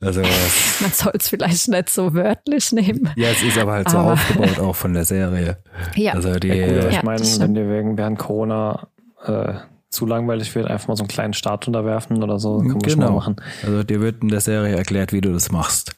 also, 0.00 0.20
Man 0.20 0.92
soll 0.92 1.12
es 1.14 1.28
vielleicht 1.28 1.68
nicht 1.68 1.88
so 1.88 2.14
wörtlich 2.14 2.70
nehmen. 2.72 3.10
Ja, 3.16 3.28
es 3.28 3.42
ist 3.42 3.56
aber 3.56 3.72
halt 3.72 3.88
so 3.88 3.98
aber. 3.98 4.12
aufgebaut 4.12 4.60
auch 4.60 4.76
von 4.76 4.92
der 4.92 5.04
Serie. 5.04 5.58
Ja. 5.94 6.12
Also 6.12 6.34
die, 6.34 6.48
ja, 6.48 6.66
gut, 6.66 6.90
ich 6.90 6.96
ja, 6.96 7.02
meine, 7.02 7.20
wenn 7.20 7.54
dir 7.54 7.70
wegen 7.70 7.96
während 7.96 8.18
Corona 8.18 8.88
äh, 9.24 9.54
zu 9.88 10.04
langweilig 10.04 10.54
wird, 10.54 10.70
einfach 10.70 10.88
mal 10.88 10.96
so 10.96 11.04
einen 11.04 11.08
kleinen 11.08 11.32
Start 11.32 11.66
unterwerfen 11.66 12.22
oder 12.22 12.38
so, 12.38 12.58
kann 12.58 12.68
man 12.68 12.78
genau. 12.80 12.90
schon 12.90 13.00
mal 13.00 13.10
machen. 13.10 13.36
Also 13.64 13.82
dir 13.82 14.00
wird 14.00 14.22
in 14.22 14.28
der 14.28 14.40
Serie 14.40 14.76
erklärt, 14.76 15.12
wie 15.12 15.22
du 15.22 15.32
das 15.32 15.50
machst. 15.50 15.94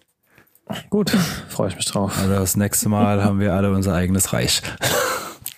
Gut, 0.91 1.11
freue 1.49 1.69
ich 1.69 1.77
mich 1.77 1.87
drauf. 1.87 2.17
Also 2.19 2.35
das 2.35 2.57
nächste 2.57 2.89
Mal 2.89 3.25
haben 3.25 3.41
wir 3.41 3.55
alle 3.55 3.73
unser 3.73 3.95
eigenes 3.95 4.33
Reich. 4.33 4.63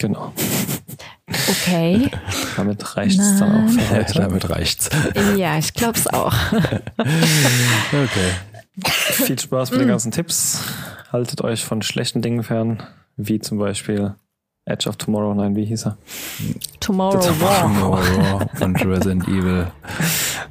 Genau. 0.03 0.33
Okay. 1.29 2.11
Damit 2.57 2.97
reicht 2.97 3.21
es 3.21 3.39
dann 3.39 3.69
auch 3.69 3.71
für 3.71 3.91
heute. 3.91 4.15
Damit 4.19 4.51
reicht's. 4.51 4.91
Ja, 5.37 5.57
ich 5.59 5.73
glaube 5.75 5.97
es 5.97 6.09
auch. 6.09 6.35
okay. 6.53 8.33
Viel 8.85 9.39
Spaß 9.39 9.71
mit 9.71 9.81
den 9.81 9.89
ganzen 9.89 10.11
Tipps. 10.11 10.61
Haltet 11.13 11.43
euch 11.43 11.65
von 11.65 11.83
schlechten 11.83 12.21
Dingen 12.21 12.43
fern, 12.43 12.83
wie 13.17 13.39
zum 13.39 13.59
Beispiel 13.59 14.15
Edge 14.65 14.89
of 14.89 14.97
Tomorrow, 14.97 15.35
nein, 15.35 15.55
wie 15.55 15.67
hieß 15.67 15.87
er? 15.87 15.99
Tomorrow, 16.81 17.21
Tomorrow 17.21 17.93
War 17.93 18.49
von 18.55 18.75
Resident 18.75 19.29
Evil. 19.29 19.69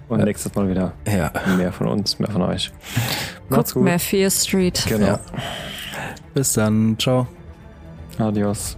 Und 0.08 0.24
nächstes 0.24 0.56
Mal 0.56 0.70
wieder 0.70 0.94
ja. 1.06 1.32
mehr 1.58 1.74
von 1.74 1.88
uns, 1.88 2.20
mehr 2.20 2.30
von 2.30 2.44
euch. 2.44 2.72
Macht's 3.50 3.74
Guckt 3.74 3.74
gut. 3.74 3.84
mehr 3.84 4.00
Fear 4.00 4.30
Street. 4.30 4.86
Genau. 4.88 5.08
Ja. 5.08 5.20
Bis 6.34 6.54
dann. 6.54 6.96
Ciao. 6.98 7.28
Adios. 8.18 8.78